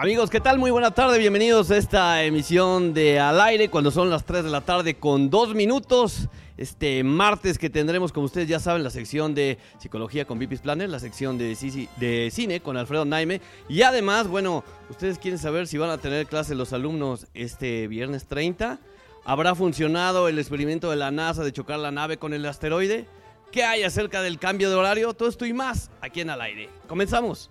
Amigos, 0.00 0.30
¿qué 0.30 0.38
tal? 0.38 0.60
Muy 0.60 0.70
buena 0.70 0.92
tarde, 0.92 1.18
bienvenidos 1.18 1.72
a 1.72 1.76
esta 1.76 2.22
emisión 2.22 2.94
de 2.94 3.18
Al 3.18 3.40
aire 3.40 3.68
cuando 3.68 3.90
son 3.90 4.10
las 4.10 4.24
3 4.24 4.44
de 4.44 4.50
la 4.50 4.60
tarde 4.60 4.94
con 4.94 5.28
2 5.28 5.56
minutos. 5.56 6.28
Este 6.56 7.02
martes 7.02 7.58
que 7.58 7.68
tendremos, 7.68 8.12
como 8.12 8.26
ustedes 8.26 8.46
ya 8.46 8.60
saben, 8.60 8.84
la 8.84 8.90
sección 8.90 9.34
de 9.34 9.58
Psicología 9.80 10.24
con 10.24 10.38
Vipis 10.38 10.60
Planner, 10.60 10.88
la 10.88 11.00
sección 11.00 11.36
de, 11.36 11.56
de 11.96 12.30
Cine 12.30 12.60
con 12.60 12.76
Alfredo 12.76 13.06
Naime. 13.06 13.40
Y 13.68 13.82
además, 13.82 14.28
bueno, 14.28 14.62
ustedes 14.88 15.18
quieren 15.18 15.40
saber 15.40 15.66
si 15.66 15.78
van 15.78 15.90
a 15.90 15.98
tener 15.98 16.26
clase 16.26 16.54
los 16.54 16.72
alumnos 16.72 17.26
este 17.34 17.88
viernes 17.88 18.26
30. 18.26 18.78
¿Habrá 19.24 19.56
funcionado 19.56 20.28
el 20.28 20.38
experimento 20.38 20.90
de 20.90 20.96
la 20.96 21.10
NASA 21.10 21.42
de 21.42 21.52
chocar 21.52 21.80
la 21.80 21.90
nave 21.90 22.18
con 22.18 22.32
el 22.34 22.46
asteroide? 22.46 23.08
¿Qué 23.50 23.64
hay 23.64 23.82
acerca 23.82 24.22
del 24.22 24.38
cambio 24.38 24.70
de 24.70 24.76
horario? 24.76 25.12
Todo 25.14 25.28
esto 25.28 25.44
y 25.44 25.52
más 25.52 25.90
aquí 26.00 26.20
en 26.20 26.30
Al 26.30 26.42
aire. 26.42 26.68
Comenzamos. 26.86 27.50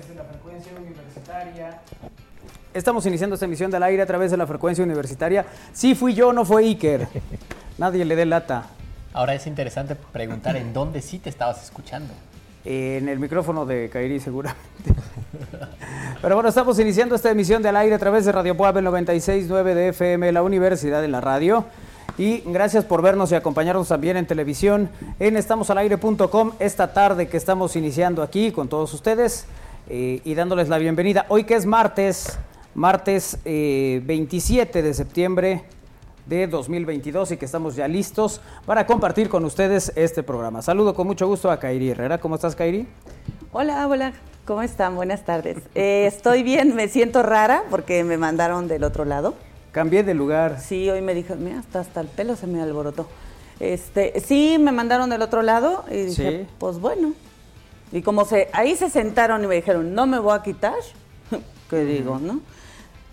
Través 0.00 0.08
de 0.08 0.14
la 0.14 0.24
frecuencia 0.24 0.72
universitaria. 0.78 1.80
Estamos 2.72 3.04
iniciando 3.06 3.34
esta 3.34 3.46
emisión 3.46 3.70
de 3.70 3.76
Al 3.76 3.82
aire 3.82 4.02
a 4.02 4.06
través 4.06 4.30
de 4.30 4.36
la 4.36 4.46
frecuencia 4.46 4.84
universitaria. 4.84 5.44
Sí 5.72 5.94
fui 5.94 6.14
yo, 6.14 6.32
no 6.32 6.44
fue 6.44 6.62
Iker. 6.62 7.08
Nadie 7.78 8.04
le 8.04 8.16
dé 8.16 8.26
lata. 8.26 8.66
Ahora 9.12 9.34
es 9.34 9.46
interesante 9.46 9.96
preguntar 9.96 10.56
en 10.56 10.72
dónde 10.72 11.02
sí 11.02 11.18
te 11.18 11.30
estabas 11.30 11.62
escuchando. 11.64 12.14
En 12.64 13.08
el 13.08 13.18
micrófono 13.18 13.66
de 13.66 13.88
Kairi 13.90 14.20
seguramente. 14.20 14.62
Pero 16.22 16.34
bueno, 16.34 16.48
estamos 16.48 16.78
iniciando 16.78 17.14
esta 17.14 17.30
emisión 17.30 17.62
de 17.62 17.70
al 17.70 17.76
aire 17.76 17.94
a 17.94 17.98
través 17.98 18.24
de 18.24 18.32
Radio 18.32 18.56
Puebla 18.56 18.80
96.9 18.82 19.74
de 19.74 19.88
FM, 19.88 20.32
la 20.32 20.42
Universidad 20.42 21.00
de 21.00 21.08
la 21.08 21.20
Radio. 21.20 21.64
Y 22.18 22.42
gracias 22.46 22.84
por 22.84 23.02
vernos 23.02 23.32
y 23.32 23.34
acompañarnos 23.34 23.88
también 23.88 24.16
en 24.16 24.26
televisión 24.26 24.90
en 25.18 25.36
estamosalaire.com 25.36 26.52
esta 26.58 26.92
tarde 26.92 27.28
que 27.28 27.36
estamos 27.36 27.76
iniciando 27.76 28.22
aquí 28.22 28.52
con 28.52 28.68
todos 28.68 28.92
ustedes 28.92 29.46
eh, 29.92 30.20
y 30.24 30.34
dándoles 30.34 30.68
la 30.68 30.78
bienvenida. 30.78 31.26
Hoy 31.28 31.42
que 31.42 31.56
es 31.56 31.66
martes, 31.66 32.38
martes 32.76 33.36
27 33.44 34.78
eh, 34.78 34.82
de 34.82 34.94
septiembre 34.94 35.64
de 36.26 36.46
2022 36.46 37.32
y 37.32 37.36
que 37.36 37.44
estamos 37.44 37.74
ya 37.74 37.88
listos 37.88 38.40
para 38.66 38.86
compartir 38.86 39.28
con 39.28 39.44
ustedes 39.44 39.92
este 39.96 40.22
programa. 40.22 40.62
Saludo 40.62 40.94
con 40.94 41.08
mucho 41.08 41.26
gusto 41.26 41.50
a 41.50 41.58
Kairi 41.58 41.90
Herrera. 41.90 42.18
¿Cómo 42.18 42.36
estás, 42.36 42.54
Kairi? 42.54 42.86
Hola, 43.50 43.88
hola. 43.88 44.12
¿Cómo 44.44 44.62
están? 44.62 44.94
Buenas 44.94 45.24
tardes. 45.24 45.58
Eh, 45.74 46.06
estoy 46.06 46.44
bien, 46.44 46.76
me 46.76 46.86
siento 46.86 47.24
rara 47.24 47.64
porque 47.68 48.04
me 48.04 48.16
mandaron 48.16 48.68
del 48.68 48.84
otro 48.84 49.04
lado. 49.04 49.34
Cambié 49.72 50.04
de 50.04 50.14
lugar. 50.14 50.60
Sí, 50.60 50.88
hoy 50.88 51.02
me 51.02 51.14
dijo, 51.14 51.34
mira, 51.34 51.58
hasta, 51.58 51.80
hasta 51.80 52.00
el 52.00 52.06
pelo 52.06 52.36
se 52.36 52.46
me 52.46 52.62
alborotó. 52.62 53.08
Este, 53.58 54.20
sí, 54.20 54.56
me 54.60 54.70
mandaron 54.70 55.10
del 55.10 55.22
otro 55.22 55.42
lado 55.42 55.84
y 55.90 56.02
dije, 56.04 56.46
pues 56.60 56.78
bueno. 56.78 57.12
Y 57.92 58.02
como 58.02 58.24
se, 58.24 58.48
ahí 58.52 58.76
se 58.76 58.88
sentaron 58.88 59.42
y 59.42 59.46
me 59.46 59.56
dijeron, 59.56 59.94
no 59.94 60.06
me 60.06 60.18
voy 60.18 60.36
a 60.36 60.42
quitar, 60.42 60.74
¿qué 61.70 61.84
digo, 61.84 62.18
no? 62.18 62.40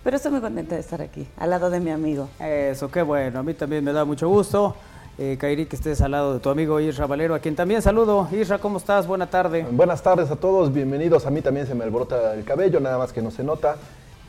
Pero 0.03 0.17
estoy 0.17 0.31
muy 0.31 0.41
contenta 0.41 0.75
de 0.75 0.81
estar 0.81 1.01
aquí, 1.01 1.27
al 1.37 1.49
lado 1.49 1.69
de 1.69 1.79
mi 1.79 1.89
amigo. 1.89 2.29
Eso, 2.39 2.89
qué 2.89 3.01
bueno. 3.01 3.39
A 3.39 3.43
mí 3.43 3.53
también 3.53 3.83
me 3.83 3.91
da 3.91 4.05
mucho 4.05 4.29
gusto. 4.29 4.75
Eh, 5.17 5.35
Kairi, 5.39 5.65
que 5.65 5.75
estés 5.75 5.99
al 6.01 6.11
lado 6.11 6.35
de 6.35 6.39
tu 6.39 6.49
amigo 6.49 6.79
Isra 6.79 7.07
Valero, 7.07 7.33
a 7.33 7.39
quien 7.39 7.55
también 7.55 7.81
saludo. 7.81 8.29
Isra, 8.31 8.59
¿cómo 8.59 8.77
estás? 8.77 9.07
Buena 9.07 9.27
tarde. 9.27 9.65
Buenas 9.69 10.03
tardes 10.03 10.29
a 10.29 10.35
todos, 10.35 10.71
bienvenidos. 10.71 11.25
A 11.25 11.31
mí 11.31 11.41
también 11.41 11.65
se 11.65 11.73
me 11.73 11.83
alborota 11.83 12.35
el 12.35 12.43
cabello, 12.43 12.79
nada 12.79 12.99
más 12.99 13.11
que 13.11 13.21
no 13.21 13.31
se 13.31 13.43
nota. 13.43 13.77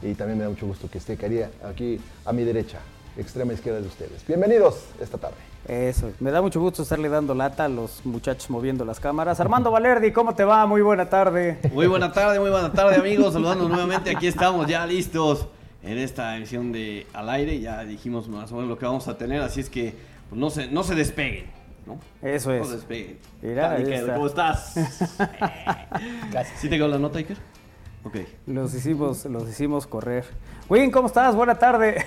Y 0.02 0.14
también 0.14 0.38
me 0.38 0.44
da 0.44 0.50
mucho 0.50 0.66
gusto 0.66 0.88
que 0.90 0.98
esté 0.98 1.16
Kairi 1.16 1.42
aquí 1.68 2.00
a 2.24 2.32
mi 2.32 2.42
derecha, 2.42 2.78
extrema 3.18 3.52
izquierda 3.52 3.80
de 3.80 3.86
ustedes. 3.86 4.26
Bienvenidos 4.26 4.86
esta 4.98 5.18
tarde. 5.18 5.36
Eso, 5.68 6.10
me 6.18 6.30
da 6.30 6.40
mucho 6.40 6.60
gusto 6.60 6.82
estarle 6.82 7.10
dando 7.10 7.34
lata 7.34 7.66
a 7.66 7.68
los 7.68 8.04
muchachos 8.06 8.48
moviendo 8.48 8.86
las 8.86 8.98
cámaras. 9.00 9.38
Armando 9.38 9.70
Valerdi, 9.70 10.12
¿cómo 10.12 10.34
te 10.34 10.42
va? 10.42 10.64
Muy 10.64 10.80
buena 10.80 11.10
tarde. 11.10 11.58
Muy 11.74 11.86
buena 11.86 12.10
tarde, 12.10 12.40
muy 12.40 12.48
buena 12.48 12.72
tarde, 12.72 12.96
amigos. 12.96 13.34
Saludando 13.34 13.68
nuevamente, 13.68 14.10
aquí 14.10 14.26
estamos 14.26 14.66
ya 14.66 14.86
listos 14.86 15.46
en 15.82 15.98
esta 15.98 16.38
edición 16.38 16.72
de 16.72 17.06
Al 17.12 17.28
Aire. 17.28 17.60
Ya 17.60 17.84
dijimos 17.84 18.28
más 18.28 18.50
o 18.50 18.54
menos 18.54 18.70
lo 18.70 18.78
que 18.78 18.86
vamos 18.86 19.08
a 19.08 19.18
tener, 19.18 19.42
así 19.42 19.60
es 19.60 19.68
que 19.68 19.94
pues, 20.30 20.40
no, 20.40 20.48
se, 20.48 20.68
no 20.68 20.82
se 20.84 20.94
despeguen. 20.94 21.50
¿no? 21.86 21.98
Eso 22.22 22.50
es. 22.50 22.60
No 22.60 22.66
se 22.66 22.76
despeguen. 22.76 23.18
Mira, 23.42 23.76
¿Cómo 24.14 24.26
estás? 24.26 24.72
¿Sí 26.56 26.70
te 26.70 26.78
la 26.78 26.98
nota, 26.98 27.18
Iker? 27.18 27.36
Ok. 28.08 28.16
Los 28.46 28.72
hicimos, 28.72 29.26
los 29.26 29.46
hicimos 29.48 29.86
correr. 29.86 30.24
Win, 30.70 30.90
¿cómo 30.90 31.08
estás? 31.08 31.34
Buena 31.34 31.58
tarde. 31.58 32.06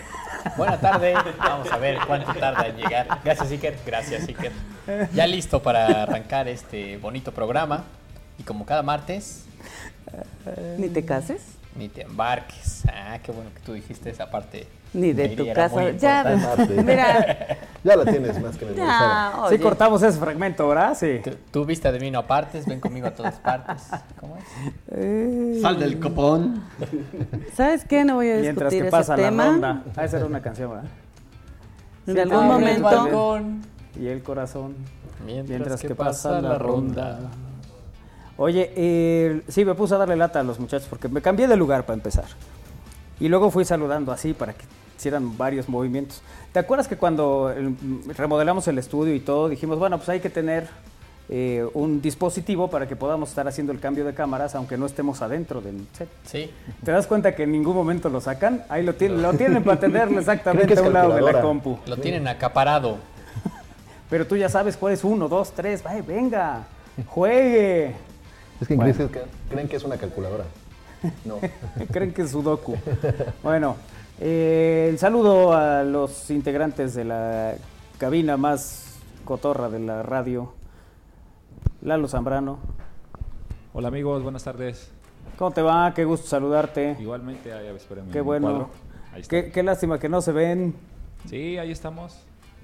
Buena 0.57 0.79
tarde. 0.79 1.13
Vamos 1.37 1.71
a 1.71 1.77
ver 1.77 1.99
cuánto 2.07 2.33
tarda 2.33 2.65
en 2.65 2.77
llegar. 2.77 3.07
Gracias, 3.23 3.51
Iker. 3.51 3.77
Gracias, 3.85 4.27
Iker. 4.27 4.51
Ya 5.13 5.27
listo 5.27 5.61
para 5.61 6.01
arrancar 6.01 6.47
este 6.47 6.97
bonito 6.97 7.31
programa. 7.31 7.83
Y 8.39 8.43
como 8.43 8.65
cada 8.65 8.81
martes. 8.81 9.45
Ni 10.79 10.89
te 10.89 11.05
cases 11.05 11.61
ni 11.75 11.89
te 11.89 12.01
embarques. 12.01 12.83
Ah, 12.87 13.19
qué 13.23 13.31
bueno 13.31 13.51
que 13.53 13.59
tú 13.61 13.73
dijiste 13.73 14.09
esa 14.09 14.29
parte. 14.29 14.67
Ni 14.93 15.13
de 15.13 15.29
tu 15.29 15.45
casa. 15.53 15.91
Ya, 15.91 16.57
mira. 16.69 17.57
ya 17.83 17.95
la 17.95 18.05
tienes 18.05 18.41
más 18.41 18.57
que 18.57 18.65
memorizada. 18.65 19.49
Sí, 19.49 19.57
cortamos 19.59 20.03
ese 20.03 20.19
fragmento, 20.19 20.67
¿verdad? 20.67 20.97
Sí. 20.97 21.21
Tú, 21.49 21.65
viste 21.65 21.91
de 21.91 21.99
mí 21.99 22.11
no 22.11 22.19
apartes, 22.19 22.65
ven 22.65 22.79
conmigo 22.81 23.07
a 23.07 23.11
todas 23.11 23.35
partes. 23.39 23.83
¿Cómo 24.19 24.37
es? 24.37 24.43
Eh. 24.89 25.59
Sal 25.61 25.79
del 25.79 25.99
copón. 25.99 26.63
¿Sabes 27.53 27.85
qué? 27.85 28.03
No 28.03 28.15
voy 28.15 28.29
a 28.29 28.37
discutir 28.37 28.53
Mientras 28.53 28.73
que 28.73 28.85
pasa 28.85 29.17
la 29.17 29.29
ronda. 29.29 29.83
Ah, 29.95 30.03
esa 30.03 30.17
era 30.17 30.25
una 30.25 30.41
canción, 30.41 30.71
¿verdad? 30.71 30.89
En 32.07 32.19
algún 32.19 32.47
momento. 32.47 33.41
Y 33.97 34.07
el 34.07 34.21
corazón. 34.23 34.75
Mientras, 35.25 35.81
que, 35.81 35.95
pasa, 35.95 36.41
la 36.41 36.57
ronda. 36.57 37.19
Oye, 38.37 38.73
eh, 38.75 39.43
sí, 39.47 39.63
me 39.63 39.75
puse 39.75 39.93
a 39.93 39.97
darle 39.99 40.15
lata 40.15 40.39
a 40.39 40.43
los 40.43 40.59
muchachos 40.59 40.87
porque 40.89 41.07
me 41.07 41.21
cambié 41.21 41.47
de 41.47 41.55
lugar 41.55 41.85
para 41.85 41.93
empezar. 41.95 42.25
Y 43.19 43.27
luego 43.29 43.51
fui 43.51 43.63
saludando 43.65 44.11
así 44.11 44.33
para 44.33 44.53
que 44.53 44.65
hicieran 45.01 45.35
varios 45.37 45.67
movimientos. 45.67 46.21
¿Te 46.53 46.59
acuerdas 46.59 46.87
que 46.87 46.95
cuando 46.95 47.53
remodelamos 48.15 48.67
el 48.67 48.77
estudio 48.77 49.15
y 49.15 49.19
todo, 49.19 49.49
dijimos, 49.49 49.79
bueno, 49.79 49.97
pues 49.97 50.09
hay 50.09 50.19
que 50.19 50.29
tener 50.29 50.67
eh, 51.27 51.65
un 51.73 52.01
dispositivo 52.01 52.69
para 52.69 52.87
que 52.87 52.95
podamos 52.95 53.29
estar 53.29 53.47
haciendo 53.47 53.71
el 53.71 53.79
cambio 53.79 54.05
de 54.05 54.13
cámaras 54.13 54.53
aunque 54.53 54.77
no 54.77 54.85
estemos 54.85 55.21
adentro 55.21 55.59
del 55.59 55.87
set? 55.93 56.09
Sí. 56.25 56.51
¿Te 56.83 56.91
das 56.91 57.07
cuenta 57.07 57.35
que 57.35 57.43
en 57.43 57.51
ningún 57.51 57.75
momento 57.75 58.09
lo 58.09 58.21
sacan? 58.21 58.63
Ahí 58.69 58.83
lo 58.83 58.93
tienen, 58.93 59.21
lo 59.21 59.33
tienen 59.33 59.63
para 59.63 59.79
tenerlo 59.79 60.19
exactamente 60.19 60.77
a 60.77 60.81
un 60.83 60.93
lado 60.93 61.15
de 61.15 61.21
la 61.21 61.41
compu. 61.41 61.79
Lo 61.87 61.97
tienen 61.97 62.27
acaparado. 62.27 62.97
Pero 64.09 64.27
tú 64.27 64.35
ya 64.37 64.49
sabes 64.49 64.77
cuál 64.77 64.93
es 64.93 65.03
uno, 65.03 65.27
dos, 65.27 65.51
tres, 65.53 65.81
Ay, 65.85 66.01
venga, 66.01 66.67
juegue. 67.07 67.95
Es 68.59 68.67
que 68.67 68.75
en 68.75 69.09
creen 69.49 69.67
que 69.67 69.77
es 69.77 69.83
una 69.83 69.97
calculadora. 69.97 70.43
No. 71.25 71.39
creen 71.91 72.13
que 72.13 72.21
es 72.21 72.29
Sudoku. 72.29 72.77
Bueno, 73.41 73.75
eh, 74.23 74.87
el 74.89 74.99
saludo 74.99 75.53
a 75.53 75.83
los 75.83 76.29
integrantes 76.29 76.93
de 76.93 77.05
la 77.05 77.55
cabina 77.97 78.37
más 78.37 78.99
cotorra 79.25 79.67
de 79.67 79.79
la 79.79 80.03
radio. 80.03 80.53
Lalo 81.81 82.07
Zambrano. 82.07 82.59
Hola 83.73 83.87
amigos, 83.87 84.21
buenas 84.21 84.43
tardes. 84.43 84.91
¿Cómo 85.37 85.51
te 85.51 85.63
va? 85.63 85.91
Qué 85.95 86.05
gusto 86.05 86.27
saludarte. 86.27 86.97
Igualmente, 86.99 87.51
ahí 87.51 87.67
Qué 88.11 88.21
bueno. 88.21 88.69
Qué, 89.27 89.51
qué, 89.51 89.63
lástima 89.63 89.97
que 89.97 90.07
no 90.07 90.21
se 90.21 90.31
ven. 90.31 90.75
Sí, 91.27 91.57
ahí 91.57 91.71
estamos. 91.71 92.15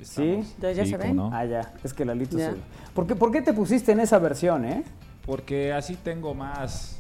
¿Sí? 0.04 0.44
¿Ya, 0.62 0.86
se 0.86 0.98
ven? 0.98 1.20
Ah, 1.20 1.44
ya. 1.46 1.74
Es 1.84 1.92
que 1.92 2.06
Lalito 2.06 2.38
se... 2.38 2.54
¿Por 2.94 3.08
qué, 3.08 3.16
¿Por 3.16 3.32
qué 3.32 3.42
te 3.42 3.52
pusiste 3.54 3.94
en 3.94 4.00
esa 4.00 4.20
versión, 4.20 4.64
eh? 4.64 4.84
Porque 5.26 5.74
así 5.74 5.96
tengo 5.96 6.36
más... 6.36 7.00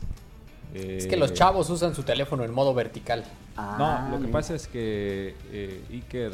es 0.74 1.06
que 1.06 1.16
los 1.16 1.30
eh, 1.32 1.34
chavos 1.36 1.70
usan 1.70 1.94
su 1.94 2.02
teléfono 2.02 2.44
en 2.44 2.52
modo 2.52 2.74
vertical. 2.74 3.24
No, 3.58 4.10
lo 4.12 4.20
que 4.26 4.28
pasa 4.32 4.54
es 4.56 4.68
que 4.68 5.36
eh, 5.52 5.84
Iker 5.92 6.32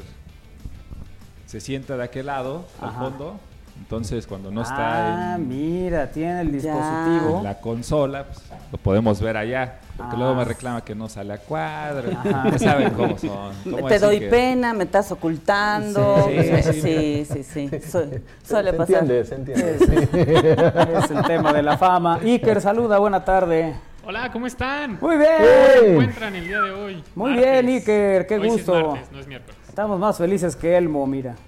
se 1.45 1.59
sienta 1.61 1.95
de 1.97 2.03
aquel 2.03 2.25
lado, 2.27 2.65
al 2.81 2.91
fondo, 2.91 3.39
Entonces, 3.79 4.27
cuando 4.27 4.51
no 4.51 4.61
ah, 4.61 4.63
está 4.63 5.35
en, 5.35 5.47
mira, 5.47 6.11
tiene 6.11 6.41
el 6.41 6.51
dispositivo. 6.51 7.37
en 7.39 7.43
la 7.43 7.59
consola, 7.59 8.25
pues, 8.25 8.39
lo 8.71 8.77
podemos 8.77 9.19
ver 9.19 9.35
allá. 9.37 9.79
Porque 9.97 10.15
Ah. 10.15 10.17
luego 10.19 10.35
me 10.35 10.43
reclama 10.45 10.83
que 10.83 10.93
no 10.95 11.07
sale 11.09 11.33
a 11.33 11.37
cuadro. 11.37 12.11
Ajá. 12.11 12.49
Ya 12.51 12.59
saben 12.59 12.89
cómo 12.91 13.17
son. 13.17 13.53
cómo 13.63 13.87
Te 13.87 13.99
doy 13.99 14.19
que- 14.19 14.27
pena, 14.29 14.73
me 14.73 14.83
estás 14.85 15.11
ocultando. 15.11 16.27
Sí, 16.27 16.43
Sí, 16.43 16.63
sí, 16.63 17.25
sí, 17.25 17.43
sí. 17.43 17.43
sí. 17.43 17.79
Su- 17.91 17.99
Se- 17.99 18.21
suele 18.43 18.71
se 18.71 18.77
pasar. 18.77 18.95
entiende, 19.03 19.25
se 19.25 19.35
entiende. 19.35 20.97
Es 21.03 21.11
el 21.11 21.21
tema 21.23 21.53
de 21.53 21.61
la 21.63 21.77
fama. 21.77 22.19
Iker, 22.23 22.61
saluda, 22.61 22.97
buena 22.99 23.23
tarde. 23.25 23.75
Hola, 24.05 24.31
¿cómo 24.31 24.47
están? 24.47 24.97
Muy 25.01 25.17
bien. 25.17 25.31
¿Cómo 25.37 25.79
se 25.79 25.91
encuentran 25.91 26.35
el 26.35 26.47
día 26.47 26.61
de 26.61 26.71
hoy? 26.71 27.03
Muy 27.15 27.31
Martes. 27.31 27.51
bien, 27.63 27.67
Iker, 27.75 28.27
qué 28.27 28.35
Hoy 28.35 28.41
sí 28.41 28.47
es 28.47 28.53
gusto. 28.65 28.89
martes, 28.91 29.11
no 29.11 29.19
es 29.19 29.27
miércoles. 29.27 29.55
Estamos 29.69 29.99
más 29.99 30.17
felices 30.17 30.55
que 30.55 30.77
Elmo, 30.77 31.05
mira. 31.07 31.35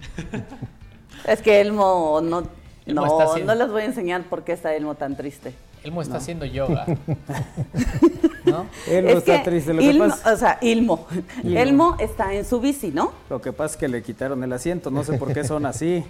Es 1.26 1.42
que 1.42 1.60
Elmo 1.60 2.22
no, 2.22 2.44
Elmo 2.86 3.02
no, 3.02 3.06
está 3.08 3.24
haciendo- 3.32 3.56
no 3.56 3.60
les 3.64 3.72
voy 3.72 3.82
a 3.82 3.86
enseñar 3.86 4.22
por 4.26 4.44
qué 4.44 4.52
está 4.54 4.76
Elmo 4.76 4.94
tan 4.94 5.18
triste. 5.18 5.54
Elmo 5.84 6.02
está 6.04 6.18
haciendo 6.18 6.46
yoga. 6.46 6.86
¿No? 8.46 8.68
Elmo 8.88 9.10
es 9.10 9.16
está 9.18 9.38
que 9.40 9.44
triste. 9.50 9.74
Lo 9.74 9.82
que, 9.82 9.94
pasa, 9.98 10.34
o 10.34 10.38
sea, 10.38 10.60
Ilmo. 10.62 11.08
Ilmo. 11.44 11.60
Elmo 11.60 11.96
está 12.00 12.34
en 12.36 12.46
su 12.46 12.60
bici, 12.62 12.92
¿no? 12.92 13.12
lo 13.30 13.42
que 13.42 13.52
pasa 13.54 13.74
es 13.74 13.78
que 13.78 13.88
le 13.88 14.04
quitaron 14.04 14.44
el 14.44 14.54
asiento. 14.54 14.92
No 14.92 15.04
sé 15.04 15.14
por 15.18 15.34
qué 15.34 15.44
son 15.44 15.66
así. 15.66 16.04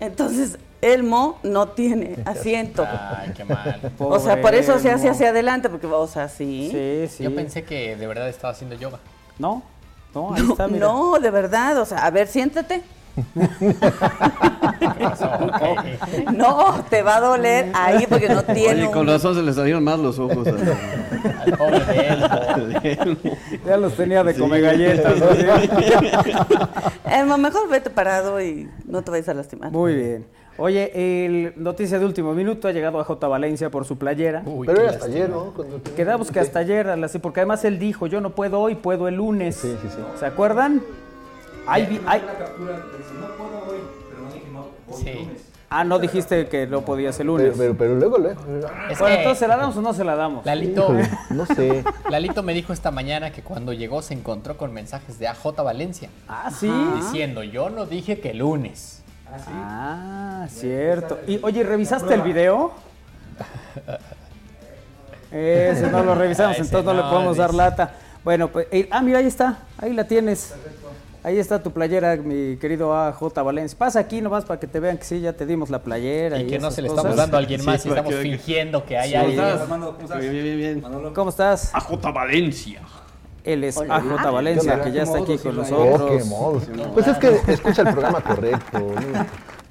Entonces, 0.00 0.58
Elmo 0.82 1.38
no 1.44 1.68
tiene 1.68 2.16
asiento. 2.26 2.84
Ay, 2.86 3.32
qué 3.36 3.44
mal. 3.44 3.80
o 3.98 4.18
sea, 4.18 4.42
por 4.42 4.54
eso 4.54 4.78
se 4.78 4.90
hace 4.90 5.08
hacia 5.08 5.30
adelante, 5.30 5.70
porque, 5.70 5.86
o 5.86 6.06
sea, 6.06 6.28
sí. 6.28 6.68
Sí, 6.70 7.06
sí. 7.16 7.24
Yo 7.24 7.34
pensé 7.34 7.64
que 7.64 7.96
de 7.96 8.06
verdad 8.06 8.28
estaba 8.28 8.52
haciendo 8.52 8.76
yoga. 8.76 8.98
No, 9.38 9.62
no, 10.14 10.34
ahí 10.34 10.42
No, 10.42 10.52
está, 10.52 10.68
mira. 10.68 10.86
no, 10.86 11.18
de 11.18 11.30
verdad, 11.30 11.78
o 11.78 11.84
sea, 11.86 11.98
a 12.04 12.10
ver, 12.10 12.26
siéntate. 12.28 12.82
¿Qué 13.34 14.88
pasó? 15.00 15.26
Ok. 15.26 16.32
No, 16.32 16.82
te 16.88 17.02
va 17.02 17.16
a 17.16 17.20
doler 17.20 17.70
ahí 17.74 18.06
porque 18.08 18.28
no 18.28 18.42
tiene 18.42 18.84
Oye, 18.84 18.90
con 18.90 19.06
razón 19.06 19.34
se 19.34 19.42
le 19.42 19.52
salieron 19.52 19.84
más 19.84 19.98
los 19.98 20.18
ojos. 20.18 20.46
Al 20.46 21.56
pobre 21.58 21.84
de 21.84 22.92
Elmo. 22.92 23.18
Ya 23.66 23.76
los 23.76 23.94
tenía 23.96 24.24
de 24.24 24.34
comer 24.34 24.62
galletas. 24.62 25.14
¿no? 25.18 25.26
Elmo, 27.12 27.36
mejor 27.38 27.68
vete 27.68 27.90
parado 27.90 28.40
y 28.40 28.68
no 28.86 29.02
te 29.02 29.10
vayas 29.10 29.28
a 29.28 29.34
lastimar. 29.34 29.70
Muy 29.70 29.94
bien. 29.94 30.26
Oye, 30.58 31.24
el 31.24 31.54
noticia 31.56 31.98
de 31.98 32.04
último 32.04 32.34
minuto 32.34 32.68
ha 32.68 32.72
llegado 32.72 33.00
a 33.00 33.04
J. 33.04 33.26
Valencia 33.28 33.70
por 33.70 33.84
su 33.84 33.96
playera. 33.98 34.42
Uy, 34.44 34.66
Pero 34.66 34.82
era 34.82 34.90
hasta 34.90 35.06
ayer, 35.06 35.30
¿no? 35.30 35.52
Cuando- 35.54 35.82
Quedamos 35.96 36.30
que 36.30 36.40
hasta 36.40 36.58
ayer, 36.58 36.86
porque 37.22 37.40
además 37.40 37.64
él 37.64 37.78
dijo, 37.78 38.06
yo 38.06 38.20
no 38.20 38.30
puedo 38.30 38.60
hoy, 38.60 38.74
puedo 38.74 39.08
el 39.08 39.16
lunes. 39.16 39.56
Sí, 39.56 39.76
sí, 39.80 39.88
sí. 39.88 40.02
¿Se 40.18 40.26
acuerdan? 40.26 40.82
Hay, 41.66 41.86
vi- 41.86 42.00
hay- 42.06 42.22
Sí. 44.94 45.28
ah, 45.70 45.84
no 45.84 45.98
dijiste 45.98 46.46
que 46.48 46.66
no 46.66 46.82
podías 46.82 47.18
el 47.20 47.28
lunes. 47.28 47.54
Pero, 47.56 47.74
pero, 47.74 47.78
pero 47.78 47.94
luego, 47.94 48.18
luego. 48.18 48.40
Es 48.90 48.98
bueno, 48.98 49.14
que 49.16 49.22
entonces, 49.22 49.38
¿se 49.38 49.48
la 49.48 49.56
damos 49.56 49.76
o 49.76 49.80
no 49.82 49.94
se 49.94 50.04
la 50.04 50.14
damos? 50.16 50.44
Lalito, 50.44 50.82
Híjole, 50.82 51.08
no 51.30 51.46
sé. 51.46 51.82
Lalito 52.10 52.42
me 52.42 52.52
dijo 52.52 52.72
esta 52.72 52.90
mañana 52.90 53.32
que 53.32 53.42
cuando 53.42 53.72
llegó 53.72 54.02
se 54.02 54.12
encontró 54.14 54.56
con 54.58 54.72
mensajes 54.74 55.18
de 55.18 55.28
AJ 55.28 55.62
Valencia 55.64 56.10
Ah, 56.28 56.50
sí. 56.50 56.70
diciendo, 56.96 57.42
yo 57.42 57.70
no 57.70 57.86
dije 57.86 58.20
que 58.20 58.34
lunes. 58.34 59.01
Ah, 59.48 60.46
cierto. 60.50 61.18
Y 61.26 61.40
oye, 61.42 61.62
¿revisaste 61.62 62.12
el 62.14 62.22
video? 62.22 62.72
Ese 65.30 65.88
no 65.90 66.02
lo 66.02 66.14
revisamos, 66.14 66.56
Ah, 66.58 66.62
entonces 66.62 66.84
no, 66.84 66.94
le 66.94 67.02
podemos 67.02 67.36
dar 67.36 67.54
lata. 67.54 67.94
Bueno, 68.24 68.48
pues, 68.48 68.66
eh, 68.70 68.88
ah, 68.90 69.00
mira, 69.02 69.18
ahí 69.18 69.26
está, 69.26 69.58
ahí 69.78 69.92
la 69.92 70.04
tienes. 70.06 70.54
Ahí 71.24 71.38
está 71.38 71.62
tu 71.62 71.70
playera, 71.70 72.16
mi 72.16 72.56
querido 72.56 72.92
AJ 72.94 73.42
Valencia. 73.44 73.78
Pasa 73.78 74.00
aquí 74.00 74.20
nomás 74.20 74.44
para 74.44 74.58
que 74.58 74.66
te 74.66 74.80
vean 74.80 74.98
que 74.98 75.04
sí, 75.04 75.20
ya 75.20 75.32
te 75.32 75.46
dimos 75.46 75.70
la 75.70 75.78
playera. 75.78 76.36
Y 76.38 76.42
Y, 76.42 76.46
que 76.48 76.58
no 76.58 76.70
se 76.72 76.82
le 76.82 76.88
cosas. 76.88 77.04
estamos 77.04 77.16
dando 77.16 77.36
a 77.36 77.40
alguien 77.40 77.60
Sí, 77.60 77.66
más 77.66 77.86
y 77.86 77.88
para 77.88 78.00
estamos 78.00 78.20
que- 78.20 78.28
fingiendo 78.28 78.84
que 78.84 78.98
hay 78.98 79.10
Sí. 79.10 79.14
alguien. 79.16 79.44
Bien, 80.18 80.82
bien. 80.82 81.12
¿Cómo 81.14 81.30
estás? 81.30 81.72
AJ 81.74 82.12
Valencia. 82.12 82.80
Él 83.44 83.64
es 83.64 83.76
Hola. 83.76 83.96
AJ 83.96 84.30
Valencia, 84.32 84.80
que 84.82 84.92
ya 84.92 85.02
está 85.02 85.18
aquí 85.18 85.36
con 85.38 85.58
Oh, 85.58 85.62
nosotros. 85.62 86.22
qué 86.22 86.24
modo. 86.28 86.60
Pues 86.94 87.06
es 87.08 87.18
que 87.18 87.40
escucha 87.52 87.82
el 87.82 87.88
programa 87.88 88.20
correcto. 88.20 88.78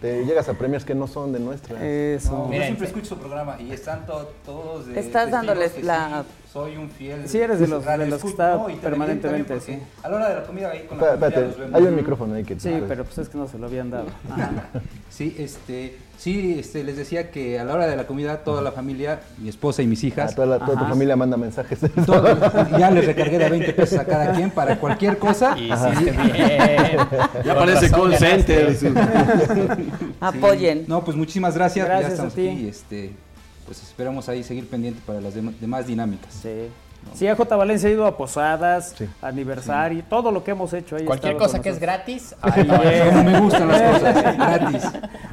Te 0.02 0.26
llegas 0.26 0.50
a 0.50 0.54
premios 0.56 0.84
que 0.84 0.96
no 0.96 1.08
son 1.08 1.32
de 1.32 1.40
nuestra. 1.40 1.78
Eso. 1.86 2.50
Yo 2.52 2.62
siempre 2.64 2.88
escucho 2.88 3.06
su 3.06 3.18
programa 3.18 3.58
y 3.62 3.72
están 3.72 4.06
to- 4.08 4.32
todos 4.46 4.88
de 4.88 5.00
Estás 5.00 5.30
dándoles 5.30 5.82
la- 5.84 6.24
sí, 6.24 6.41
soy 6.52 6.76
un 6.76 6.90
fiel 6.90 7.28
Sí, 7.30 7.38
eres 7.38 7.60
de 7.60 7.68
los- 7.68 7.86
de 7.86 8.08
los 8.08 8.22
que 8.22 8.28
está 8.28 8.56
¿no? 8.56 8.68
Permanentemente, 8.82 9.60
sí. 9.62 9.78
A 10.04 10.10
la 10.10 10.16
hora 10.18 10.30
de 10.30 10.36
la 10.36 10.44
comida 10.44 10.70
ahí 10.72 10.86
con 10.88 10.98
la 11.00 11.14
Espérate, 11.14 11.42
los 11.48 11.58
vemos. 11.58 11.76
hay 11.80 11.84
un 11.88 11.96
micrófono 11.96 12.34
ahí 12.36 12.44
que 12.44 12.60
Sí, 12.60 12.84
pero 12.88 13.06
pues 13.06 13.18
es 13.20 13.30
que 13.30 13.38
no 13.38 13.48
se 13.48 13.58
lo 13.58 13.68
habían 13.68 13.90
dado. 13.90 14.08
Sí, 15.10 15.36
este, 15.38 15.98
sí, 16.18 16.58
este, 16.60 16.84
les 16.86 16.96
decía 16.98 17.32
que 17.32 17.60
a 17.60 17.64
la 17.66 17.74
hora 17.74 17.86
de 17.86 17.96
la 17.98 18.08
comida 18.08 18.38
toda 18.38 18.62
la 18.62 18.72
familia, 18.72 19.20
mi 19.38 19.50
esposa 19.50 19.82
y 19.84 19.88
mis 19.88 20.02
ah, 20.04 20.08
hijas, 20.08 20.36
toda, 20.36 20.48
la- 20.58 20.66
toda 20.66 20.80
tu 20.80 20.86
familia 20.86 21.16
manda 21.16 21.36
mensajes. 21.38 21.80
todo- 22.06 22.38
ya 22.78 22.90
les 22.92 23.06
recargué 23.06 23.38
de 23.38 23.50
20 23.50 23.74
pesos 23.74 24.00
a 24.00 24.06
cada 24.06 24.32
quien 24.34 24.50
para 24.52 24.78
cualquier 24.80 25.18
cosa. 25.20 25.56
Y 25.58 25.72
hiciste 25.72 26.12
bien. 26.12 26.98
Ya 27.46 27.56
parece 27.56 27.92
call 27.92 28.16
center. 28.18 28.76
Apoyen. 30.20 30.86
No, 30.88 31.04
pues 31.04 31.16
muchísimas 31.18 31.56
gracias. 31.56 31.86
Gracias 31.86 32.10
ya 32.10 32.14
estamos 32.14 32.34
a 32.34 32.36
ti. 32.36 32.48
aquí. 32.50 32.68
Este, 32.68 33.12
pues 33.72 33.84
esperamos 33.84 34.28
ahí 34.28 34.44
seguir 34.44 34.68
pendiente 34.68 35.00
para 35.06 35.22
las 35.22 35.34
dem- 35.34 35.56
demás 35.58 35.88
dinámicas. 35.88 36.34
Sí. 36.34 36.68
Sí, 37.14 37.26
AJ 37.26 37.40
Valencia 37.58 37.88
ha 37.88 37.92
ido 37.94 38.06
a 38.06 38.18
posadas, 38.18 38.94
Sí. 38.98 39.08
aniversario, 39.22 40.04
todo 40.10 40.30
lo 40.30 40.44
que 40.44 40.52
hemos 40.52 40.74
hecho. 40.74 40.98
ahí 40.98 41.06
Cualquier 41.06 41.38
cosa 41.38 41.62
que 41.62 41.70
es 41.70 41.80
gratis, 41.80 42.36
ahí 42.42 42.64
me 43.24 43.40
gustan 43.40 43.70
las 43.70 43.82
cosas, 43.82 44.24
gratis. 44.38 44.84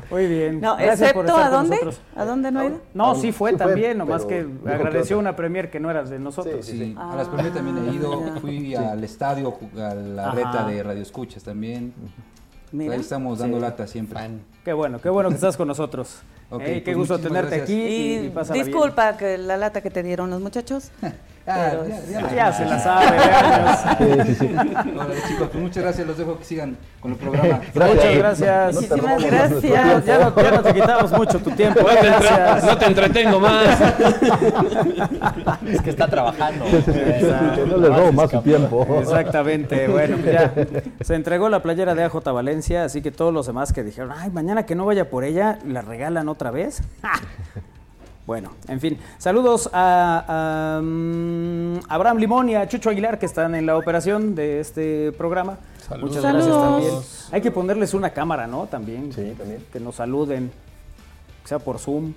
Muy 0.09 0.27
bien. 0.29 0.61
No, 0.61 0.77
Gracias 0.77 1.13
por 1.13 1.25
excepto 1.27 1.41
estar 1.41 1.41
a 1.41 1.45
con 1.51 1.51
dónde? 1.69 1.71
nosotros. 1.85 2.01
¿A 2.15 2.25
dónde 2.25 2.53
no 2.53 2.61
ha 2.61 2.65
ido? 2.67 2.81
No, 2.95 3.15
sí 3.17 3.33
fue 3.33 3.51
Sí 3.51 3.57
fue, 3.57 3.67
también, 3.67 3.99
nomás 3.99 4.25
que 4.25 4.47
que 4.65 4.71
agradeció 4.71 5.17
otra. 5.17 5.31
una 5.31 5.37
premier 5.37 5.69
que 5.69 5.81
no 5.81 5.91
era 5.91 6.05
de 6.05 6.19
nosotros. 6.21 6.65
Sí, 6.65 6.79
Sí, 6.79 6.95
Ah, 6.97 7.13
a 7.13 7.17
las 7.17 7.29
premias 7.29 7.53
también 7.53 7.77
he 7.89 7.93
ido, 7.93 8.25
ya. 8.25 8.41
fui 8.41 8.75
al 8.77 9.03
estadio, 9.03 9.59
a 9.77 9.95
la 9.95 10.29
Ajá. 10.29 10.35
reta 10.37 10.65
de 10.65 10.81
Radio 10.85 11.03
Escuchas 11.03 11.43
también. 11.43 11.93
Mira. 12.71 12.95
Ahí 12.95 13.01
estamos 13.01 13.41
dando 13.41 13.57
Sí. 13.59 13.63
lata 13.63 13.87
siempre. 13.89 14.17
Fan. 14.19 14.41
Qué 14.65 14.73
bueno, 14.73 15.01
qué 15.01 15.09
bueno 15.11 15.29
que 15.29 15.35
estás 15.35 15.57
con 15.57 15.67
nosotros. 15.69 16.21
Ok, 16.51 16.63
Eh, 16.65 16.83
qué 16.83 16.93
pues 16.95 16.97
gusto 16.97 17.19
tenerte 17.19 17.57
gracias. 17.59 17.63
aquí 17.65 17.75
y, 17.81 18.15
Y 18.23 18.27
y 18.27 18.29
pásala 18.31 18.55
bien. 18.55 18.67
disculpa 18.67 19.17
que 19.17 19.37
la 19.39 19.57
lata 19.57 19.81
que 19.83 19.91
te 19.91 20.03
dieron 20.03 20.31
los 20.31 20.41
muchachos. 20.41 20.91
Ah, 21.51 21.69
Pero- 21.71 21.89
ya, 21.89 22.21
ya, 22.29 22.35
Ya 22.35 22.53
se 22.53 22.65
la 22.67 22.79
sabe, 22.79 23.17
Sí, 24.27 24.35
sí, 24.35 24.49
chicos, 25.29 25.49
pues 25.51 25.55
muchas 25.63 25.83
gracias, 25.83 26.07
los 26.07 26.19
dejo 26.19 26.39
que 26.39 26.45
sigan 26.45 26.77
con 27.01 27.13
el 27.13 27.17
programa. 27.17 27.61
Gracias. 27.75 27.95
Muchas 27.97 28.15
gracias. 28.19 28.75
No 28.75 28.81
Muchísimas 28.83 29.25
gracias. 29.25 29.63
Ya, 29.63 29.85
no, 30.19 30.43
ya 30.43 30.51
no 30.51 30.63
te 30.63 30.75
quitamos 30.75 31.13
mucho 31.13 31.39
tu 31.39 31.51
tiempo. 31.53 31.81
No 31.81 31.87
te, 31.87 31.95
entre- 31.95 32.11
gracias. 32.11 32.65
no 32.65 32.77
te 32.79 32.85
entretengo 32.87 33.41
más. 33.41 33.81
Es 35.69 35.81
que 35.83 35.91
está 35.91 36.07
trabajando. 36.09 36.65
Que 36.65 37.65
no 37.67 37.77
le 37.77 37.89
robo 37.89 38.13
más 38.13 38.31
su 38.31 38.41
tiempo. 38.43 38.87
Exactamente, 39.01 39.89
bueno, 39.89 40.17
pues 40.23 40.33
ya 40.33 40.53
se 41.01 41.15
entregó 41.15 41.49
la 41.49 41.63
playera 41.63 41.95
de 41.95 42.05
AJ 42.05 42.25
Valencia, 42.33 42.85
así 42.85 43.01
que 43.03 43.11
todos 43.11 43.33
los 43.33 43.47
demás 43.47 43.73
que 43.73 43.83
dijeron, 43.83 44.13
ay, 44.17 44.31
mañana 44.31 44.67
que 44.67 44.75
no 44.75 44.85
vaya 44.87 45.09
por 45.11 45.25
ella, 45.25 45.59
¿la 45.67 45.83
regalan 45.83 46.29
otra 46.29 46.51
vez? 46.51 46.83
Bueno, 48.29 48.53
en 48.69 48.79
fin, 48.79 48.99
saludos 49.17 49.71
a, 49.73 50.77
a, 50.77 50.83
mm, 50.83 51.79
Abraham 51.89 52.19
Limón 52.19 52.51
y 52.51 52.57
a 52.57 52.69
Chucho 52.69 52.91
Aguilar 52.91 53.19
que 53.19 53.25
están 53.25 53.55
en 53.55 53.65
la 53.65 53.79
operación 53.79 54.35
de 54.35 54.61
este 54.61 55.13
programa. 55.13 55.57
Saludos. 55.81 56.11
Muchas 56.11 56.23
gracias 56.25 56.45
Saludos. 56.45 56.73
también. 56.73 56.95
Hay 57.33 57.41
que 57.41 57.51
ponerles 57.51 57.95
una 57.95 58.11
cámara, 58.11 58.47
¿no? 58.47 58.67
También. 58.67 59.15
Sí, 59.15 59.35
también. 59.39 59.65
Que 59.73 59.81
nos 59.81 59.95
saluden, 59.95 60.51
que 61.43 61.49
sea 61.49 61.59
por 61.59 61.79
Zoom, 61.79 62.13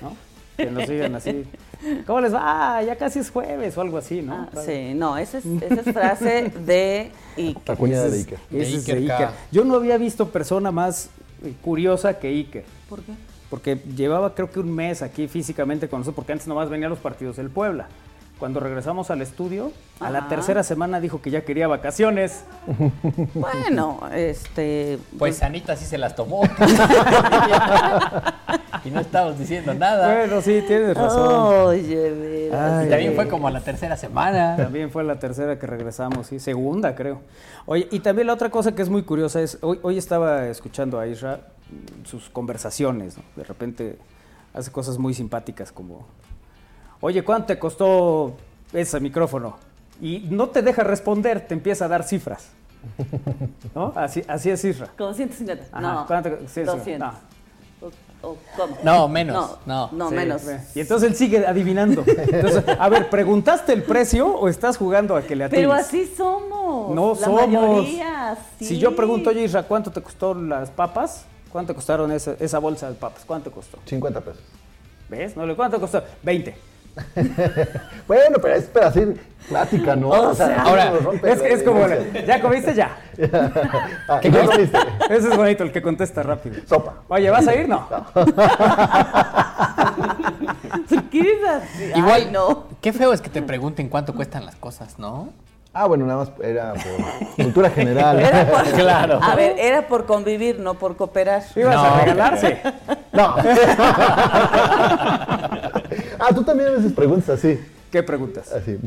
¿no? 0.00 0.16
Que 0.56 0.70
nos 0.70 0.86
sigan 0.86 1.14
así. 1.14 1.44
¿Cómo 2.06 2.22
les 2.22 2.32
va? 2.32 2.78
Ah, 2.78 2.82
ya 2.82 2.96
casi 2.96 3.18
es 3.18 3.30
jueves 3.30 3.76
o 3.76 3.82
algo 3.82 3.98
así, 3.98 4.22
¿no? 4.22 4.48
Ah, 4.50 4.62
sí, 4.64 4.94
no, 4.94 5.18
esa 5.18 5.36
es, 5.36 5.44
esa 5.44 5.82
es 5.82 5.92
frase 5.92 6.50
de 6.64 7.12
Iker. 7.36 7.62
La 7.66 7.76
cuñada 7.76 8.08
de 8.08 8.16
Iker. 8.20 8.38
Ese 8.50 8.76
es 8.76 8.86
de 8.86 8.92
Iker. 8.94 9.28
Yo 9.52 9.66
no 9.66 9.74
había 9.74 9.98
visto 9.98 10.30
persona 10.30 10.72
más 10.72 11.10
curiosa 11.60 12.18
que 12.18 12.28
Iker. 12.28 12.64
¿Por 12.88 13.02
qué? 13.02 13.12
Porque 13.50 13.76
llevaba 13.96 14.34
creo 14.34 14.50
que 14.50 14.60
un 14.60 14.72
mes 14.72 15.02
aquí 15.02 15.28
físicamente 15.28 15.88
con 15.88 16.00
nosotros, 16.00 16.16
porque 16.16 16.32
antes 16.32 16.46
nomás 16.46 16.70
venía 16.70 16.86
a 16.86 16.90
los 16.90 17.00
partidos 17.00 17.36
del 17.36 17.50
Puebla. 17.50 17.88
Cuando 18.38 18.58
regresamos 18.58 19.10
al 19.10 19.20
estudio, 19.20 19.70
a 19.98 20.08
la 20.08 20.20
Ajá. 20.20 20.28
tercera 20.28 20.62
semana 20.62 20.98
dijo 20.98 21.20
que 21.20 21.30
ya 21.30 21.42
quería 21.42 21.68
vacaciones. 21.68 22.44
Bueno, 23.34 24.00
este. 24.14 24.98
Pues 25.18 25.42
Anita 25.42 25.76
sí 25.76 25.84
se 25.84 25.98
las 25.98 26.14
tomó. 26.14 26.42
y 28.84 28.90
no 28.90 29.00
estamos 29.00 29.38
diciendo 29.38 29.74
nada. 29.74 30.14
Bueno, 30.14 30.40
sí, 30.40 30.62
tienes 30.66 30.96
razón. 30.96 31.66
Oye. 31.66 32.50
Ay, 32.52 32.88
también 32.88 33.14
fue 33.14 33.28
como 33.28 33.48
a 33.48 33.50
la 33.50 33.60
tercera 33.60 33.96
semana. 33.96 34.56
También 34.56 34.90
fue 34.90 35.04
la 35.04 35.18
tercera 35.18 35.58
que 35.58 35.66
regresamos, 35.66 36.28
sí, 36.28 36.40
segunda 36.40 36.94
creo. 36.94 37.20
Oye, 37.66 37.88
y 37.90 38.00
también 38.00 38.26
la 38.26 38.32
otra 38.32 38.50
cosa 38.50 38.74
que 38.74 38.82
es 38.82 38.88
muy 38.88 39.02
curiosa 39.02 39.42
es, 39.42 39.58
hoy, 39.60 39.78
hoy 39.82 39.98
estaba 39.98 40.46
escuchando 40.46 40.98
a 40.98 41.06
Isra 41.06 41.40
sus 42.04 42.28
conversaciones, 42.30 43.16
¿no? 43.16 43.22
De 43.36 43.44
repente 43.44 43.98
hace 44.54 44.70
cosas 44.72 44.98
muy 44.98 45.14
simpáticas 45.14 45.70
como, 45.72 46.06
oye, 47.00 47.22
¿cuánto 47.24 47.46
te 47.48 47.58
costó 47.58 48.34
ese 48.72 49.00
micrófono? 49.00 49.56
Y 50.00 50.26
no 50.30 50.48
te 50.48 50.62
deja 50.62 50.82
responder, 50.82 51.46
te 51.46 51.54
empieza 51.54 51.84
a 51.84 51.88
dar 51.88 52.02
cifras. 52.04 52.48
¿No? 53.74 53.92
Así, 53.94 54.22
así 54.26 54.50
es 54.50 54.64
Isra. 54.64 54.88
Como 54.96 55.12
150. 55.12 55.64
Ajá, 55.70 55.80
No. 55.80 56.06
¿cuánto? 56.06 56.30
Sí, 56.46 56.46
sí, 56.48 56.62
200. 56.62 56.98
no. 56.98 57.14
O- 57.82 58.28
o- 58.28 58.36
¿Cómo? 58.56 58.76
No, 58.82 59.08
menos, 59.08 59.58
no. 59.66 59.88
No, 59.92 60.08
Sí, 60.10 60.14
menos. 60.14 60.42
Y 60.74 60.80
entonces 60.80 61.10
él 61.10 61.16
sigue 61.16 61.46
adivinando. 61.46 62.04
Entonces, 62.06 62.64
a 62.78 62.88
ver, 62.88 63.08
¿preguntaste 63.10 63.72
el 63.72 63.82
precio 63.82 64.26
o 64.28 64.48
estás 64.48 64.76
jugando 64.76 65.16
a 65.16 65.22
que 65.22 65.36
le 65.36 65.44
atines? 65.44 65.60
Pero 65.62 65.72
así 65.72 66.06
somos. 66.06 66.94
No 66.94 67.14
la 67.14 67.26
somos. 67.26 67.40
mayoría, 67.46 68.36
Si 68.58 68.78
yo 68.78 68.94
pregunto, 68.96 69.30
oye, 69.30 69.44
Isra, 69.44 69.62
¿cuánto 69.62 69.90
te 69.90 70.02
costó 70.02 70.34
las 70.34 70.70
papas? 70.70 71.24
¿Cuánto 71.52 71.74
costaron 71.74 72.12
esa, 72.12 72.34
esa 72.38 72.58
bolsa 72.58 72.88
de 72.88 72.94
papas? 72.94 73.24
¿Cuánto 73.26 73.50
costó? 73.50 73.78
50 73.84 74.20
pesos. 74.20 74.42
¿Ves? 75.08 75.36
No 75.36 75.44
le 75.44 75.54
cuánto 75.56 75.80
costó. 75.80 76.02
20. 76.22 76.54
Bueno, 78.06 78.38
pero 78.42 78.54
es 78.56 78.64
para 78.64 78.88
hacer 78.88 79.16
plática, 79.48 79.94
¿no? 79.94 80.08
O 80.08 80.34
sea, 80.34 80.62
ahora, 80.62 80.90
no 80.90 80.98
rompe 80.98 81.30
Es, 81.30 81.40
es 81.40 81.62
como. 81.62 81.86
¿ya 82.26 82.40
comiste? 82.40 82.74
Ya. 82.74 82.96
Ah, 84.08 84.20
¿Ya 84.22 84.44
comiste? 84.44 84.78
Ese 85.10 85.28
es 85.28 85.36
bonito, 85.36 85.62
el 85.62 85.70
que 85.72 85.80
contesta 85.82 86.22
rápido. 86.24 86.56
Sopa. 86.66 86.94
Oye, 87.08 87.30
¿vas 87.30 87.46
a 87.46 87.54
ir? 87.54 87.68
No. 87.68 87.86
¿Qué 91.10 91.20
es 91.20 91.48
así? 91.48 91.84
Igual, 91.94 92.22
Ay, 92.26 92.30
no. 92.32 92.64
qué 92.80 92.92
feo 92.92 93.12
es 93.12 93.20
que 93.20 93.30
te 93.30 93.42
pregunten 93.42 93.88
cuánto 93.88 94.14
cuestan 94.14 94.44
las 94.46 94.56
cosas, 94.56 94.98
¿no? 94.98 95.28
Ah, 95.72 95.86
bueno, 95.86 96.04
nada 96.04 96.18
más 96.24 96.32
era 96.42 96.72
por 96.74 96.82
cultura 97.44 97.70
general. 97.70 98.18
Era 98.24 98.44
por, 98.50 98.62
Claro. 98.72 99.20
A 99.22 99.36
ver, 99.36 99.56
era 99.58 99.86
por 99.86 100.04
convivir, 100.04 100.58
no 100.58 100.74
por 100.74 100.96
cooperar. 100.96 101.44
¿Ibas 101.54 101.76
a 101.76 101.90
No. 101.90 101.96
regalarse? 102.00 102.58
No. 103.12 103.34
ah, 106.18 106.28
tú 106.34 106.42
también 106.42 106.70
a 106.70 106.72
veces 106.72 106.92
preguntas 106.92 107.30
así. 107.38 107.58
¿Qué 107.90 108.02
preguntas? 108.02 108.52
Así. 108.52 108.78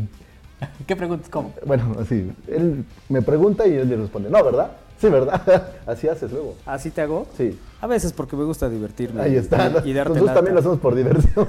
¿Qué 0.86 0.96
preguntas? 0.96 1.30
¿Cómo? 1.30 1.54
Bueno, 1.66 1.96
así. 2.02 2.32
Él 2.48 2.84
me 3.10 3.22
pregunta 3.22 3.66
y 3.68 3.76
él 3.76 3.90
le 3.90 3.96
responde, 3.98 4.30
no, 4.30 4.44
¿verdad? 4.44 4.72
Sí, 5.00 5.10
¿verdad? 5.10 5.42
Así 5.86 6.08
haces 6.08 6.32
luego. 6.32 6.56
¿Así 6.66 6.90
te 6.90 7.02
hago? 7.02 7.28
Sí. 7.36 7.60
A 7.82 7.88
veces 7.88 8.14
porque 8.14 8.38
me 8.38 8.46
gusta 8.46 8.70
divertirme. 8.70 9.22
Ahí 9.22 9.36
está. 9.36 9.70
Y, 9.84 9.90
y 9.90 9.94
darte 9.94 10.10
Nosotros 10.14 10.22
lata. 10.28 10.34
también 10.36 10.54
lo 10.54 10.60
hacemos 10.62 10.80
por 10.80 10.96
diversión. 10.96 11.48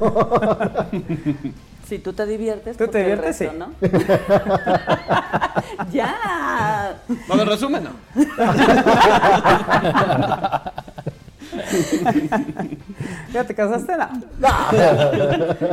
Si 1.87 1.99
tú 1.99 2.12
te 2.14 2.25
diviertes, 2.26 2.76
¿Tú 2.76 2.87
te 2.88 2.99
el 3.00 3.05
diviertes? 3.19 3.38
resto, 3.41 3.53
Sí. 3.53 3.59
¿no? 3.59 3.73
ya. 5.93 6.97
Al 7.31 7.47
resumen, 7.47 7.85
¿no? 7.85 7.91
¿Ya 13.33 13.45
te 13.45 13.55
casaste? 13.55 13.93
No. 14.38 14.49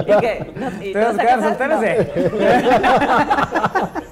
¿Y 0.01 0.19
qué? 0.19 0.51
No, 0.55 0.69
¿y 0.83 0.93
¿Te 0.93 0.99
vas 0.99 1.17
a 1.17 1.21
quedar? 1.21 1.39
No. 1.69 1.81
Sí. 1.81 1.87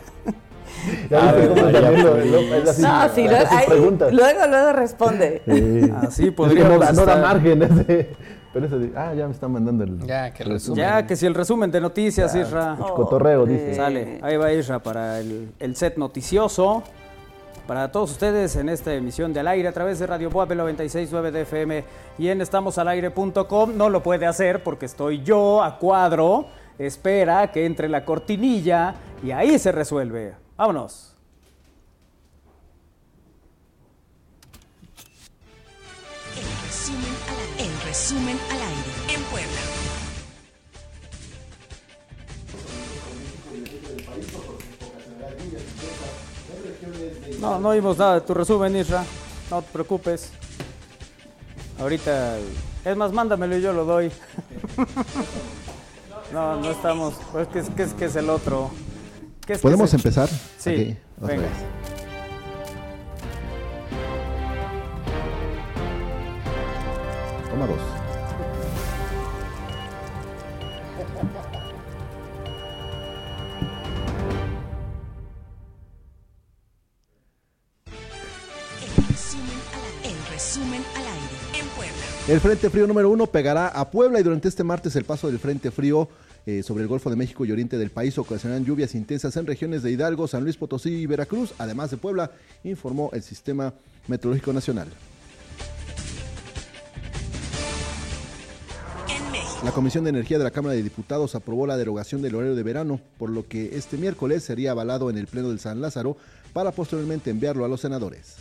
Ya 1.09 1.33
viste 1.33 1.49
cómo 1.49 1.61
también 1.71 2.03
lo, 2.05 2.15
lo- 2.17 2.55
él 2.55 2.63
así, 2.67 2.81
No, 2.81 3.09
sí, 3.13 3.27
luego, 3.27 3.45
preguntas. 3.67 4.11
luego, 4.13 4.47
luego 4.47 4.71
responde. 4.73 5.41
Sí. 5.45 5.91
Así 6.01 6.23
Es 6.23 6.29
que 6.29 6.31
podríamos 6.31 6.79
no, 6.79 6.91
no 6.93 7.05
da 7.05 7.17
margen 7.17 7.61
ese. 7.63 8.09
Pero 8.53 8.65
ese 8.65 8.79
de, 8.79 8.97
ah, 8.97 9.13
ya 9.13 9.27
me 9.27 9.33
están 9.33 9.51
mandando 9.51 9.83
el, 9.83 9.99
Ya, 10.05 10.31
que 10.33 10.43
el 10.43 10.49
resumen. 10.49 10.77
Ya, 10.77 11.05
que 11.05 11.15
si 11.15 11.25
el 11.25 11.35
resumen 11.35 11.69
de 11.69 11.79
noticias, 11.81 12.33
Isra. 12.33 12.73
el 12.79 12.93
cotorreo, 12.93 13.45
dice. 13.45 13.75
Sale, 13.75 14.19
ahí 14.21 14.37
va 14.37 14.51
Isra 14.51 14.79
para 14.79 15.19
el, 15.19 15.51
el 15.59 15.75
set 15.75 15.97
noticioso. 15.97 16.83
Para 17.67 17.91
todos 17.91 18.09
ustedes 18.09 18.55
en 18.55 18.67
esta 18.67 18.91
emisión 18.95 19.31
de 19.31 19.41
al 19.41 19.47
aire 19.47 19.67
a 19.67 19.71
través 19.71 19.99
de 19.99 20.07
Radio 20.07 20.31
Boab 20.31 20.49
96.9 20.49 21.29
de 21.29 21.41
FM 21.41 21.83
y 22.17 22.29
en 22.29 22.41
estamosalaire.com. 22.41 23.77
No 23.77 23.89
lo 23.89 24.01
puede 24.01 24.25
hacer 24.25 24.63
porque 24.63 24.87
estoy 24.87 25.21
yo 25.21 25.61
a 25.61 25.77
cuadro. 25.77 26.47
Espera 26.79 27.51
que 27.51 27.67
entre 27.67 27.87
la 27.87 28.03
cortinilla 28.05 28.95
y 29.21 29.29
ahí 29.29 29.59
se 29.59 29.71
resuelve. 29.71 30.33
Vámonos. 30.57 31.15
No, 47.39 47.59
no 47.59 47.69
oímos 47.69 47.97
nada 47.97 48.15
de 48.15 48.21
tu 48.21 48.33
resumen, 48.33 48.75
Isra. 48.75 49.03
No 49.49 49.61
te 49.61 49.71
preocupes. 49.71 50.31
Ahorita. 51.79 52.37
Es 52.85 52.95
más, 52.97 53.11
mándamelo 53.11 53.57
y 53.57 53.61
yo 53.61 53.73
lo 53.73 53.85
doy. 53.85 54.11
No, 56.31 56.57
no 56.57 56.69
estamos. 56.69 57.15
Pues, 57.31 57.47
¿qué, 57.47 57.57
es, 57.57 57.69
qué 57.71 57.81
es, 57.81 57.93
qué 57.95 58.05
es 58.05 58.15
el 58.15 58.29
otro? 58.29 58.69
¿Qué 59.47 59.53
es, 59.53 59.59
qué 59.59 59.63
¿Podemos 59.63 59.89
es 59.89 59.95
empezar? 59.95 60.29
Sí, 60.59 60.95
otra 61.17 61.27
venga. 61.35 61.41
vez. 61.47 61.57
Toma 67.49 67.65
dos. 67.65 67.98
El 82.29 82.39
Frente 82.39 82.69
Frío 82.69 82.85
número 82.85 83.09
uno 83.09 83.25
pegará 83.25 83.69
a 83.69 83.89
Puebla 83.89 84.19
y 84.19 84.23
durante 84.23 84.47
este 84.47 84.63
martes 84.63 84.95
el 84.95 85.03
paso 85.03 85.25
del 85.25 85.39
Frente 85.39 85.71
Frío 85.71 86.07
eh, 86.45 86.61
sobre 86.61 86.83
el 86.83 86.87
Golfo 86.87 87.09
de 87.09 87.15
México 87.15 87.43
y 87.43 87.51
Oriente 87.51 87.79
del 87.79 87.89
país 87.89 88.19
ocasionarán 88.19 88.63
lluvias 88.63 88.93
intensas 88.93 89.35
en 89.35 89.47
regiones 89.47 89.81
de 89.81 89.89
Hidalgo, 89.89 90.27
San 90.27 90.43
Luis 90.43 90.55
Potosí 90.55 90.91
y 90.91 91.07
Veracruz, 91.07 91.55
además 91.57 91.89
de 91.89 91.97
Puebla, 91.97 92.29
informó 92.63 93.09
el 93.13 93.23
Sistema 93.23 93.73
Meteorológico 94.07 94.53
Nacional. 94.53 94.89
La 99.63 99.71
Comisión 99.71 100.03
de 100.03 100.11
Energía 100.11 100.37
de 100.37 100.43
la 100.43 100.51
Cámara 100.51 100.75
de 100.75 100.83
Diputados 100.83 101.33
aprobó 101.33 101.65
la 101.65 101.77
derogación 101.77 102.21
del 102.21 102.35
horario 102.35 102.53
de 102.53 102.61
verano, 102.61 103.01
por 103.17 103.31
lo 103.31 103.47
que 103.47 103.75
este 103.75 103.97
miércoles 103.97 104.43
sería 104.43 104.69
avalado 104.69 105.09
en 105.09 105.17
el 105.17 105.25
Pleno 105.25 105.49
del 105.49 105.59
San 105.59 105.81
Lázaro 105.81 106.15
para 106.53 106.73
posteriormente 106.73 107.31
enviarlo 107.31 107.65
a 107.65 107.67
los 107.67 107.81
senadores. 107.81 108.35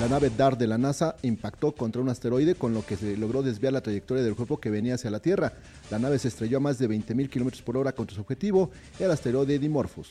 La 0.00 0.08
nave 0.08 0.30
DART 0.30 0.58
de 0.58 0.66
la 0.66 0.78
NASA 0.78 1.14
impactó 1.20 1.72
contra 1.72 2.00
un 2.00 2.08
asteroide 2.08 2.54
con 2.54 2.72
lo 2.72 2.86
que 2.86 2.96
se 2.96 3.18
logró 3.18 3.42
desviar 3.42 3.74
la 3.74 3.82
trayectoria 3.82 4.24
del 4.24 4.34
cuerpo 4.34 4.58
que 4.58 4.70
venía 4.70 4.94
hacia 4.94 5.10
la 5.10 5.20
Tierra. 5.20 5.52
La 5.90 5.98
nave 5.98 6.18
se 6.18 6.28
estrelló 6.28 6.56
a 6.56 6.60
más 6.60 6.78
de 6.78 6.88
20.000 6.88 7.28
kilómetros 7.28 7.60
por 7.60 7.76
hora 7.76 7.92
contra 7.92 8.14
su 8.14 8.22
objetivo, 8.22 8.70
el 8.98 9.10
asteroide 9.10 9.58
Dimorphos. 9.58 10.08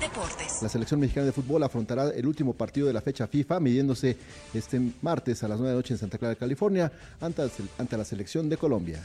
Deportes. 0.00 0.62
La 0.62 0.70
selección 0.70 0.98
mexicana 0.98 1.26
de 1.26 1.32
fútbol 1.32 1.64
afrontará 1.64 2.08
el 2.08 2.26
último 2.26 2.54
partido 2.54 2.86
de 2.86 2.94
la 2.94 3.02
fecha 3.02 3.26
FIFA, 3.26 3.60
midiéndose 3.60 4.16
este 4.54 4.80
martes 5.02 5.44
a 5.44 5.48
las 5.48 5.58
9 5.58 5.68
de 5.68 5.74
la 5.74 5.78
noche 5.80 5.92
en 5.92 5.98
Santa 5.98 6.16
Clara, 6.16 6.34
California, 6.34 6.90
ante 7.20 7.96
la 7.98 8.04
selección 8.06 8.48
de 8.48 8.56
Colombia. 8.56 9.02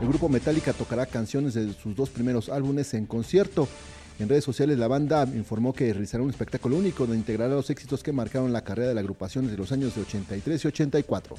El 0.00 0.06
grupo 0.08 0.28
Metallica 0.28 0.72
tocará 0.72 1.06
canciones 1.06 1.54
de 1.54 1.72
sus 1.72 1.96
dos 1.96 2.08
primeros 2.08 2.48
álbumes 2.48 2.94
en 2.94 3.06
concierto. 3.06 3.66
En 4.20 4.28
redes 4.28 4.44
sociales 4.44 4.78
la 4.78 4.86
banda 4.86 5.24
informó 5.34 5.72
que 5.72 5.92
realizará 5.92 6.22
un 6.22 6.30
espectáculo 6.30 6.76
único 6.76 7.04
donde 7.04 7.18
integrará 7.18 7.54
los 7.54 7.68
éxitos 7.70 8.02
que 8.02 8.12
marcaron 8.12 8.52
la 8.52 8.62
carrera 8.62 8.88
de 8.88 8.94
la 8.94 9.00
agrupación 9.00 9.46
desde 9.46 9.58
los 9.58 9.72
años 9.72 9.96
de 9.96 10.02
83 10.02 10.64
y 10.64 10.68
84. 10.68 11.36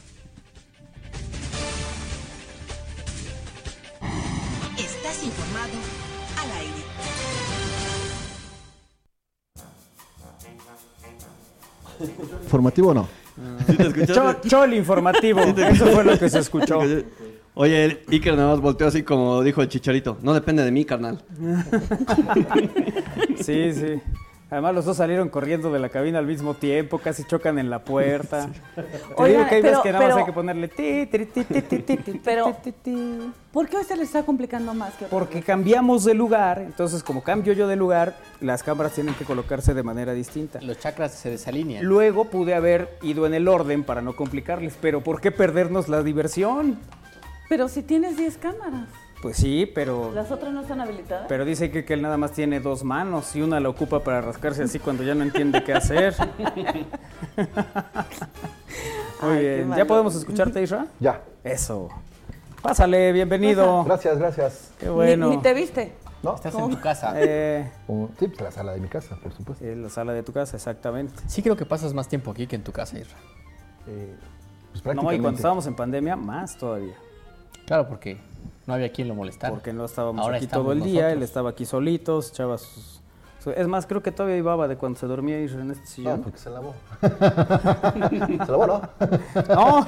Estás 4.77 5.23
informado 5.23 5.73
al 6.37 6.51
aire. 6.59 6.83
¿Informativo 12.43 12.89
o 12.89 12.93
no? 12.93 13.07
¿Sí 13.67 13.77
te 13.77 14.49
Chol 14.49 14.73
informativo. 14.73 15.39
Eso 15.39 15.85
fue 15.87 16.03
lo 16.03 16.19
que 16.19 16.29
se 16.29 16.39
escuchó. 16.39 16.81
Oye, 17.55 18.03
Iker 18.09 18.35
nada 18.35 18.49
más 18.51 18.61
volteó 18.61 18.87
así 18.87 19.03
como 19.03 19.41
dijo 19.43 19.61
el 19.61 19.67
chicharito. 19.67 20.17
No 20.21 20.33
depende 20.33 20.63
de 20.63 20.71
mí, 20.71 20.85
carnal. 20.85 21.21
Sí, 23.41 23.73
sí. 23.73 24.01
Además 24.51 24.73
los 24.73 24.85
dos 24.85 24.97
salieron 24.97 25.29
corriendo 25.29 25.71
de 25.71 25.77
la 25.77 25.89
cabina 25.89 26.17
al 26.17 26.25
mismo 26.25 26.55
tiempo, 26.55 26.97
casi 26.97 27.23
chocan 27.23 27.59
en 27.59 27.69
la 27.69 27.83
puerta. 27.83 28.49
Te 28.75 29.27
digo 29.29 29.45
que 29.47 29.55
hay 29.55 29.61
veces 29.61 29.77
pero- 29.77 29.83
que 29.83 29.91
nada 29.91 29.99
más 30.05 30.07
pero- 30.13 30.17
hay 30.17 30.25
que 30.25 30.33
ponerle 30.33 30.67
ti, 30.67 31.05
ti, 31.05 31.25
ti, 31.25 31.43
ti, 31.43 31.61
ti, 31.61 31.77
ti, 31.83 31.97
ti, 31.97 32.21
Pero- 32.23 32.55
ti, 32.63 32.71
ti. 32.71 33.31
¿Por 33.51 33.67
qué 33.69 33.77
hoy 33.77 33.83
se 33.83 33.95
le 33.95 34.03
está 34.03 34.23
complicando 34.23 34.73
más 34.73 34.95
que 34.95 35.05
otra 35.05 35.17
Porque 35.17 35.35
vez? 35.35 35.45
cambiamos 35.45 36.03
de 36.03 36.15
lugar, 36.15 36.61
entonces 36.61 37.03
como 37.03 37.21
cambio 37.23 37.53
yo 37.53 37.67
de 37.67 37.75
lugar, 37.75 38.17
las 38.41 38.63
cámaras 38.63 38.93
tienen 38.93 39.13
que 39.13 39.23
colocarse 39.23 39.73
de 39.75 39.83
manera 39.83 40.13
distinta. 40.13 40.59
Los 40.61 40.79
chakras 40.79 41.13
se 41.13 41.29
desalinean. 41.29 41.85
Luego 41.85 42.25
pude 42.25 42.55
haber 42.55 42.89
ido 43.03 43.27
en 43.27 43.35
el 43.35 43.47
orden 43.47 43.83
para 43.83 44.01
no 44.01 44.15
complicarles, 44.15 44.75
pero 44.81 45.01
¿por 45.01 45.21
qué 45.21 45.31
perdernos 45.31 45.89
la 45.89 46.01
diversión? 46.01 46.77
Pero 47.49 47.67
si 47.67 47.81
tienes 47.83 48.15
10 48.17 48.37
cámaras. 48.37 48.87
Pues 49.21 49.35
sí, 49.35 49.69
pero, 49.75 50.13
¿Las 50.13 50.31
otras 50.31 50.53
no 50.53 50.61
están 50.61 50.79
habilitadas? 50.79 51.25
pero 51.27 51.43
dice 51.43 51.69
que, 51.71 51.83
que 51.83 51.93
él 51.93 52.01
nada 52.01 52.15
más 52.15 52.31
tiene 52.31 52.61
dos 52.61 52.85
manos 52.85 53.35
y 53.35 53.41
una 53.41 53.59
la 53.59 53.67
ocupa 53.67 53.99
para 54.01 54.21
rascarse 54.21 54.63
así 54.63 54.79
cuando 54.79 55.03
ya 55.03 55.13
no 55.13 55.23
entiende 55.23 55.61
qué 55.61 55.73
hacer. 55.73 56.15
Muy 59.21 59.29
Ay, 59.37 59.39
bien. 59.43 59.73
¿Ya 59.75 59.85
podemos 59.85 60.15
escucharte, 60.15 60.61
Isra? 60.61 60.87
Ya. 60.99 61.21
Eso. 61.43 61.89
Pásale, 62.61 63.11
bienvenido. 63.11 63.83
Gracias, 63.83 64.17
gracias. 64.17 64.71
Qué 64.79 64.89
bueno. 64.89 65.29
Ni, 65.29 65.35
ni 65.35 65.41
te 65.41 65.53
viste. 65.53 65.93
¿No? 66.23 66.35
Estás 66.35 66.55
en 66.55 66.69
tu 66.69 66.79
casa. 66.79 67.13
Eh, 67.17 67.69
Sí, 68.19 68.27
pues 68.27 68.41
la 68.41 68.51
sala 68.51 68.71
de 68.73 68.79
mi 68.79 68.87
casa, 68.87 69.17
por 69.21 69.33
supuesto. 69.33 69.65
en 69.65 69.83
la 69.83 69.89
sala 69.89 70.13
de 70.13 70.23
tu 70.23 70.31
casa, 70.31 70.55
exactamente. 70.55 71.13
Sí 71.27 71.41
creo 71.41 71.57
que 71.57 71.65
pasas 71.65 71.93
más 71.93 72.07
tiempo 72.07 72.31
aquí 72.31 72.47
que 72.47 72.55
en 72.55 72.63
tu 72.63 72.71
casa, 72.71 72.97
Isra. 72.99 73.17
Eh, 73.87 74.15
pues 74.83 74.95
No, 74.95 75.11
y 75.11 75.19
cuando 75.19 75.37
estábamos 75.37 75.65
en 75.67 75.75
pandemia, 75.75 76.15
más 76.15 76.57
todavía. 76.57 76.95
Claro, 77.65 77.87
porque 77.87 78.17
no 78.65 78.73
había 78.73 78.91
quien 78.91 79.07
lo 79.07 79.15
molestara. 79.15 79.53
Porque 79.53 79.73
no 79.73 79.85
estábamos 79.85 80.21
Ahora 80.23 80.37
aquí 80.37 80.45
estamos 80.45 80.65
todo 80.65 80.73
el 80.73 80.79
día, 80.83 80.93
nosotros. 81.03 81.13
él 81.17 81.23
estaba 81.23 81.49
aquí 81.51 81.65
solito, 81.65 82.19
echaba 82.19 82.57
sus... 82.57 83.01
su- 83.43 83.51
Es 83.51 83.67
más, 83.67 83.85
creo 83.85 84.01
que 84.03 84.11
todavía 84.11 84.37
ibaba 84.37 84.67
de 84.67 84.75
cuando 84.77 84.99
se 84.99 85.05
dormía 85.07 85.39
Isra 85.41 85.61
en 85.61 85.71
este 85.71 85.83
No, 85.83 85.87
sillón. 85.89 86.21
porque 86.23 86.37
se 86.39 86.49
lavó. 86.49 86.73
se 87.01 88.51
lavó, 88.51 88.67
¿no? 88.67 88.81
No, 89.55 89.87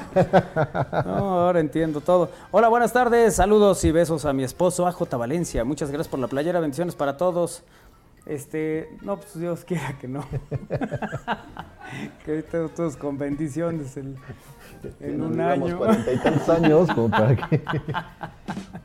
no, 1.06 1.40
ahora 1.42 1.60
entiendo 1.60 2.02
todo. 2.02 2.30
Hola, 2.52 2.68
buenas 2.70 2.94
tardes, 2.94 3.36
saludos 3.36 3.84
y 3.84 3.92
besos 3.92 4.26
a 4.26 4.34
mi 4.34 4.44
esposo 4.44 4.86
AJ 4.88 5.18
Valencia. 5.18 5.64
Muchas 5.64 5.90
gracias 5.90 6.08
por 6.10 6.20
la 6.20 6.28
playera, 6.28 6.60
bendiciones 6.60 6.96
para 6.96 7.18
todos. 7.18 7.64
Este, 8.28 8.88
no, 9.02 9.18
pues 9.18 9.40
Dios 9.40 9.66
quiera 9.66 9.98
que 10.00 10.08
no. 10.08 10.24
que 12.24 12.32
ahorita 12.32 12.68
todos 12.76 12.96
con 12.96 13.18
bendiciones 13.18 13.98
el- 13.98 14.16
en 15.00 15.18
Nos 15.20 15.32
un 15.32 15.42
año. 15.42 15.78
cuarenta 15.78 16.12
y 16.14 16.18
tantos 16.18 16.50
años 16.50 16.90
como 16.94 17.10
para 17.10 17.36
que... 17.36 17.62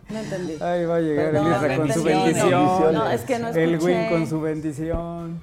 No 0.08 0.18
entendí. 0.20 0.52
Ahí 0.62 0.84
va 0.84 0.96
a 0.96 1.00
llegar 1.00 1.32
Perdón, 1.32 1.46
el 1.46 1.52
Isra 1.56 1.76
con 1.76 1.92
su 1.92 2.02
bendición. 2.04 2.94
No, 2.94 3.10
es 3.10 3.20
que 3.22 3.38
no 3.40 3.48
El 3.48 3.70
Win 3.70 3.74
escuché. 3.96 4.08
con 4.10 4.26
su 4.28 4.40
bendición. 4.40 5.40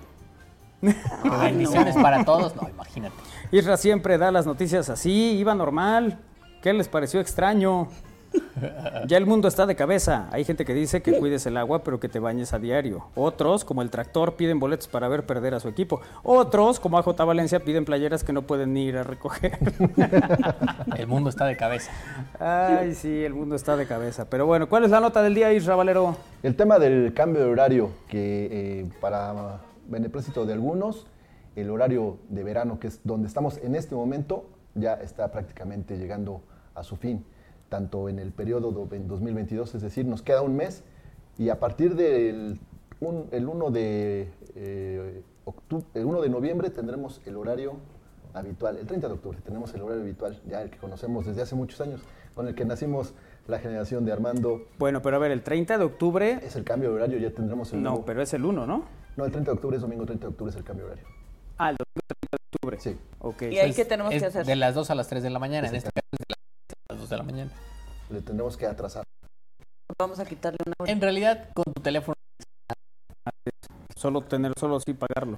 Que 0.82 1.30
bendiciones 1.30 1.96
para 1.96 2.24
todos. 2.24 2.56
No, 2.56 2.70
imagínate. 2.70 3.16
Isra 3.52 3.76
siempre 3.78 4.18
da 4.18 4.32
las 4.32 4.46
noticias 4.46 4.90
así, 4.90 5.38
iba 5.38 5.54
normal. 5.54 6.20
¿Qué 6.62 6.72
les 6.74 6.88
pareció 6.88 7.20
extraño? 7.20 7.90
Ya 9.08 9.18
el 9.18 9.26
mundo 9.26 9.48
está 9.48 9.66
de 9.66 9.76
cabeza. 9.76 10.28
Hay 10.32 10.46
gente 10.46 10.66
que 10.66 10.74
dice 10.74 11.02
que 11.02 11.18
cuides 11.18 11.46
el 11.46 11.58
agua, 11.58 11.84
pero 11.84 12.00
que 12.00 12.10
te 12.10 12.20
bañes 12.20 12.54
a 12.54 12.60
diario. 12.60 13.08
Otros, 13.16 13.66
como 13.66 13.82
el 13.82 13.90
tractor, 13.90 14.36
piden 14.36 14.60
boletos 14.60 14.88
para 14.88 15.08
ver 15.08 15.26
perder 15.26 15.54
a 15.54 15.60
su 15.60 15.68
equipo. 15.68 16.02
Otros, 16.24 16.80
como 16.80 16.98
AJ 16.98 17.26
Valencia, 17.26 17.60
piden 17.60 17.86
playeras 17.86 18.24
que 18.24 18.34
no 18.34 18.44
pueden 18.44 18.76
ir 18.78 18.98
a 18.98 19.04
recoger. 19.04 19.58
El 20.98 21.08
mundo 21.08 21.30
está 21.30 21.46
de 21.46 21.58
cabeza. 21.58 21.92
Ay, 22.40 22.94
sí, 22.94 23.24
el 23.24 23.34
mundo 23.34 23.56
está 23.56 23.76
de 23.76 23.86
cabeza. 23.86 24.30
Pero 24.30 24.46
bueno, 24.46 24.70
¿cuál 24.70 24.84
es 24.84 24.92
la 24.92 25.00
nota 25.00 25.22
del 25.22 25.36
día, 25.36 25.52
Isra 25.54 25.76
Valero? 25.76 26.16
El 26.42 26.56
tema 26.56 26.80
del 26.80 27.14
cambio 27.14 27.42
de 27.42 27.50
horario, 27.50 27.90
que 28.08 28.48
eh, 28.52 28.90
para 29.02 29.60
beneplácito 29.88 30.46
de 30.46 30.54
algunos, 30.54 31.08
el 31.56 31.70
horario 31.70 32.18
de 32.30 32.44
verano, 32.44 32.80
que 32.80 32.88
es 32.88 33.02
donde 33.04 33.28
estamos 33.28 33.58
en 33.58 33.76
este 33.76 33.96
momento, 33.96 34.46
ya 34.76 34.94
está 34.96 35.32
prácticamente 35.32 35.98
llegando 35.98 36.42
a 36.76 36.84
su 36.84 36.96
fin, 36.96 37.26
tanto 37.74 38.08
en 38.08 38.20
el 38.20 38.32
periodo 38.32 38.72
do- 38.72 38.88
en 38.96 39.08
2022, 39.08 39.74
es 39.74 39.82
decir, 39.82 40.06
nos 40.06 40.22
queda 40.22 40.44
un 40.44 40.56
mes, 40.56 40.84
y 41.40 41.50
a 41.50 41.60
partir 41.60 41.96
del 41.96 42.60
un- 43.00 43.26
el 43.32 43.48
1 43.50 43.72
de, 43.72 44.30
eh, 44.56 45.24
octu- 45.44 45.84
el 45.96 46.06
1 46.06 46.22
de 46.22 46.30
noviembre 46.30 46.70
tendremos 46.70 47.20
el 47.26 47.36
horario 47.36 47.78
habitual, 48.36 48.78
el 48.78 48.86
30 48.86 49.08
de 49.08 49.16
octubre 49.16 49.40
tenemos 49.44 49.74
el 49.74 49.82
horario 49.82 50.04
habitual, 50.04 50.40
ya 50.48 50.62
el 50.62 50.70
que 50.70 50.78
conocemos 50.78 51.26
desde 51.26 51.42
hace 51.42 51.56
muchos 51.56 51.82
años, 51.82 52.02
con 52.36 52.48
el 52.48 52.54
que 52.54 52.64
nacimos 52.64 53.16
la 53.48 53.58
generación 53.58 54.06
de 54.06 54.12
Armando, 54.12 54.62
Bueno, 54.78 55.02
pero 55.02 55.16
a 55.16 55.20
ver, 55.20 55.32
el 55.32 55.42
30 55.42 55.80
de 55.80 55.84
octubre. 55.84 56.40
es 56.44 56.56
el 56.56 56.64
cambio 56.64 56.90
de 56.92 56.96
horario, 56.98 57.18
ya 57.18 57.32
tendremos 57.32 57.74
el 57.74 57.82
No, 57.82 57.90
nuevo- 57.90 58.06
pero 58.06 58.22
es 58.22 58.32
el 58.36 58.46
1, 58.46 58.68
¿no? 58.68 58.86
no, 59.18 59.26
el 59.26 59.32
30 59.32 59.50
de 59.50 59.56
octubre 59.56 59.78
es 59.78 59.82
domingo 59.82 60.06
30 60.06 60.28
de 60.28 60.30
octubre, 60.30 60.52
es 60.52 60.56
el 60.58 60.64
cambio 60.64 60.86
de 60.86 60.92
horario. 60.92 61.10
Ah, 61.58 61.72
el 61.72 61.78
domingo 61.78 62.02
30 62.08 62.38
de 62.38 62.56
octubre. 62.56 62.78
Sí. 62.80 62.98
Ok. 63.18 63.42
¿Y 63.52 63.58
ahí 63.58 63.72
Es- 63.72 63.76
qué 63.76 63.86
tenemos 63.86 64.14
es 64.14 64.22
que 64.22 64.28
hacer? 64.28 64.46
De 64.46 64.56
las 64.56 64.76
2 64.76 64.92
a 64.92 64.96
las 64.96 65.08
3 65.08 65.24
de 65.24 65.32
la 65.32 65.40
mañana. 65.40 65.68
En 65.68 65.74
este 65.76 65.90
caso 65.92 66.08
es 66.12 66.20
de 66.20 66.26
las 66.30 66.30
3 66.30 66.30
a 66.30 66.34
las 66.34 66.38
2 66.38 66.43
de 67.14 67.18
la 67.18 67.24
mañana. 67.24 67.52
Le 68.10 68.22
tendremos 68.22 68.58
que 68.58 68.66
atrasar. 68.66 69.04
Vamos 70.00 70.20
a 70.20 70.26
quitarle 70.26 70.58
una 70.66 70.74
hora. 70.80 70.92
En 70.92 71.02
realidad, 71.02 71.50
con 71.54 71.66
tu 71.74 71.82
teléfono. 71.82 72.16
Solo 73.96 74.22
tener, 74.22 74.54
solo 74.60 74.80
sí 74.80 74.94
pagarlo. 74.94 75.38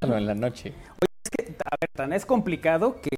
en 0.00 0.26
la 0.26 0.34
noche. 0.34 0.74
Es 1.24 1.30
que, 1.30 1.56
a 1.64 1.76
ver, 1.80 1.88
tan 1.94 2.12
es 2.12 2.26
complicado 2.26 3.00
que 3.00 3.10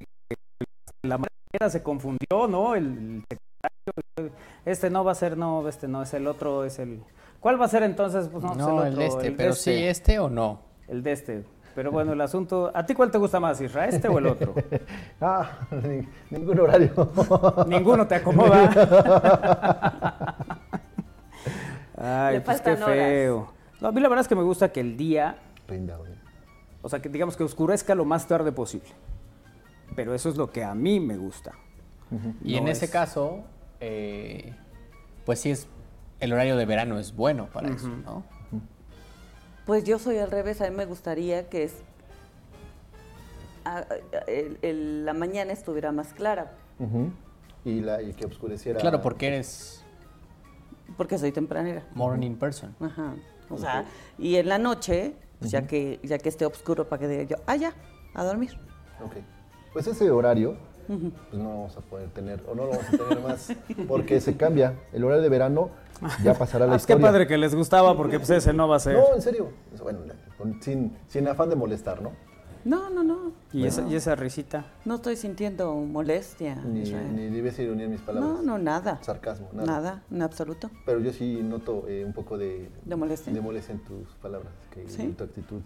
la 1.02 1.18
manera 1.18 1.70
se 1.70 1.82
confundió, 1.82 2.46
¿no? 2.48 2.74
El, 2.74 2.84
el 2.84 3.24
secretario, 3.28 4.36
este 4.64 4.90
no 4.90 5.04
va 5.04 5.12
a 5.12 5.14
ser, 5.14 5.36
no, 5.36 5.66
este 5.68 5.88
no, 5.88 6.02
es 6.02 6.14
el 6.14 6.26
otro, 6.26 6.64
es 6.64 6.78
el... 6.78 7.02
¿Cuál 7.40 7.60
va 7.60 7.64
a 7.66 7.68
ser 7.68 7.82
entonces? 7.82 8.28
Pues 8.28 8.42
no, 8.44 8.54
No, 8.54 8.76
pues 8.76 8.86
el 8.86 8.92
el 8.92 8.98
de 8.98 9.06
otro, 9.06 9.18
este. 9.18 9.28
el 9.28 9.36
pero 9.36 9.50
de 9.50 9.56
sí, 9.56 9.70
este. 9.70 9.90
este 9.90 10.18
o 10.18 10.30
no. 10.30 10.60
El 10.88 11.02
de 11.02 11.12
este. 11.12 11.44
Pero 11.74 11.90
bueno, 11.90 12.12
el 12.12 12.20
asunto... 12.20 12.70
¿A 12.74 12.86
ti 12.86 12.94
cuál 12.94 13.10
te 13.10 13.18
gusta 13.18 13.40
más, 13.40 13.60
Isra? 13.60 13.86
¿Este 13.88 14.06
o 14.08 14.18
el 14.18 14.26
otro? 14.26 14.54
Ah, 15.20 15.50
ni- 15.82 16.06
ningún 16.30 16.60
horario. 16.60 17.10
Ninguno 17.66 18.06
te 18.06 18.14
acomoda. 18.16 18.70
Ay, 21.96 22.34
Le 22.36 22.40
pues 22.42 22.60
qué 22.60 22.70
horas. 22.72 22.84
feo. 22.84 23.52
No, 23.80 23.88
a 23.88 23.92
mí 23.92 24.00
la 24.00 24.08
verdad 24.08 24.22
es 24.22 24.28
que 24.28 24.34
me 24.34 24.42
gusta 24.42 24.70
que 24.72 24.80
el 24.80 24.96
día, 24.96 25.36
Rinda, 25.68 25.96
güey. 25.96 26.12
o 26.82 26.88
sea, 26.88 27.00
que 27.00 27.08
digamos 27.08 27.36
que 27.36 27.44
oscurezca 27.44 27.94
lo 27.94 28.04
más 28.04 28.26
tarde 28.26 28.52
posible. 28.52 28.88
Pero 29.96 30.14
eso 30.14 30.28
es 30.28 30.36
lo 30.36 30.50
que 30.50 30.64
a 30.64 30.74
mí 30.74 31.00
me 31.00 31.16
gusta. 31.16 31.52
Y 32.42 32.52
No 32.54 32.58
en 32.62 32.68
ese 32.68 32.84
es- 32.86 32.90
caso, 32.90 33.44
eh, 33.80 34.54
pues 35.24 35.40
sí 35.40 35.50
es. 35.50 35.68
El 36.20 36.32
horario 36.32 36.56
de 36.56 36.64
verano 36.64 36.98
es 36.98 37.14
bueno 37.14 37.46
para 37.52 37.68
eso, 37.68 37.88
¿no? 37.88 38.22
Pues 39.66 39.84
yo 39.84 39.98
soy 39.98 40.18
al 40.18 40.30
revés, 40.30 40.60
a 40.60 40.68
mí 40.68 40.76
me 40.76 40.84
gustaría 40.86 41.48
que 41.48 41.64
es, 41.64 41.74
a- 43.64 43.78
a- 43.78 44.18
el- 44.26 44.58
el- 44.62 45.04
la 45.06 45.14
mañana 45.14 45.52
estuviera 45.52 45.90
más 45.92 46.12
clara, 46.12 46.52
y, 47.64 47.80
la, 47.80 48.02
y 48.02 48.12
que 48.12 48.26
oscureciera. 48.26 48.78
Claro, 48.80 49.00
porque 49.00 49.28
eres 49.28 49.82
porque 50.98 51.16
soy 51.18 51.32
tempranera. 51.32 51.82
morning 51.94 52.34
person. 52.36 52.74
Ajá. 52.80 53.14
O 53.50 53.56
sea, 53.58 53.84
y 54.18 54.36
en 54.36 54.48
la 54.48 54.58
noche, 54.58 55.14
pues 55.38 55.50
ya 55.50 55.66
que 55.66 55.98
ya 56.02 56.18
que 56.18 56.28
esté 56.28 56.44
oscuro 56.46 56.88
para 56.88 57.00
que 57.00 57.08
diga 57.08 57.22
yo, 57.24 57.36
ah, 57.46 57.56
ya, 57.56 57.72
a 58.14 58.22
dormir. 58.24 58.58
Ok. 59.02 59.16
Pues 59.72 59.86
ese 59.86 60.10
horario, 60.10 60.56
pues 60.86 61.00
no 61.32 61.44
lo 61.44 61.48
vamos 61.50 61.76
a 61.76 61.80
poder 61.80 62.08
tener, 62.10 62.42
o 62.48 62.54
no 62.54 62.64
lo 62.64 62.70
vamos 62.70 62.86
a 62.86 62.90
tener 62.90 63.20
más, 63.22 63.52
porque 63.88 64.20
se 64.20 64.36
cambia. 64.36 64.74
El 64.92 65.04
horario 65.04 65.22
de 65.22 65.28
verano 65.28 65.70
ya 66.22 66.34
pasará 66.34 66.66
la 66.66 66.72
Ah, 66.72 66.76
pues 66.76 66.86
qué 66.86 66.92
historia. 66.94 67.06
padre 67.12 67.26
que 67.26 67.38
les 67.38 67.54
gustaba, 67.54 67.96
porque 67.96 68.18
pues 68.18 68.30
ese 68.30 68.52
no 68.52 68.68
va 68.68 68.76
a 68.76 68.80
ser. 68.80 68.94
No, 68.96 69.14
en 69.14 69.22
serio. 69.22 69.48
Bueno, 69.82 70.00
con- 70.38 70.60
sin, 70.62 70.96
sin 71.08 71.26
afán 71.28 71.48
de 71.50 71.56
molestar, 71.56 72.02
¿no? 72.02 72.10
No, 72.64 72.88
no, 72.88 73.02
no. 73.04 73.32
Y, 73.52 73.66
esa, 73.66 73.86
y 73.86 73.94
esa 73.94 74.14
risita. 74.14 74.64
No 74.86 74.94
estoy 74.94 75.16
sintiendo 75.16 75.74
molestia. 75.74 76.54
Ni, 76.64 76.80
ni 76.80 77.28
debes 77.28 77.58
ironía 77.58 77.84
en 77.84 77.90
mis 77.90 78.00
palabras. 78.00 78.36
no, 78.36 78.42
no, 78.42 78.58
nada. 78.58 78.98
Sarcasmo, 79.02 79.48
nada. 79.52 79.66
Nada, 79.66 80.02
en 80.10 80.22
absoluto. 80.22 80.70
Pero 80.86 80.98
yo 81.00 81.12
sí 81.12 81.40
noto 81.42 81.84
eh, 81.88 82.02
un 82.06 82.14
poco 82.14 82.38
de, 82.38 82.70
¿De 82.86 82.96
molestia? 82.96 83.32
de 83.34 83.40
molestia 83.42 83.74
en 83.74 83.80
tus 83.84 84.08
palabras, 84.14 84.50
que, 84.70 84.88
¿Sí? 84.88 85.02
en 85.02 85.14
tu 85.14 85.24
actitud, 85.24 85.60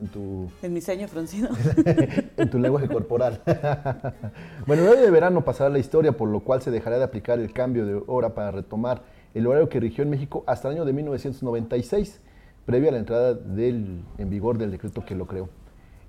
en 0.00 0.08
tu, 0.08 0.50
En 0.62 0.72
mi 0.72 0.80
ceño 0.80 1.08
fruncido. 1.08 1.48
en 2.36 2.50
tu 2.50 2.58
lenguaje 2.58 2.88
corporal. 2.88 3.40
bueno, 4.66 4.82
el 4.82 4.88
horario 4.88 5.04
de 5.04 5.10
verano 5.10 5.44
pasará 5.44 5.68
a 5.68 5.72
la 5.72 5.78
historia, 5.78 6.12
por 6.12 6.28
lo 6.28 6.40
cual 6.40 6.62
se 6.62 6.70
dejará 6.70 6.98
de 6.98 7.04
aplicar 7.04 7.38
el 7.38 7.52
cambio 7.52 7.86
de 7.86 8.02
hora 8.06 8.34
para 8.34 8.50
retomar 8.50 9.02
el 9.34 9.46
horario 9.46 9.68
que 9.68 9.80
rigió 9.80 10.04
en 10.04 10.10
México 10.10 10.44
hasta 10.46 10.68
el 10.68 10.74
año 10.74 10.84
de 10.84 10.92
1996, 10.92 12.20
previo 12.66 12.88
a 12.88 12.92
la 12.92 12.98
entrada 12.98 13.34
del, 13.34 14.02
en 14.18 14.30
vigor 14.30 14.58
del 14.58 14.70
decreto 14.70 15.04
que 15.04 15.14
lo 15.14 15.26
creó. 15.26 15.48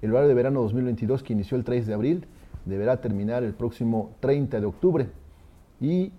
El 0.02 0.12
horario 0.12 0.30
de 0.30 0.36
verano 0.36 0.62
2022, 0.62 1.24
que 1.24 1.34
inició 1.34 1.58
el 1.58 1.64
3 1.64 1.88
de 1.88 1.94
abril, 1.94 2.28
deberá 2.66 3.02
terminar 3.02 3.44
el 3.44 3.54
próximo 3.54 4.16
30 4.20 4.60
de 4.60 4.66
octubre. 4.66 5.08
Y 5.80 6.12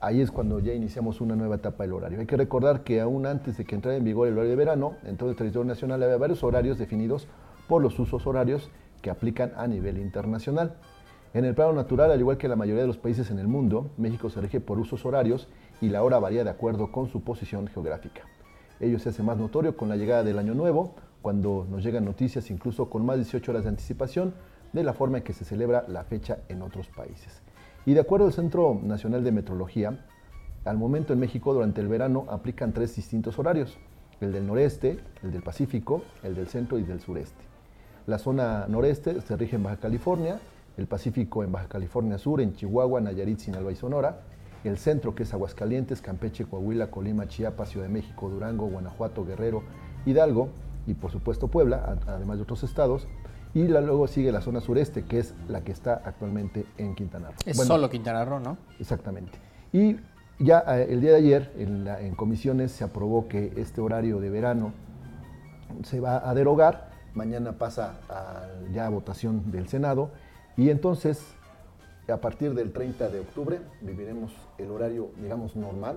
ahí 0.00 0.20
es 0.20 0.30
cuando 0.30 0.60
ya 0.60 0.72
iniciamos 0.72 1.20
una 1.20 1.36
nueva 1.36 1.56
etapa 1.56 1.84
del 1.84 1.92
horario. 1.92 2.20
Hay 2.20 2.26
que 2.26 2.36
recordar 2.36 2.84
que 2.84 3.00
aún 3.00 3.26
antes 3.26 3.56
de 3.56 3.64
que 3.64 3.74
entrara 3.74 3.96
en 3.96 4.04
vigor 4.04 4.28
el 4.28 4.34
horario 4.34 4.50
de 4.50 4.56
verano, 4.56 4.96
en 5.04 5.16
todo 5.16 5.30
el 5.30 5.36
territorio 5.36 5.66
nacional 5.66 6.02
había 6.02 6.16
varios 6.16 6.42
horarios 6.42 6.78
definidos 6.78 7.26
por 7.68 7.82
los 7.82 7.98
usos 7.98 8.26
horarios 8.26 8.70
que 9.02 9.10
aplican 9.10 9.52
a 9.56 9.66
nivel 9.66 9.98
internacional. 9.98 10.76
En 11.34 11.44
el 11.44 11.54
plano 11.54 11.72
natural, 11.72 12.10
al 12.10 12.20
igual 12.20 12.38
que 12.38 12.48
la 12.48 12.56
mayoría 12.56 12.82
de 12.82 12.86
los 12.86 12.96
países 12.96 13.30
en 13.30 13.38
el 13.38 13.48
mundo, 13.48 13.90
México 13.96 14.30
se 14.30 14.40
rige 14.40 14.60
por 14.60 14.78
usos 14.78 15.04
horarios 15.04 15.48
y 15.80 15.88
la 15.88 16.02
hora 16.02 16.18
varía 16.18 16.42
de 16.42 16.50
acuerdo 16.50 16.90
con 16.90 17.08
su 17.08 17.22
posición 17.22 17.66
geográfica. 17.66 18.22
Ello 18.80 18.98
se 18.98 19.10
hace 19.10 19.22
más 19.22 19.36
notorio 19.36 19.76
con 19.76 19.88
la 19.88 19.96
llegada 19.96 20.24
del 20.24 20.38
Año 20.38 20.54
Nuevo, 20.54 20.94
cuando 21.20 21.66
nos 21.68 21.82
llegan 21.82 22.04
noticias 22.04 22.50
incluso 22.50 22.88
con 22.88 23.04
más 23.04 23.16
de 23.16 23.24
18 23.24 23.50
horas 23.50 23.64
de 23.64 23.70
anticipación 23.70 24.34
de 24.72 24.84
la 24.84 24.94
forma 24.94 25.18
en 25.18 25.24
que 25.24 25.32
se 25.32 25.44
celebra 25.44 25.84
la 25.88 26.04
fecha 26.04 26.38
en 26.48 26.62
otros 26.62 26.88
países. 26.88 27.42
Y 27.88 27.94
de 27.94 28.00
acuerdo 28.00 28.26
al 28.26 28.34
Centro 28.34 28.78
Nacional 28.82 29.24
de 29.24 29.32
Metrología, 29.32 30.04
al 30.66 30.76
momento 30.76 31.14
en 31.14 31.20
México 31.20 31.54
durante 31.54 31.80
el 31.80 31.88
verano 31.88 32.26
aplican 32.28 32.74
tres 32.74 32.94
distintos 32.94 33.38
horarios, 33.38 33.78
el 34.20 34.30
del 34.30 34.46
noreste, 34.46 35.00
el 35.22 35.32
del 35.32 35.42
Pacífico, 35.42 36.02
el 36.22 36.34
del 36.34 36.48
centro 36.48 36.78
y 36.78 36.82
del 36.82 37.00
sureste. 37.00 37.42
La 38.06 38.18
zona 38.18 38.66
noreste 38.68 39.22
se 39.22 39.38
rige 39.38 39.56
en 39.56 39.62
Baja 39.62 39.78
California, 39.78 40.38
el 40.76 40.86
Pacífico 40.86 41.42
en 41.42 41.50
Baja 41.50 41.66
California 41.68 42.18
Sur, 42.18 42.42
en 42.42 42.52
Chihuahua, 42.52 43.00
Nayarit, 43.00 43.38
Sinaloa 43.38 43.72
y 43.72 43.76
Sonora, 43.76 44.20
el 44.64 44.76
centro 44.76 45.14
que 45.14 45.22
es 45.22 45.32
Aguascalientes, 45.32 46.02
Campeche, 46.02 46.44
Coahuila, 46.44 46.90
Colima, 46.90 47.26
Chiapas, 47.26 47.70
Ciudad 47.70 47.86
de 47.86 47.92
México, 47.94 48.28
Durango, 48.28 48.66
Guanajuato, 48.66 49.24
Guerrero, 49.24 49.62
Hidalgo 50.04 50.50
y 50.86 50.92
por 50.92 51.10
supuesto 51.10 51.48
Puebla, 51.48 51.98
además 52.06 52.36
de 52.36 52.42
otros 52.42 52.64
estados. 52.64 53.08
Y 53.58 53.66
la- 53.66 53.80
luego 53.80 54.06
sigue 54.06 54.30
la 54.30 54.40
zona 54.40 54.60
sureste, 54.60 55.02
que 55.04 55.18
es 55.18 55.34
la 55.48 55.62
que 55.62 55.72
está 55.72 55.94
actualmente 56.04 56.64
en 56.76 56.94
Quintana 56.94 57.28
Roo. 57.30 57.36
Es 57.44 57.56
Bueno, 57.56 57.74
solo 57.74 57.90
Quintana 57.90 58.24
Roo, 58.24 58.38
¿no? 58.38 58.56
Exactamente. 58.78 59.36
Y 59.72 59.96
ya 60.38 60.62
eh, 60.68 60.86
el 60.90 61.00
día 61.00 61.10
de 61.10 61.16
ayer 61.16 61.52
en, 61.58 61.84
la- 61.84 62.00
en 62.00 62.14
comisiones 62.14 62.70
se 62.70 62.84
aprobó 62.84 63.26
que 63.26 63.52
este 63.56 63.80
horario 63.80 64.20
de 64.20 64.30
verano 64.30 64.72
se 65.82 65.98
va 65.98 66.28
a 66.30 66.34
derogar. 66.34 66.90
Mañana 67.14 67.52
pasa 67.58 67.98
a, 68.08 68.46
ya 68.72 68.86
a 68.86 68.90
votación 68.90 69.50
del 69.50 69.68
Senado. 69.68 70.10
Y 70.56 70.70
entonces, 70.70 71.20
a 72.08 72.18
partir 72.18 72.54
del 72.54 72.70
30 72.72 73.08
de 73.08 73.18
octubre, 73.18 73.58
viviremos 73.80 74.30
el 74.58 74.70
horario, 74.70 75.10
digamos, 75.20 75.56
normal, 75.56 75.96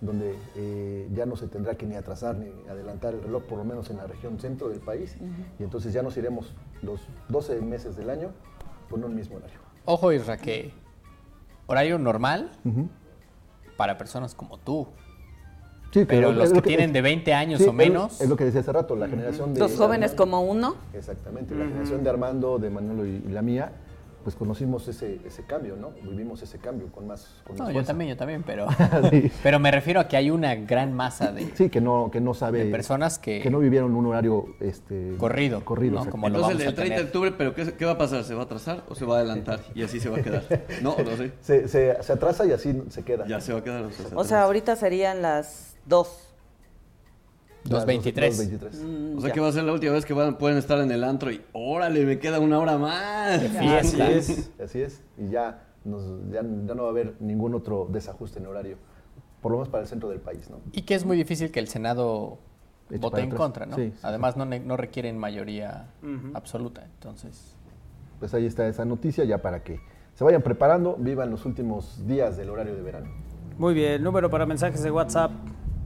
donde 0.00 0.34
eh, 0.56 1.08
ya 1.14 1.26
no 1.26 1.36
se 1.36 1.46
tendrá 1.46 1.76
que 1.76 1.86
ni 1.86 1.94
atrasar 1.94 2.34
ni 2.36 2.48
adelantar 2.68 3.14
el 3.14 3.22
reloj, 3.22 3.44
por 3.44 3.58
lo 3.58 3.64
menos 3.64 3.88
en 3.90 3.98
la 3.98 4.06
región 4.08 4.40
centro 4.40 4.68
del 4.68 4.80
país. 4.80 5.16
Y 5.60 5.62
entonces 5.62 5.92
ya 5.92 6.02
nos 6.02 6.16
iremos 6.16 6.52
los 6.82 7.00
12 7.28 7.60
meses 7.60 7.96
del 7.96 8.10
año 8.10 8.30
con 8.90 9.02
un 9.04 9.14
mismo 9.14 9.36
horario. 9.36 9.58
Ojo, 9.84 10.12
Isra, 10.12 10.36
que 10.36 10.72
horario 11.66 11.98
normal 11.98 12.50
para 13.76 13.96
personas 13.96 14.34
como 14.34 14.58
tú. 14.58 14.86
Sí, 15.92 16.04
Pero 16.06 16.32
los 16.32 16.48
lo 16.50 16.54
que 16.62 16.68
tienen 16.68 16.92
de 16.92 17.02
20 17.02 17.34
años 17.34 17.60
Sí, 17.60 17.68
o 17.68 17.72
menos. 17.72 18.20
Es, 18.20 18.28
lo 18.28 18.36
que 18.36 18.44
decía 18.44 18.60
hace 18.60 18.72
rato, 18.72 18.96
la 18.96 19.08
generación 19.08 19.52
de... 19.52 19.60
Los 19.60 19.76
jóvenes 19.76 20.12
Armando- 20.12 20.16
como 20.40 20.50
uno. 20.50 20.76
Exactamente, 20.94 21.54
la 21.54 21.66
generación 21.66 22.02
de 22.02 22.08
Armando, 22.10 22.58
de 22.58 22.70
Manolo 22.70 23.04
y, 23.06 23.22
y 23.26 23.28
la 23.30 23.42
mía, 23.42 23.72
pues 24.22 24.36
conocimos 24.36 24.88
ese, 24.88 25.20
ese 25.24 25.44
cambio, 25.44 25.76
¿no? 25.76 25.90
Vivimos 25.90 26.42
ese 26.42 26.58
cambio 26.58 26.90
con 26.90 27.06
más... 27.06 27.42
Con 27.44 27.56
no, 27.56 27.64
más 27.64 27.74
yo 27.74 27.84
también, 27.84 28.10
yo 28.10 28.16
también, 28.16 28.42
pero, 28.42 28.66
pero 29.42 29.58
me 29.58 29.70
refiero 29.70 30.00
a 30.00 30.08
que 30.08 30.16
hay 30.16 30.30
una 30.30 30.54
gran 30.54 30.92
masa 30.92 31.32
de... 31.32 31.50
Sí, 31.54 31.68
que 31.68 31.80
no, 31.80 32.10
que 32.10 32.20
no 32.20 32.34
sabe... 32.34 32.64
De 32.64 32.70
personas 32.70 33.18
que... 33.18 33.40
Que 33.40 33.50
no 33.50 33.58
vivieron 33.58 33.94
un 33.94 34.06
horario... 34.06 34.54
Este, 34.60 35.14
corrido. 35.18 35.64
Corrido. 35.64 36.04
No, 36.04 36.10
como 36.10 36.26
Entonces, 36.28 36.52
el 36.52 36.66
del 36.66 36.74
30 36.74 36.96
de 36.96 37.02
octubre, 37.02 37.32
¿pero 37.32 37.54
qué, 37.54 37.72
qué, 37.72 37.84
va 37.84 37.92
a 37.92 37.98
pasar? 37.98 38.24
¿Se 38.24 38.34
va 38.34 38.42
a 38.42 38.44
atrasar 38.44 38.84
o 38.88 38.94
se 38.94 39.04
va 39.04 39.16
a 39.16 39.18
adelantar? 39.20 39.60
Y 39.74 39.82
así 39.82 40.00
se 40.00 40.08
va 40.08 40.18
a 40.18 40.22
quedar. 40.22 40.44
No, 40.82 40.96
no 40.98 41.16
sé. 41.16 41.32
Se, 41.40 41.68
se, 41.68 42.02
se 42.02 42.12
atrasa 42.12 42.46
y 42.46 42.52
así 42.52 42.82
se 42.88 43.04
queda. 43.04 43.26
Ya 43.26 43.40
se 43.40 43.52
va 43.52 43.60
a 43.60 43.64
quedar. 43.64 43.84
O 43.84 43.90
sea, 43.90 44.06
o 44.14 44.24
sea 44.24 44.42
ahorita 44.42 44.76
serían 44.76 45.22
las 45.22 45.76
dos 45.86 46.31
2.23. 47.64 48.14
2.23. 48.14 48.82
Mm, 48.82 49.18
O 49.18 49.20
sea 49.20 49.28
ya. 49.28 49.34
que 49.34 49.40
va 49.40 49.48
a 49.48 49.52
ser 49.52 49.64
la 49.64 49.72
última 49.72 49.92
vez 49.92 50.04
que 50.04 50.14
van, 50.14 50.36
pueden 50.38 50.58
estar 50.58 50.78
en 50.80 50.90
el 50.90 51.04
antro 51.04 51.30
y 51.30 51.40
órale, 51.52 52.04
me 52.04 52.18
queda 52.18 52.40
una 52.40 52.58
hora 52.58 52.76
más. 52.78 53.40
Así 53.42 54.00
es. 54.00 54.50
Así 54.62 54.80
es. 54.82 55.02
Y 55.18 55.28
ya, 55.28 55.62
nos, 55.84 56.04
ya, 56.30 56.42
ya 56.42 56.74
no 56.74 56.82
va 56.82 56.88
a 56.88 56.90
haber 56.90 57.14
ningún 57.20 57.54
otro 57.54 57.88
desajuste 57.90 58.38
en 58.40 58.46
horario. 58.46 58.76
Por 59.40 59.52
lo 59.52 59.58
menos 59.58 59.68
para 59.68 59.82
el 59.82 59.88
centro 59.88 60.08
del 60.08 60.20
país, 60.20 60.48
¿no? 60.50 60.58
Y 60.72 60.82
que 60.82 60.94
es 60.94 61.04
muy 61.04 61.16
difícil 61.16 61.50
que 61.50 61.60
el 61.60 61.68
Senado 61.68 62.38
Eche 62.90 62.98
vote 62.98 63.20
en 63.20 63.26
atrás. 63.26 63.38
contra, 63.40 63.66
¿no? 63.66 63.76
Sí, 63.76 63.90
sí, 63.92 63.98
Además, 64.02 64.36
no, 64.36 64.44
no 64.44 64.76
requieren 64.76 65.18
mayoría 65.18 65.88
absoluta. 66.34 66.84
Entonces, 66.84 67.56
Pues 68.20 68.34
ahí 68.34 68.46
está 68.46 68.66
esa 68.68 68.84
noticia 68.84 69.24
ya 69.24 69.38
para 69.38 69.62
que 69.64 69.80
se 70.14 70.22
vayan 70.24 70.42
preparando, 70.42 70.94
vivan 70.98 71.30
los 71.30 71.44
últimos 71.46 72.06
días 72.06 72.36
del 72.36 72.50
horario 72.50 72.74
de 72.76 72.82
verano. 72.82 73.06
Muy 73.58 73.74
bien, 73.74 74.02
número 74.02 74.30
para 74.30 74.46
mensajes 74.46 74.82
de 74.82 74.90
WhatsApp. 74.90 75.30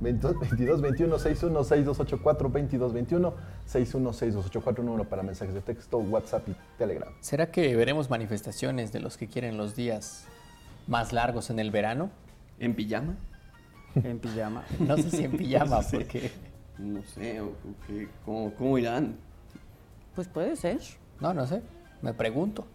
22 0.00 0.80
21 0.82 1.18
61 1.18 1.64
6284 1.64 2.48
22 2.50 2.92
21 2.92 3.34
61 3.64 4.12
6284 4.12 4.84
número 4.84 5.08
para 5.08 5.22
mensajes 5.22 5.54
de 5.54 5.60
texto, 5.62 5.98
WhatsApp 5.98 6.48
y 6.48 6.56
Telegram. 6.78 7.12
¿será 7.20 7.50
que 7.50 7.74
veremos 7.76 8.10
manifestaciones 8.10 8.92
de 8.92 9.00
los 9.00 9.16
que 9.16 9.26
quieren 9.28 9.56
los 9.56 9.74
días 9.74 10.26
más 10.86 11.12
largos 11.12 11.50
en 11.50 11.58
el 11.58 11.70
verano? 11.70 12.10
¿En 12.58 12.74
pijama? 12.74 13.16
En 13.94 14.18
pijama. 14.18 14.64
No 14.78 14.96
sé 14.96 15.10
si 15.10 15.24
en 15.24 15.32
pijama, 15.36 15.80
porque... 15.90 16.30
No 16.78 17.02
sé, 17.02 17.40
o- 17.40 17.46
o 17.46 17.52
qué- 17.86 18.08
¿cómo, 18.24 18.52
cómo 18.54 18.76
irán? 18.78 19.16
Pues 20.14 20.28
puede 20.28 20.54
ser. 20.56 20.78
No, 21.20 21.32
no 21.32 21.46
sé. 21.46 21.62
Me 22.02 22.12
pregunto. 22.12 22.66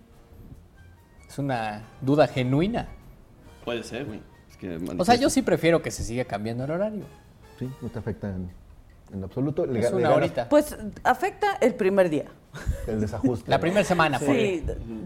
Es 1.28 1.38
una 1.38 1.84
duda 2.02 2.28
genuina. 2.28 2.88
Puede 3.64 3.84
ser, 3.84 4.06
güey. 4.06 4.22
Que 4.62 4.80
O 4.98 5.04
sea, 5.04 5.16
yo 5.16 5.30
sí 5.30 5.42
prefiero 5.42 5.82
que 5.82 5.90
se 5.92 6.04
siga 6.04 6.24
cambiando 6.24 6.64
el 6.66 6.72
horario. 6.72 7.04
¿Sí? 7.60 7.68
No 7.82 7.90
te 7.90 7.98
afecta 8.00 8.30
en, 8.30 8.50
en 9.12 9.24
absoluto. 9.24 9.66
Le, 9.66 9.80
Es 9.80 9.92
le 9.92 9.98
una 9.98 10.14
horita. 10.14 10.48
Pues 10.48 10.78
afecta 11.04 11.58
el 11.60 11.74
primer 11.74 12.10
día. 12.12 12.26
El 12.88 13.02
desajuste. 13.02 13.50
La 13.50 13.58
¿no? 13.58 13.62
primera 13.62 13.84
semana. 13.84 14.20
Sí. 14.20 14.64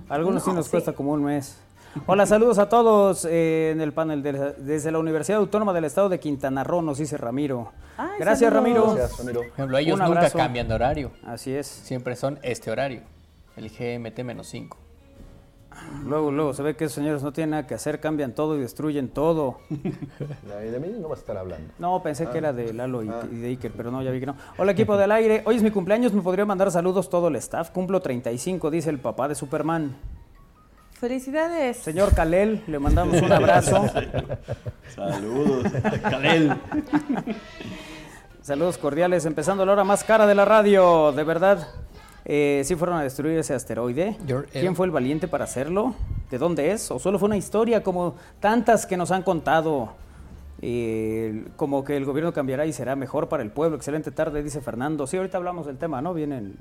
Algunos 0.10 0.44
sí 0.44 0.50
No, 0.50 0.58
nos 0.58 0.65
sí. 0.65 0.72
cuesta 0.72 0.91
como 0.91 1.13
un 1.13 1.24
mes. 1.24 1.58
Hola, 2.06 2.26
saludos 2.26 2.60
a 2.60 2.68
todos 2.68 3.24
eh, 3.24 3.72
en 3.72 3.80
el 3.80 3.94
panel 3.94 4.22
de 4.22 4.34
desde 4.58 4.91
la 4.91 5.00
Universidad 5.00 5.39
Autónoma 5.39 5.72
del 5.72 5.86
Estado 5.86 6.10
de 6.10 6.20
Quintana 6.20 6.65
Roo, 6.65 6.82
nos 6.82 6.98
dice 6.98 7.15
Ramiro. 7.15 7.72
Ay, 7.98 8.10
Gracias, 8.20 8.52
saludos. 8.52 8.54
Ramiro. 8.54 8.96
Gracias, 8.96 9.18
Ramiro. 9.20 9.39
Por 9.39 9.48
ejemplo, 9.48 9.78
ellos 9.78 10.00
Un 10.02 10.06
nunca 10.08 10.30
cambian 10.32 10.68
de 10.68 10.74
horario. 10.74 11.12
Así 11.26 11.54
es. 11.54 11.65
Siempre 11.68 12.18
son 12.18 12.38
este 12.44 12.70
horario. 12.70 13.02
El 13.56 13.72
GMT-5. 13.72 14.76
Luego, 16.06 16.32
luego 16.32 16.54
se 16.54 16.62
ve 16.64 16.76
que 16.76 16.86
esos 16.86 16.96
señores 16.96 17.24
no 17.24 17.34
tienen 17.34 17.52
nada 17.52 17.68
que 17.68 17.74
hacer, 17.74 18.00
cambian 18.00 18.34
todo 18.34 18.56
y 18.56 18.60
destruyen 18.62 19.10
todo. 19.10 19.60
La- 20.48 20.56
De 20.58 20.80
mí 20.80 20.88
no 21.00 21.10
vas 21.10 21.20
a 21.20 21.22
estar 21.22 21.38
hablando. 21.38 21.74
No, 21.80 22.02
pensé 22.04 22.28
que 22.28 22.38
era 22.38 22.54
de 22.54 22.74
Lalo 22.74 23.04
y, 23.04 23.12
y 23.32 23.36
de 23.38 23.48
Iker, 23.50 23.72
pero 23.76 23.92
no, 23.92 24.02
ya 24.02 24.12
vi 24.12 24.20
que 24.20 24.26
no. 24.28 24.36
Hola 24.58 24.72
equipo 24.74 24.96
del 24.98 25.12
aire, 25.12 25.42
hoy 25.46 25.56
es 25.58 25.64
mi 25.64 25.72
cumpleaños, 25.72 26.14
me 26.14 26.22
podría 26.22 26.46
mandar 26.46 26.72
saludos 26.72 27.10
todo 27.10 27.28
el 27.30 27.36
staff. 27.38 27.72
Cumplo 27.72 28.00
35, 28.02 28.70
dice 28.72 28.90
el 28.90 29.00
papá 29.00 29.28
de 29.28 29.36
Superman. 29.36 29.96
Felicidades. 30.94 31.78
Señor 31.78 32.14
Kalel, 32.16 32.64
le 32.68 32.80
mandamos 32.80 33.22
un 33.22 33.32
abrazo. 33.32 33.86
Saludos. 34.96 35.72
Kalel. 36.02 36.56
Saludos 38.42 38.78
cordiales, 38.78 39.26
empezando 39.26 39.66
la 39.66 39.74
hora 39.74 39.84
más 39.84 40.04
cara 40.04 40.26
de 40.28 40.36
la 40.36 40.46
radio, 40.46 41.12
de 41.12 41.24
verdad. 41.24 41.68
Eh, 42.26 42.64
¿Sí 42.66 42.76
fueron 42.76 42.98
a 42.98 43.04
destruir 43.04 43.38
ese 43.38 43.54
asteroide? 43.54 44.18
¿Quién 44.52 44.76
fue 44.76 44.88
el 44.88 44.92
valiente 44.92 45.28
para 45.28 45.44
hacerlo? 45.44 45.94
¿De 46.32 46.40
dónde 46.40 46.72
es? 46.72 46.90
¿O 46.90 46.98
solo 46.98 47.20
fue 47.20 47.28
una 47.28 47.38
historia 47.38 47.84
como 47.84 48.16
tantas 48.40 48.88
que 48.88 48.98
nos 48.98 49.12
han 49.12 49.22
contado? 49.22 49.94
Eh, 50.62 51.46
como 51.56 51.84
que 51.84 51.96
el 51.96 52.06
gobierno 52.06 52.34
cambiará 52.34 52.66
y 52.66 52.74
será 52.74 52.96
mejor 52.96 53.30
para 53.30 53.44
el 53.44 53.52
pueblo. 53.52 53.78
Excelente 53.78 54.10
tarde, 54.10 54.42
dice 54.42 54.60
Fernando. 54.62 55.06
Sí, 55.06 55.18
ahorita 55.18 55.38
hablamos 55.38 55.68
del 55.68 55.78
tema, 55.78 56.02
¿no? 56.02 56.16
Viene 56.16 56.40
el... 56.40 56.56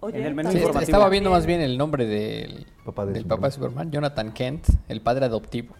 Oye, 0.00 0.18
en 0.18 0.26
el 0.26 0.34
menú 0.34 0.52
Sí, 0.52 0.58
estaba 0.58 1.08
viendo 1.08 1.30
más 1.30 1.46
bien 1.46 1.62
el 1.62 1.78
nombre 1.78 2.04
del 2.04 2.66
Papá 2.84 3.06
de 3.06 3.12
del 3.14 3.22
Superman. 3.22 3.38
papá 3.38 3.46
de 3.46 3.52
Superman, 3.52 3.90
Jonathan 3.90 4.32
Kent, 4.32 4.68
el 4.88 5.00
padre 5.00 5.24
adoptivo. 5.24 5.74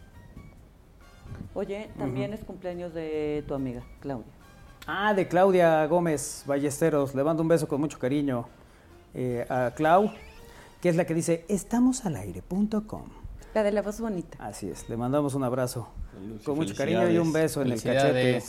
Oye, 1.53 1.91
también 1.99 2.33
es 2.33 2.43
cumpleaños 2.43 2.95
de 2.95 3.45
tu 3.47 3.53
amiga, 3.53 3.83
Claudia. 4.01 4.33
Ah, 4.87 5.13
de 5.13 5.29
Claudia 5.29 5.85
Gómez 5.87 6.45
Ballesteros. 6.47 7.15
Le 7.15 7.23
mando 7.25 7.43
un 7.43 7.49
beso 7.49 7.69
con 7.69 7.81
mucho 7.81 7.99
cariño 7.99 8.47
eh, 9.17 9.47
a 9.49 9.73
Clau, 9.75 10.13
que 10.81 10.91
es 10.91 10.97
la 10.97 11.07
que 11.07 11.15
dice 11.15 11.45
estamosalaire.com. 11.49 13.05
La 13.55 13.63
de 13.63 13.73
la 13.73 13.81
voz 13.81 13.99
bonita. 14.01 14.37
Así 14.39 14.69
es, 14.69 14.89
le 14.91 14.97
mandamos 14.99 15.35
un 15.35 15.43
abrazo 15.43 15.89
con 16.45 16.57
mucho 16.57 16.75
cariño 16.75 17.11
y 17.11 17.17
un 17.17 17.33
beso 17.33 17.63
en 17.63 17.73
el 17.73 17.83
cachete. 17.83 18.43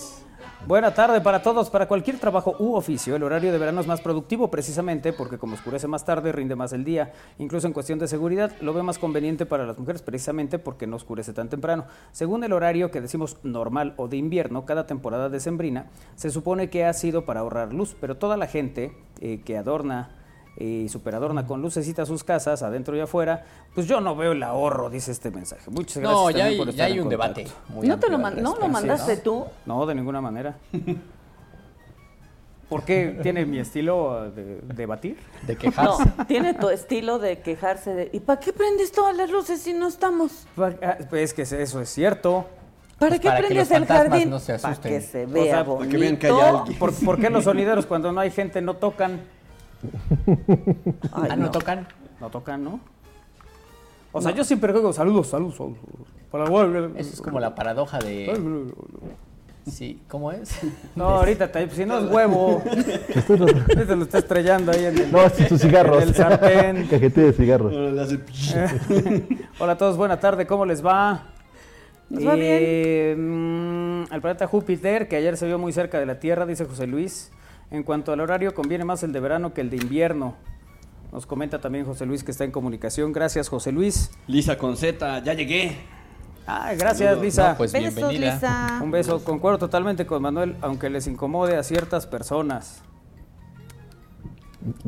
Buena 0.66 0.94
tarde 0.94 1.22
para 1.22 1.42
todos. 1.42 1.70
Para 1.70 1.88
cualquier 1.88 2.20
trabajo 2.20 2.56
u 2.60 2.74
oficio, 2.74 3.16
el 3.16 3.24
horario 3.24 3.52
de 3.52 3.58
verano 3.58 3.80
es 3.80 3.88
más 3.88 4.02
productivo 4.02 4.52
precisamente 4.52 5.14
porque 5.14 5.38
como 5.38 5.54
oscurece 5.54 5.88
más 5.88 6.04
tarde, 6.04 6.32
rinde 6.32 6.56
más 6.56 6.74
el 6.74 6.84
día. 6.84 7.14
Incluso 7.38 7.68
en 7.68 7.74
cuestión 7.74 8.00
de 8.00 8.08
seguridad, 8.08 8.52
lo 8.60 8.74
ve 8.74 8.84
más 8.84 9.00
conveniente 9.00 9.46
para 9.46 9.66
las 9.66 9.78
mujeres 9.78 10.02
precisamente 10.02 10.60
porque 10.60 10.86
no 10.86 10.98
oscurece 10.98 11.32
tan 11.32 11.48
temprano. 11.50 11.86
Según 12.12 12.44
el 12.44 12.54
horario 12.54 12.92
que 12.92 13.02
decimos 13.02 13.38
normal 13.44 13.94
o 13.98 14.08
de 14.08 14.18
invierno, 14.18 14.66
cada 14.66 14.88
temporada 14.88 15.30
decembrina, 15.30 15.88
se 16.16 16.30
supone 16.30 16.70
que 16.70 16.86
ha 16.86 16.94
sido 16.94 17.26
para 17.26 17.40
ahorrar 17.42 17.74
luz, 17.74 17.96
pero 18.00 18.18
toda 18.18 18.36
la 18.36 18.48
gente 18.48 18.92
eh, 19.22 19.42
que 19.46 19.58
adorna 19.58 20.17
y 20.60 20.90
superadorna 20.90 21.46
con 21.46 21.62
lucecita 21.62 22.06
sus 22.06 22.24
casas, 22.24 22.64
adentro 22.64 22.98
y 22.98 23.00
afuera, 23.00 23.46
pues 23.76 23.88
yo 23.88 24.02
no 24.02 24.16
veo 24.16 24.32
el 24.32 24.42
ahorro, 24.42 24.90
dice 24.90 25.12
este 25.12 25.30
mensaje. 25.30 25.70
Muchas 25.70 25.98
gracias. 25.98 26.20
No, 26.20 26.30
ya 26.32 26.46
hay, 26.46 26.58
por 26.58 26.66
ya 26.68 26.72
estar 26.72 26.86
hay 26.88 26.94
en 26.94 27.00
un 27.04 27.10
contacto. 27.10 27.42
debate. 27.42 27.52
muy 27.70 27.88
¿No 27.88 28.00
te 28.00 28.10
lo, 28.10 28.18
man- 28.18 28.42
¿no 28.42 28.56
lo 28.56 28.68
mandaste 28.68 29.18
¿no? 29.18 29.22
tú? 29.22 29.46
No, 29.68 29.86
de 29.86 29.94
ninguna 29.96 30.20
manera. 30.22 30.56
¿Por 32.70 32.84
qué 32.84 33.18
tiene 33.24 33.46
mi 33.46 33.60
estilo 33.60 34.30
de, 34.32 34.60
de 34.62 34.86
batir? 34.86 35.18
De 35.44 35.54
No, 35.54 35.60
quejarse. 35.60 36.04
tiene 36.28 36.54
tu 36.54 36.70
estilo 36.70 37.18
de 37.18 37.40
quejarse 37.40 37.94
de... 37.94 38.10
¿Y 38.12 38.20
para 38.20 38.42
qué 38.42 38.52
prendes 38.52 38.92
todas 38.92 39.16
las 39.16 39.30
luces 39.30 39.62
si 39.62 39.72
no 39.74 39.88
estamos? 39.88 40.46
Ah, 40.58 40.98
Pues 41.10 41.34
que 41.34 41.44
eso 41.44 41.80
es 41.80 41.90
cierto. 41.90 42.46
¿Para 43.00 43.12
Pues 43.12 43.22
qué 43.22 43.28
para 43.30 43.40
que 43.42 43.46
prendes 43.48 43.70
los 43.70 43.78
el 43.78 43.86
fantasmas 43.86 44.10
jardín? 44.10 44.30
no 44.32 44.40
se 44.40 44.60
para 44.60 44.74
asusten. 44.74 44.92
que 44.92 45.02
se 45.02 45.24
O 45.26 45.30
vea 45.30 45.44
sea, 45.46 45.64
bonito. 45.64 45.78
para 45.80 45.92
que 45.92 45.98
vean 45.98 46.18
que 46.18 46.28
hay 46.28 46.40
alguien. 46.42 46.78
¿Por, 46.80 46.94
por 46.94 47.20
qué 47.22 47.30
los 47.30 47.46
sonideros 47.46 47.86
cuando 47.86 48.12
no 48.12 48.20
hay 48.20 48.32
gente 48.32 48.60
no 48.62 48.74
tocan? 48.76 49.22
Ay, 51.14 51.30
ah, 51.32 51.36
no, 51.36 51.46
no. 51.46 51.52
tocan. 51.52 51.88
No 52.20 52.30
tocan, 52.30 52.64
¿no? 52.64 52.80
O 54.12 54.22
sea, 54.22 54.32
yo 54.32 54.44
siempre 54.44 54.72
juego 54.72 54.92
saludos, 54.94 55.28
saludos, 55.28 55.56
saludos. 55.58 55.78
Para 56.32 56.46
el- 56.46 56.94
Eso 56.98 57.14
es 57.14 57.22
como 57.22 57.40
la 57.40 57.54
paradoja 57.56 58.00
de... 58.00 58.72
Sí, 59.68 60.00
¿cómo 60.08 60.32
es? 60.32 60.58
No, 60.96 61.06
ahorita, 61.10 61.52
te- 61.52 61.70
si 61.70 61.86
no 61.86 62.00
es 62.00 62.10
huevo. 62.12 62.64
Ahorita 62.66 63.96
lo 63.96 64.04
está 64.04 64.20
estrellando 64.20 64.72
ahí 64.72 64.86
en 64.86 64.98
el, 64.98 65.12
No, 65.12 65.22
este 65.22 65.44
es 65.44 65.50
tu 65.50 65.58
cigarro. 65.58 65.98
en 66.00 66.08
el 66.08 66.16
sartén. 66.16 66.88
Cajete 66.88 67.22
de 67.22 67.34
cigarros. 67.34 67.74
Hace- 68.00 68.20
Hola 69.60 69.74
a 69.74 69.78
todos, 69.78 69.98
buena 69.98 70.20
tarde, 70.20 70.48
¿cómo 70.48 70.66
les 70.66 70.84
va? 70.86 71.26
Nos 72.10 72.26
va 72.26 72.36
bien. 72.36 72.48
Eh, 72.62 73.16
mm, 73.18 74.14
el 74.14 74.22
planeta 74.22 74.48
Júpiter, 74.48 75.10
que 75.10 75.18
ayer 75.18 75.36
se 75.36 75.46
vio 75.46 75.60
muy 75.60 75.74
cerca 75.74 76.00
de 76.00 76.06
la 76.06 76.18
Tierra, 76.20 76.46
dice 76.46 76.64
José 76.66 76.88
Luis. 76.88 77.32
En 77.70 77.84
cuanto 77.84 78.14
al 78.14 78.20
horario, 78.22 78.54
conviene 78.54 78.86
más 78.86 79.04
el 79.04 79.12
de 79.12 79.20
verano 79.20 79.54
que 79.54 79.62
el 79.62 79.70
de 79.70 79.78
invierno. 79.78 80.36
Nos 81.12 81.26
comenta 81.26 81.60
también 81.60 81.86
José 81.86 82.06
Luis 82.06 82.24
que 82.24 82.32
está 82.32 82.44
en 82.44 82.52
comunicación. 82.52 83.12
Gracias, 83.12 83.50
José 83.50 83.72
Luis. 83.72 84.12
Lisa 84.28 84.58
con 84.58 84.78
Z, 84.78 85.24
ya 85.24 85.34
llegué. 85.34 85.78
Ah, 86.46 86.74
gracias, 86.78 87.18
Lisa. 87.20 87.52
No, 87.52 87.58
pues 87.58 87.74
Besos, 87.74 87.96
bienvenida. 87.96 88.34
Lisa. 88.36 88.80
Un 88.82 88.92
beso. 88.92 89.24
Concuerdo 89.24 89.60
totalmente 89.60 90.06
con 90.06 90.22
Manuel, 90.22 90.56
aunque 90.62 90.90
les 90.90 91.08
incomode 91.08 91.58
a 91.58 91.64
ciertas 91.64 92.08
personas. 92.08 92.84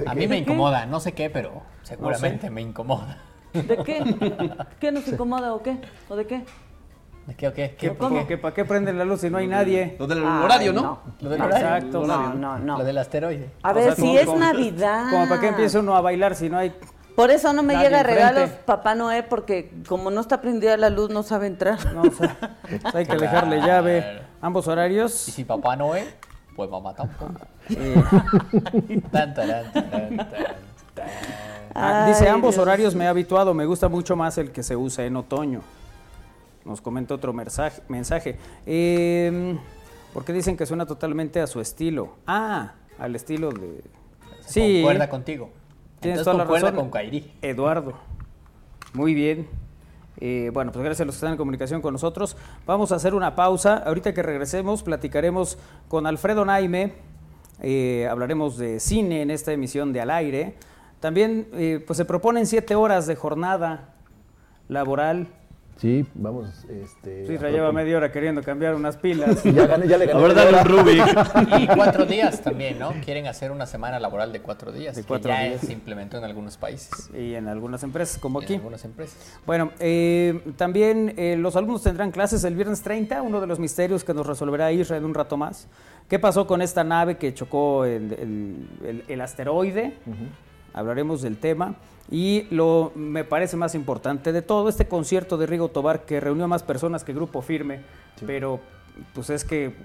A 0.05 0.15
mí 0.15 0.27
me 0.27 0.37
incomoda, 0.37 0.85
no 0.85 0.99
sé 0.99 1.13
qué, 1.13 1.29
pero 1.29 1.61
seguramente 1.83 2.49
me 2.49 2.61
incomoda. 2.61 3.21
¿De 3.53 3.77
qué? 3.83 4.55
¿Qué 4.79 4.91
nos 4.91 5.07
incomoda 5.07 5.53
o 5.53 5.61
qué? 5.61 5.77
¿O 6.07 6.15
de 6.15 6.27
qué? 6.27 6.43
¿De 7.29 7.35
qué 7.35 7.47
o 7.47 7.53
qué? 7.53 7.75
¿Qué, 7.77 7.93
¿Cómo? 7.95 8.25
que 8.25 8.37
¿Para 8.39 8.55
qué 8.55 8.65
prenden 8.65 8.97
la 8.97 9.05
luz 9.05 9.21
si 9.21 9.29
no 9.29 9.37
hay 9.37 9.45
nadie? 9.45 9.95
Lo 9.99 10.07
del 10.07 10.17
Ay, 10.25 10.43
horario, 10.45 10.73
¿no? 10.73 10.99
Lo 11.21 11.29
del 11.29 11.39
horario. 11.41 11.67
Exacto. 11.67 12.03
No, 12.07 12.33
no, 12.33 12.57
no. 12.57 12.77
Lo 12.79 12.83
del 12.83 12.97
asteroide. 12.97 13.51
A 13.61 13.69
O 13.69 13.73
ver, 13.75 13.83
sea, 13.83 13.95
si 13.95 14.01
como- 14.01 14.17
es 14.19 14.25
como- 14.25 14.39
Navidad. 14.39 15.11
Como 15.11 15.29
para 15.29 15.39
qué 15.41 15.47
empieza 15.49 15.79
uno 15.79 15.95
a 15.95 16.01
bailar 16.01 16.33
si 16.35 16.49
no 16.49 16.57
hay... 16.57 16.73
Por 17.15 17.29
eso 17.29 17.53
no 17.53 17.61
me 17.61 17.73
Nadie 17.75 17.87
llega 17.89 17.99
enfrente. 17.99 18.21
regalos 18.25 18.49
Papá 18.65 18.95
Noé, 18.95 19.21
porque 19.23 19.71
como 19.87 20.09
no 20.09 20.21
está 20.21 20.41
prendida 20.41 20.75
la 20.77 20.89
luz, 20.89 21.11
no 21.11 21.21
sabe 21.21 21.45
entrar. 21.45 21.77
No, 21.93 22.01
o 22.01 22.11
sea, 22.11 22.35
hay 22.95 23.05
que 23.05 23.15
dejarle 23.17 23.59
llave. 23.61 24.21
Ambos 24.41 24.67
horarios. 24.67 25.27
Y 25.27 25.31
si 25.31 25.43
papá 25.43 25.75
no 25.75 25.93
es, 25.93 26.07
pues 26.55 26.67
mamá 26.69 26.95
tampoco. 26.95 27.33
Tan, 29.11 29.33
tarán, 29.35 29.71
tarán. 29.71 30.27
Ah, 31.75 32.05
dice, 32.07 32.27
ambos 32.27 32.55
Dios. 32.55 32.61
horarios 32.63 32.95
me 32.95 33.03
he 33.05 33.07
habituado, 33.07 33.53
me 33.53 33.65
gusta 33.65 33.87
mucho 33.87 34.15
más 34.15 34.37
el 34.39 34.51
que 34.51 34.63
se 34.63 34.75
usa 34.75 35.05
en 35.05 35.15
otoño. 35.15 35.61
Nos 36.65 36.81
comenta 36.81 37.13
otro 37.15 37.33
mensaje. 37.33 37.81
mensaje. 37.87 38.37
Eh, 38.65 39.57
porque 40.13 40.33
dicen 40.33 40.57
que 40.57 40.65
suena 40.65 40.85
totalmente 40.85 41.39
a 41.39 41.47
su 41.47 41.61
estilo. 41.61 42.15
Ah, 42.27 42.73
al 42.97 43.15
estilo 43.15 43.51
de... 43.51 43.83
Sí, 44.41 44.79
Concuerda 44.81 45.09
contigo. 45.09 45.49
tienes 45.99 46.19
Entonces 46.19 46.23
toda 46.25 46.37
la 46.37 46.43
concuerda 46.43 46.71
razón. 46.71 46.83
con 46.85 46.91
Kairi. 46.91 47.31
Eduardo. 47.41 47.93
Muy 48.93 49.13
bien. 49.13 49.47
Eh, 50.21 50.49
bueno, 50.53 50.71
pues 50.71 50.83
gracias 50.83 51.01
a 51.01 51.05
los 51.05 51.15
que 51.15 51.19
están 51.19 51.31
en 51.33 51.37
comunicación 51.37 51.81
con 51.81 51.93
nosotros. 51.93 52.35
Vamos 52.65 52.91
a 52.91 52.95
hacer 52.95 53.13
una 53.13 53.35
pausa. 53.35 53.77
Ahorita 53.77 54.13
que 54.13 54.21
regresemos, 54.23 54.83
platicaremos 54.83 55.57
con 55.87 56.07
Alfredo 56.07 56.43
Naime. 56.43 56.93
Eh, 57.61 58.07
hablaremos 58.09 58.57
de 58.57 58.79
cine 58.79 59.21
en 59.21 59.31
esta 59.31 59.53
emisión 59.53 59.93
de 59.93 60.01
Al 60.01 60.09
Aire. 60.11 60.55
También 60.99 61.47
eh, 61.53 61.81
pues 61.85 61.97
se 61.97 62.05
proponen 62.05 62.45
siete 62.47 62.75
horas 62.75 63.05
de 63.07 63.15
jornada 63.15 63.93
laboral. 64.67 65.27
Sí, 65.79 66.05
vamos, 66.13 66.65
este... 66.69 67.25
Sí, 67.25 67.37
a 67.45 67.49
lleva 67.49 67.71
media 67.71 67.95
hora 67.95 68.11
queriendo 68.11 68.43
cambiar 68.43 68.75
unas 68.75 68.97
pilas. 68.97 69.41
Ya, 69.45 69.65
gané, 69.65 69.87
ya 69.87 69.97
le 69.97 70.07
gané. 70.07 70.19
A 70.19 70.21
ver, 70.27 70.35
dale 70.35 70.57
un 70.59 70.65
Rubik. 70.65 71.03
Y 71.59 71.67
cuatro 71.67 72.05
días 72.05 72.41
también, 72.41 72.77
¿no? 72.77 72.91
Quieren 73.05 73.27
hacer 73.27 73.49
una 73.51 73.65
semana 73.65 73.97
laboral 73.97 74.33
de 74.33 74.41
cuatro 74.41 74.73
días, 74.73 74.95
De 74.97 75.03
que 75.03 75.07
cuatro 75.07 75.29
ya 75.31 75.43
días. 75.43 75.61
se 75.61 75.71
implementó 75.71 76.17
en 76.17 76.25
algunos 76.25 76.57
países, 76.57 77.09
y 77.17 77.33
en 77.33 77.47
algunas 77.47 77.81
empresas, 77.83 78.17
como 78.17 78.41
y 78.41 78.43
en 78.43 78.45
aquí. 78.45 78.55
algunas 78.55 78.83
empresas. 78.83 79.39
Bueno, 79.45 79.71
eh, 79.79 80.41
también 80.57 81.13
eh, 81.15 81.37
los 81.37 81.55
alumnos 81.55 81.81
tendrán 81.83 82.11
clases 82.11 82.43
el 82.43 82.55
viernes 82.55 82.81
30, 82.81 83.21
uno 83.21 83.39
de 83.39 83.47
los 83.47 83.57
misterios 83.59 84.03
que 84.03 84.13
nos 84.13 84.27
resolverá 84.27 84.71
Israel 84.73 85.03
en 85.03 85.05
un 85.05 85.13
rato 85.13 85.37
más. 85.37 85.67
¿Qué 86.09 86.19
pasó 86.19 86.45
con 86.45 86.61
esta 86.61 86.83
nave 86.83 87.15
que 87.17 87.33
chocó 87.33 87.85
el, 87.85 88.11
el- 88.13 88.67
el- 88.85 89.03
el 89.07 89.21
asteroide? 89.21 89.93
Hablaremos 90.73 91.21
del 91.21 91.37
tema. 91.37 91.75
Y 92.11 92.47
lo 92.49 92.91
me 92.95 93.23
parece 93.23 93.55
más 93.55 93.75
importante 93.75 94.31
de 94.31 94.41
todo, 94.41 94.67
este 94.67 94.87
concierto 94.87 95.37
de 95.37 95.45
Rigo 95.45 95.69
Tobar 95.69 96.05
que 96.05 96.19
reunió 96.19 96.45
a 96.45 96.47
más 96.47 96.63
personas 96.63 97.03
que 97.03 97.13
Grupo 97.13 97.43
Firme, 97.43 97.81
pero 98.25 98.59
pues 99.13 99.29
es 99.29 99.45
que, 99.45 99.75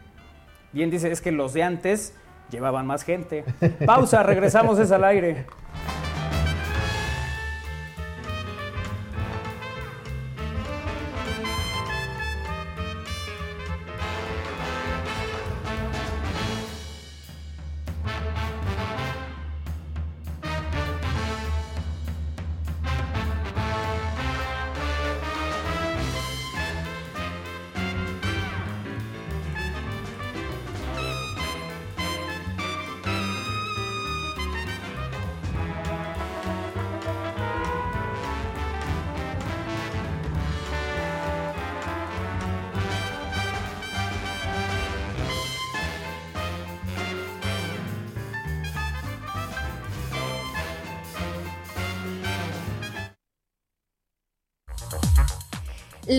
bien 0.72 0.90
dice, 0.90 1.12
es 1.12 1.20
que 1.20 1.32
los 1.32 1.52
de 1.52 1.62
antes 1.64 2.14
llevaban 2.50 2.86
más 2.86 3.02
gente. 3.02 3.44
Pausa, 3.86 4.22
regresamos 4.22 4.78
es 4.78 4.90
al 4.90 5.04
aire. 5.04 5.44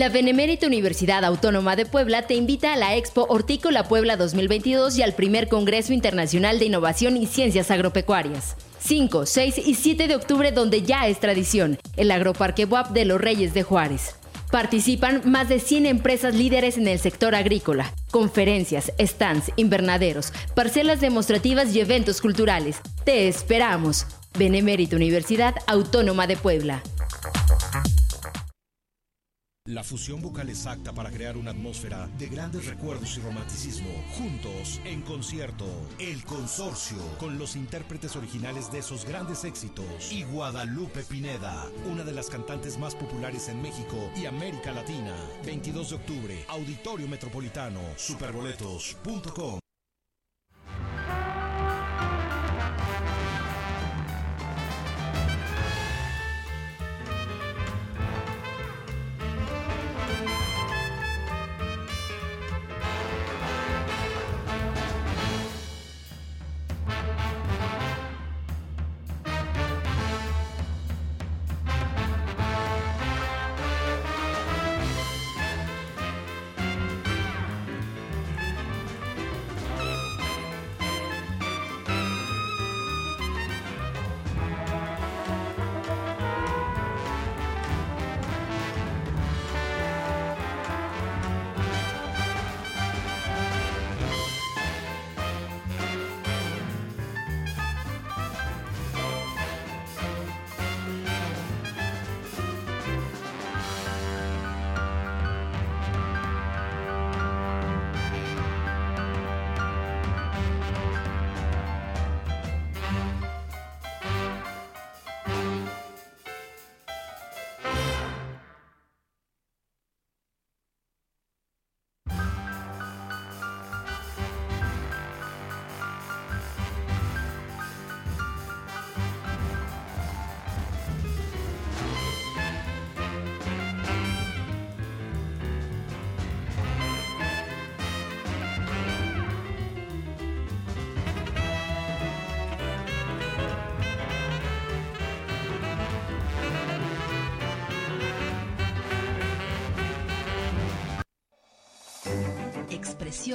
La 0.06 0.12
Benemérita 0.12 0.68
Universidad 0.68 1.24
Autónoma 1.24 1.74
de 1.74 1.84
Puebla 1.84 2.28
te 2.28 2.34
invita 2.36 2.72
a 2.72 2.76
la 2.76 2.94
Expo 2.94 3.26
Hortícola 3.28 3.88
Puebla 3.88 4.16
2022 4.16 4.96
y 4.98 5.02
al 5.02 5.14
primer 5.14 5.48
Congreso 5.48 5.92
Internacional 5.92 6.60
de 6.60 6.66
Innovación 6.66 7.16
y 7.16 7.26
Ciencias 7.26 7.72
Agropecuarias. 7.72 8.54
5, 8.78 9.26
6 9.26 9.58
y 9.66 9.74
7 9.74 10.06
de 10.06 10.14
octubre 10.14 10.52
donde 10.52 10.82
ya 10.82 11.08
es 11.08 11.18
tradición, 11.18 11.76
el 11.96 12.12
Agroparque 12.12 12.66
WAP 12.66 12.90
de 12.90 13.04
los 13.04 13.20
Reyes 13.20 13.52
de 13.52 13.64
Juárez. 13.64 14.14
Participan 14.52 15.22
más 15.24 15.48
de 15.48 15.58
100 15.58 15.86
empresas 15.86 16.36
líderes 16.36 16.78
en 16.78 16.86
el 16.86 17.00
sector 17.00 17.34
agrícola, 17.34 17.92
conferencias, 18.12 18.92
stands, 19.00 19.50
invernaderos, 19.56 20.32
parcelas 20.54 21.00
demostrativas 21.00 21.74
y 21.74 21.80
eventos 21.80 22.20
culturales. 22.20 22.76
Te 23.02 23.26
esperamos. 23.26 24.06
Benemérita 24.38 24.94
Universidad 24.94 25.56
Autónoma 25.66 26.28
de 26.28 26.36
Puebla. 26.36 26.80
La 29.66 29.82
fusión 29.82 30.22
vocal 30.22 30.48
exacta 30.48 30.92
para 30.92 31.10
crear 31.10 31.36
una 31.36 31.50
atmósfera 31.50 32.08
de 32.18 32.28
grandes 32.28 32.66
recuerdos 32.66 33.18
y 33.18 33.20
romanticismo. 33.20 33.88
Juntos, 34.16 34.80
en 34.84 35.02
concierto, 35.02 35.66
El 35.98 36.24
Consorcio, 36.24 36.98
con 37.18 37.36
los 37.36 37.56
intérpretes 37.56 38.14
originales 38.14 38.70
de 38.70 38.78
esos 38.78 39.04
grandes 39.04 39.42
éxitos. 39.42 40.12
Y 40.12 40.22
Guadalupe 40.22 41.02
Pineda, 41.02 41.66
una 41.90 42.04
de 42.04 42.12
las 42.12 42.30
cantantes 42.30 42.78
más 42.78 42.94
populares 42.94 43.48
en 43.48 43.60
México 43.60 43.96
y 44.16 44.26
América 44.26 44.70
Latina. 44.70 45.16
22 45.44 45.90
de 45.90 45.96
octubre, 45.96 46.44
Auditorio 46.48 47.08
Metropolitano, 47.08 47.80
superboletos.com. 47.96 49.65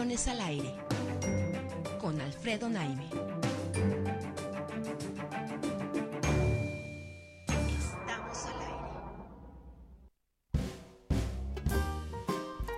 Al 0.02 0.42
aire. 0.42 0.74
Con 2.02 2.20
Alfredo 2.20 2.68
Naime. 2.68 3.06
Estamos 7.78 8.46
al 8.48 8.62
aire. 8.62 8.90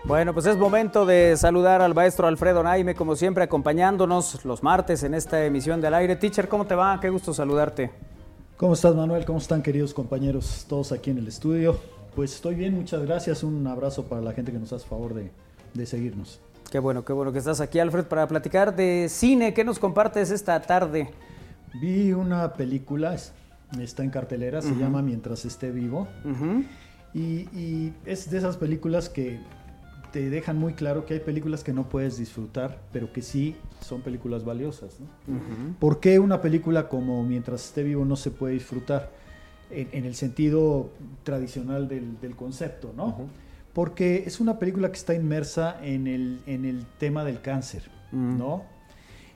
Bueno, 0.03 0.33
pues 0.33 0.47
es 0.47 0.57
momento 0.57 1.05
de 1.05 1.37
saludar 1.37 1.81
al 1.81 1.95
maestro 1.95 2.27
Alfredo 2.27 2.61
Naime, 2.61 2.93
como 2.93 3.15
siempre, 3.15 3.45
acompañándonos 3.45 4.43
los 4.43 4.61
martes 4.61 5.01
en 5.03 5.13
esta 5.13 5.45
emisión 5.45 5.79
del 5.79 5.93
aire. 5.93 6.17
Teacher, 6.17 6.49
¿cómo 6.49 6.67
te 6.67 6.75
va? 6.75 6.99
Qué 6.99 7.09
gusto 7.09 7.33
saludarte. 7.33 7.89
¿Cómo 8.57 8.73
estás, 8.73 8.93
Manuel? 8.95 9.23
¿Cómo 9.23 9.39
están, 9.39 9.63
queridos 9.63 9.93
compañeros, 9.93 10.65
todos 10.67 10.91
aquí 10.91 11.11
en 11.11 11.19
el 11.19 11.27
estudio? 11.29 11.79
Pues 12.17 12.35
estoy 12.35 12.55
bien, 12.55 12.75
muchas 12.75 13.01
gracias. 13.05 13.43
Un 13.43 13.65
abrazo 13.65 14.03
para 14.03 14.19
la 14.19 14.33
gente 14.33 14.51
que 14.51 14.59
nos 14.59 14.73
hace 14.73 14.85
favor 14.85 15.13
de, 15.13 15.31
de 15.73 15.85
seguirnos. 15.85 16.41
Qué 16.73 16.79
bueno, 16.79 17.05
qué 17.05 17.13
bueno 17.13 17.31
que 17.31 17.37
estás 17.37 17.61
aquí, 17.61 17.77
Alfred, 17.77 18.05
para 18.05 18.27
platicar 18.27 18.75
de 18.75 19.05
cine. 19.07 19.53
¿Qué 19.53 19.63
nos 19.63 19.77
compartes 19.77 20.31
esta 20.31 20.59
tarde? 20.59 21.07
Vi 21.79 22.13
una 22.13 22.51
película, 22.53 23.13
es- 23.13 23.31
está 23.79 24.03
en 24.03 24.09
cartelera, 24.09 24.59
se 24.59 24.73
llama 24.75 25.03
Mientras 25.03 25.45
esté 25.45 25.69
vivo. 25.69 26.07
y, 27.13 27.47
y 27.55 27.93
es 28.07 28.27
de 28.31 28.39
esas 28.39 28.57
películas 28.57 29.07
que 29.07 29.39
te 30.11 30.31
dejan 30.31 30.57
muy 30.57 30.73
claro 30.73 31.05
que 31.05 31.13
hay 31.13 31.19
películas 31.19 31.63
que 31.63 31.73
no 31.73 31.83
puedes 31.89 32.17
disfrutar, 32.17 32.79
pero 32.91 33.13
que 33.13 33.21
sí 33.21 33.55
son 33.81 34.01
películas 34.01 34.43
valiosas. 34.43 34.99
¿no? 34.99 35.05
¿Por 35.79 35.99
qué 35.99 36.17
una 36.17 36.41
película 36.41 36.89
como 36.89 37.21
Mientras 37.23 37.65
esté 37.65 37.83
vivo 37.83 38.03
no 38.03 38.15
se 38.15 38.31
puede 38.31 38.55
disfrutar? 38.55 39.11
En, 39.69 39.89
en 39.91 40.05
el 40.05 40.15
sentido 40.15 40.89
tradicional 41.21 41.87
del, 41.87 42.19
del 42.19 42.35
concepto, 42.35 42.93
¿no? 42.97 43.27
Porque 43.73 44.23
es 44.27 44.39
una 44.39 44.59
película 44.59 44.89
que 44.91 44.97
está 44.97 45.13
inmersa 45.15 45.77
en 45.83 46.05
el, 46.07 46.41
en 46.45 46.65
el 46.65 46.85
tema 46.99 47.23
del 47.23 47.41
cáncer, 47.41 47.89
¿no? 48.11 48.63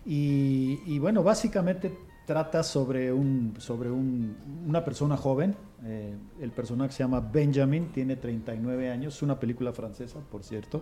Y, 0.06 0.80
y 0.86 1.00
bueno, 1.00 1.23
básicamente 1.23 1.97
trata 2.26 2.62
sobre, 2.63 3.12
un, 3.12 3.56
sobre 3.58 3.89
un- 3.89 4.36
una 4.67 4.84
persona 4.86 5.17
joven. 5.17 5.56
eh, 5.84 6.15
el 6.41 6.52
personaje 6.52 6.91
se 6.91 7.00
llama 7.04 7.19
Benjamin, 7.19 7.91
tiene 7.91 8.15
39 8.15 8.89
años. 8.91 9.15
Es 9.15 9.21
una 9.23 9.39
película 9.39 9.73
francesa, 9.73 10.19
por 10.32 10.43
cierto. 10.43 10.82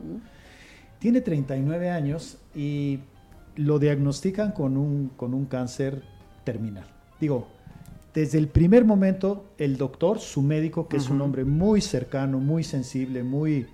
Tiene 0.99 1.21
39 1.21 1.89
años 1.89 2.37
y 2.55 2.99
lo 3.55 3.79
diagnostican 3.79 4.51
con 4.51 4.75
un, 4.77 5.09
con 5.15 5.33
un 5.33 5.45
cáncer 5.45 6.03
terminal. 6.43 6.87
Digo, 7.19 7.47
desde 8.15 8.37
el 8.37 8.47
primer 8.47 8.85
momento, 8.85 9.45
el 9.57 9.75
doctor, 9.75 10.19
su 10.19 10.41
médico, 10.41 10.87
que 10.87 10.95
es 10.95 11.09
un 11.09 11.19
hombre 11.21 11.43
muy 11.43 11.81
cercano, 11.81 12.39
muy 12.39 12.63
sensible, 12.63 13.23
muy 13.23 13.67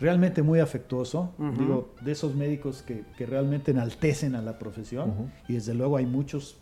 realmente 0.00 0.42
muy 0.42 0.60
afectuoso, 0.60 1.34
digo, 1.58 1.94
de 2.00 2.12
esos 2.12 2.34
médicos 2.34 2.82
que, 2.82 3.04
que 3.18 3.26
realmente 3.26 3.72
enaltecen 3.72 4.34
a 4.34 4.40
la 4.40 4.58
profesión, 4.58 5.30
y 5.46 5.54
desde 5.54 5.74
luego 5.74 5.98
hay 5.98 6.06
muchos, 6.06 6.56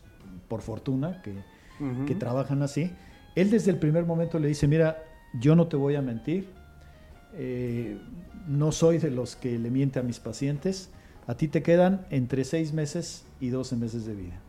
por 0.48 0.60
fortuna, 0.60 1.22
que, 1.22 1.34
que 2.04 2.16
trabajan 2.16 2.62
así. 2.62 2.90
Él 3.36 3.48
desde 3.48 3.70
el 3.70 3.78
primer 3.78 4.04
momento 4.04 4.40
le 4.40 4.48
dice, 4.48 4.66
mira, 4.66 5.02
yo 5.40 5.54
no 5.54 5.68
te 5.68 5.76
voy 5.76 5.94
a 5.94 6.02
mentir, 6.02 6.48
eh, 7.34 7.96
no 8.48 8.72
soy 8.72 8.98
de 8.98 9.12
los 9.12 9.36
que 9.36 9.56
le 9.56 9.70
miente 9.70 10.00
a 10.00 10.02
mis 10.02 10.18
pacientes, 10.18 10.90
a 11.28 11.36
ti 11.36 11.46
te 11.46 11.62
quedan 11.62 12.06
entre 12.10 12.42
seis 12.42 12.72
meses 12.72 13.24
y 13.38 13.50
12 13.50 13.76
meses 13.76 14.04
de 14.04 14.14
vida. 14.14 14.40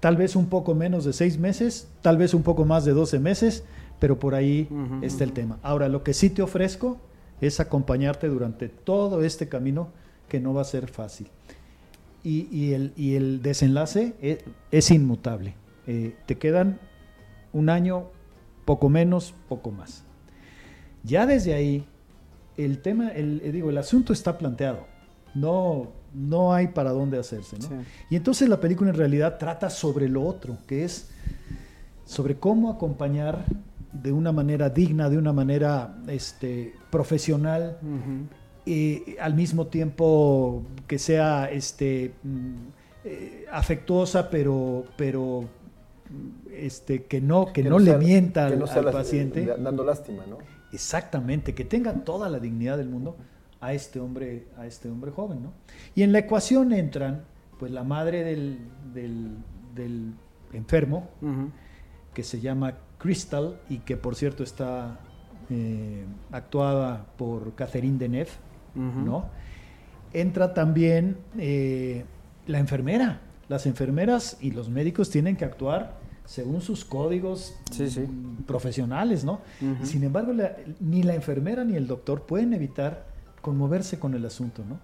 Tal 0.00 0.16
vez 0.16 0.34
un 0.34 0.46
poco 0.46 0.74
menos 0.74 1.04
de 1.04 1.12
seis 1.12 1.38
meses, 1.38 1.88
tal 2.00 2.16
vez 2.16 2.32
un 2.34 2.42
poco 2.42 2.64
más 2.64 2.84
de 2.84 2.92
12 2.92 3.18
meses, 3.18 3.64
pero 3.98 4.18
por 4.18 4.34
ahí 4.34 4.66
está 5.02 5.24
el 5.24 5.32
tema. 5.32 5.58
Ahora, 5.62 5.88
lo 5.88 6.02
que 6.02 6.14
sí 6.14 6.30
te 6.30 6.40
ofrezco 6.40 6.98
es 7.40 7.60
acompañarte 7.60 8.28
durante 8.28 8.68
todo 8.68 9.22
este 9.22 9.48
camino 9.48 9.88
que 10.28 10.40
no 10.40 10.54
va 10.54 10.62
a 10.62 10.64
ser 10.64 10.88
fácil. 10.88 11.28
Y, 12.24 12.48
y 12.50 12.72
el, 12.72 12.92
y 12.96 13.14
el 13.14 13.42
desenlace 13.42 14.14
es, 14.20 14.38
es 14.70 14.90
inmutable. 14.90 15.54
Eh, 15.86 16.14
te 16.26 16.38
quedan 16.38 16.78
un 17.52 17.68
año, 17.68 18.04
poco 18.64 18.88
menos, 18.88 19.34
poco 19.48 19.70
más. 19.70 20.04
Ya 21.02 21.26
desde 21.26 21.54
ahí, 21.54 21.84
el 22.56 22.80
tema, 22.80 23.08
el, 23.08 23.40
eh, 23.42 23.52
digo, 23.52 23.70
el 23.70 23.78
asunto 23.78 24.12
está 24.12 24.38
planteado. 24.38 24.86
No, 25.34 25.92
no 26.14 26.52
hay 26.52 26.68
para 26.68 26.90
dónde 26.90 27.18
hacerse. 27.18 27.56
¿no? 27.58 27.68
Sí. 27.68 27.74
Y 28.10 28.16
entonces 28.16 28.48
la 28.48 28.60
película 28.60 28.90
en 28.90 28.96
realidad 28.96 29.38
trata 29.38 29.70
sobre 29.70 30.08
lo 30.08 30.22
otro, 30.24 30.56
que 30.66 30.84
es 30.84 31.10
sobre 32.04 32.36
cómo 32.36 32.70
acompañar 32.70 33.44
de 33.92 34.12
una 34.12 34.32
manera 34.32 34.70
digna, 34.70 35.08
de 35.10 35.18
una 35.18 35.32
manera 35.32 35.96
este, 36.08 36.74
profesional, 36.90 37.78
eh, 38.66 39.16
al 39.20 39.34
mismo 39.34 39.66
tiempo 39.66 40.62
que 40.86 40.98
sea 40.98 41.50
este, 41.50 42.12
mm, 42.22 42.54
eh, 43.04 43.46
afectuosa, 43.50 44.28
pero, 44.30 44.84
pero 44.96 45.42
mm, 46.10 46.48
este, 46.52 47.04
que 47.04 47.20
no, 47.20 47.46
que 47.46 47.62
Que 47.62 47.68
no, 47.68 47.78
no 47.78 47.84
le 47.84 47.96
mienta 47.96 48.46
que 48.48 48.52
al, 48.54 48.58
no 48.60 48.66
sea 48.66 48.78
al 48.78 48.84
las- 48.86 48.94
paciente. 48.94 49.42
eh, 49.44 49.54
dando 49.58 49.84
lástima, 49.84 50.24
¿no? 50.28 50.38
Exactamente, 50.72 51.54
que 51.54 51.64
tenga 51.64 51.92
toda 52.04 52.28
la 52.28 52.38
dignidad 52.38 52.76
del 52.78 52.88
mundo 52.88 53.16
a 53.60 53.72
este 53.74 54.00
hombre, 54.00 54.46
a 54.56 54.66
este 54.66 54.88
hombre 54.88 55.10
joven, 55.10 55.42
¿no? 55.42 55.52
Y 55.94 56.02
en 56.02 56.12
la 56.12 56.20
ecuación 56.20 56.72
entran, 56.72 57.24
pues, 57.58 57.70
la 57.70 57.84
madre 57.84 58.24
del, 58.24 58.58
del- 58.94 59.36
del 59.74 60.12
enfermo, 60.52 61.08
que 62.14 62.22
se 62.22 62.40
llama 62.40 62.74
Crystal 62.98 63.60
y 63.68 63.78
que 63.78 63.96
por 63.96 64.14
cierto 64.16 64.42
está 64.42 64.98
eh, 65.48 66.04
actuada 66.32 67.06
por 67.16 67.54
Catherine 67.54 67.98
Deneuve, 67.98 68.30
Ujú. 68.74 69.00
¿no? 69.04 69.24
Entra 70.12 70.54
también 70.54 71.16
eh, 71.38 72.04
la 72.46 72.58
enfermera. 72.58 73.20
Las 73.48 73.66
enfermeras 73.66 74.38
y 74.40 74.50
los 74.52 74.68
médicos 74.68 75.10
tienen 75.10 75.36
que 75.36 75.44
actuar 75.44 75.98
según 76.24 76.60
sus 76.60 76.84
códigos 76.84 77.56
mm, 78.08 78.42
profesionales, 78.44 79.24
¿no? 79.24 79.40
Sin 79.82 80.02
embargo, 80.04 80.32
la- 80.32 80.56
ni 80.80 81.02
la 81.02 81.14
enfermera 81.14 81.64
ni 81.64 81.74
el 81.76 81.86
doctor 81.86 82.22
pueden 82.26 82.54
evitar 82.54 83.06
conmoverse 83.40 83.98
con 83.98 84.14
el 84.14 84.24
asunto, 84.24 84.64
¿no? 84.68 84.78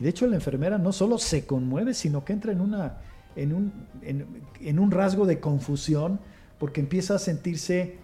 Y 0.00 0.04
de 0.04 0.10
hecho 0.10 0.26
la 0.26 0.36
enfermera 0.36 0.78
no 0.78 0.92
solo 0.92 1.18
se 1.18 1.46
conmueve, 1.46 1.94
sino 1.94 2.24
que 2.24 2.32
entra 2.32 2.52
en 2.52 2.60
una 2.60 2.98
en 3.36 3.52
un, 3.52 3.72
en, 4.02 4.26
en 4.60 4.78
un 4.78 4.90
rasgo 4.90 5.24
de 5.26 5.38
confusión 5.38 6.18
porque 6.58 6.80
empieza 6.80 7.14
a 7.14 7.18
sentirse 7.18 7.96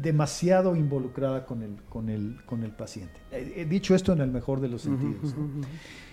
demasiado 0.00 0.76
involucrada 0.76 1.44
con 1.46 1.62
el, 1.62 1.76
con 1.88 2.08
el, 2.08 2.36
con 2.46 2.62
el 2.62 2.70
paciente. 2.70 3.14
He, 3.32 3.62
he 3.62 3.64
dicho 3.64 3.94
esto 3.94 4.12
en 4.12 4.20
el 4.20 4.30
mejor 4.30 4.60
de 4.60 4.68
los 4.68 4.82
sentidos. 4.82 5.36
¿no? 5.36 5.66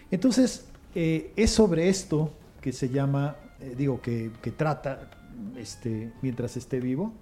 Entonces, 0.09 0.65
eh, 0.95 1.31
es 1.35 1.51
sobre 1.51 1.89
esto 1.89 2.33
que 2.61 2.71
se 2.71 2.89
llama, 2.89 3.35
eh, 3.59 3.75
digo, 3.77 4.01
que, 4.01 4.31
que 4.41 4.51
trata 4.51 5.11
este, 5.57 6.11
mientras 6.21 6.57
esté 6.57 6.79
vivo. 6.79 7.13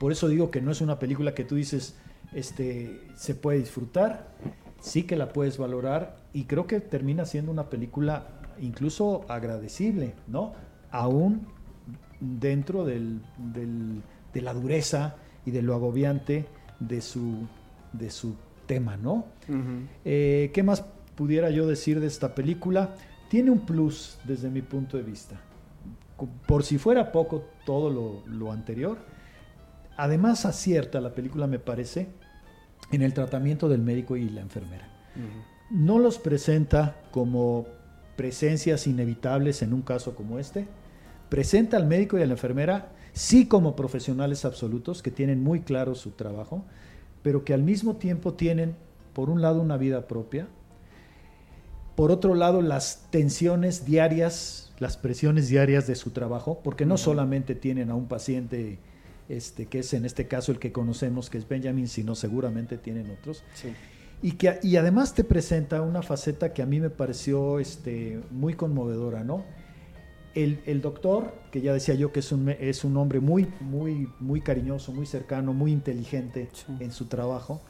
Por 0.00 0.12
eso 0.12 0.28
digo 0.28 0.50
que 0.50 0.60
no 0.60 0.70
es 0.70 0.80
una 0.80 0.98
película 0.98 1.34
que 1.34 1.44
tú 1.44 1.54
dices, 1.54 1.96
este, 2.32 3.00
se 3.14 3.34
puede 3.34 3.58
disfrutar, 3.58 4.34
sí 4.80 5.02
que 5.04 5.16
la 5.16 5.28
puedes 5.32 5.58
valorar 5.58 6.16
y 6.32 6.44
creo 6.44 6.66
que 6.66 6.80
termina 6.80 7.24
siendo 7.24 7.50
una 7.52 7.68
película 7.70 8.26
incluso 8.60 9.24
agradecible, 9.28 10.14
¿no? 10.26 10.52
Aún 10.90 11.46
dentro 12.20 12.84
del, 12.84 13.20
del- 13.38 14.02
de 14.32 14.42
la 14.42 14.52
dureza 14.54 15.16
y 15.46 15.50
de 15.52 15.62
lo 15.62 15.74
agobiante 15.74 16.46
de 16.80 17.00
su, 17.00 17.46
de 17.92 18.10
su 18.10 18.34
tema, 18.66 18.96
¿no? 18.96 19.24
Eh, 20.04 20.50
¿Qué 20.52 20.62
más 20.62 20.84
pudiera 21.16 21.50
yo 21.50 21.66
decir 21.66 22.00
de 22.00 22.06
esta 22.06 22.34
película? 22.34 22.94
Tiene 23.30 23.50
un 23.50 23.60
plus 23.60 24.18
desde 24.24 24.50
mi 24.50 24.62
punto 24.62 24.96
de 24.96 25.02
vista. 25.02 25.40
Por 26.46 26.64
si 26.64 26.78
fuera 26.78 27.12
poco 27.12 27.44
todo 27.64 27.90
lo, 27.90 28.22
lo 28.26 28.50
anterior, 28.52 28.98
además 29.96 30.44
acierta 30.46 31.00
la 31.00 31.14
película, 31.14 31.46
me 31.46 31.58
parece, 31.58 32.08
en 32.92 33.02
el 33.02 33.14
tratamiento 33.14 33.68
del 33.68 33.82
médico 33.82 34.16
y 34.16 34.28
la 34.28 34.40
enfermera. 34.40 34.88
No 35.70 35.98
los 35.98 36.18
presenta 36.18 36.96
como 37.10 37.66
presencias 38.16 38.86
inevitables 38.86 39.62
en 39.62 39.72
un 39.72 39.82
caso 39.82 40.14
como 40.14 40.38
este. 40.38 40.66
Presenta 41.28 41.76
al 41.76 41.86
médico 41.86 42.18
y 42.18 42.22
a 42.22 42.26
la 42.26 42.32
enfermera 42.32 42.92
sí 43.12 43.46
como 43.46 43.76
profesionales 43.76 44.44
absolutos 44.44 45.02
que 45.02 45.10
tienen 45.10 45.42
muy 45.42 45.60
claro 45.60 45.94
su 45.94 46.12
trabajo, 46.12 46.64
pero 47.22 47.44
que 47.44 47.54
al 47.54 47.62
mismo 47.62 47.96
tiempo 47.96 48.34
tienen, 48.34 48.76
por 49.12 49.28
un 49.28 49.42
lado, 49.42 49.60
una 49.60 49.76
vida 49.76 50.06
propia, 50.06 50.48
por 51.98 52.12
otro 52.12 52.36
lado, 52.36 52.62
las 52.62 53.08
tensiones 53.10 53.84
diarias, 53.84 54.72
las 54.78 54.96
presiones 54.96 55.48
diarias 55.48 55.88
de 55.88 55.96
su 55.96 56.10
trabajo, 56.10 56.60
porque 56.62 56.86
no 56.86 56.96
solamente 56.96 57.56
tienen 57.56 57.90
a 57.90 57.96
un 57.96 58.06
paciente, 58.06 58.78
este, 59.28 59.66
que 59.66 59.80
es 59.80 59.92
en 59.94 60.04
este 60.04 60.26
caso 60.26 60.52
el 60.52 60.58
que 60.58 60.72
conocemos, 60.72 61.30
que 61.30 61.38
es 61.38 61.48
Benjamin, 61.48 61.88
sino 61.88 62.14
seguramente 62.14 62.78
tienen 62.78 63.10
otros. 63.10 63.44
Y, 64.22 64.32
que, 64.32 64.58
y 64.62 64.76
además 64.76 65.14
te 65.14 65.24
presenta 65.24 65.82
una 65.82 66.02
faceta 66.02 66.52
que 66.52 66.62
a 66.62 66.66
mí 66.66 66.80
me 66.80 66.90
pareció 66.90 67.58
este, 67.58 68.20
muy 68.30 68.54
conmovedora, 68.54 69.22
¿no? 69.24 69.44
El, 70.34 70.60
el 70.66 70.80
doctor, 70.80 71.34
que 71.50 71.60
ya 71.60 71.72
decía 71.72 71.94
yo 71.94 72.12
que 72.12 72.20
es 72.20 72.32
un, 72.32 72.48
es 72.48 72.84
un 72.84 72.96
hombre 72.96 73.20
muy, 73.20 73.48
muy, 73.60 74.08
muy 74.20 74.40
cariñoso, 74.40 74.92
muy 74.92 75.06
cercano, 75.06 75.52
muy 75.52 75.72
inteligente 75.72 76.48
en 76.80 76.92
su 76.92 77.06
trabajo, 77.06 77.60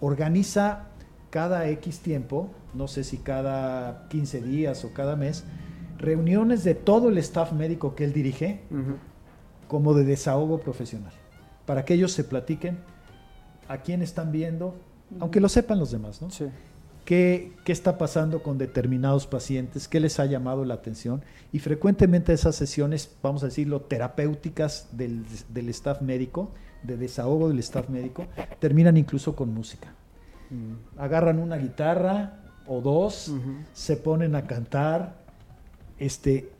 organiza 0.00 0.88
cada 1.30 1.68
X 1.68 2.00
tiempo, 2.00 2.50
no 2.74 2.88
sé 2.88 3.04
si 3.04 3.18
cada 3.18 4.08
15 4.08 4.40
días 4.40 4.84
o 4.84 4.92
cada 4.92 5.16
mes, 5.16 5.44
reuniones 5.98 6.64
de 6.64 6.74
todo 6.74 7.08
el 7.08 7.18
staff 7.18 7.52
médico 7.52 7.94
que 7.94 8.04
él 8.04 8.12
dirige, 8.12 8.60
como 9.68 9.94
de 9.94 10.04
desahogo 10.04 10.60
profesional, 10.60 11.12
para 11.64 11.84
que 11.84 11.94
ellos 11.94 12.12
se 12.12 12.24
platiquen 12.24 12.78
a 13.68 13.78
quién 13.78 14.02
están 14.02 14.32
viendo, 14.32 14.74
aunque 15.20 15.40
lo 15.40 15.48
sepan 15.48 15.78
los 15.78 15.90
demás, 15.90 16.22
¿no? 16.22 16.30
Sí. 16.30 16.46
¿Qué, 17.04 17.52
qué 17.64 17.70
está 17.70 17.98
pasando 17.98 18.42
con 18.42 18.58
determinados 18.58 19.28
pacientes? 19.28 19.86
¿Qué 19.86 20.00
les 20.00 20.18
ha 20.18 20.26
llamado 20.26 20.64
la 20.64 20.74
atención? 20.74 21.22
Y 21.52 21.60
frecuentemente 21.60 22.32
esas 22.32 22.56
sesiones, 22.56 23.14
vamos 23.22 23.44
a 23.44 23.46
decirlo, 23.46 23.82
terapéuticas 23.82 24.88
del, 24.90 25.24
del 25.48 25.68
staff 25.68 26.02
médico, 26.02 26.50
de 26.82 26.96
desahogo 26.96 27.48
del 27.48 27.60
staff 27.60 27.88
médico, 27.88 28.26
terminan 28.58 28.96
incluso 28.96 29.36
con 29.36 29.54
música. 29.54 29.94
Agarran 30.96 31.38
una 31.38 31.56
guitarra 31.56 32.40
o 32.66 32.80
dos, 32.80 33.32
se 33.72 33.96
ponen 33.96 34.34
a 34.34 34.46
cantar. 34.46 35.16
Este, 35.98 36.50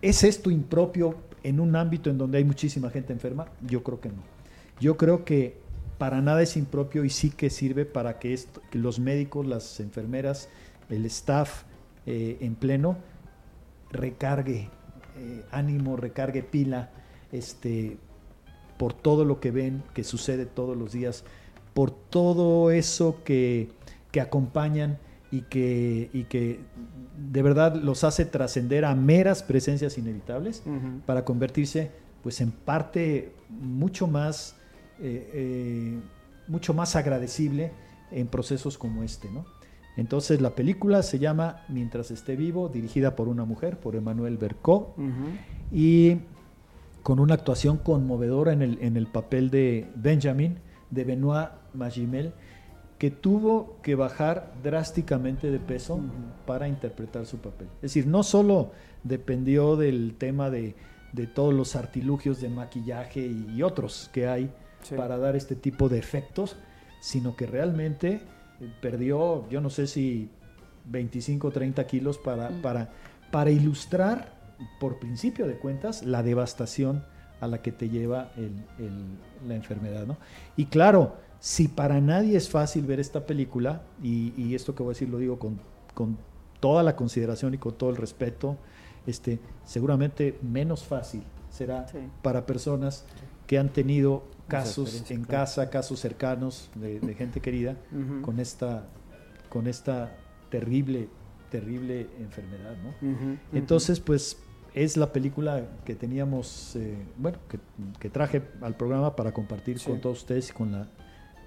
¿Es 0.00 0.24
esto 0.24 0.50
impropio 0.50 1.14
en 1.42 1.60
un 1.60 1.76
ámbito 1.76 2.10
en 2.10 2.18
donde 2.18 2.38
hay 2.38 2.44
muchísima 2.44 2.90
gente 2.90 3.12
enferma? 3.12 3.46
Yo 3.66 3.82
creo 3.82 4.00
que 4.00 4.08
no. 4.08 4.22
Yo 4.80 4.96
creo 4.96 5.24
que 5.24 5.56
para 5.98 6.20
nada 6.20 6.42
es 6.42 6.56
impropio 6.56 7.04
y 7.04 7.10
sí 7.10 7.30
que 7.30 7.50
sirve 7.50 7.84
para 7.84 8.18
que, 8.18 8.32
esto- 8.34 8.60
que 8.70 8.78
los 8.78 8.98
médicos, 8.98 9.46
las 9.46 9.78
enfermeras, 9.80 10.48
el 10.90 11.04
staff 11.06 11.62
eh, 12.06 12.38
en 12.40 12.54
pleno 12.56 12.96
recargue 13.90 14.68
eh, 15.18 15.44
ánimo, 15.50 15.96
recargue 15.96 16.42
pila, 16.42 16.90
este, 17.30 17.98
por 18.78 18.94
todo 18.94 19.24
lo 19.24 19.40
que 19.40 19.50
ven, 19.50 19.82
que 19.94 20.04
sucede 20.04 20.46
todos 20.46 20.76
los 20.76 20.92
días, 20.92 21.24
por 21.74 21.90
todo 21.90 22.70
eso 22.70 23.18
que, 23.24 23.70
que 24.10 24.20
acompañan 24.20 24.98
y 25.32 25.40
que, 25.42 26.10
y 26.12 26.24
que 26.24 26.60
de 27.30 27.42
verdad 27.42 27.74
los 27.74 28.04
hace 28.04 28.26
trascender 28.26 28.84
a 28.84 28.94
meras 28.94 29.42
presencias 29.42 29.98
inevitables 29.98 30.62
para 31.06 31.24
convertirse 31.24 31.90
pues 32.22 32.40
en 32.40 32.52
parte 32.52 33.32
mucho 33.48 34.06
más 34.06 34.54
eh, 35.00 35.30
eh, 35.34 36.00
mucho 36.46 36.74
más 36.74 36.94
agradecible 36.96 37.72
en 38.10 38.26
procesos 38.26 38.76
como 38.76 39.02
este, 39.02 39.30
¿no? 39.30 39.46
Entonces 39.96 40.40
la 40.40 40.50
película 40.50 41.02
se 41.02 41.18
llama 41.18 41.64
Mientras 41.68 42.10
esté 42.10 42.36
vivo, 42.36 42.68
dirigida 42.68 43.16
por 43.16 43.28
una 43.28 43.44
mujer, 43.44 43.78
por 43.78 43.96
Emmanuel 43.96 44.36
Bercot, 44.36 44.94
y 45.70 46.18
con 47.02 47.20
una 47.20 47.34
actuación 47.34 47.78
conmovedora 47.78 48.52
en 48.52 48.62
el, 48.62 48.78
en 48.80 48.96
el 48.96 49.06
papel 49.06 49.50
de 49.50 49.90
Benjamin, 49.96 50.58
de 50.90 51.04
Benoit 51.04 51.48
Magimel, 51.74 52.32
que 53.02 53.10
tuvo 53.10 53.78
que 53.82 53.96
bajar 53.96 54.52
drásticamente 54.62 55.50
de 55.50 55.58
peso 55.58 55.98
para 56.46 56.68
interpretar 56.68 57.26
su 57.26 57.38
papel. 57.38 57.66
Es 57.78 57.82
decir, 57.94 58.06
no 58.06 58.22
solo 58.22 58.70
dependió 59.02 59.74
del 59.74 60.14
tema 60.16 60.50
de, 60.50 60.76
de 61.12 61.26
todos 61.26 61.52
los 61.52 61.74
artilugios 61.74 62.40
de 62.40 62.48
maquillaje 62.48 63.18
y, 63.26 63.56
y 63.56 63.62
otros 63.64 64.08
que 64.12 64.28
hay 64.28 64.52
Sí. 64.82 64.94
para 64.94 65.18
dar 65.18 65.34
este 65.34 65.56
tipo 65.56 65.88
de 65.88 65.98
efectos, 65.98 66.56
sino 67.00 67.34
que 67.34 67.46
realmente 67.46 68.20
eh, 68.60 68.72
perdió, 68.80 69.48
yo 69.48 69.60
no 69.60 69.68
sé 69.68 69.88
si 69.88 70.28
25 70.86 71.48
o 71.48 71.50
30 71.50 71.84
kilos 71.88 72.18
para, 72.18 72.50
para, 72.62 72.92
para 73.32 73.50
ilustrar, 73.50 74.32
por 74.78 75.00
principio 75.00 75.48
de 75.48 75.54
cuentas, 75.58 76.04
la 76.04 76.22
devastación 76.22 77.04
a 77.40 77.48
la 77.48 77.62
que 77.62 77.72
te 77.72 77.88
lleva 77.88 78.30
el- 78.36 78.64
el- 78.78 79.48
la 79.48 79.56
enfermedad. 79.56 80.06
¿no? 80.06 80.18
Y 80.56 80.66
claro, 80.66 81.16
si 81.42 81.66
para 81.66 82.00
nadie 82.00 82.36
es 82.36 82.48
fácil 82.48 82.86
ver 82.86 83.00
esta 83.00 83.26
película, 83.26 83.82
y, 84.00 84.32
y 84.40 84.54
esto 84.54 84.76
que 84.76 84.84
voy 84.84 84.92
a 84.92 84.94
decir 84.94 85.08
lo 85.08 85.18
digo 85.18 85.40
con, 85.40 85.58
con 85.92 86.16
toda 86.60 86.84
la 86.84 86.94
consideración 86.94 87.52
y 87.54 87.58
con 87.58 87.72
todo 87.74 87.90
el 87.90 87.96
respeto, 87.96 88.56
este, 89.08 89.40
seguramente 89.64 90.38
menos 90.40 90.84
fácil 90.84 91.24
será 91.50 91.86
para 92.22 92.46
personas 92.46 93.04
que 93.48 93.58
han 93.58 93.70
tenido 93.70 94.22
casos 94.46 95.10
en 95.10 95.24
claro. 95.24 95.44
casa, 95.44 95.68
casos 95.68 95.98
cercanos 95.98 96.70
de, 96.76 97.00
de 97.00 97.14
gente 97.14 97.40
querida 97.40 97.76
con 98.22 98.38
esta 98.38 98.86
con 99.48 99.66
esta 99.66 100.16
terrible 100.48 101.08
terrible 101.50 102.06
enfermedad, 102.20 102.76
¿no? 102.84 103.38
Entonces, 103.52 103.98
pues 103.98 104.38
es 104.74 104.96
la 104.96 105.12
película 105.12 105.66
que 105.84 105.94
teníamos, 105.96 106.76
eh, 106.76 106.96
bueno, 107.18 107.38
que, 107.48 107.58
que 107.98 108.08
traje 108.08 108.42
al 108.62 108.76
programa 108.76 109.16
para 109.16 109.32
compartir 109.32 109.78
Sí. 109.80 109.90
con 109.90 110.00
todos 110.00 110.20
ustedes 110.20 110.48
y 110.48 110.52
con 110.52 110.70
la 110.72 110.88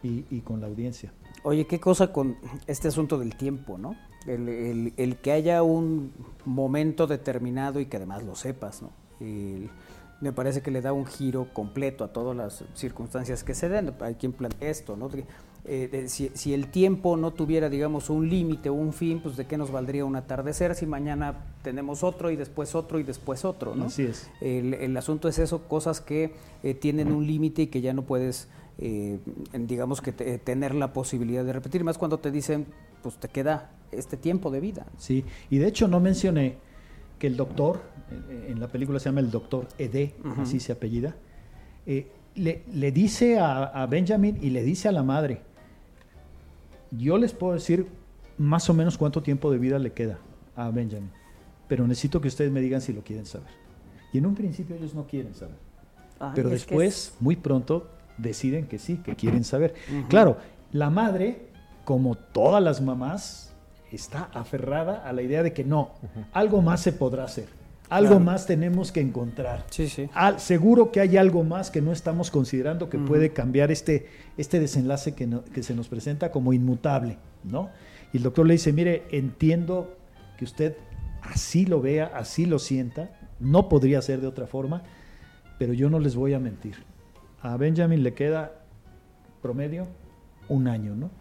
y, 0.06 0.26
y 0.30 0.42
con 0.42 0.62
la 0.62 0.68
audiencia. 0.68 1.12
Oye, 1.44 1.66
qué 1.68 1.80
cosa 1.80 2.12
con 2.12 2.38
este 2.68 2.88
asunto 2.88 3.18
del 3.18 3.36
tiempo, 3.36 3.78
¿no? 3.78 3.96
El, 4.26 4.50
el- 4.50 4.94
el 4.98 5.18
que 5.18 5.32
haya 5.32 5.62
un 5.64 6.12
momento 6.46 7.08
determinado 7.08 7.80
y 7.80 7.86
que 7.86 7.98
además 7.98 8.24
lo 8.24 8.36
sepas, 8.36 8.82
¿no? 8.82 8.90
El- 9.20 9.70
me 10.22 10.32
parece 10.32 10.62
que 10.62 10.72
le 10.72 10.82
da 10.82 10.94
un 10.94 11.06
giro 11.06 11.48
completo 11.54 12.04
a 12.04 12.08
todas 12.14 12.36
las 12.36 12.64
circunstancias 12.74 13.44
que 13.44 13.54
se 13.54 13.68
den. 13.70 13.94
Hay 14.00 14.16
quien 14.16 14.32
plantea 14.32 14.70
esto, 14.70 14.96
¿no? 14.96 15.10
Eh, 15.68 15.90
de- 15.92 16.08
si, 16.10 16.30
si 16.36 16.54
el 16.54 16.68
tiempo 16.72 17.18
no 17.18 17.32
tuviera, 17.34 17.70
digamos, 17.70 18.10
un 18.10 18.30
límite 18.30 18.70
o 18.70 18.74
un 18.74 18.94
fin, 18.94 19.20
pues 19.22 19.36
de 19.36 19.46
qué 19.46 19.58
nos 19.58 19.72
valdría 19.72 20.06
un 20.06 20.16
atardecer 20.16 20.74
si 20.76 20.86
mañana 20.86 21.34
tenemos 21.64 22.04
otro 22.04 22.30
y 22.32 22.36
después 22.36 22.76
otro 22.76 23.00
y 23.00 23.04
después 23.04 23.44
otro, 23.46 23.76
¿no? 23.76 23.86
Así 23.86 24.04
es. 24.04 24.30
El, 24.42 24.74
el 24.76 24.96
asunto 24.96 25.28
es 25.28 25.38
eso, 25.40 25.68
cosas 25.68 26.02
que 26.02 26.34
eh, 26.64 26.74
tienen 26.76 27.12
un 27.12 27.26
límite 27.28 27.64
y 27.64 27.68
que 27.68 27.82
ya 27.82 27.94
no 27.94 28.04
puedes, 28.04 28.48
eh, 28.78 29.20
digamos 29.54 30.02
que 30.02 30.12
te- 30.12 30.38
tener 30.40 30.76
la 30.76 30.92
posibilidad 30.94 31.44
de 31.46 31.54
repetir, 31.54 31.84
más 31.84 31.98
cuando 31.98 32.18
te 32.20 32.32
dicen, 32.32 32.66
pues 33.02 33.16
te 33.18 33.28
queda 33.30 33.72
este 33.92 34.18
tiempo 34.18 34.52
de 34.52 34.60
vida. 34.60 34.86
Sí, 34.98 35.24
y 35.50 35.58
de 35.60 35.68
hecho 35.68 35.88
no 35.88 36.00
mencioné 36.00 36.58
que 37.20 37.28
el 37.28 37.38
doctor, 37.38 37.82
eh, 38.30 38.48
en 38.50 38.60
la 38.60 38.68
película 38.68 39.00
se 39.00 39.06
llama 39.06 39.22
el 39.22 39.32
doctor 39.32 39.68
Ede, 39.78 40.16
Ujú. 40.24 40.42
así 40.42 40.60
se 40.60 40.72
apellida, 40.74 41.16
eh, 41.86 42.12
le, 42.36 42.64
le 42.74 42.92
dice 42.92 43.40
a, 43.40 43.64
a 43.64 43.86
Benjamin 43.86 44.38
y 44.42 44.50
le 44.50 44.64
dice 44.64 44.90
a 44.90 44.92
la 44.92 45.04
madre, 45.04 45.42
yo 46.92 47.18
les 47.18 47.34
puedo 47.34 47.54
decir 47.54 47.88
más 48.38 48.70
o 48.70 48.74
menos 48.74 48.98
cuánto 48.98 49.22
tiempo 49.24 49.52
de 49.52 49.58
vida 49.58 49.80
le 49.80 49.92
queda 49.94 50.20
a 50.56 50.70
Benjamin, 50.72 51.10
pero 51.68 51.88
necesito 51.88 52.20
que 52.22 52.28
ustedes 52.28 52.52
me 52.52 52.62
digan 52.62 52.82
si 52.82 52.92
lo 52.94 53.02
quieren 53.02 53.26
saber. 53.26 53.48
Y 54.12 54.18
en 54.18 54.26
un 54.26 54.36
principio 54.36 54.76
ellos 54.76 54.94
no 54.94 55.06
quieren 55.08 55.34
saber, 55.34 55.56
Ay, 56.20 56.32
pero 56.36 56.50
es 56.50 56.54
después, 56.56 57.16
muy 57.20 57.36
pronto, 57.36 57.90
deciden 58.18 58.68
que 58.68 58.80
sí, 58.80 58.98
que 58.98 59.16
quieren 59.16 59.44
saber. 59.44 59.74
Claro, 60.10 60.38
la 60.72 60.90
madre, 60.90 61.48
como 61.84 62.16
todas 62.16 62.62
las 62.64 62.82
mamás, 62.82 63.54
está 63.92 64.30
aferrada 64.34 65.08
a 65.08 65.14
la 65.14 65.22
idea 65.22 65.44
de 65.44 65.54
que 65.54 65.64
no, 65.64 65.92
algo 66.34 66.62
más 66.62 66.82
se 66.82 66.92
podrá 66.92 67.24
hacer, 67.24 67.48
algo 67.90 68.12
Claro. 68.16 68.26
más 68.26 68.46
tenemos 68.48 68.92
que 68.92 69.00
encontrar. 69.02 69.66
Sí, 69.70 69.88
sí. 69.88 70.10
Al- 70.14 70.40
seguro 70.40 70.92
que 70.92 71.00
hay 71.02 71.18
algo 71.18 71.44
más 71.44 71.70
que 71.72 71.82
no 71.82 71.92
estamos 71.92 72.32
considerando 72.32 72.90
que 72.90 72.98
puede 72.98 73.32
cambiar 73.32 73.72
este, 73.72 74.08
este 74.38 74.60
desenlace 74.60 75.14
que, 75.14 75.28
no- 75.28 75.44
que 75.46 75.62
se 75.64 75.76
nos 75.76 75.88
presenta 75.88 76.32
como 76.32 76.52
inmutable, 76.52 77.18
¿no? 77.44 77.70
Y 78.12 78.18
el 78.18 78.24
doctor 78.24 78.46
le 78.48 78.54
dice, 78.54 78.74
mire, 78.74 79.04
entiendo 79.12 79.96
que 80.38 80.46
usted 80.46 80.76
así 81.22 81.66
lo 81.66 81.80
vea, 81.82 82.12
así 82.16 82.46
lo 82.46 82.60
sienta, 82.60 83.12
no 83.40 83.70
podría 83.70 84.02
ser 84.02 84.20
de 84.22 84.28
otra 84.28 84.48
forma, 84.48 84.84
pero 85.60 85.74
yo 85.74 85.90
no 85.90 86.00
les 86.00 86.16
voy 86.16 86.34
a 86.34 86.40
mentir. 86.40 86.76
A 87.46 87.58
Benjamin 87.58 88.02
le 88.02 88.16
queda 88.16 88.54
promedio 89.44 89.88
un 90.50 90.68
año, 90.68 90.96
¿no? 90.96 91.12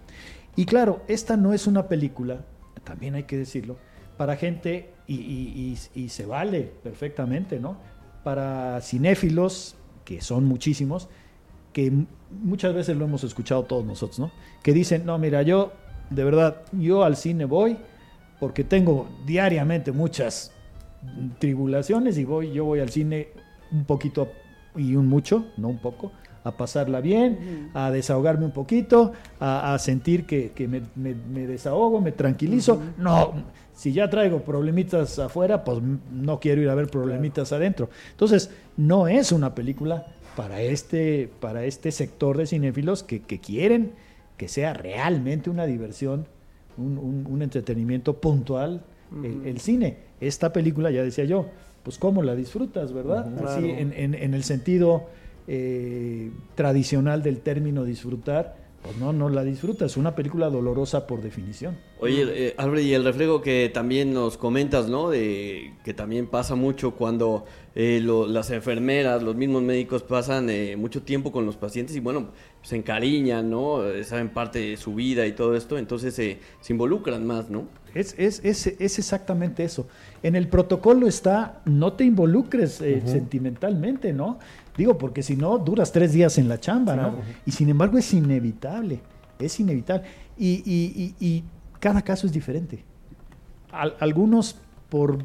Y 0.56 0.64
claro, 0.64 1.02
esta 1.06 1.36
no 1.36 1.52
es 1.52 1.66
una 1.66 1.86
película, 1.86 2.46
también 2.82 3.14
hay 3.14 3.24
que 3.24 3.36
decirlo, 3.36 3.76
para 4.16 4.36
gente, 4.36 4.90
y, 5.06 5.76
se 6.08 6.24
vale 6.24 6.72
perfectamente, 6.82 7.60
¿no? 7.60 7.76
Para 8.22 8.80
cinéfilos, 8.80 9.76
que 10.06 10.22
son 10.22 10.46
muchísimos, 10.46 11.08
que 11.74 11.92
muchas 12.30 12.72
veces 12.72 12.96
lo 12.96 13.04
hemos 13.04 13.22
escuchado 13.22 13.64
todos 13.64 13.84
nosotros, 13.84 14.18
¿no? 14.18 14.32
Que 14.62 14.72
dicen, 14.72 15.04
no, 15.04 15.18
mira, 15.18 15.42
yo, 15.42 15.72
de 16.08 16.24
verdad, 16.24 16.62
yo 16.72 17.04
al 17.04 17.16
cine 17.16 17.44
voy 17.44 17.76
porque 18.40 18.64
tengo 18.64 19.08
diariamente 19.26 19.92
muchas 19.92 20.52
tribulaciones 21.38 22.16
y 22.16 22.24
voy, 22.24 22.50
yo 22.52 22.64
voy 22.64 22.80
al 22.80 22.88
cine 22.88 23.28
un 23.70 23.84
poquito 23.84 24.30
y 24.76 24.96
un 24.96 25.06
mucho, 25.08 25.46
no 25.56 25.68
un 25.68 25.78
poco, 25.78 26.12
a 26.42 26.56
pasarla 26.56 27.00
bien, 27.00 27.70
a 27.74 27.90
desahogarme 27.90 28.44
un 28.44 28.50
poquito, 28.52 29.12
a, 29.40 29.72
a 29.74 29.78
sentir 29.78 30.26
que, 30.26 30.50
que 30.50 30.68
me, 30.68 30.82
me- 30.94 31.14
me 31.14 31.46
desahogo, 31.46 32.00
me 32.00 32.12
tranquilizo. 32.12 32.82
No, 32.98 33.32
si 33.72 33.92
ya 33.92 34.10
traigo 34.10 34.40
problemitas 34.42 35.18
afuera, 35.18 35.64
pues 35.64 35.78
no 36.12 36.40
quiero 36.40 36.60
ir 36.60 36.68
a 36.68 36.74
ver 36.74 36.88
problemitas 36.88 37.52
adentro. 37.52 37.88
Entonces, 38.10 38.50
no 38.76 39.08
es 39.08 39.32
una 39.32 39.54
película 39.54 40.06
para 40.36 40.60
este, 40.60 41.30
para 41.40 41.64
este 41.64 41.90
sector 41.92 42.36
de 42.36 42.46
cinéfilos 42.46 43.02
que, 43.02 43.20
que 43.22 43.40
quieren 43.40 43.92
que 44.36 44.48
sea 44.48 44.74
realmente 44.74 45.48
una 45.48 45.64
diversión, 45.64 46.26
un, 46.76 46.98
un- 46.98 47.26
un 47.30 47.40
entretenimiento 47.42 48.20
puntual 48.20 48.82
el, 49.22 49.46
el 49.46 49.60
cine. 49.60 49.96
Esta 50.20 50.52
película, 50.52 50.90
ya 50.90 51.02
decía 51.04 51.24
yo, 51.24 51.46
pues 51.84 51.98
cómo 51.98 52.22
la 52.22 52.34
disfrutas, 52.34 52.92
¿verdad? 52.92 53.26
Así, 53.44 53.60
Claro. 53.60 53.66
en, 53.78 53.92
en- 53.92 54.14
en 54.14 54.34
el 54.34 54.42
sentido 54.42 55.04
eh, 55.46 56.30
tradicional 56.54 57.22
del 57.22 57.40
término 57.40 57.84
disfrutar, 57.84 58.56
pues 58.82 58.96
no, 58.96 59.12
no 59.12 59.28
la 59.28 59.44
disfrutas. 59.44 59.92
Es 59.92 59.96
una 59.98 60.14
película 60.14 60.48
dolorosa 60.50 61.06
por 61.06 61.22
definición. 61.22 61.76
Oye, 62.00 62.24
eh, 62.48 62.54
Alfred, 62.56 62.82
y 62.82 62.94
el 62.94 63.04
reflejo 63.04 63.40
que 63.42 63.70
también 63.72 64.12
nos 64.14 64.36
comentas, 64.38 64.88
¿no? 64.88 65.10
De 65.10 65.74
que 65.84 65.92
también 65.94 66.26
pasa 66.26 66.54
mucho 66.54 66.92
cuando 66.92 67.44
eh, 67.74 68.00
lo- 68.02 68.26
las 68.26 68.50
enfermeras, 68.50 69.22
los 69.22 69.36
mismos 69.36 69.62
médicos 69.62 70.02
pasan 70.02 70.48
eh, 70.50 70.76
mucho 70.76 71.02
tiempo 71.02 71.30
con 71.32 71.44
los 71.46 71.56
pacientes 71.56 71.94
y 71.96 72.00
bueno, 72.00 72.28
se 72.64 72.74
encariñan, 72.76 73.48
¿no? 73.50 73.78
Saben 74.04 74.30
parte 74.30 74.58
de 74.58 74.76
su 74.76 74.94
vida 74.96 75.24
y 75.26 75.32
todo 75.32 75.54
esto, 75.54 75.78
entonces 75.78 76.18
eh, 76.18 76.40
se 76.60 76.72
involucran 76.72 77.24
más, 77.26 77.48
¿no? 77.50 77.66
Es, 77.94 78.14
es, 78.18 78.40
es, 78.44 78.66
es 78.66 78.98
exactamente 78.98 79.62
eso. 79.62 79.86
En 80.24 80.34
el 80.34 80.48
protocolo 80.48 81.06
está, 81.06 81.60
no 81.66 81.92
te 81.92 82.02
involucres 82.04 82.80
eh, 82.80 83.02
sentimentalmente, 83.04 84.12
¿no? 84.12 84.40
Digo, 84.76 84.98
porque 84.98 85.22
si 85.22 85.36
no, 85.36 85.58
duras 85.58 85.92
tres 85.92 86.12
días 86.12 86.36
en 86.38 86.48
la 86.48 86.58
chamba, 86.58 86.96
¿no? 86.96 87.02
Y 87.46 87.52
sin 87.52 87.68
embargo 87.68 87.98
es 87.98 88.12
inevitable, 88.12 89.00
es 89.38 89.60
inevitable. 89.60 90.04
Y, 90.36 90.62
y- 90.64 91.14
y- 91.20 91.26
y 91.26 91.44
cada 91.78 92.02
caso 92.02 92.26
es 92.26 92.32
diferente. 92.32 92.82
Al- 93.70 93.94
algunos, 94.00 94.56
por, 94.88 95.18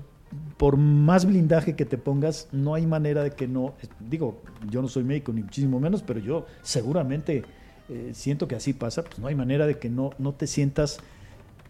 por 0.57 0.77
más 0.77 1.25
blindaje 1.25 1.75
que 1.75 1.85
te 1.85 1.97
pongas, 1.97 2.47
no 2.51 2.75
hay 2.75 2.85
manera 2.85 3.23
de 3.23 3.31
que 3.31 3.47
no... 3.47 3.73
Digo, 3.99 4.41
yo 4.69 4.81
no 4.81 4.87
soy 4.87 5.03
médico 5.03 5.31
ni 5.33 5.41
muchísimo 5.41 5.79
menos, 5.79 6.03
pero 6.03 6.19
yo 6.19 6.45
seguramente 6.61 7.43
eh, 7.89 8.11
siento 8.13 8.47
que 8.47 8.55
así 8.55 8.73
pasa, 8.73 9.03
pues 9.03 9.17
no 9.19 9.27
hay 9.27 9.35
manera 9.35 9.65
de 9.65 9.77
que 9.79 9.89
no, 9.89 10.11
no 10.19 10.33
te 10.33 10.47
sientas 10.47 10.99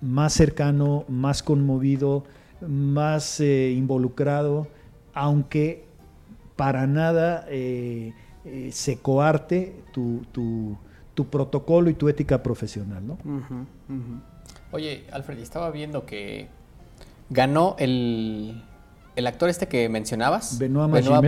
más 0.02 0.34
cercano, 0.34 1.06
más 1.08 1.44
conmovido, 1.44 2.24
más 2.68 3.40
eh, 3.40 3.72
involucrado, 3.72 4.68
aunque 5.14 5.86
para 6.56 6.88
nada 6.88 7.46
eh, 7.50 8.14
se 8.72 8.98
coarte 8.98 9.76
tu, 9.94 10.22
tu- 10.32 10.78
protocolo 11.30 11.90
y 11.90 11.94
tu 11.96 12.08
ética 12.08 12.42
profesional, 12.42 13.06
¿no? 13.06 13.18
Oye, 14.72 15.04
Alfred, 15.12 15.38
estaba 15.40 15.70
viendo 15.70 16.06
que 16.06 16.48
ganó 17.30 17.76
el, 17.80 18.64
el 19.16 19.28
actor 19.28 19.50
este 19.50 19.68
que 19.68 19.88
mencionabas. 19.90 20.58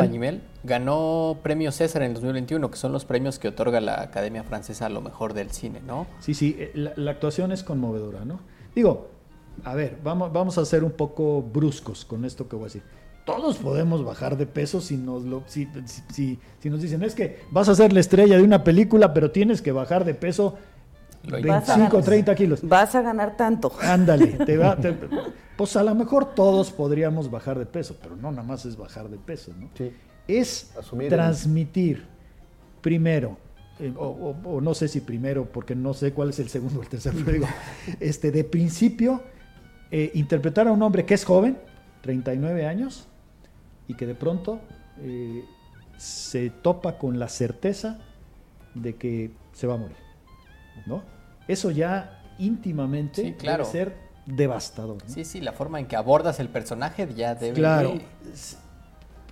Magimel, 0.08 0.42
ganó 0.64 1.38
premio 1.44 1.72
César 1.72 2.02
en 2.04 2.10
el 2.10 2.14
2021, 2.16 2.72
que 2.72 2.78
son 2.78 2.92
los 2.92 3.06
premios 3.06 3.40
que 3.40 3.50
otorga 3.50 3.82
la 3.82 4.02
Academia 4.02 4.44
Francesa 4.44 4.86
a 4.88 4.90
lo 4.90 5.02
mejor 5.02 5.34
del 5.34 5.52
cine, 5.52 5.82
¿no? 5.86 6.08
Sí, 6.20 6.34
sí, 6.34 6.56
eh, 6.60 6.72
la, 6.76 6.94
la 6.96 7.12
actuación 7.12 7.52
es 7.52 7.64
conmovedora, 7.64 8.26
¿no? 8.26 8.40
Digo, 8.76 9.10
a 9.64 9.76
ver, 9.76 9.98
vamos, 10.04 10.32
vamos 10.32 10.58
a 10.58 10.66
ser 10.66 10.84
un 10.84 10.92
poco 10.92 11.42
bruscos 11.42 12.06
con 12.06 12.26
esto 12.26 12.48
que 12.48 12.56
voy 12.56 12.64
a 12.64 12.68
decir. 12.68 12.84
Todos 13.26 13.58
podemos 13.58 14.04
bajar 14.04 14.36
de 14.36 14.48
peso 14.48 14.82
si 14.82 14.98
nos, 14.98 15.24
lo, 15.24 15.44
si, 15.46 15.68
si- 15.86 16.02
si- 16.12 16.40
si 16.60 16.70
nos 16.72 16.82
dicen, 16.82 17.04
es 17.04 17.14
que 17.14 17.40
vas 17.52 17.70
a 17.70 17.76
ser 17.76 17.94
la 17.94 18.00
estrella 18.00 18.36
de 18.38 18.44
una 18.44 18.64
película, 18.64 19.14
pero 19.14 19.30
tienes 19.30 19.62
que 19.62 19.72
bajar 19.72 20.06
de 20.06 20.16
peso 20.16 20.56
25, 21.24 21.78
ganar- 21.78 22.04
30 22.04 22.36
kilos. 22.36 22.60
Vas 22.68 22.96
a 22.96 23.02
ganar 23.02 23.38
tanto. 23.38 23.72
Ándale, 23.82 24.28
te 24.46 24.58
va, 24.58 24.76
te- 24.76 24.96
pues 25.58 25.76
a 25.76 25.84
lo 25.84 25.94
mejor 25.96 26.34
todos 26.34 26.72
podríamos 26.72 27.30
bajar 27.30 27.60
de 27.60 27.66
peso, 27.66 27.96
pero 28.02 28.16
no 28.16 28.32
nada 28.32 28.44
más 28.44 28.66
es 28.66 28.76
bajar 28.78 29.10
de 29.10 29.18
peso, 29.18 29.52
¿no? 29.60 29.70
Es 30.28 30.72
Asumir 30.78 31.06
el- 31.06 31.10
transmitir 31.12 32.06
primero, 32.82 33.38
eh, 33.80 33.94
o, 33.96 34.06
o- 34.44 34.56
o 34.56 34.62
no 34.62 34.74
sé 34.74 34.88
si 34.88 35.02
primero, 35.02 35.46
porque 35.46 35.76
no 35.76 35.94
sé 35.94 36.14
cuál 36.14 36.30
es 36.30 36.40
el 36.40 36.50
segundo 36.50 36.80
o 36.80 36.84
el 36.84 36.90
tercero, 36.90 37.18
pero 37.20 37.34
digo, 37.34 37.48
este, 38.00 38.32
de 38.32 38.44
principio, 38.44 39.22
eh, 39.92 40.12
interpretar 40.16 40.68
a 40.68 40.72
un 40.72 40.82
hombre 40.82 41.06
que 41.06 41.14
es 41.14 41.26
joven, 41.26 41.58
39 42.02 42.66
años, 42.66 43.08
y 43.88 43.94
que 43.94 44.08
de 44.08 44.16
pronto 44.16 44.60
eh, 45.00 45.44
se 45.98 46.50
topa 46.50 46.98
con 46.98 47.20
la 47.20 47.28
certeza 47.28 48.00
de 48.74 48.96
que 48.96 49.32
se 49.54 49.68
va 49.68 49.74
a 49.76 49.78
morir, 49.78 49.98
¿no? 50.86 51.04
Eso 51.48 51.72
ya 51.72 52.22
íntimamente 52.40 53.22
Sí, 53.22 53.34
claro. 53.34 53.64
debe 53.66 53.72
ser 53.72 53.98
devastador. 54.26 54.98
¿no? 55.08 55.14
Sí, 55.14 55.26
sí, 55.26 55.42
la 55.42 55.52
forma 55.54 55.80
en 55.80 55.86
que 55.88 55.96
abordas 55.96 56.40
el 56.40 56.50
personaje 56.50 57.08
ya 57.16 57.36
debe... 57.36 57.54
Claro. 57.56 57.96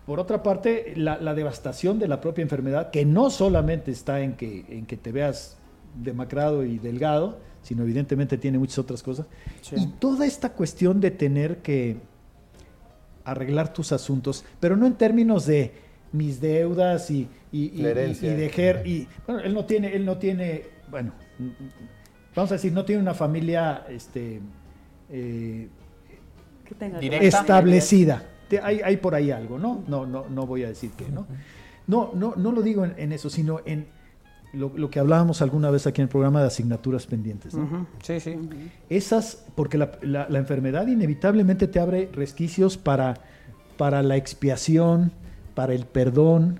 Por 0.06 0.20
otra 0.20 0.42
parte, 0.42 0.94
la, 0.96 1.18
la 1.20 1.36
devastación 1.36 2.00
de 2.00 2.08
la 2.08 2.20
propia 2.20 2.42
enfermedad, 2.42 2.90
que 2.90 3.06
no 3.06 3.30
solamente 3.30 3.92
está 3.92 4.22
en 4.22 4.34
que, 4.34 4.66
en 4.70 4.86
que 4.88 4.98
te 4.98 5.12
veas 5.12 5.58
demacrado 6.04 6.64
y 6.64 6.80
delgado, 6.80 7.38
sino 7.62 7.84
evidentemente 7.84 8.38
tiene 8.38 8.58
muchas 8.58 8.80
otras 8.80 9.04
cosas. 9.04 9.28
Y 9.76 9.86
toda 10.00 10.26
esta 10.26 10.54
cuestión 10.54 11.00
de 11.00 11.12
tener 11.12 11.58
que 11.60 11.98
arreglar 13.24 13.72
tus 13.72 13.92
asuntos, 13.92 14.44
pero 14.60 14.76
no 14.76 14.88
en 14.88 14.96
términos 14.96 15.46
de 15.46 15.74
mis 16.12 16.42
deudas 16.42 17.12
y, 17.12 17.28
y, 17.52 17.66
y- 17.66 17.86
y- 17.86 18.26
y 18.26 18.30
de 18.30 18.52
ger- 18.52 18.86
y 18.88 19.08
bueno, 19.28 19.42
él 19.42 19.54
no 19.54 19.66
tiene, 19.66 19.94
él 19.96 20.06
no 20.06 20.18
tiene, 20.18 20.64
bueno, 20.90 21.12
vamos 22.36 22.52
a 22.52 22.56
decir, 22.56 22.72
no 22.74 22.86
tiene 22.86 23.02
una 23.02 23.14
familia 23.14 23.86
este 23.90 24.42
eh, 25.10 25.68
Que 26.66 26.76
tenga 26.76 27.00
Directa. 27.00 27.26
establecida. 27.40 28.24
Hay, 28.64 28.82
hay 28.82 28.98
por 28.98 29.14
ahí 29.16 29.30
algo, 29.32 29.60
¿no? 29.60 29.84
No, 29.88 30.06
no, 30.06 30.28
no 30.28 30.46
voy 30.48 30.64
a 30.64 30.68
decir 30.70 30.92
que, 30.92 31.08
¿no? 31.10 31.28
No, 31.88 32.12
no, 32.16 32.34
no 32.36 32.52
lo 32.52 32.62
digo 32.62 32.84
en, 32.86 32.94
en 32.98 33.12
eso, 33.12 33.30
sino 33.30 33.60
en 33.66 33.88
lo, 34.54 34.72
lo 34.76 34.90
que 34.90 35.00
hablábamos 35.00 35.42
alguna 35.44 35.70
vez 35.70 35.86
aquí 35.86 36.02
en 36.02 36.06
el 36.06 36.10
programa 36.10 36.42
de 36.42 36.48
asignaturas 36.48 37.06
pendientes, 37.06 37.54
¿no? 37.54 37.86
Sí, 38.02 38.20
sí. 38.20 38.36
Esas, 38.90 39.46
porque 39.56 39.78
la, 39.78 39.92
la- 40.02 40.28
la 40.30 40.40
enfermedad 40.40 40.88
inevitablemente 40.88 41.68
te 41.68 41.80
abre 41.80 42.10
resquicios 42.12 42.76
para, 42.78 43.16
para 43.78 44.02
la 44.02 44.16
expiación, 44.16 45.12
para 45.54 45.74
el 45.74 45.86
perdón, 45.86 46.60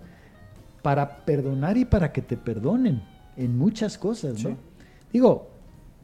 para 0.84 1.25
perdonar 1.25 1.77
y 1.77 1.86
para 1.86 2.11
que 2.11 2.21
te 2.21 2.38
perdonen 2.38 3.01
en 3.38 3.57
muchas 3.57 3.97
cosas, 3.97 4.43
¿no? 4.43 4.57
Digo, 5.12 5.47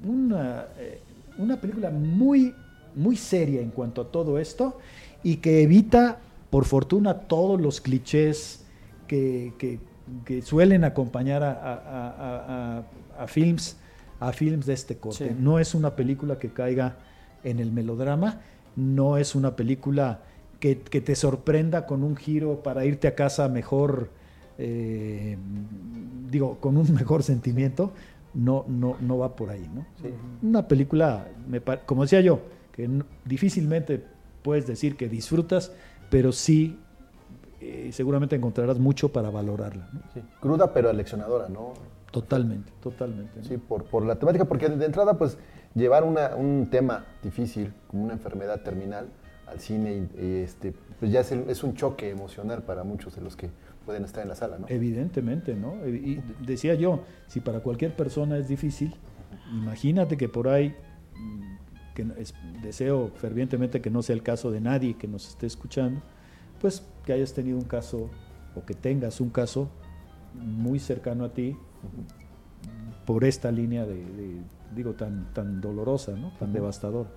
una, 0.03 0.65
eh, 0.77 0.99
una 1.37 1.59
película 1.59 1.89
muy, 1.91 2.53
muy 2.95 3.15
seria 3.17 3.61
en 3.61 3.69
cuanto 3.71 4.01
a 4.01 4.11
todo 4.11 4.39
esto 4.39 4.77
y 5.23 5.37
que 5.37 5.63
evita, 5.63 6.19
por 6.49 6.65
fortuna, 6.65 7.13
todos 7.21 7.59
los 7.59 7.81
clichés 7.81 8.63
que, 9.07 9.53
que- 9.57 9.79
que 10.23 10.41
suelen 10.43 10.83
acompañar 10.83 11.41
a, 11.43 11.51
a- 11.51 11.73
a- 11.73 12.77
a- 13.19 13.23
a 13.23 13.27
films 13.27 13.77
a 14.19 14.31
films 14.31 14.65
de 14.65 14.73
este 14.73 14.95
corte. 14.97 15.27
Sí. 15.29 15.35
No 15.37 15.59
es 15.59 15.75
una 15.75 15.95
película 15.95 16.39
que 16.39 16.49
caiga 16.49 16.95
en 17.43 17.59
el 17.59 17.71
melodrama, 17.71 18.39
no 18.77 19.17
es 19.17 19.35
una 19.35 19.55
película 19.57 20.21
que, 20.61 20.77
que 20.79 21.01
te 21.01 21.15
sorprenda 21.15 21.85
con 21.85 22.01
un 22.01 22.15
giro 22.15 22.63
para 22.63 22.85
irte 22.85 23.07
a 23.09 23.15
casa 23.15 23.49
mejor, 23.49 24.09
eh, 24.57 25.37
digo, 26.31 26.57
con 26.61 26.77
un 26.77 26.93
mejor 26.93 27.23
sentimiento, 27.23 27.91
no, 28.35 28.65
no, 28.67 28.97
no 29.01 29.17
va 29.17 29.35
por 29.35 29.49
ahí, 29.49 29.67
¿no? 29.73 29.85
Una 30.47 30.67
película, 30.67 31.27
me 31.47 31.61
como 31.61 32.03
decía 32.03 32.21
yo, 32.21 32.41
que 32.71 32.89
difícilmente 33.23 34.03
puedes 34.43 34.67
decir 34.67 34.95
que 34.97 35.07
disfrutas, 35.09 35.71
pero 36.09 36.31
sí 36.31 36.77
eh, 37.61 37.89
seguramente 37.91 38.35
encontrarás 38.35 38.77
mucho 38.77 39.09
para 39.11 39.29
valorarla. 39.31 39.89
¿no? 39.91 40.01
Sí, 40.13 40.21
Cruda 40.39 40.71
pero 40.73 40.89
aleccionadora, 40.89 41.47
¿no? 41.49 41.73
Totalmente, 42.11 42.71
totalmente. 42.81 43.39
¿no? 43.39 43.43
Sí, 43.45 43.57
por, 43.57 43.85
por 43.85 44.05
la 44.05 44.17
temática, 44.17 44.45
porque 44.45 44.69
de 44.69 44.85
entrada, 44.85 45.17
pues, 45.17 45.37
llevar 45.73 46.03
una- 46.03 46.35
un 46.35 46.67
tema 46.69 47.05
difícil, 47.23 47.73
como 47.87 48.03
una 48.03 48.13
enfermedad 48.13 48.61
terminal, 48.61 49.07
al 49.47 49.59
cine, 49.59 49.93
y, 50.17 50.21
y, 50.25 50.35
este, 50.43 50.73
pues 50.99 51.11
ya 51.11 51.21
es, 51.21 51.31
el- 51.31 51.49
es 51.49 51.63
un 51.63 51.73
choque 51.75 52.09
emocional 52.09 52.61
para 52.63 52.83
muchos 52.83 53.15
de 53.15 53.21
los 53.21 53.35
que 53.35 53.49
pueden 53.85 54.03
estar 54.05 54.23
en 54.23 54.29
la 54.29 54.35
sala, 54.35 54.57
¿no? 54.57 54.65
Evidentemente, 54.69 55.55
¿no? 55.55 55.87
Y 55.87 56.21
decía 56.45 56.73
yo, 56.75 57.03
si 57.27 57.39
para 57.39 57.59
cualquier 57.59 57.95
persona 57.95 58.37
es 58.37 58.47
difícil, 58.47 58.95
imagínate 59.51 60.17
que 60.17 60.27
por 60.29 60.47
ahí, 60.47 60.75
mm, 61.15 61.55
que 61.93 62.05
es- 62.17 62.33
deseo 62.61 63.11
fervientemente 63.15 63.81
que 63.81 63.89
no 63.89 64.01
sea 64.01 64.15
el 64.15 64.23
caso 64.23 64.51
de 64.51 64.59
nadie 64.61 64.95
que 64.97 65.07
nos 65.07 65.27
esté 65.29 65.45
escuchando, 65.45 66.01
pues 66.59 66.83
que 67.05 67.13
hayas 67.13 67.33
tenido 67.33 67.57
un 67.57 67.65
caso 67.65 68.09
o 68.55 68.65
que 68.65 68.73
tengas 68.73 69.21
un 69.21 69.29
caso 69.29 69.69
muy 70.33 70.79
cercano 70.79 71.23
a 71.25 71.29
ti 71.33 71.55
por 73.05 73.23
esta 73.23 73.51
línea 73.51 73.85
de, 73.85 73.95
de, 73.95 74.41
digo, 74.75 74.93
tan, 74.93 75.31
tan 75.33 75.61
dolorosa, 75.61 76.13
¿no? 76.13 76.31
Tan 76.39 76.51
devastadora. 76.51 77.09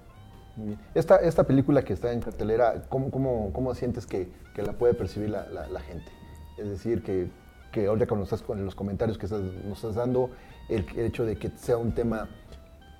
Muy 0.57 0.69
bien. 0.69 0.79
Esta, 0.95 1.17
esta 1.17 1.45
película 1.45 1.83
que 1.83 1.93
está 1.95 2.13
en 2.13 2.21
cartelera, 2.21 2.83
¿cómo, 2.89 3.11
cómo, 3.11 3.51
cómo 3.53 3.75
sientes 3.75 4.07
que, 4.07 4.29
que 4.55 4.63
la 4.63 4.73
puede 4.73 4.93
percibir 4.95 5.31
la, 5.31 5.49
la- 5.49 5.69
la 5.69 5.81
gente? 5.81 6.11
Es 6.59 6.69
decir, 6.69 7.03
que, 7.03 7.29
que 7.73 7.87
ahora 7.87 8.07
cuando 8.07 8.25
estás 8.25 8.43
con 8.43 8.65
los 8.65 8.75
comentarios 8.75 9.19
que 9.19 9.27
estás- 9.27 9.43
nos 9.65 9.79
estás 9.79 9.95
dando, 9.95 10.31
el, 10.69 10.85
el 10.97 11.07
hecho 11.07 11.25
de 11.25 11.37
que 11.37 11.51
sea 11.57 11.77
un 11.77 11.93
tema 11.93 12.29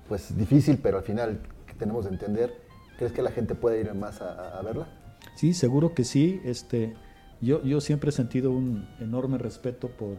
pues 0.07 0.35
difícil, 0.37 0.79
pero 0.81 0.97
al 0.97 1.03
final 1.03 1.39
que 1.67 1.73
tenemos 1.73 2.05
de 2.05 2.11
entender, 2.11 2.53
¿crees 2.97 3.11
que 3.13 3.21
la 3.21 3.31
gente 3.31 3.53
puede 3.55 3.79
ir 3.81 3.93
más 3.93 4.21
a, 4.21 4.61
verla? 4.63 4.87
Sí, 5.35 5.53
seguro 5.53 5.93
que 5.93 6.03
sí. 6.03 6.41
Este, 6.43 6.95
yo, 7.41 7.61
yo 7.63 7.79
siempre 7.81 8.09
he 8.09 8.13
sentido 8.13 8.51
un 8.51 8.87
enorme 8.99 9.37
respeto 9.37 9.89
por, 9.89 10.17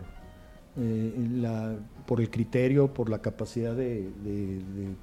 eh, 0.76 1.14
la, 1.32 1.74
por 2.06 2.20
el 2.20 2.30
criterio, 2.30 2.94
por 2.94 3.10
la 3.10 3.18
capacidad 3.20 3.74
de, 3.74 4.10
de- 4.24 4.58
de 4.58 4.94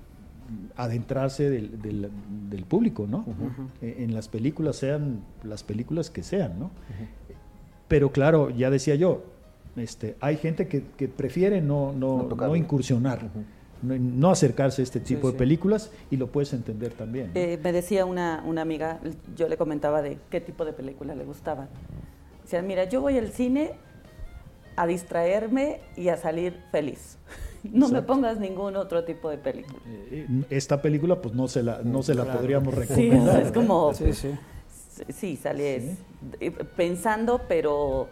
adentrarse 0.78 1.50
del, 1.50 1.82
del- 1.82 2.10
del 2.50 2.64
público, 2.64 3.06
¿no? 3.06 3.26
Eh, 3.82 3.98
En 4.00 4.14
las 4.14 4.30
películas, 4.30 4.78
sean 4.78 5.20
las 5.44 5.64
películas 5.64 6.10
que 6.10 6.24
sean, 6.24 6.58
¿no? 6.58 6.72
Pero 7.88 8.12
claro, 8.12 8.50
ya 8.50 8.70
decía 8.70 8.96
yo, 8.96 9.24
este, 9.76 10.16
hay 10.20 10.38
gente 10.38 10.68
que, 10.68 10.84
que 10.98 11.08
prefiere 11.08 11.62
no, 11.62 11.94
no, 11.94 12.24
No 12.30 12.36
no, 12.36 12.56
incursionar, 12.56 13.30
no, 13.82 13.98
no 13.98 14.30
acercarse 14.32 14.82
a 14.82 14.84
este 14.84 15.00
tipo 15.00 15.22
Sí, 15.22 15.26
de 15.28 15.32
sí. 15.34 15.38
películas 15.38 15.92
y 16.10 16.18
lo 16.18 16.28
puedes 16.28 16.52
entender 16.54 16.94
también. 16.94 17.28
¿no? 17.34 17.40
Eh, 17.40 17.60
me 17.64 17.72
decía 17.72 18.06
una, 18.06 18.44
una 18.46 18.62
amiga, 18.64 19.00
yo 19.36 19.48
le 19.48 19.56
comentaba 19.58 20.02
de 20.02 20.18
qué 20.30 20.42
tipo 20.42 20.66
de 20.66 20.74
película 20.74 21.16
le 21.16 21.24
gustaba. 21.26 21.68
Decía, 22.44 22.62
mira, 22.62 22.86
yo 22.86 23.02
voy 23.02 23.18
al 23.18 23.30
cine 23.32 23.72
a 24.76 24.86
distraerme 24.88 25.80
y 25.96 26.10
a 26.10 26.18
salir 26.18 26.58
feliz. 26.72 27.18
No 27.64 27.88
me 27.90 27.98
Exacto. 27.98 28.14
pongas 28.14 28.40
ningún 28.40 28.76
otro 28.78 29.04
tipo 29.04 29.30
de 29.30 29.38
película. 29.40 29.80
Eh, 29.88 30.26
Esta 30.50 30.82
película 30.82 31.20
pues 31.22 31.34
no 31.36 31.48
se 31.50 31.64
la, 31.64 31.82
no 31.84 32.02
se 32.04 32.14
la 32.14 32.24
Claro. 32.24 32.40
podríamos 32.40 32.74
Sí, 32.74 32.80
recomendar. 32.82 33.36
sea, 33.36 33.42
es 33.46 33.52
como... 33.52 33.94
Sí, 33.94 34.14
sí. 35.10 35.36
Sales 35.36 35.98
eh, 36.40 36.52
pensando, 36.52 37.42
pero, 37.48 38.08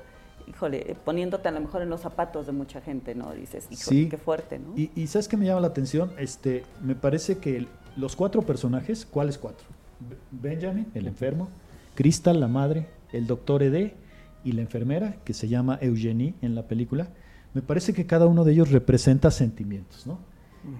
híjole, 0.47 0.91
eh, 0.91 0.95
poniéndote 1.03 1.47
a 1.47 1.51
lo 1.51 1.59
mejor 1.61 1.81
en 1.81 1.89
los 1.89 2.01
zapatos 2.01 2.45
de 2.45 2.51
mucha 2.51 2.81
gente, 2.81 3.15
¿no? 3.15 3.31
Dices, 3.33 3.65
híjole, 3.71 3.97
Sí. 4.03 4.09
qué 4.09 4.17
fuerte, 4.17 4.59
¿no? 4.59 4.73
Y, 4.77 4.91
y 4.95 5.07
¿sabes 5.07 5.27
qué 5.27 5.37
me 5.37 5.45
llama 5.45 5.61
la 5.61 5.67
atención? 5.67 6.11
Este, 6.17 6.63
me 6.81 6.95
parece 6.95 7.37
que 7.39 7.67
los 7.97 8.15
cuatro 8.15 8.41
personajes, 8.41 9.05
¿cuáles 9.05 9.37
cuatro? 9.37 9.65
Be- 9.99 10.17
Benjamin, 10.55 10.87
el 10.93 11.07
enfermo, 11.07 11.49
Crystal, 11.95 12.39
la 12.39 12.47
madre, 12.47 12.87
el 13.13 13.25
doctor 13.27 13.63
Ed 13.63 13.93
y 14.43 14.51
la 14.51 14.61
enfermera, 14.61 15.15
que 15.23 15.33
se 15.33 15.47
llama 15.47 15.77
Eugenie 15.81 16.33
en 16.41 16.53
la 16.55 16.63
película, 16.67 17.07
me 17.53 17.61
parece 17.61 17.93
que 17.93 18.05
cada 18.05 18.25
uno 18.27 18.43
de 18.43 18.51
ellos 18.51 18.71
representa 18.71 19.31
sentimientos, 19.31 20.05
¿no? 20.05 20.19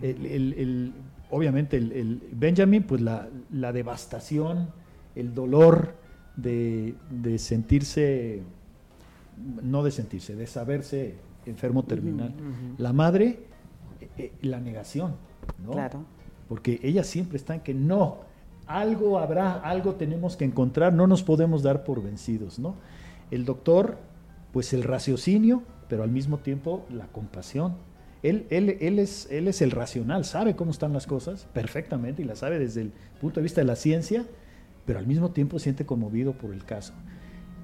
El- 0.01 0.25
el- 0.25 0.53
el- 0.53 0.93
obviamente 1.31 1.77
el, 1.77 1.91
el 1.93 2.21
Benjamin, 2.33 2.83
pues 2.83 3.01
la, 3.01 3.29
la 3.51 3.71
devastación, 3.71 4.69
el 5.15 5.33
dolor 5.33 5.95
de, 6.35 6.95
de 7.09 7.37
sentirse, 7.39 8.43
no 9.63 9.83
de 9.83 9.91
sentirse, 9.91 10.35
de 10.35 10.47
saberse 10.47 11.15
enfermo 11.45 11.83
terminal. 11.83 12.33
La 12.77 12.93
madre, 12.93 13.39
eh, 14.01 14.09
eh, 14.17 14.33
la 14.41 14.59
negación, 14.59 15.15
¿no? 15.63 15.71
Claro. 15.71 16.03
Porque 16.47 16.79
ella 16.83 17.03
siempre 17.03 17.37
está 17.37 17.55
en 17.55 17.61
que 17.61 17.73
no, 17.73 18.19
algo 18.67 19.19
habrá, 19.19 19.53
algo 19.53 19.95
tenemos 19.95 20.35
que 20.37 20.45
encontrar, 20.45 20.93
no 20.93 21.07
nos 21.07 21.23
podemos 21.23 21.63
dar 21.63 21.83
por 21.83 22.03
vencidos, 22.03 22.59
¿no? 22.59 22.75
El 23.31 23.45
doctor, 23.45 23.97
pues 24.51 24.73
el 24.73 24.83
raciocinio, 24.83 25.63
pero 25.87 26.03
al 26.03 26.11
mismo 26.11 26.37
tiempo 26.39 26.85
la 26.89 27.07
compasión. 27.07 27.75
Él, 28.23 28.47
él, 28.49 28.77
él, 28.81 28.97
es, 28.97 29.27
él 29.29 29.47
es 29.47 29.61
el 29.61 29.69
racional, 29.69 30.25
sabe 30.25 30.55
cómo 30.55 30.71
están 30.71 30.93
las 30.93 31.05
cosas 31.05 31.47
perfectamente 31.53 32.23
y 32.23 32.25
la 32.25 32.35
sabe 32.35 32.57
desde 32.57 32.81
el 32.81 32.91
punto 33.21 33.39
de 33.39 33.43
vista 33.43 33.61
de 33.61 33.65
la 33.65 33.75
ciencia, 33.75 34.25
pero 34.85 34.99
al 34.99 35.07
mismo 35.07 35.31
tiempo 35.31 35.59
siente 35.59 35.85
conmovido 35.85 36.33
por 36.33 36.53
el 36.53 36.63
caso. 36.63 36.93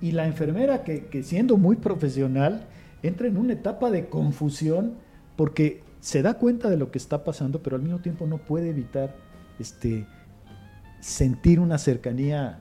Y 0.01 0.11
la 0.11 0.25
enfermera 0.25 0.83
que, 0.83 1.23
siendo 1.23 1.57
muy 1.57 1.75
profesional 1.75 2.67
entra 3.03 3.27
en 3.27 3.37
una 3.37 3.53
etapa 3.53 3.91
de 3.91 4.09
confusión 4.09 4.95
porque 5.35 5.83
se 5.99 6.21
da 6.21 6.35
cuenta 6.35 6.69
de 6.69 6.77
lo 6.77 6.91
que 6.91 6.97
está 6.97 7.23
pasando, 7.23 7.61
pero 7.61 7.75
al 7.75 7.81
mismo 7.83 7.99
tiempo 7.99 8.25
no 8.25 8.39
puede 8.39 8.69
evitar 8.69 9.15
este, 9.59 10.07
sentir 10.99 11.59
una 11.59 11.77
cercanía, 11.77 12.59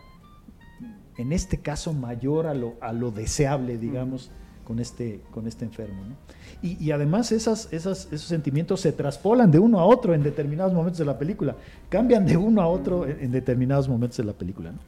en 1.16 1.32
este 1.32 1.58
caso 1.58 1.92
mayor 1.94 2.46
a 2.46 2.54
lo, 2.54 2.76
a 2.80 2.92
lo 2.92 3.10
deseable, 3.10 3.78
digamos, 3.78 4.30
con, 4.70 4.78
este, 4.78 5.20
con 5.32 5.48
este 5.48 5.64
enfermo. 5.64 6.04
¿no? 6.04 6.14
Y, 6.62 6.76
y 6.84 6.92
además 6.92 7.32
esas, 7.32 7.72
esas, 7.72 8.04
esos 8.12 8.28
sentimientos 8.28 8.80
se 8.80 8.92
traspolan 8.92 9.50
de 9.50 9.58
uno 9.58 9.80
a 9.80 9.84
otro 9.84 10.14
en 10.14 10.22
determinados 10.22 10.72
momentos 10.72 10.98
de 10.98 11.06
la 11.06 11.18
película, 11.18 11.56
cambian 11.88 12.24
de 12.24 12.36
uno 12.36 12.62
a 12.62 12.68
otro 12.68 13.04
en, 13.04 13.18
en 13.20 13.32
determinados 13.32 13.88
momentos 13.88 14.18
de 14.18 14.22
la 14.24 14.32
película. 14.32 14.70
¿no? 14.70 14.78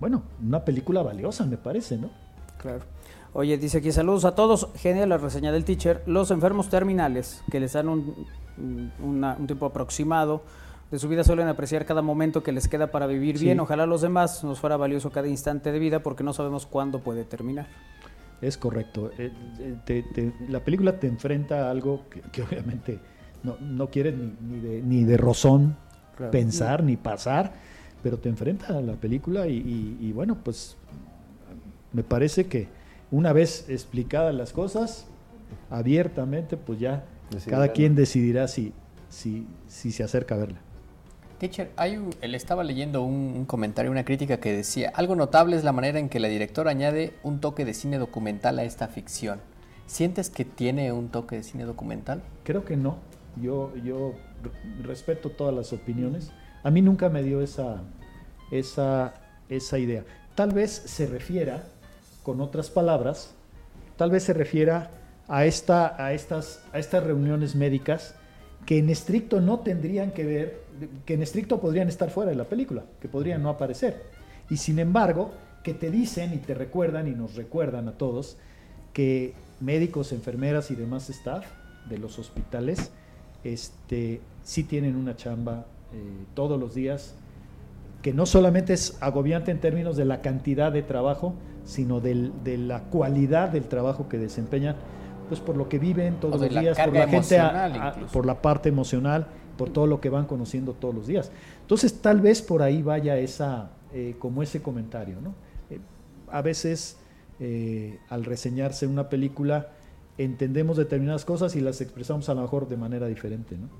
Bueno, 0.00 0.22
una 0.44 0.64
película 0.64 1.02
valiosa, 1.04 1.46
me 1.46 1.56
parece, 1.56 1.98
¿no? 1.98 2.10
Claro. 2.58 2.80
Oye, 3.32 3.56
dice 3.58 3.78
aquí, 3.78 3.92
saludos 3.92 4.24
a 4.24 4.34
todos. 4.34 4.66
Genial 4.74 5.10
la 5.10 5.18
reseña 5.18 5.52
del 5.52 5.64
teacher. 5.64 6.02
Los 6.06 6.32
enfermos 6.32 6.68
terminales, 6.68 7.44
que 7.48 7.60
les 7.60 7.74
dan 7.74 7.88
un, 7.88 8.26
un- 8.58 8.90
una- 9.04 9.36
un 9.38 9.46
tiempo 9.46 9.66
aproximado 9.66 10.42
de 10.90 10.98
su 10.98 11.08
vida, 11.08 11.22
suelen 11.22 11.46
apreciar 11.46 11.86
cada 11.86 12.02
momento 12.02 12.42
que 12.42 12.50
les 12.50 12.66
queda 12.66 12.88
para 12.90 13.06
vivir 13.06 13.38
Sí. 13.38 13.44
bien. 13.44 13.60
Ojalá 13.60 13.84
a 13.84 13.86
los 13.86 14.00
demás 14.02 14.42
nos 14.42 14.58
fuera 14.58 14.76
valioso 14.76 15.10
cada 15.10 15.28
instante 15.28 15.70
de 15.70 15.78
vida 15.78 16.00
porque 16.02 16.24
no 16.24 16.32
sabemos 16.32 16.66
cuándo 16.66 16.98
puede 16.98 17.24
terminar. 17.24 17.68
Es 18.42 18.58
correcto. 18.58 19.10
Eh, 19.16 19.30
eh, 19.60 19.76
te- 19.86 20.02
te- 20.02 20.32
la 20.48 20.60
película 20.60 20.98
te 20.98 21.06
enfrenta 21.06 21.68
a 21.68 21.70
algo 21.70 22.04
que, 22.10 22.20
que 22.20 22.42
obviamente 22.42 22.98
no, 23.42 23.56
no 23.60 23.88
quieres 23.88 24.14
ni, 24.16 24.34
ni 24.50 24.60
de, 24.60 24.82
ni 24.82 25.04
de 25.04 25.16
rozón 25.16 25.76
Claro. 26.16 26.32
pensar 26.32 26.82
ni 26.84 26.96
pasar, 26.98 27.54
pero 28.02 28.18
te 28.18 28.28
enfrenta 28.28 28.76
a 28.76 28.82
la 28.82 28.94
película 28.94 29.46
y, 29.46 29.56
y- 29.56 29.96
y 30.08 30.12
bueno, 30.12 30.36
pues 30.44 30.76
me 31.92 32.02
parece 32.02 32.46
que 32.46 32.68
una 33.10 33.32
vez 33.32 33.64
explicadas 33.70 34.34
las 34.34 34.52
cosas 34.52 35.06
abiertamente, 35.70 36.56
pues 36.56 36.78
ya 36.80 37.04
cada 37.48 37.72
quien 37.72 37.94
decidirá 37.94 38.46
si, 38.48 38.72
si, 39.08 39.46
si 39.68 39.90
se 39.92 40.02
acerca 40.02 40.34
a 40.34 40.38
verla. 40.38 40.58
Teacher, 41.42 41.72
hay 41.74 41.98
estaba 42.20 42.62
leyendo 42.62 43.02
un, 43.02 43.34
un 43.36 43.46
comentario, 43.46 43.90
una 43.90 44.04
crítica 44.04 44.36
que 44.38 44.52
decía, 44.52 44.92
algo 44.94 45.16
notable 45.16 45.56
es 45.56 45.64
la 45.64 45.72
manera 45.72 45.98
en 45.98 46.08
que 46.08 46.20
la 46.20 46.28
directora 46.28 46.70
añade 46.70 47.14
un 47.24 47.40
toque 47.40 47.64
de 47.64 47.74
cine 47.74 47.98
documental 47.98 48.60
a 48.60 48.62
esta 48.62 48.86
ficción. 48.86 49.40
¿Sientes 49.86 50.30
que 50.30 50.44
tiene 50.44 50.92
un 50.92 51.08
toque 51.08 51.34
de 51.34 51.42
cine 51.42 51.64
documental? 51.64 52.22
Creo 52.44 52.64
que 52.64 52.76
no. 52.76 52.98
Yo, 53.42 53.74
yo 53.82 54.12
re- 54.40 54.86
respeto 54.86 55.30
todas 55.30 55.52
las 55.52 55.72
opiniones. 55.72 56.30
A 56.62 56.70
mí 56.70 56.80
nunca 56.80 57.08
me 57.08 57.24
dio 57.24 57.42
esa, 57.42 57.82
esa, 58.52 59.14
esa 59.48 59.78
idea. 59.80 60.04
Tal 60.36 60.52
vez 60.52 60.70
se 60.70 61.08
refiera, 61.08 61.64
con 62.22 62.40
otras 62.40 62.70
palabras, 62.70 63.34
tal 63.96 64.12
vez 64.12 64.22
se 64.22 64.32
refiera 64.32 64.92
a, 65.26 65.44
esta, 65.44 66.00
a, 66.00 66.12
estas, 66.12 66.62
a 66.72 66.78
estas 66.78 67.02
reuniones 67.02 67.56
médicas 67.56 68.14
que 68.66 68.78
en 68.78 68.90
estricto 68.90 69.40
no 69.40 69.60
tendrían 69.60 70.12
que 70.12 70.24
ver, 70.24 70.60
que 71.04 71.14
en 71.14 71.22
estricto 71.22 71.60
podrían 71.60 71.88
estar 71.88 72.10
fuera 72.10 72.30
de 72.30 72.36
la 72.36 72.44
película, 72.44 72.84
que 73.00 73.08
podrían 73.08 73.42
no 73.42 73.48
aparecer. 73.48 74.02
Y 74.50 74.56
sin 74.56 74.78
embargo, 74.78 75.32
que 75.62 75.74
te 75.74 75.90
dicen 75.90 76.32
y 76.34 76.38
te 76.38 76.54
recuerdan 76.54 77.08
y 77.08 77.12
nos 77.12 77.34
recuerdan 77.36 77.88
a 77.88 77.92
todos 77.92 78.36
que 78.92 79.34
médicos, 79.60 80.12
enfermeras 80.12 80.70
y 80.70 80.74
demás 80.74 81.08
staff 81.10 81.44
de 81.88 81.98
los 81.98 82.18
hospitales 82.18 82.90
este, 83.44 84.20
sí 84.44 84.64
tienen 84.64 84.96
una 84.96 85.16
chamba 85.16 85.66
eh, 85.92 85.96
todos 86.34 86.58
los 86.60 86.74
días 86.74 87.14
que 88.02 88.12
no 88.12 88.26
solamente 88.26 88.72
es 88.72 88.96
agobiante 89.00 89.50
en 89.50 89.60
términos 89.60 89.96
de 89.96 90.04
la 90.04 90.20
cantidad 90.22 90.72
de 90.72 90.82
trabajo, 90.82 91.34
sino 91.64 92.00
del- 92.00 92.32
de 92.42 92.58
la 92.58 92.82
cualidad 92.84 93.48
del 93.50 93.64
trabajo 93.64 94.08
que 94.08 94.18
desempeñan, 94.18 94.74
pues 95.32 95.40
por 95.40 95.56
lo 95.56 95.66
que 95.66 95.78
viven 95.78 96.16
todos 96.20 96.34
O 96.34 96.44
los 96.44 96.52
la 96.52 96.60
días, 96.60 96.78
por 96.78 96.92
la 96.92 97.08
gente, 97.08 97.38
a- 97.38 97.64
a- 97.88 97.94
por 98.12 98.26
la 98.26 98.42
parte 98.42 98.68
emocional, 98.68 99.28
por 99.56 99.70
todo 99.70 99.86
lo 99.86 99.98
que 99.98 100.10
van 100.10 100.26
conociendo 100.26 100.74
todos 100.74 100.94
los 100.94 101.06
días. 101.06 101.32
Entonces 101.62 102.02
tal 102.02 102.20
vez 102.20 102.42
por 102.42 102.60
ahí 102.60 102.82
vaya 102.82 103.16
esa, 103.16 103.70
eh, 103.94 104.14
como 104.18 104.42
ese 104.42 104.60
comentario, 104.60 105.22
¿no? 105.22 105.32
Eh, 105.70 105.78
a 106.30 106.42
veces 106.42 106.98
eh, 107.40 107.98
al 108.10 108.26
reseñarse 108.26 108.86
una 108.86 109.08
película 109.08 109.68
entendemos 110.18 110.76
determinadas 110.76 111.24
cosas 111.24 111.56
y 111.56 111.62
las 111.62 111.80
expresamos 111.80 112.28
a 112.28 112.34
lo 112.34 112.42
mejor 112.42 112.68
de 112.68 112.76
manera 112.76 113.06
diferente, 113.06 113.56
¿no? 113.56 113.70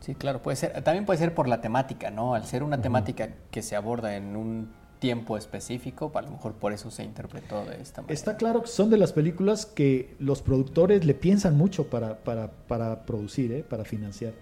Sí, 0.00 0.14
claro, 0.14 0.40
puede 0.40 0.56
ser. 0.56 0.82
También 0.82 1.04
puede 1.04 1.18
ser 1.18 1.34
por 1.34 1.46
la 1.46 1.60
temática, 1.60 2.10
¿no? 2.10 2.34
Al 2.34 2.46
ser 2.46 2.62
una 2.62 2.80
temática 2.80 3.28
que 3.50 3.60
se 3.60 3.76
aborda 3.76 4.16
en 4.16 4.34
un 4.34 4.70
tiempo 4.98 5.36
específico, 5.36 6.10
a 6.14 6.22
lo 6.22 6.30
mejor 6.30 6.54
por 6.54 6.72
eso 6.72 6.90
se 6.90 7.04
interpretó 7.04 7.64
de 7.64 7.80
esta 7.82 8.02
manera. 8.02 8.14
Está 8.14 8.36
claro 8.36 8.62
que 8.62 8.68
son 8.68 8.88
de 8.90 8.96
las 8.96 9.12
películas 9.12 9.66
que 9.66 10.14
los 10.18 10.42
productores 10.42 11.04
le 11.04 11.14
piensan 11.14 11.56
mucho 11.56 11.88
para, 11.88 12.18
para, 12.18 12.50
para 12.50 13.04
producir, 13.04 13.52
¿eh? 13.52 13.62
para 13.62 13.84
financiar, 13.84 14.32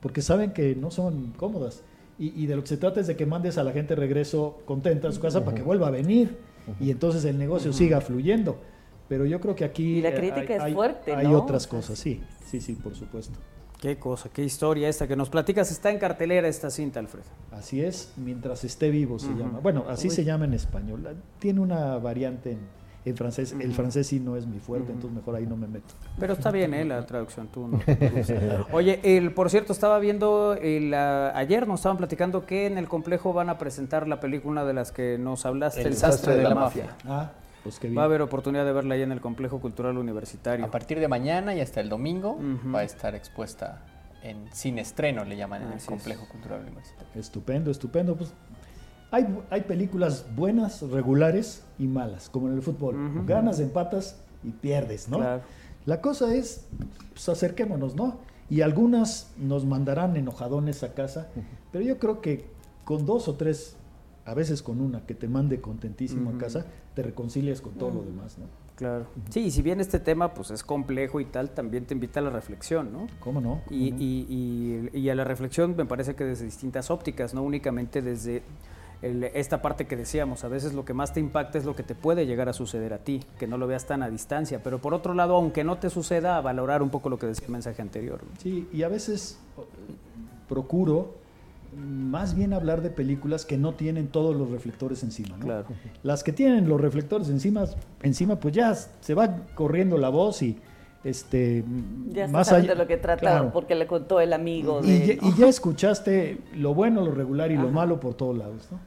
porque 0.00 0.20
saben 0.22 0.52
que 0.52 0.74
no 0.76 0.90
son 0.90 1.32
cómodas. 1.36 1.82
Y, 2.18 2.40
y 2.42 2.46
de 2.46 2.56
lo 2.56 2.62
que 2.62 2.68
se 2.68 2.76
trata 2.76 3.00
es 3.00 3.06
de 3.06 3.16
que 3.16 3.24
mandes 3.26 3.56
a 3.58 3.64
la 3.64 3.72
gente 3.72 3.94
de 3.94 4.00
regreso 4.00 4.60
contenta 4.66 5.08
a 5.08 5.12
su 5.12 5.20
casa 5.20 5.44
para 5.44 5.56
que 5.56 5.62
vuelva 5.62 5.88
a 5.88 5.90
venir 5.90 6.36
y 6.78 6.90
entonces 6.90 7.24
el 7.24 7.38
negocio 7.38 7.72
siga 7.72 8.00
fluyendo. 8.00 8.60
Pero 9.08 9.24
yo 9.26 9.40
creo 9.40 9.54
que 9.56 9.64
aquí 9.64 9.96
Y 9.98 10.02
la 10.02 10.10
eh, 10.10 10.14
crítica 10.14 10.40
hay, 10.52 10.52
es 10.56 10.62
hay- 10.62 10.74
fuerte, 10.74 11.12
hay 11.14 11.26
¿no? 11.28 11.38
otras 11.42 11.64
O 11.66 11.68
sea, 11.70 11.78
cosas, 11.78 11.98
sí, 11.98 12.20
sí, 12.46 12.60
sí, 12.60 12.74
por 12.74 12.94
supuesto. 12.94 13.38
Qué 13.82 13.98
cosa, 13.98 14.28
qué 14.32 14.44
historia 14.44 14.88
esta 14.88 15.08
que 15.08 15.16
nos 15.16 15.28
platicas. 15.28 15.72
Está 15.72 15.90
en 15.90 15.98
cartelera 15.98 16.46
esta 16.46 16.70
cinta, 16.70 17.00
Alfredo. 17.00 17.26
Así 17.50 17.82
es, 17.82 18.12
mientras 18.16 18.62
esté 18.62 18.90
vivo 18.90 19.18
se 19.18 19.34
llama. 19.34 19.58
Bueno, 19.60 19.86
así 19.88 20.06
Uy. 20.06 20.14
se 20.14 20.22
llama 20.22 20.44
en 20.44 20.54
español. 20.54 21.02
La- 21.02 21.14
Tiene 21.40 21.58
una 21.58 21.98
variante 21.98 22.52
en, 22.52 22.60
en 23.04 23.16
francés. 23.16 23.52
El 23.58 23.72
francés 23.72 24.06
sí 24.06 24.20
no 24.20 24.36
es 24.36 24.46
mi 24.46 24.60
fuerte, 24.60 24.92
entonces 24.92 25.16
mejor 25.16 25.34
ahí 25.34 25.46
no 25.48 25.56
me 25.56 25.66
meto. 25.66 25.94
Pero 26.16 26.34
está 26.34 26.52
bien, 26.52 26.74
¿eh? 26.74 26.84
La 26.84 27.04
traducción, 27.04 27.48
tú 27.48 27.66
no. 27.66 27.80
Oye, 28.72 29.00
el, 29.02 29.34
por 29.34 29.50
cierto, 29.50 29.72
estaba 29.72 29.98
viendo, 29.98 30.52
el, 30.54 30.94
ah, 30.94 31.32
ayer 31.36 31.66
nos 31.66 31.80
estaban 31.80 31.98
platicando 31.98 32.46
que 32.46 32.66
en 32.66 32.78
el 32.78 32.86
complejo 32.86 33.32
van 33.32 33.50
a 33.50 33.58
presentar 33.58 34.06
la 34.06 34.20
película 34.20 34.64
de 34.64 34.74
las 34.74 34.92
que 34.92 35.18
nos 35.18 35.44
hablaste, 35.44 35.82
El, 35.82 35.96
sastre 35.96 36.36
de, 36.36 36.44
la, 36.44 36.54
mafia. 36.54 36.96
Ah, 37.04 37.32
pues 37.62 37.78
qué 37.78 37.88
bien. 37.88 37.98
Va 37.98 38.02
a 38.02 38.06
haber 38.06 38.22
oportunidad 38.22 38.64
de 38.64 38.72
verla 38.72 38.94
ahí 38.94 39.02
en 39.02 39.12
el 39.12 39.20
complejo 39.20 39.60
cultural 39.60 39.98
universitario. 39.98 40.64
A 40.64 40.70
partir 40.70 41.00
de 41.00 41.08
mañana 41.08 41.54
y 41.54 41.60
hasta 41.60 41.80
el 41.80 41.88
domingo 41.88 42.38
va 42.74 42.80
a 42.80 42.84
estar 42.84 43.14
expuesta 43.14 43.84
en 44.22 44.48
cine 44.52 44.82
estreno, 44.82 45.24
le 45.24 45.36
llaman 45.36 45.62
en 45.62 45.72
el 45.72 45.78
es. 45.78 45.84
Complejo 45.86 46.28
Cultural 46.28 46.60
Universitario. 46.60 47.20
Estupendo, 47.20 47.70
estupendo. 47.70 48.16
Pues 48.16 48.32
hay, 49.10 49.26
hay 49.50 49.62
películas 49.62 50.26
buenas, 50.34 50.82
regulares 50.82 51.64
y 51.78 51.86
malas, 51.86 52.28
como 52.28 52.48
en 52.48 52.54
el 52.54 52.62
fútbol. 52.62 53.24
Ganas, 53.26 53.58
empatas 53.60 54.20
y 54.44 54.50
pierdes, 54.50 55.08
¿no? 55.08 55.18
Claro. 55.18 55.42
La 55.86 56.00
cosa 56.00 56.32
es, 56.34 56.66
pues 57.12 57.28
acerquémonos, 57.28 57.96
¿no? 57.96 58.18
Y 58.48 58.60
algunas 58.60 59.32
nos 59.38 59.64
mandarán 59.64 60.16
enojadones 60.16 60.82
a 60.82 60.94
casa, 60.94 61.28
pero 61.72 61.84
yo 61.84 61.98
creo 61.98 62.20
que 62.20 62.46
con 62.84 63.06
dos 63.06 63.26
o 63.26 63.34
tres, 63.34 63.76
a 64.24 64.34
veces 64.34 64.62
con 64.62 64.80
una 64.80 65.04
que 65.06 65.14
te 65.14 65.26
mande 65.26 65.60
contentísimo 65.60 66.30
a 66.30 66.38
casa, 66.38 66.66
te 66.94 67.02
reconcilias 67.02 67.60
con 67.60 67.72
todo 67.74 67.90
lo 67.90 68.02
demás, 68.02 68.38
¿no? 68.38 68.44
Claro. 68.76 69.06
Sí, 69.30 69.40
y 69.40 69.50
si 69.50 69.62
bien 69.62 69.80
este 69.80 70.00
tema 70.00 70.34
pues 70.34 70.50
es 70.50 70.62
complejo 70.64 71.20
y 71.20 71.24
tal, 71.24 71.50
también 71.50 71.84
te 71.86 71.94
invita 71.94 72.20
a 72.20 72.22
la 72.22 72.30
reflexión, 72.30 72.92
¿no? 72.92 73.06
¿Cómo 73.20 73.40
no? 73.40 73.60
¿Cómo 73.66 73.76
Y, 73.80 73.90
no? 73.92 73.96
y- 74.00 74.90
y- 74.92 74.98
y 74.98 75.08
a 75.10 75.14
la 75.14 75.24
reflexión 75.24 75.74
me 75.76 75.84
parece 75.84 76.14
que 76.14 76.24
desde 76.24 76.44
distintas 76.46 76.90
ópticas, 76.90 77.32
no 77.34 77.42
únicamente 77.42 78.02
desde 78.02 78.42
el- 79.02 79.24
esta 79.24 79.60
parte 79.62 79.86
que 79.86 79.96
decíamos, 79.96 80.44
a 80.44 80.48
veces 80.48 80.74
lo 80.74 80.84
que 80.84 80.94
más 80.94 81.12
te 81.12 81.20
impacta 81.20 81.58
es 81.58 81.64
lo 81.64 81.74
que 81.76 81.82
te 81.82 81.94
puede 81.94 82.24
llegar 82.26 82.48
a 82.48 82.52
suceder 82.52 82.92
a 82.92 82.98
ti, 82.98 83.20
que 83.38 83.46
no 83.46 83.58
lo 83.58 83.66
veas 83.66 83.86
tan 83.86 84.02
a 84.02 84.08
distancia, 84.10 84.62
pero 84.62 84.78
por 84.80 84.94
otro 84.94 85.12
lado, 85.14 85.34
aunque 85.36 85.64
no 85.64 85.78
te 85.78 85.90
suceda, 85.90 86.36
a 86.36 86.40
valorar 86.40 86.82
un 86.82 86.90
poco 86.90 87.08
lo 87.08 87.18
que 87.18 87.26
decía 87.26 87.46
el 87.46 87.52
mensaje 87.52 87.82
anterior. 87.82 88.20
¿no? 88.22 88.30
Sí, 88.40 88.68
y 88.72 88.82
a 88.84 88.88
veces 88.88 89.38
procuro 90.48 91.14
más 91.76 92.34
bien 92.34 92.52
hablar 92.52 92.82
de 92.82 92.90
películas 92.90 93.44
que 93.46 93.56
no 93.56 93.74
tienen 93.74 94.08
todos 94.08 94.36
los 94.36 94.50
reflectores 94.50 95.02
encima, 95.02 95.36
¿no? 95.38 95.44
Claro. 95.44 95.66
Las 96.02 96.22
que 96.22 96.32
tienen 96.32 96.68
los 96.68 96.80
reflectores 96.80 97.28
encima, 97.28 97.64
encima 98.02 98.36
pues 98.38 98.54
ya 98.54 98.74
se 98.74 99.14
va 99.14 99.36
corriendo 99.54 99.96
la 99.98 100.08
voz 100.10 100.42
y 100.42 100.58
este 101.04 101.64
Ya 102.10 102.28
más 102.28 102.48
sabes 102.48 102.64
allá 102.64 102.74
de 102.74 102.78
lo 102.78 102.86
que 102.86 102.96
trata, 102.96 103.20
claro. 103.20 103.50
porque 103.52 103.74
le 103.74 103.86
contó 103.86 104.20
el 104.20 104.32
amigo. 104.32 104.80
y, 104.84 104.98
de- 104.98 105.06
ya, 105.20 105.28
y 105.28 105.34
ya 105.36 105.48
escuchaste 105.48 106.38
lo 106.56 106.74
bueno, 106.74 107.04
lo 107.04 107.10
regular 107.12 107.50
y 107.50 107.56
lo 107.56 107.70
malo 107.70 107.98
por 107.98 108.14
todos 108.14 108.36
lados, 108.36 108.68
¿no? 108.70 108.78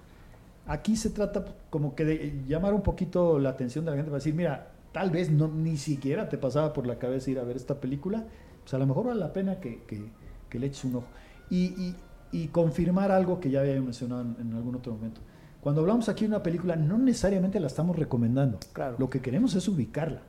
Aquí 0.67 0.95
se 0.95 1.09
trata 1.11 1.45
como 1.69 1.93
que 1.95 2.05
de 2.05 2.41
llamar 2.47 2.73
un 2.73 2.81
poquito 2.81 3.38
la 3.39 3.49
atención 3.49 3.86
de 3.86 3.91
la 3.91 3.97
gente 3.97 4.09
para 4.09 4.17
decir, 4.19 4.33
mira, 4.33 4.71
tal 4.93 5.11
vez 5.11 5.29
no 5.29 5.47
ni 5.47 5.77
siquiera 5.77 6.29
te 6.29 6.38
pasaba 6.38 6.71
por 6.73 6.88
la 6.88 6.97
cabeza 6.97 7.29
ir 7.31 7.39
a 7.39 7.43
ver 7.43 7.55
esta 7.55 7.79
película, 7.81 8.23
pues 8.63 8.73
a 8.73 8.77
lo 8.79 8.88
mejor 8.88 9.07
vale 9.07 9.19
la 9.19 9.33
pena 9.33 9.59
que, 9.59 9.81
que- 9.88 10.09
que 10.49 10.59
le 10.59 10.67
eches 10.67 10.86
un 10.86 10.95
ojo. 10.97 11.07
Y, 11.49 11.65
y- 11.65 11.95
y 12.43 12.47
confirmar 12.47 13.11
algo 13.11 13.39
que 13.39 13.49
ya 13.49 13.61
había 13.61 13.79
mencionado 13.81 14.21
en, 14.21 14.36
en 14.39 14.53
algún 14.53 14.75
otro 14.75 14.93
momento. 14.93 15.21
Cuando 15.61 15.81
hablamos 15.81 16.09
aquí 16.09 16.25
de 16.25 16.29
una 16.29 16.43
película, 16.43 16.75
no 16.75 16.97
necesariamente 16.97 17.59
la 17.59 17.67
estamos 17.67 17.95
recomendando. 17.97 18.59
Claro. 18.73 18.97
Lo 18.99 19.09
que 19.09 19.19
queremos 19.19 19.55
es 19.55 19.67
ubicarla. 19.67 20.21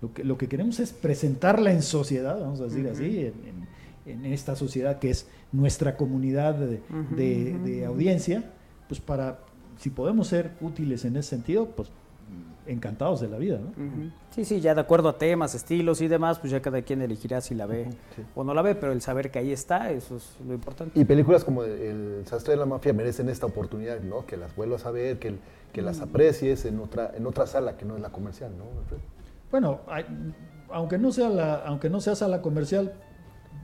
lo, 0.00 0.12
que, 0.14 0.24
lo 0.24 0.38
que 0.38 0.48
queremos 0.48 0.80
es 0.80 0.92
presentarla 0.92 1.72
en 1.72 1.82
sociedad, 1.82 2.40
vamos 2.40 2.60
a 2.60 2.64
decir 2.64 2.84
Ujú. 2.86 2.94
así, 2.94 3.18
en, 3.26 3.34
en- 3.48 3.78
en 4.06 4.24
esta 4.32 4.56
sociedad 4.56 4.98
que 4.98 5.10
es 5.10 5.26
nuestra 5.52 5.94
comunidad 5.98 6.54
de, 6.54 6.66
de- 7.14 7.54
ujú, 7.54 7.64
de 7.66 7.82
ujú. 7.82 7.92
audiencia, 7.92 8.42
pues 8.88 9.00
para, 9.02 9.40
si 9.78 9.90
podemos 9.90 10.28
ser 10.28 10.52
útiles 10.62 11.04
en 11.04 11.16
ese 11.16 11.28
sentido, 11.28 11.66
pues 11.76 11.90
encantados 12.66 13.20
de 13.20 13.28
la 13.28 13.38
vida, 13.38 13.58
¿no? 13.58 13.72
Sí, 14.30 14.44
sí, 14.44 14.60
ya 14.60 14.74
de 14.74 14.80
acuerdo 14.82 15.08
a 15.08 15.16
temas, 15.18 15.54
estilos 15.54 16.00
y 16.02 16.08
demás, 16.08 16.38
pues 16.38 16.50
ya 16.52 16.60
cada 16.60 16.82
quien 16.82 17.00
elegirá 17.00 17.40
si 17.40 17.54
la 17.54 17.64
ve 17.66 17.88
o 18.34 18.44
no 18.44 18.52
la 18.52 18.60
ve, 18.62 18.74
pero 18.74 18.92
el 18.92 19.00
saber 19.00 19.30
que 19.30 19.38
ahí 19.38 19.52
está, 19.52 19.90
eso 19.90 20.16
es 20.16 20.36
lo 20.46 20.52
importante. 20.54 20.98
Y 21.00 21.04
películas 21.06 21.44
como 21.44 21.62
El 21.64 22.22
sastre 22.26 22.52
de 22.52 22.58
la 22.58 22.66
mafia 22.66 22.92
merecen 22.92 23.28
esta 23.30 23.46
oportunidad, 23.46 24.00
¿no? 24.00 24.26
Que 24.26 24.36
las 24.36 24.54
vuelvas 24.54 24.84
a 24.84 24.90
ver, 24.90 25.18
que, 25.18 25.34
que 25.72 25.80
las 25.82 26.00
aprecies 26.00 26.64
en 26.66 26.78
otra, 26.80 27.12
en 27.16 27.26
otra 27.26 27.46
sala 27.46 27.76
que 27.78 27.84
no 27.86 27.96
es 27.96 28.02
la 28.02 28.10
comercial, 28.10 28.50
¿no? 28.58 28.64
Bueno, 29.50 29.80
hay- 29.88 30.04
aunque 30.70 30.98
no 30.98 31.10
sea 31.12 31.30
la, 31.30 31.54
aunque 31.64 31.88
no 31.88 32.00
sea 32.02 32.14
sala 32.14 32.42
comercial, 32.42 32.92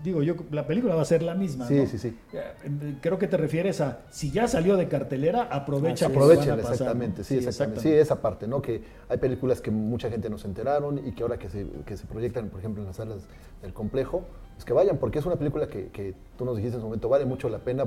digo 0.04 0.22
yo, 0.22 0.34
la 0.50 0.66
película 0.66 0.94
va 0.94 1.02
a 1.02 1.06
ser 1.06 1.22
la 1.22 1.34
misma. 1.34 1.66
Sí, 1.66 1.76
¿no? 1.78 1.86
sí, 1.86 1.98
sí. 1.98 2.16
Eh, 2.34 2.94
Creo 3.00 3.18
que 3.18 3.26
te 3.26 3.36
refieres 3.38 3.80
a 3.80 4.02
si 4.10 4.30
ya 4.30 4.46
salió 4.46 4.76
de 4.76 4.86
cartelera, 4.86 5.44
aprovecha. 5.50 6.06
que 6.06 6.12
Aprovechen, 6.12 6.50
van 6.50 6.58
a 6.58 6.62
pasar, 6.62 6.72
exactamente, 6.74 7.18
¿no? 7.18 7.24
sí, 7.24 7.36
exactamente. 7.38 7.80
Sí, 7.80 7.90
esa 7.92 8.20
parte, 8.20 8.46
¿no? 8.46 8.60
Que 8.60 8.82
hay 9.08 9.16
películas 9.18 9.60
que 9.62 9.70
mucha 9.70 10.10
gente 10.10 10.28
no 10.28 10.36
se 10.38 10.46
enteraron 10.46 10.98
y 11.06 11.12
que 11.12 11.22
ahora 11.22 11.38
que 11.38 11.48
se, 11.48 11.66
que 11.86 11.96
se 11.96 12.06
proyectan, 12.06 12.50
por 12.50 12.60
ejemplo, 12.60 12.82
en 12.82 12.86
las 12.86 12.96
salas 12.96 13.26
del 13.62 13.72
complejo, 13.72 14.24
pues 14.54 14.64
que 14.66 14.74
vayan, 14.74 14.98
porque 14.98 15.18
es 15.18 15.26
una 15.26 15.36
película 15.36 15.66
que, 15.68 15.88
que 15.88 16.14
tú 16.36 16.44
nos 16.44 16.56
dijiste 16.56 16.76
en 16.76 16.82
su 16.82 16.86
momento, 16.86 17.08
vale 17.08 17.24
mucho 17.24 17.48
la 17.48 17.58
pena 17.58 17.86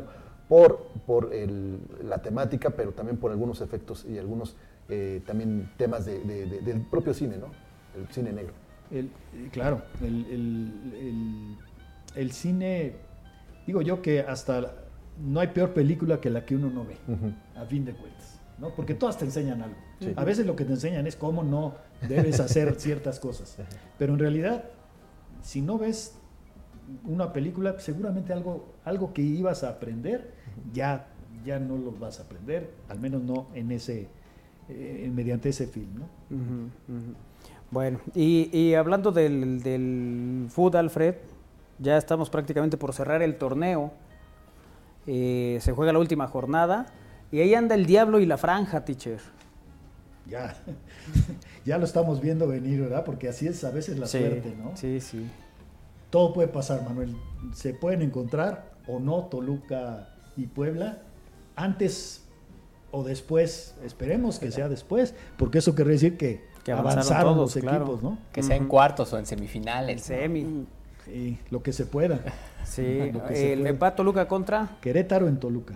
por, 0.50 0.88
por 1.06 1.34
el- 1.34 1.78
la 2.04 2.22
temática, 2.22 2.72
pero 2.72 2.92
también 2.94 3.18
por 3.18 3.32
algunos 3.32 3.62
efectos 3.62 4.06
y 4.10 4.18
algunos 4.18 4.56
eh, 4.90 5.22
también 5.26 5.70
temas 5.78 6.06
de- 6.06 6.20
de- 6.24 6.46
de- 6.48 6.62
del 6.62 6.82
propio 6.82 7.14
cine, 7.14 7.38
¿no? 7.38 7.48
El 7.96 8.08
cine 8.08 8.32
negro. 8.32 8.54
El- 8.90 9.12
claro, 9.52 9.82
el, 10.02 10.26
el- 10.32 11.58
el- 12.18 12.32
cine, 12.32 12.94
digo 13.66 13.82
yo 13.82 14.02
que 14.02 14.22
hasta 14.22 14.74
no 15.20 15.40
hay 15.40 15.48
peor 15.48 15.74
película 15.74 16.20
que 16.22 16.30
la 16.30 16.46
que 16.46 16.56
uno 16.56 16.70
no 16.70 16.86
ve, 16.86 16.96
a 17.56 17.66
fin 17.66 17.86
de 17.86 17.94
cuentas, 17.94 18.40
¿no? 18.60 18.70
Porque 18.76 18.94
todas 18.94 19.18
te 19.18 19.26
enseñan 19.26 19.62
algo. 19.64 19.76
Sí. 20.00 20.14
A 20.16 20.24
veces 20.24 20.46
lo 20.46 20.56
que 20.56 20.64
te 20.66 20.74
enseñan 20.74 21.08
es 21.08 21.16
cómo 21.16 21.44
no 21.44 21.76
debes 22.08 22.40
hacer 22.40 22.76
ciertas 22.80 23.20
cosas, 23.20 23.58
pero 23.98 24.14
en 24.14 24.20
realidad, 24.20 24.64
si 25.42 25.62
no 25.62 25.78
ves 25.78 26.18
una 27.06 27.34
película, 27.34 27.80
seguramente 27.80 28.32
algo, 28.32 28.74
algo 28.86 29.12
que 29.14 29.22
ibas 29.22 29.64
a 29.64 29.70
aprender, 29.70 30.34
ya, 30.74 31.08
ya 31.46 31.60
no 31.60 31.78
lo 31.78 31.92
vas 31.92 32.20
a 32.20 32.24
aprender, 32.24 32.72
al 32.90 33.00
menos 33.00 33.24
no 33.24 33.48
en 33.56 33.72
ese, 33.72 34.08
eh, 34.70 35.12
mediante 35.14 35.50
ese 35.50 35.68
film, 35.68 35.90
¿no? 36.00 36.06
Bueno, 37.72 38.00
y, 38.16 38.50
y 38.58 38.76
hablando 38.76 39.12
del, 39.12 39.62
del 39.62 40.46
fútbol, 40.50 40.78
Alfred, 40.78 41.16
ya 41.80 41.98
estamos 41.98 42.30
prácticamente 42.30 42.78
por 42.78 42.94
cerrar 42.94 43.22
el 43.22 43.38
torneo. 43.38 43.92
Eh, 45.06 45.58
se 45.62 45.72
juega 45.72 45.94
la 45.94 46.00
última 46.00 46.28
jornada 46.28 46.88
y 47.32 47.40
ahí 47.40 47.54
anda 47.54 47.76
el 47.76 47.86
diablo 47.86 48.20
y 48.20 48.26
la 48.26 48.38
franja, 48.38 48.84
teacher. 48.84 49.20
Ya, 50.26 50.56
ya 51.66 51.78
lo 51.78 51.86
estamos 51.86 52.20
viendo 52.20 52.48
venir, 52.48 52.82
¿verdad? 52.82 53.06
Porque 53.06 53.30
así 53.30 53.48
es 53.48 53.64
a 53.64 53.72
veces 53.72 53.98
la 53.98 54.08
Sí, 54.08 54.20
suerte, 54.20 54.56
¿no? 54.62 54.76
Sí, 54.76 55.00
sí. 55.00 55.30
Todo 56.10 56.34
puede 56.34 56.48
pasar, 56.50 56.84
Manuel. 56.84 57.16
Se 57.54 57.74
pueden 57.74 58.02
encontrar 58.02 58.72
o 58.88 59.00
no 59.00 59.26
Toluca 59.26 60.10
y 60.36 60.48
Puebla 60.48 61.00
antes 61.56 62.26
o 62.92 63.04
después. 63.04 63.76
Esperemos 63.84 64.40
que 64.40 64.52
sea 64.52 64.70
después, 64.70 65.14
porque 65.38 65.60
eso 65.60 65.76
quiere 65.76 65.92
decir 65.92 66.18
que, 66.18 66.46
Que 66.64 66.72
avanzaron 66.72 67.00
avanzaron, 67.00 67.34
todos, 67.36 67.56
los 67.56 67.64
claro. 67.64 67.78
equipos, 67.86 68.04
¿no? 68.04 68.18
Que 68.32 68.44
sea 68.44 68.56
en 68.56 68.68
cuartos 68.68 69.12
o 69.14 69.18
en 69.20 69.26
semifinales. 69.26 69.96
El 69.96 70.02
semi. 70.02 70.66
Y 71.14 71.38
lo 71.50 71.62
que 71.64 71.74
se 71.74 71.86
pueda. 71.86 72.20
Sí, 72.66 73.12
Lo 73.14 73.26
que 73.26 73.36
se 73.36 73.54
el 73.54 73.66
empate 73.68 73.98
Toluca 73.98 74.28
contra 74.28 74.78
Querétaro 74.82 75.28
en 75.28 75.38
Toluca. 75.40 75.76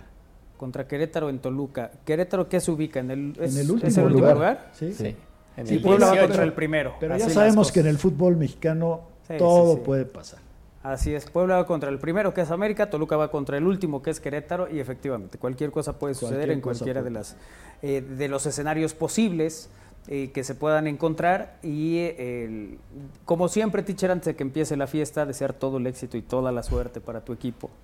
contra 0.56 0.86
Querétaro 0.86 1.28
en 1.30 1.38
Toluca. 1.38 1.90
¿Querétaro 2.04 2.48
qué 2.48 2.60
se 2.60 2.70
ubica? 2.70 3.00
¿En 3.00 3.10
el, 3.10 3.30
es- 3.40 3.54
en 3.54 3.60
el 3.60 3.64
es 3.66 3.70
último, 3.70 4.06
último 4.06 4.32
lugar. 4.32 4.70
Sí. 4.74 4.92
Sí. 4.92 5.16
En 5.56 5.66
Sí, 5.66 5.74
el 5.76 5.82
Puebla 5.82 6.06
va 6.06 6.12
18. 6.12 6.28
contra 6.28 6.44
el 6.44 6.52
primero. 6.52 6.94
Pero 7.00 7.14
Así 7.14 7.24
ya 7.24 7.30
sabemos 7.30 7.70
que 7.72 7.80
en 7.80 7.86
el 7.86 7.98
fútbol 7.98 8.36
mexicano 8.36 9.02
Sí, 9.28 9.34
todo 9.38 9.72
sí, 9.74 9.78
sí. 9.78 9.82
puede 9.86 10.04
pasar. 10.06 10.40
Así 10.82 11.14
es, 11.14 11.26
Puebla 11.30 11.56
va 11.56 11.66
contra 11.66 11.90
el 11.90 11.98
primero, 11.98 12.34
que 12.34 12.40
es 12.40 12.50
América, 12.50 12.90
Toluca 12.90 13.16
va 13.16 13.30
contra 13.30 13.56
el 13.56 13.66
último, 13.68 14.02
que 14.02 14.10
es 14.10 14.18
Querétaro, 14.18 14.68
y 14.68 14.80
efectivamente, 14.80 15.38
cualquier 15.38 15.70
cosa 15.70 15.96
puede 15.96 16.14
suceder 16.14 16.38
Cualquier 16.48 16.56
en 16.56 16.60
cualquiera 16.60 17.00
puede 17.02 17.10
de, 17.12 17.18
las, 17.18 17.36
eh, 17.82 18.00
de 18.00 18.28
los 18.28 18.46
escenarios 18.46 18.92
posibles 18.92 19.68
eh, 20.08 20.30
que 20.32 20.44
se 20.44 20.54
puedan 20.54 20.86
encontrar. 20.86 21.56
Y 21.62 21.98
eh, 21.98 22.44
el- 22.44 22.78
como 23.24 23.48
siempre, 23.48 23.82
teacher, 23.82 24.10
antes 24.10 24.26
de 24.26 24.36
que 24.36 24.42
empiece 24.42 24.76
la 24.76 24.86
fiesta, 24.86 25.26
desear 25.26 25.52
todo 25.52 25.78
el 25.78 25.86
éxito 25.86 26.16
y 26.16 26.22
toda 26.22 26.52
la 26.52 26.62
suerte 26.62 27.00
para 27.00 27.20
tu 27.20 27.32
equipo. 27.32 27.70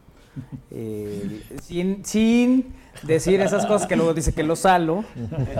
Eh, 0.70 1.42
sin, 1.62 2.04
sin 2.04 2.72
decir 3.02 3.40
esas 3.40 3.66
cosas 3.66 3.88
que 3.88 3.96
luego 3.96 4.14
dice 4.14 4.32
que 4.32 4.44
lo 4.44 4.54
salo, 4.54 5.02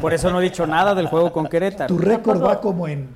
por 0.01 0.15
eso 0.15 0.31
no 0.31 0.41
he 0.41 0.45
dicho 0.45 0.67
nada 0.69 0.95
del 0.95 1.09
juego 1.09 1.33
con 1.33 1.49
Querétaro. 1.49 1.89
Tu 1.93 1.99
récord 1.99 2.41
va 2.45 2.61
como 2.61 2.87
en 2.87 3.09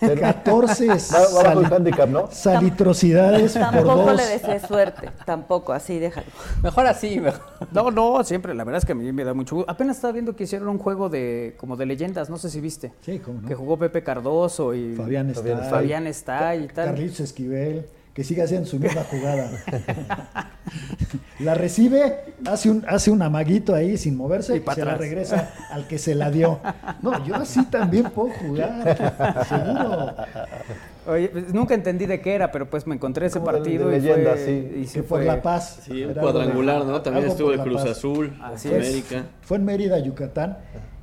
14 0.00 0.86
Va, 0.88 0.94
va 0.94 1.42
bajo 1.42 1.60
el 1.60 1.66
sali- 1.66 1.74
handicap, 1.76 2.08
¿no? 2.08 2.28
salitrosidades 2.30 3.52
por 3.52 3.60
Tampoco 3.70 4.12
le 4.12 4.26
deseé 4.26 4.60
suerte, 4.60 5.10
tampoco, 5.24 5.72
así 5.72 5.98
déjalo. 5.98 6.26
Mejor 6.62 6.86
así, 6.86 7.20
mejor. 7.20 7.40
No, 7.72 7.90
no, 7.90 8.24
siempre, 8.24 8.54
la 8.54 8.64
verdad 8.64 8.78
es 8.78 8.86
que 8.86 8.92
a 8.92 8.94
mí 8.94 9.12
me 9.12 9.24
da 9.24 9.34
mucho 9.34 9.56
gusto. 9.56 9.70
Apenas 9.70 9.96
estaba 9.96 10.12
viendo 10.12 10.34
que 10.34 10.44
hicieron 10.44 10.68
un 10.68 10.78
juego 10.78 11.08
de 11.08 11.54
como 11.58 11.76
de 11.76 11.86
leyendas, 11.86 12.30
no 12.30 12.38
sé 12.38 12.50
si 12.50 12.60
viste. 12.60 12.92
Sí, 13.04 13.18
cómo 13.18 13.40
no. 13.42 13.48
Que 13.48 13.54
jugó 13.54 13.78
Pepe 13.78 14.02
Cardoso 14.02 14.74
y 14.74 14.94
Fabián 14.94 15.30
está. 15.30 15.58
Fabián 15.70 16.06
está 16.06 16.56
y 16.56 16.66
tal. 16.68 16.86
Carlitos 16.86 17.20
Esquivel, 17.20 17.86
que 18.14 18.24
sigue 18.24 18.42
haciendo 18.42 18.66
su 18.68 18.78
misma 18.78 19.02
jugada. 19.04 19.50
la 21.40 21.54
recibe, 21.54 22.34
hace 22.46 22.70
un, 22.70 22.84
hace 22.88 23.10
un 23.10 23.22
amaguito 23.22 23.74
ahí 23.74 23.96
sin 23.96 24.16
moverse 24.16 24.56
Y 24.56 24.74
se 24.74 24.84
la 24.84 24.94
regresa 24.96 25.50
al 25.70 25.86
que 25.86 25.98
se 25.98 26.14
la 26.14 26.30
dio. 26.30 26.60
No, 27.02 27.24
yo 27.24 27.36
así 27.36 27.64
también 27.66 28.04
puedo 28.10 28.30
jugar, 28.30 29.44
seguro. 29.48 30.14
Oye, 31.06 31.28
pues, 31.28 31.54
nunca 31.54 31.74
entendí 31.74 32.06
de 32.06 32.20
qué 32.20 32.34
era, 32.34 32.52
pero 32.52 32.68
pues 32.68 32.86
me 32.86 32.94
encontré 32.94 33.26
ese 33.26 33.38
Como 33.40 33.52
de- 33.52 33.58
partido 33.58 33.88
de 33.88 33.96
y 33.96 34.00
leyenda, 34.00 34.32
fue, 34.32 34.44
sí. 34.46 34.78
y 34.80 34.86
sí 34.86 34.92
Que 34.94 35.02
por 35.02 35.18
fue- 35.20 35.26
La 35.26 35.40
Paz. 35.42 35.80
Sí, 35.84 36.04
un 36.04 36.14
de- 36.14 36.20
cuadrangular, 36.20 36.84
¿no? 36.84 37.00
También 37.02 37.26
estuvo 37.26 37.50
de 37.50 37.56
La 37.56 37.64
Cruz 37.64 37.82
Paz. 37.82 37.90
Azul, 37.92 38.38
Así 38.42 38.68
Fue- 38.68 38.78
es. 38.78 38.86
América. 38.88 39.24
Fue 39.40 39.56
en 39.56 39.64
Mérida, 39.64 39.98
Yucatán, 39.98 40.58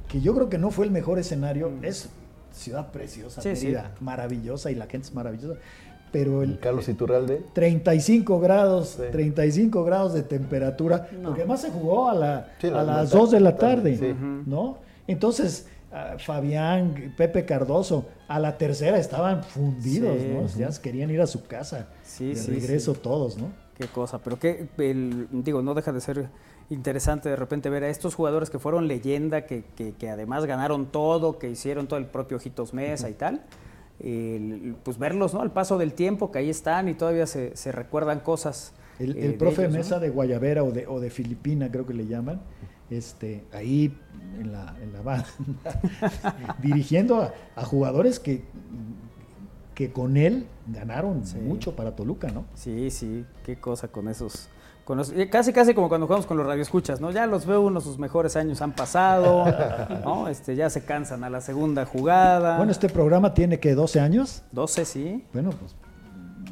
que 0.07 0.21
yo 0.21 0.35
creo 0.35 0.49
que 0.49 0.57
no 0.59 0.69
fue 0.71 0.85
el 0.85 0.91
mejor 0.91 1.17
escenario. 1.19 1.71
Es 1.81 2.09
ciudad 2.51 2.91
preciosa, 2.91 3.41
Mm. 3.41 3.43
Sí, 3.43 3.55
sí. 3.55 3.65
Mérida, 3.65 3.91
maravillosa 3.99 4.69
y 4.71 4.75
la 4.75 4.85
gente 4.85 5.07
es 5.07 5.13
maravillosa. 5.15 5.59
Pero 6.11 6.41
el, 6.43 6.59
Carlos 6.59 6.87
Iturralde. 6.87 7.41
35 7.53 8.39
grados, 8.39 8.89
Sí. 8.97 9.03
35 9.11 9.83
grados 9.83 10.13
de 10.13 10.23
temperatura, 10.23 11.09
No. 11.13 11.29
porque 11.29 11.41
además 11.41 11.61
se 11.61 11.69
jugó 11.71 12.09
a, 12.09 12.15
la, 12.15 12.47
Sí, 12.61 12.67
a 12.67 12.71
la- 12.71 12.83
las 12.83 13.13
la 13.13 13.19
2 13.19 13.31
de 13.31 13.39
la 13.39 13.55
tarde, 13.57 13.93
tarde, 13.97 14.13
sí. 14.13 14.15
¿no? 14.45 14.77
Entonces, 15.07 15.67
a 15.91 16.17
Fabián, 16.19 17.13
Pepe 17.17 17.45
Cardoso, 17.45 18.05
a 18.27 18.39
la 18.39 18.57
tercera 18.57 18.97
estaban 18.97 19.43
fundidos, 19.43 20.17
Sí. 20.19 20.27
¿no? 20.33 20.69
Ya 20.69 20.81
querían 20.81 21.09
ir 21.09 21.21
a 21.21 21.27
su 21.27 21.45
casa. 21.45 21.87
Sí, 22.03 22.29
de 22.29 22.35
sí, 22.35 22.51
regreso 22.51 22.93
sí. 22.93 22.99
todos, 23.01 23.37
¿no? 23.37 23.47
Qué 23.77 23.87
cosa, 23.87 24.19
pero 24.19 24.39
que 24.39 24.67
el- 24.77 25.27
digo, 25.31 25.61
no 25.61 25.73
deja 25.75 25.91
de 25.91 26.01
ser 26.01 26.27
interesante 26.69 27.29
de 27.29 27.35
repente 27.35 27.69
ver 27.69 27.83
a 27.83 27.89
estos 27.89 28.15
jugadores 28.15 28.49
que 28.49 28.59
fueron 28.59 28.87
leyenda, 28.87 29.45
que, 29.45 29.63
que- 29.75 29.93
que 29.93 30.09
además 30.09 30.45
ganaron 30.45 30.87
todo, 30.87 31.37
que 31.39 31.49
hicieron 31.49 31.87
todo 31.87 31.99
el 31.99 32.05
propio 32.07 32.37
Ojitos 32.37 32.73
Mesa 32.73 33.09
y 33.09 33.13
tal. 33.13 33.41
Pues 33.99 34.97
verlos, 34.97 35.33
¿no? 35.33 35.41
Al 35.41 35.51
paso 35.51 35.77
del 35.77 35.93
tiempo, 35.93 36.31
que 36.31 36.39
ahí 36.39 36.49
están 36.49 36.87
y 36.87 36.93
todavía 36.93 37.25
se, 37.25 37.55
se 37.55 37.71
recuerdan 37.71 38.19
cosas. 38.19 38.73
El, 38.99 39.15
eh, 39.15 39.25
el 39.25 39.31
de 39.31 39.37
profe. 39.37 39.67
Mesa 39.69 39.99
de 39.99 40.09
Guayabera 40.09 40.63
o 40.63 40.71
de, 40.71 40.87
o 40.87 40.99
de 40.99 41.09
Filipina, 41.09 41.71
creo 41.71 41.85
que 41.85 41.93
le 41.93 42.07
llaman, 42.07 42.41
este, 42.89 43.43
ahí 43.53 43.97
en 44.39 44.51
la, 44.51 44.75
en 44.81 44.93
la 44.93 45.01
banda, 45.01 45.27
dirigiendo 46.61 47.21
a, 47.21 47.33
a 47.55 47.65
jugadores 47.65 48.19
que, 48.19 48.43
que 49.73 49.91
con 49.91 50.17
él 50.17 50.47
ganaron 50.67 51.23
mucho 51.43 51.75
para 51.75 51.95
Toluca, 51.95 52.29
¿no? 52.29 52.45
Sí, 52.55 52.89
sí, 52.91 53.25
qué 53.45 53.59
cosa 53.59 53.87
con 53.87 54.07
esos. 54.07 54.49
Con 54.87 54.97
los- 54.99 55.11
eh, 55.11 55.29
casi, 55.29 55.51
casi 55.51 55.73
como 55.73 55.89
cuando 55.89 56.07
jugamos 56.07 56.25
con 56.25 56.37
los 56.37 56.47
radioescuchas, 56.47 57.01
¿no? 57.01 57.11
Ya 57.11 57.25
los 57.27 57.45
veo 57.45 57.59
uno, 57.59 57.81
sus 57.81 57.99
mejores 57.99 58.37
años 58.37 58.61
han 58.61 58.71
pasado, 58.71 59.43
¿no? 60.05 60.29
Este, 60.29 60.55
ya 60.55 60.69
se 60.69 60.85
cansan 60.85 61.25
a 61.25 61.29
la 61.29 61.41
segunda 61.41 61.83
jugada. 61.85 62.55
Bueno, 62.55 62.71
este 62.71 62.87
programa 62.87 63.33
tiene 63.33 63.59
que 63.59 63.75
12 63.75 63.99
años. 63.99 64.43
12, 64.53 64.85
sí. 64.85 65.25
Bueno, 65.33 65.49
pues 65.49 65.75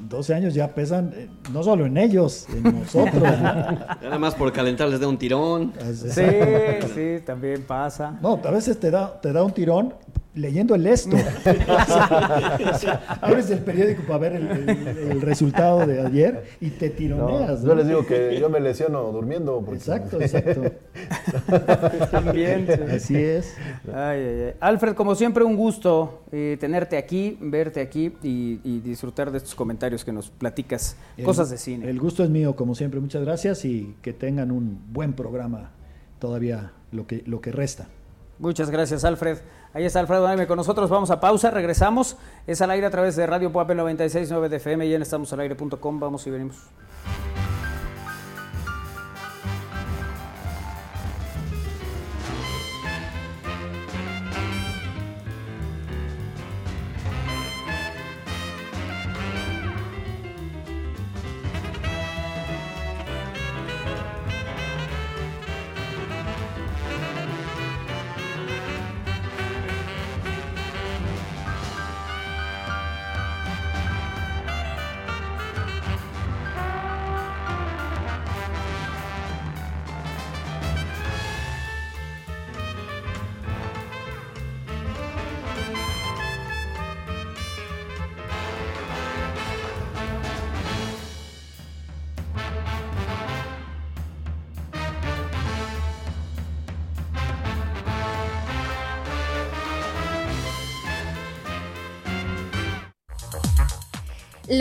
12 0.09 0.33
años 0.33 0.53
ya 0.53 0.67
pesan, 0.75 1.13
eh, 1.15 1.29
no 1.53 1.63
solo 1.63 1.85
en 1.85 1.95
ellos, 1.95 2.45
en 2.53 2.63
nosotros. 2.81 3.23
¿no? 3.23 3.31
Nada 4.03 4.19
más 4.19 4.35
por 4.35 4.51
calentarles 4.51 4.99
de 4.99 5.05
un 5.05 5.17
tirón. 5.17 5.71
Sí, 5.93 6.21
sí, 6.93 7.23
también 7.25 7.63
pasa. 7.65 8.19
No, 8.21 8.37
a 8.43 8.51
veces 8.51 8.77
te 8.77 8.91
da, 8.91 9.17
te 9.21 9.31
da 9.31 9.43
un 9.45 9.53
tirón 9.53 9.93
leyendo 10.35 10.75
el 10.75 10.85
esto. 10.87 11.15
O 12.75 12.77
sea, 12.77 13.17
abres 13.21 13.49
el 13.51 13.59
periódico 13.59 14.03
para 14.03 14.17
ver 14.19 14.33
el, 14.35 14.47
el- 14.69 14.97
el 15.11 15.21
resultado 15.21 15.85
de 15.85 16.01
ayer 16.01 16.43
y 16.61 16.69
te 16.71 16.89
tironeas. 16.89 17.61
No, 17.61 17.67
yo 17.69 17.75
les 17.75 17.87
digo 17.87 18.05
que 18.05 18.37
yo 18.39 18.49
me 18.49 18.59
lesiono 18.59 19.03
durmiendo. 19.11 19.59
porque- 19.61 19.77
Exacto, 19.77 20.19
exacto. 20.21 20.63
También. 22.11 22.67
sí. 22.67 22.81
Así 22.95 23.15
es. 23.15 23.53
Ay, 23.93 24.19
ay, 24.19 24.41
ay. 24.47 24.53
Alfred, 24.59 24.93
como 24.95 25.15
siempre, 25.15 25.43
un 25.43 25.55
gusto 25.55 26.23
eh, 26.31 26.57
tenerte 26.59 26.97
aquí, 26.97 27.37
verte 27.41 27.81
aquí 27.81 28.13
y, 28.23 28.59
y 28.63 28.79
disfrutar 28.79 29.31
de 29.31 29.37
estos 29.37 29.55
comentarios 29.55 30.03
que 30.03 30.11
nos 30.11 30.29
platicas, 30.29 30.95
El- 31.17 31.25
cosas 31.25 31.49
de 31.49 31.57
cine. 31.57 31.89
El 31.89 31.99
gusto 31.99 32.23
es 32.23 32.29
mío, 32.29 32.55
como 32.55 32.75
siempre. 32.75 32.99
Muchas 32.99 33.23
gracias 33.23 33.63
y 33.65 33.95
que 34.01 34.13
tengan 34.13 34.51
un 34.51 34.79
buen 34.91 35.13
programa 35.13 35.71
todavía 36.19 36.71
lo 36.91 37.07
que, 37.07 37.23
lo 37.25 37.41
que 37.41 37.51
resta. 37.51 37.87
Muchas 38.39 38.69
gracias, 38.69 39.05
Alfred. 39.05 39.37
Ahí 39.75 39.83
está 39.83 39.99
Alfredo 39.99 40.25
Naime 40.25 40.47
con 40.47 40.55
nosotros. 40.55 40.89
Vamos 40.89 41.11
a 41.11 41.19
pausa, 41.19 41.51
regresamos. 41.51 42.15
Es 42.47 42.61
al 42.61 42.71
aire 42.71 42.87
a 42.87 42.89
través 42.89 43.17
de 43.17 43.27
Radio 43.27 43.51
Puebla 43.51 43.83
96.9 43.83 44.47
de 44.47 44.55
FM 44.55 44.85
y 44.85 44.93
en 44.93 45.01
estamosalaire.com. 45.01 45.99
Vamos 45.99 46.25
y 46.25 46.31
venimos. 46.31 46.55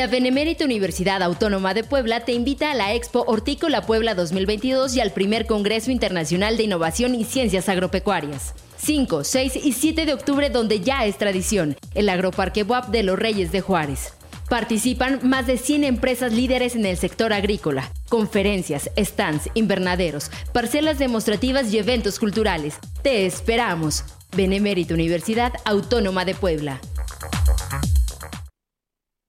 La 0.04 0.10
Benemérita 0.10 0.66
Universidad 0.66 1.22
Autónoma 1.22 1.72
de 1.72 1.82
Puebla 1.82 2.26
te 2.26 2.32
invita 2.32 2.70
a 2.70 2.74
la 2.74 2.92
Expo 2.92 3.24
Hortícola 3.26 3.86
Puebla 3.86 4.14
2022 4.14 4.94
y 4.96 5.00
al 5.00 5.12
primer 5.12 5.46
Congreso 5.46 5.90
Internacional 5.90 6.58
de 6.58 6.64
Innovación 6.64 7.14
y 7.14 7.24
Ciencias 7.24 7.70
Agropecuarias. 7.70 8.52
5, 8.76 9.24
6 9.24 9.56
y 9.64 9.72
7 9.72 10.04
de 10.04 10.12
octubre 10.12 10.50
donde 10.50 10.80
ya 10.80 11.06
es 11.06 11.16
tradición, 11.16 11.74
el 11.94 12.10
Agroparque 12.10 12.64
WAP 12.64 12.88
de 12.88 13.02
los 13.02 13.18
Reyes 13.18 13.50
de 13.50 13.62
Juárez. 13.62 14.12
Participan 14.50 15.20
más 15.22 15.46
de 15.46 15.56
100 15.56 15.84
empresas 15.84 16.34
líderes 16.34 16.76
en 16.76 16.84
el 16.84 16.98
sector 16.98 17.32
agrícola, 17.32 17.90
conferencias, 18.10 18.90
stands, 18.98 19.48
invernaderos, 19.54 20.30
parcelas 20.52 20.98
demostrativas 20.98 21.72
y 21.72 21.78
eventos 21.78 22.18
culturales. 22.18 22.74
Te 23.00 23.24
esperamos. 23.24 24.04
Benemérita 24.36 24.92
Universidad 24.92 25.54
Autónoma 25.64 26.26
de 26.26 26.34
Puebla. 26.34 26.78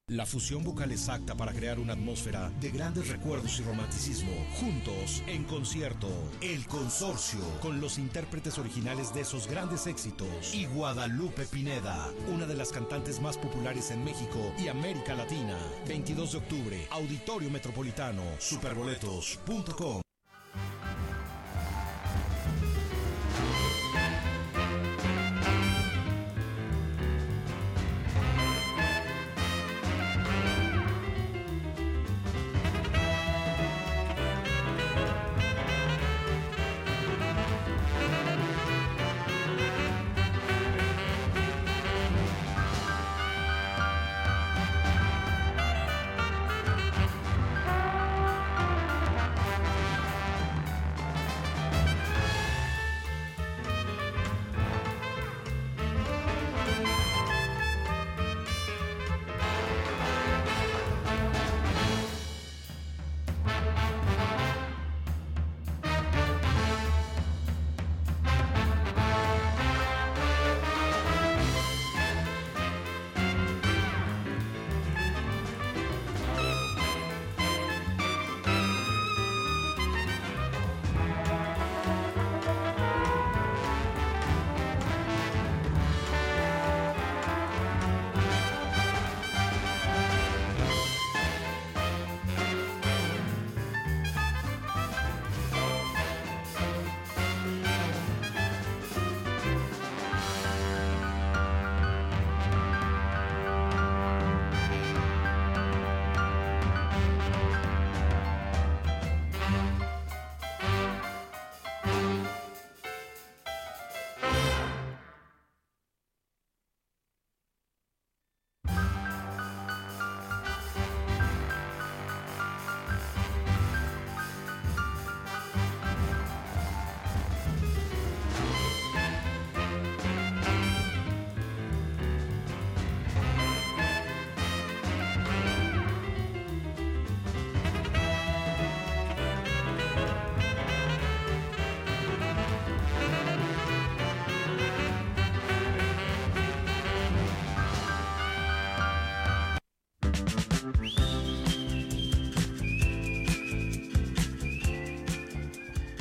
La 0.08 0.28
fusión 0.28 0.64
vocal 0.64 0.92
exacta 0.92 1.34
para 1.34 1.52
crear 1.52 1.80
una 1.80 1.94
atmósfera 1.94 2.52
de 2.62 2.70
grandes 2.70 3.08
recuerdos 3.08 3.60
y 3.60 3.64
romanticismo. 3.64 4.32
Juntos, 4.60 5.24
en 5.26 5.44
concierto, 5.46 6.08
El 6.42 6.68
Consorcio, 6.68 7.40
con 7.60 7.82
los 7.82 7.98
intérpretes 7.98 8.60
originales 8.60 9.12
de 9.16 9.22
esos 9.22 9.48
grandes 9.48 9.88
éxitos. 9.88 10.54
Y 10.54 10.68
Guadalupe 10.68 11.48
Pineda, 11.48 12.12
una 12.32 12.46
de 12.46 12.54
las 12.54 12.72
cantantes 12.72 13.20
más 13.20 13.36
populares 13.36 13.90
en 13.90 14.04
México 14.04 14.54
y 14.60 14.68
América 14.68 15.16
Latina. 15.16 15.58
22 15.88 16.34
de 16.34 16.38
octubre, 16.38 16.88
Auditorio 16.92 17.50
Metropolitano, 17.50 18.22
superboletos.com. 18.38 20.05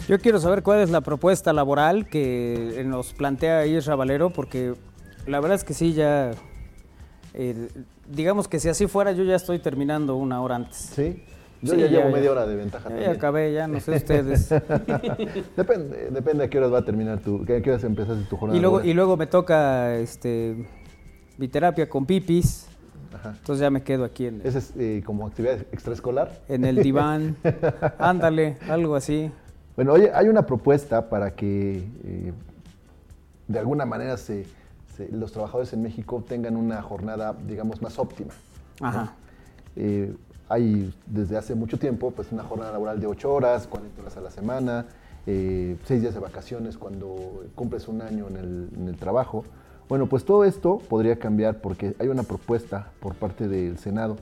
Yo 0.09 0.19
quiero 0.19 0.39
saber 0.39 0.63
cuál 0.63 0.81
es 0.81 0.91
la 0.91 1.01
propuesta 1.01 1.53
laboral 1.53 2.07
que 2.07 2.83
nos 2.87 3.13
plantea 3.15 3.65
Isra 3.67 3.95
Valero, 3.97 4.31
porque 4.31 4.75
la 5.27 5.41
verdad 5.41 5.55
es 5.57 5.65
que 5.65 5.73
sí, 5.73 5.95
ya. 5.95 6.33
eh, 7.33 7.69
digamos 8.09 8.47
que 8.47 8.61
si 8.61 8.69
así 8.69 8.87
fuera, 8.87 9.13
yo 9.13 9.25
ya 9.25 9.37
estoy 9.37 9.59
terminando 9.61 10.17
una 10.17 10.43
hora 10.43 10.57
antes. 10.57 10.77
Sí. 10.77 11.23
Yo 11.63 11.73
Sí, 11.73 11.81
ya, 11.81 11.87
ya, 11.87 11.93
llevo 11.93 12.11
ya. 12.11 12.15
media 12.17 12.31
hora 12.33 12.47
de 12.47 12.57
ventaja 12.57 12.83
Ya, 12.85 12.89
también. 12.91 13.11
ya 13.11 13.17
acabé, 13.17 13.53
ya 13.55 13.67
no 13.67 13.81
sé 13.81 13.93
ustedes. 13.97 14.49
depende, 15.57 16.11
depende 16.11 16.45
a 16.45 16.49
qué 16.51 16.59
horas 16.59 16.71
va 16.75 16.79
a 16.81 16.85
terminar 16.85 17.21
tu, 17.21 17.43
a 17.43 17.47
qué 17.47 17.71
horas 17.71 17.85
empezaste 17.85 18.25
tu 18.25 18.37
jornada. 18.37 18.59
y, 18.59 18.61
luego, 18.61 18.85
y 18.85 18.93
luego 18.93 19.17
me 19.17 19.27
toca 19.27 19.95
este 19.97 20.67
mi 21.39 21.49
terapia 21.49 21.89
con 21.89 22.05
pipis. 22.05 22.67
Ajá. 23.15 23.31
Entonces 23.39 23.63
ya 23.63 23.71
me 23.71 23.83
quedo 23.83 24.05
aquí 24.05 24.27
en, 24.27 24.43
Ese 24.45 24.59
es 24.59 24.75
eh, 24.77 25.03
como 25.07 25.27
actividad 25.27 25.61
extraescolar. 25.73 26.43
en 26.49 26.67
el 26.67 26.83
diván. 26.83 27.37
Ándale, 27.99 28.59
algo 28.69 28.97
así. 28.97 29.31
Bueno, 29.77 29.93
oye, 29.93 30.11
hay 30.15 30.29
una 30.29 30.47
propuesta 30.47 31.09
para 31.09 31.35
que 31.35 31.79
eh, 32.05 32.33
de 33.49 33.59
alguna 33.59 33.85
manera 33.85 34.17
se, 34.17 34.47
se- 34.97 35.09
los 35.11 35.33
trabajadores 35.33 35.73
en 35.73 35.83
México 35.83 36.23
tengan 36.27 36.57
una 36.57 36.81
jornada, 36.83 37.35
digamos, 37.47 37.83
más 37.83 37.99
óptima. 37.99 38.33
¿no? 38.81 38.87
Ajá. 38.87 39.13
Eh, 39.77 40.15
hay 40.49 40.95
desde 41.07 41.37
hace 41.37 41.55
mucho 41.55 41.79
tiempo 41.79 42.11
pues 42.13 42.31
una 42.31 42.45
jornada 42.45 42.71
laboral 42.73 43.01
de 43.01 43.07
8 43.07 43.33
horas, 43.33 43.67
40 43.67 44.01
horas 44.03 44.17
a 44.17 44.21
la 44.21 44.31
semana, 44.31 44.87
eh, 45.27 45.77
6 45.87 46.03
días 46.03 46.15
de 46.15 46.21
vacaciones 46.21 46.77
cuando 46.79 47.45
cumples 47.55 47.89
un 47.89 48.03
año 48.03 48.29
en 48.29 48.37
el, 48.37 48.69
en 48.77 48.89
el 48.89 48.97
trabajo. 48.97 49.45
Bueno, 49.89 50.07
pues 50.07 50.25
todo 50.25 50.45
esto 50.45 50.79
podría 50.89 51.19
cambiar 51.19 51.61
porque 51.61 51.97
hay 51.99 52.09
una 52.09 52.23
propuesta 52.23 52.91
por 53.01 53.15
parte 53.15 53.49
del 53.49 53.79
Senado, 53.79 54.17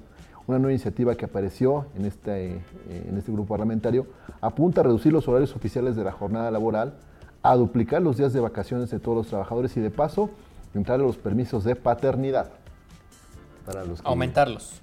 una 0.47 0.59
nueva 0.59 0.72
iniciativa 0.72 1.14
que 1.14 1.24
apareció 1.24 1.86
en 1.97 2.05
este, 2.07 2.55
eh, 2.57 2.61
en 3.09 3.16
este 3.16 3.30
grupo 3.32 3.49
parlamentario, 3.55 4.07
apunta 4.40 4.80
a 4.80 4.84
reducir 4.84 5.12
los 5.12 5.26
horarios 5.28 5.55
oficiales 5.55 5.95
de 5.97 6.05
la 6.05 6.12
jornada 6.12 6.51
laboral, 6.51 6.95
a 7.43 7.57
duplicar 7.57 8.03
los 8.03 8.16
días 8.16 8.32
de 8.32 8.40
vacaciones 8.40 8.90
de 8.90 8.99
todos 8.99 9.16
los 9.16 9.26
trabajadores 9.28 9.76
y 9.76 9.80
de 9.80 9.90
paso 9.90 10.30
entrar 10.74 11.01
a 11.01 11.03
los 11.03 11.16
permisos 11.16 11.64
de 11.64 11.76
paternidad. 11.76 12.51
Para 13.66 13.84
los 13.84 14.01
que- 14.03 14.09
Aumentarlos. 14.09 14.80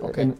Ok. 0.00 0.18
en- 0.18 0.34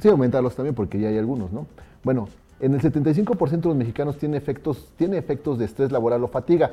sí, 0.00 0.08
aumentarlos 0.08 0.54
también 0.56 0.74
porque 0.74 0.98
ya 0.98 1.08
hay 1.08 1.18
algunos, 1.18 1.52
¿no? 1.52 1.66
Bueno, 2.02 2.28
en 2.60 2.74
el 2.74 2.80
75% 2.80 3.68
de 3.68 3.68
los 3.74 3.76
mexicanos 3.78 4.16
tiene 4.18 4.36
efectos, 4.36 4.88
tiene 4.96 5.18
efectos 5.18 5.58
de 5.58 5.64
estrés 5.66 5.92
laboral 5.92 6.24
o 6.24 6.28
fatiga. 6.28 6.72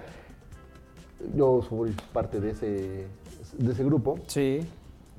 Yo 1.35 1.61
soy 1.67 1.95
parte 2.13 2.39
de 2.39 2.51
ese, 2.51 3.07
de 3.57 3.71
ese 3.71 3.83
grupo. 3.83 4.19
Sí. 4.27 4.61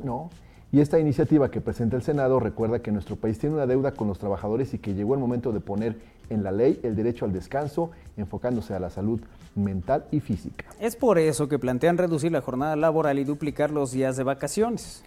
¿no? 0.02 0.30
Y 0.74 0.80
esta 0.80 0.98
iniciativa 0.98 1.50
que 1.50 1.60
presenta 1.60 1.96
el 1.96 2.02
Senado 2.02 2.40
recuerda 2.40 2.78
que 2.78 2.90
nuestro 2.90 3.16
país 3.16 3.38
tiene 3.38 3.56
una 3.56 3.66
deuda 3.66 3.92
con 3.92 4.08
los 4.08 4.18
trabajadores 4.18 4.72
y 4.72 4.78
que 4.78 4.94
llegó 4.94 5.12
el 5.12 5.20
momento 5.20 5.52
de 5.52 5.60
poner 5.60 5.96
en 6.30 6.42
la 6.42 6.50
ley 6.50 6.80
el 6.82 6.96
derecho 6.96 7.26
al 7.26 7.32
descanso, 7.34 7.90
enfocándose 8.16 8.72
a 8.72 8.80
la 8.80 8.88
salud 8.88 9.20
mental 9.54 10.06
y 10.10 10.20
física. 10.20 10.64
Es 10.80 10.96
por 10.96 11.18
eso 11.18 11.46
que 11.46 11.58
plantean 11.58 11.98
reducir 11.98 12.32
la 12.32 12.40
jornada 12.40 12.74
laboral 12.74 13.18
y 13.18 13.24
duplicar 13.24 13.70
los 13.70 13.92
días 13.92 14.16
de 14.16 14.22
vacaciones. 14.22 15.04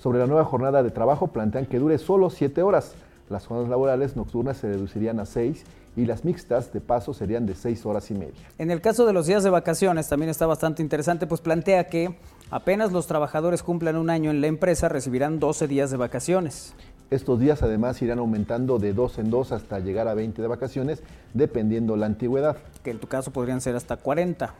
Sobre 0.00 0.20
la 0.20 0.28
nueva 0.28 0.44
jornada 0.44 0.84
de 0.84 0.92
trabajo 0.92 1.26
plantean 1.26 1.66
que 1.66 1.80
dure 1.80 1.98
solo 1.98 2.30
7 2.30 2.62
horas. 2.62 2.92
Las 3.28 3.44
jornadas 3.44 3.68
laborales 3.68 4.14
nocturnas 4.14 4.58
se 4.58 4.68
reducirían 4.68 5.18
a 5.18 5.26
6 5.26 5.64
y 5.96 6.06
las 6.06 6.24
mixtas 6.24 6.72
de 6.72 6.80
paso 6.80 7.12
serían 7.12 7.44
de 7.44 7.56
6 7.56 7.84
horas 7.86 8.08
y 8.12 8.14
media. 8.14 8.40
En 8.56 8.70
el 8.70 8.80
caso 8.80 9.04
de 9.04 9.12
los 9.12 9.26
días 9.26 9.42
de 9.42 9.50
vacaciones 9.50 10.08
también 10.08 10.30
está 10.30 10.46
bastante 10.46 10.80
interesante, 10.80 11.26
pues 11.26 11.40
plantea 11.40 11.88
que 11.88 12.14
apenas 12.50 12.92
los 12.92 13.06
trabajadores 13.06 13.62
cumplan 13.62 13.96
un 13.96 14.10
año 14.10 14.30
en 14.30 14.40
la 14.40 14.46
empresa 14.46 14.88
recibirán 14.88 15.38
12 15.38 15.68
días 15.68 15.90
de 15.90 15.96
vacaciones. 15.96 16.74
Estos 17.10 17.40
días 17.40 17.62
además 17.62 18.02
irán 18.02 18.18
aumentando 18.18 18.78
de 18.78 18.92
2 18.92 19.18
en 19.20 19.30
2 19.30 19.52
hasta 19.52 19.78
llegar 19.78 20.08
a 20.08 20.14
20 20.14 20.42
de 20.42 20.48
vacaciones, 20.48 21.02
dependiendo 21.32 21.96
la 21.96 22.06
antigüedad. 22.06 22.58
Que 22.82 22.90
en 22.90 22.98
tu 22.98 23.06
caso 23.06 23.30
podrían 23.30 23.62
ser 23.62 23.76
hasta 23.76 23.96
40. 23.96 24.54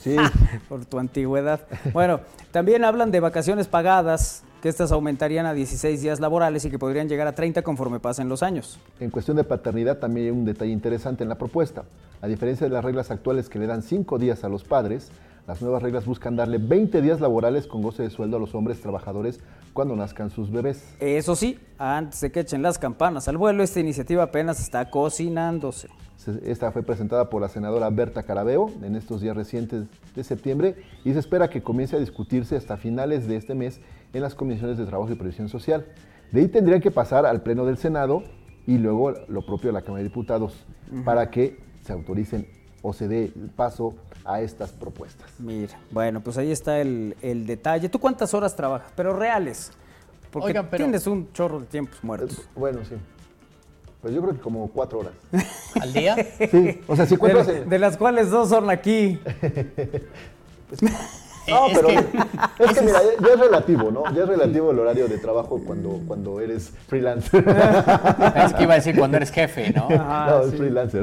Sí. 0.00 0.16
Por 0.68 0.84
tu 0.84 0.98
antigüedad. 0.98 1.60
Bueno, 1.94 2.20
también 2.50 2.84
hablan 2.84 3.10
de 3.10 3.20
vacaciones 3.20 3.68
pagadas, 3.68 4.42
que 4.60 4.68
estas 4.68 4.92
aumentarían 4.92 5.46
a 5.46 5.54
16 5.54 6.02
días 6.02 6.20
laborales 6.20 6.64
y 6.66 6.70
que 6.70 6.78
podrían 6.78 7.08
llegar 7.08 7.26
a 7.26 7.34
30 7.34 7.62
conforme 7.62 8.00
pasen 8.00 8.28
los 8.28 8.42
años. 8.42 8.78
En 9.00 9.10
cuestión 9.10 9.38
de 9.38 9.44
paternidad 9.44 9.98
también 9.98 10.26
hay 10.26 10.32
un 10.32 10.44
detalle 10.44 10.72
interesante 10.72 11.22
en 11.22 11.30
la 11.30 11.36
propuesta. 11.36 11.84
A 12.20 12.26
diferencia 12.26 12.66
de 12.66 12.72
las 12.72 12.84
reglas 12.84 13.10
actuales 13.10 13.48
que 13.48 13.58
le 13.58 13.66
dan 13.66 13.82
5 13.82 14.18
días 14.18 14.44
a 14.44 14.50
los 14.50 14.64
padres, 14.64 15.10
las 15.46 15.60
nuevas 15.60 15.82
reglas 15.82 16.06
buscan 16.06 16.36
darle 16.36 16.58
20 16.58 17.02
días 17.02 17.20
laborales 17.20 17.66
con 17.66 17.82
goce 17.82 18.02
de 18.02 18.10
sueldo 18.10 18.36
a 18.38 18.40
los 18.40 18.54
hombres 18.54 18.80
trabajadores 18.80 19.40
cuando 19.72 19.94
nazcan 19.96 20.30
sus 20.30 20.50
bebés. 20.50 20.94
Eso 21.00 21.36
sí, 21.36 21.58
antes 21.78 22.20
de 22.20 22.30
que 22.32 22.40
echen 22.40 22.62
las 22.62 22.78
campanas 22.78 23.28
al 23.28 23.36
vuelo, 23.36 23.62
esta 23.62 23.80
iniciativa 23.80 24.22
apenas 24.22 24.60
está 24.60 24.88
cocinándose. 24.90 25.88
Se- 26.16 26.50
Esta 26.50 26.70
fue 26.72 26.82
presentada 26.82 27.28
por 27.28 27.42
la 27.42 27.48
senadora 27.48 27.90
Berta 27.90 28.22
Carabeo 28.22 28.70
en 28.82 28.94
estos 28.96 29.20
días 29.20 29.36
recientes 29.36 29.84
de 30.14 30.24
septiembre 30.24 30.76
y 31.04 31.12
se 31.12 31.18
espera 31.18 31.50
que 31.50 31.62
comience 31.62 31.96
a 31.96 31.98
discutirse 31.98 32.56
hasta 32.56 32.76
finales 32.76 33.26
de 33.26 33.36
este 33.36 33.54
mes 33.54 33.80
en 34.12 34.22
las 34.22 34.34
comisiones 34.34 34.78
de 34.78 34.86
Trabajo 34.86 35.12
y 35.12 35.16
Previsión 35.16 35.48
Social. 35.48 35.84
De 36.32 36.40
ahí 36.40 36.48
tendrían 36.48 36.80
que 36.80 36.90
pasar 36.90 37.26
al 37.26 37.42
Pleno 37.42 37.66
del 37.66 37.76
Senado 37.76 38.22
y 38.66 38.78
luego 38.78 39.12
lo 39.28 39.44
propio 39.44 39.68
de 39.68 39.72
la 39.74 39.82
Cámara 39.82 40.02
de 40.02 40.08
Diputados 40.08 40.64
para 41.04 41.30
que 41.30 41.58
se 41.82 41.92
autoricen 41.92 42.46
o 42.86 42.92
se 42.92 43.08
dé 43.08 43.32
paso 43.56 43.94
a 44.26 44.42
estas 44.42 44.70
propuestas. 44.70 45.26
Mira, 45.38 45.72
bueno, 45.90 46.20
pues 46.20 46.36
ahí 46.36 46.52
está 46.52 46.80
el, 46.82 47.16
el 47.22 47.46
detalle. 47.46 47.88
¿Tú 47.88 47.98
cuántas 47.98 48.34
horas 48.34 48.54
trabajas? 48.54 48.92
Pero 48.94 49.16
reales. 49.16 49.72
Porque 50.30 50.48
Oigan, 50.48 50.68
pero- 50.70 50.84
tienes 50.84 51.06
un 51.06 51.32
chorro 51.32 51.60
de 51.60 51.66
tiempos 51.66 51.96
muertos. 52.04 52.46
Bueno, 52.54 52.80
sí. 52.84 52.94
Pues 54.02 54.12
yo 54.14 54.20
creo 54.20 54.34
que 54.34 54.40
como 54.40 54.68
cuatro 54.68 54.98
horas. 54.98 55.12
¿Al 55.80 55.92
día? 55.94 56.14
Sí, 56.50 56.82
o 56.86 56.94
sea, 56.94 57.06
si 57.06 57.16
cuentas 57.16 57.46
de, 57.46 57.64
de 57.64 57.78
las 57.78 57.96
cuales 57.96 58.30
dos 58.30 58.50
son 58.50 58.68
aquí. 58.68 59.18
No, 61.48 61.66
Es 61.66 61.74
pero 61.78 61.88
que- 61.88 62.64
es 62.64 62.72
que 62.72 62.80
mira, 62.82 63.00
ya, 63.20 63.32
es 63.34 63.40
relativo, 63.40 63.90
¿no? 63.90 64.04
Ya 64.14 64.22
es 64.22 64.28
relativo 64.28 64.70
el 64.70 64.78
horario 64.78 65.08
de 65.08 65.18
trabajo 65.18 65.60
cuando, 65.66 66.00
cuando 66.06 66.40
eres 66.40 66.70
freelancer. 66.88 67.44
Es 68.36 68.54
que 68.54 68.62
iba 68.62 68.72
a 68.72 68.76
decir 68.76 68.96
cuando 68.98 69.16
eres 69.16 69.30
jefe, 69.30 69.72
¿no? 69.72 69.88
no, 69.90 70.40
es 70.42 70.54
freelancer. 70.54 71.02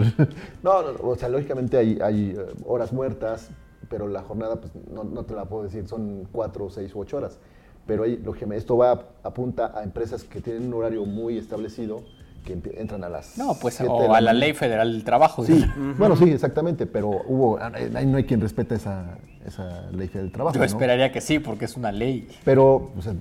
No, 0.64 0.82
no, 0.84 0.92
no, 0.94 1.10
o 1.10 1.16
sea, 1.16 1.30
lógicamente 1.30 1.78
hay, 1.78 2.00
hay 2.02 2.36
eh, 2.38 2.46
horas 2.66 2.92
muertas, 2.94 3.50
pero 3.90 4.08
la 4.08 4.22
jornada, 4.24 4.56
pues 4.56 4.72
no, 4.92 5.04
no 5.04 5.26
te 5.26 5.34
la 5.36 5.46
puedo 5.46 5.64
decir, 5.64 5.88
son 5.88 6.28
cuatro, 6.32 6.70
seis 6.70 6.94
u 6.96 7.00
ocho 7.00 7.18
horas. 7.18 7.40
Pero 7.86 8.04
ahí, 8.04 8.18
lógicamente, 8.24 8.60
esto 8.60 8.78
va, 8.78 9.08
apunta 9.24 9.74
a 9.78 9.84
empresas 9.84 10.24
que 10.24 10.40
tienen 10.40 10.68
un 10.68 10.74
horario 10.76 11.04
muy 11.06 11.38
establecido, 11.38 12.04
que 12.44 12.54
entran 12.78 13.04
a 13.04 13.10
las 13.10 13.38
No, 13.38 13.56
pues 13.60 13.76
siete 13.76 13.92
de 13.92 14.00
o 14.08 14.14
a 14.14 14.22
la 14.22 14.34
ley 14.34 14.54
federal 14.54 14.92
del 14.92 15.04
trabajo. 15.04 15.46
Sí, 15.46 15.66
¿no? 15.78 15.94
bueno, 15.98 16.16
sí, 16.16 16.30
exactamente, 16.32 16.86
pero 16.86 17.10
hubo, 17.28 17.60
ahí 17.62 18.06
no 18.06 18.18
hay 18.18 18.24
quien 18.24 18.42
respete 18.42 18.76
esa, 18.76 19.18
esa 19.46 19.90
ley 19.92 20.08
del 20.08 20.32
trabajo. 20.32 20.56
Yo 20.56 20.60
¿no? 20.60 20.66
esperaría 20.66 21.12
que 21.12 21.22
sí, 21.22 21.40
porque 21.40 21.66
es 21.66 21.78
una 21.78 21.92
ley. 21.92 22.28
Pero 22.44 22.92
o 22.98 23.02
sea, 23.02 23.14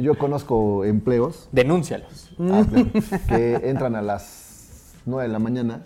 yo 0.00 0.16
conozco 0.18 0.84
empleos 0.84 1.48
Denúncialos. 1.52 2.30
ah, 2.40 2.64
claro, 2.68 2.86
que 3.28 3.54
entran 3.64 3.94
a 3.96 4.02
las 4.02 4.92
9 5.06 5.26
de 5.28 5.32
la 5.32 5.38
mañana, 5.38 5.82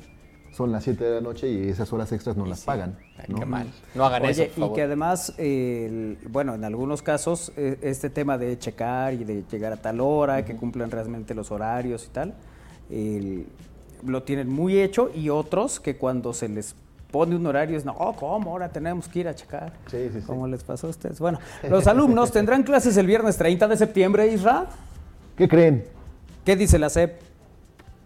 son 0.52 0.70
las 0.70 0.84
7 0.84 1.02
de 1.02 1.14
la 1.14 1.20
noche 1.22 1.48
y 1.48 1.68
esas 1.68 1.90
horas 1.94 2.12
extras 2.12 2.36
no 2.36 2.44
las 2.44 2.62
pagan. 2.62 2.98
¿no? 3.28 3.38
Qué 3.38 3.46
mal. 3.46 3.66
No 3.94 4.04
hagan 4.04 4.24
eso, 4.26 4.42
y 4.56 4.72
que 4.74 4.82
además, 4.82 5.32
el- 5.38 6.18
bueno, 6.28 6.54
en 6.54 6.64
algunos 6.64 7.00
casos, 7.02 7.52
eh, 7.56 7.78
este 7.82 8.10
tema 8.10 8.36
de 8.36 8.58
checar 8.58 9.14
y 9.14 9.24
de 9.24 9.44
llegar 9.50 9.72
a 9.72 9.76
tal 9.76 10.00
hora, 10.00 10.44
que 10.44 10.54
cumplan 10.56 10.90
realmente 10.90 11.34
los 11.34 11.50
horarios 11.50 12.04
y 12.04 12.08
tal, 12.10 12.34
el- 12.92 13.46
lo 14.06 14.22
tienen 14.22 14.48
muy 14.48 14.80
hecho 14.80 15.10
y 15.14 15.28
otros 15.30 15.80
que 15.80 15.96
cuando 15.96 16.32
se 16.32 16.48
les 16.48 16.74
pone 17.10 17.36
un 17.36 17.46
horario 17.46 17.76
es, 17.76 17.84
no, 17.84 17.94
¿cómo? 18.18 18.50
Ahora 18.50 18.68
tenemos 18.70 19.06
que 19.08 19.20
ir 19.20 19.28
a 19.28 19.34
checar. 19.34 19.72
Sí, 19.90 20.08
sí, 20.12 20.20
sí. 20.20 20.26
¿Cómo 20.26 20.46
les 20.46 20.64
pasó 20.64 20.86
a 20.86 20.90
ustedes? 20.90 21.20
Bueno, 21.20 21.38
los 21.68 21.86
alumnos 21.86 22.30
tendrán 22.32 22.62
clases 22.62 22.96
el 22.96 23.06
viernes 23.06 23.36
30 23.36 23.68
de 23.68 23.76
septiembre, 23.76 24.26
Isra. 24.32 24.66
¿Qué 25.36 25.48
creen? 25.48 25.84
¿Qué 26.44 26.56
dice 26.56 26.78
la 26.78 26.88
SEP? 26.90 27.20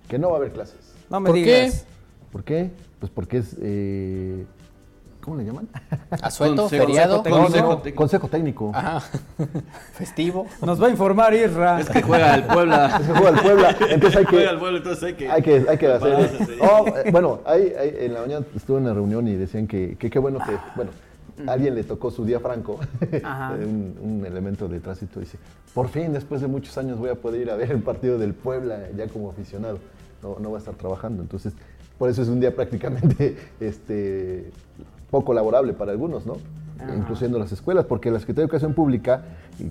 Que 0.08 0.18
no 0.18 0.28
va 0.30 0.34
a 0.34 0.38
haber 0.38 0.52
clases. 0.52 0.76
No 1.08 1.20
me 1.20 1.30
¿Por 1.30 1.36
qué? 1.36 1.62
digas. 1.62 1.84
¿Por 2.32 2.44
qué? 2.44 2.70
Pues 3.00 3.10
porque 3.12 3.38
es... 3.38 3.56
eh, 3.60 4.44
¿Cómo 5.26 5.38
le 5.38 5.44
llaman? 5.44 5.68
Asueto, 6.22 6.54
Consejo- 6.68 6.84
feriado. 6.86 7.16
Consejo 7.24 7.48
técnico. 7.48 7.68
no, 7.68 7.84
no, 7.90 7.94
consejo 7.96 8.28
técnico. 8.28 8.70
Ajá. 8.72 9.00
Festivo. 9.94 10.46
Nos 10.64 10.80
va 10.80 10.86
a 10.86 10.90
informar 10.90 11.34
Isra. 11.34 11.80
Es 11.80 11.90
que 11.90 12.00
juega 12.00 12.36
el 12.36 12.44
Puebla. 12.44 12.96
Es 13.00 13.06
que 13.08 13.12
juega 13.12 13.28
el 13.30 13.40
Puebla, 13.42 13.76
entonces 13.90 14.16
hay 14.18 14.24
que... 14.24 14.30
Juega 14.36 14.50
el 14.52 14.58
Puebla, 14.60 14.78
entonces 14.78 15.02
hay 15.02 15.14
que... 15.14 15.28
Hay 15.28 15.42
que, 15.42 15.66
hay 15.68 15.78
que 15.78 15.86
hacer. 15.88 16.30
sí. 16.46 16.52
Oh, 16.60 16.86
eh, 16.86 17.10
bueno, 17.10 17.40
hay- 17.44 17.72
hay- 17.76 17.96
en 18.06 18.14
la 18.14 18.20
mañana 18.20 18.46
estuve 18.54 18.78
en 18.78 18.84
una 18.84 18.94
reunión 18.94 19.26
y 19.26 19.34
decían 19.34 19.66
que 19.66 19.96
que 19.98 20.08
qué 20.10 20.18
bueno 20.20 20.38
que, 20.38 20.52
bueno, 20.76 20.92
a 21.44 21.52
alguien 21.52 21.74
le 21.74 21.82
tocó 21.82 22.12
su 22.12 22.24
día 22.24 22.38
franco, 22.38 22.78
Ajá. 23.24 23.50
un, 23.58 23.98
un 24.00 24.26
elemento 24.26 24.68
de 24.68 24.78
tránsito, 24.78 25.18
dice, 25.18 25.38
por 25.74 25.88
fin, 25.88 26.12
después 26.12 26.40
de 26.40 26.46
muchos 26.46 26.78
años 26.78 26.98
voy 27.00 27.10
a 27.10 27.16
poder 27.16 27.40
ir 27.40 27.50
a 27.50 27.56
ver 27.56 27.72
el 27.72 27.80
partido 27.82 28.16
del 28.16 28.32
Puebla 28.32 28.78
ya 28.96 29.08
como 29.08 29.30
aficionado, 29.30 29.80
no, 30.22 30.36
no 30.38 30.50
voy 30.50 30.56
a 30.56 30.58
estar 30.60 30.74
trabajando, 30.74 31.20
entonces, 31.22 31.52
por 31.98 32.10
eso 32.10 32.22
es 32.22 32.28
un 32.28 32.38
día 32.40 32.54
prácticamente 32.54 33.36
este, 33.58 34.50
poco 35.16 35.32
laborable 35.32 35.72
para 35.72 35.92
algunos, 35.92 36.26
¿no? 36.26 36.36
Incluyendo 36.94 37.38
las 37.38 37.50
escuelas, 37.50 37.86
porque 37.86 38.10
la 38.10 38.18
Secretaría 38.18 38.42
de 38.42 38.50
Educación 38.50 38.74
Pública, 38.74 39.22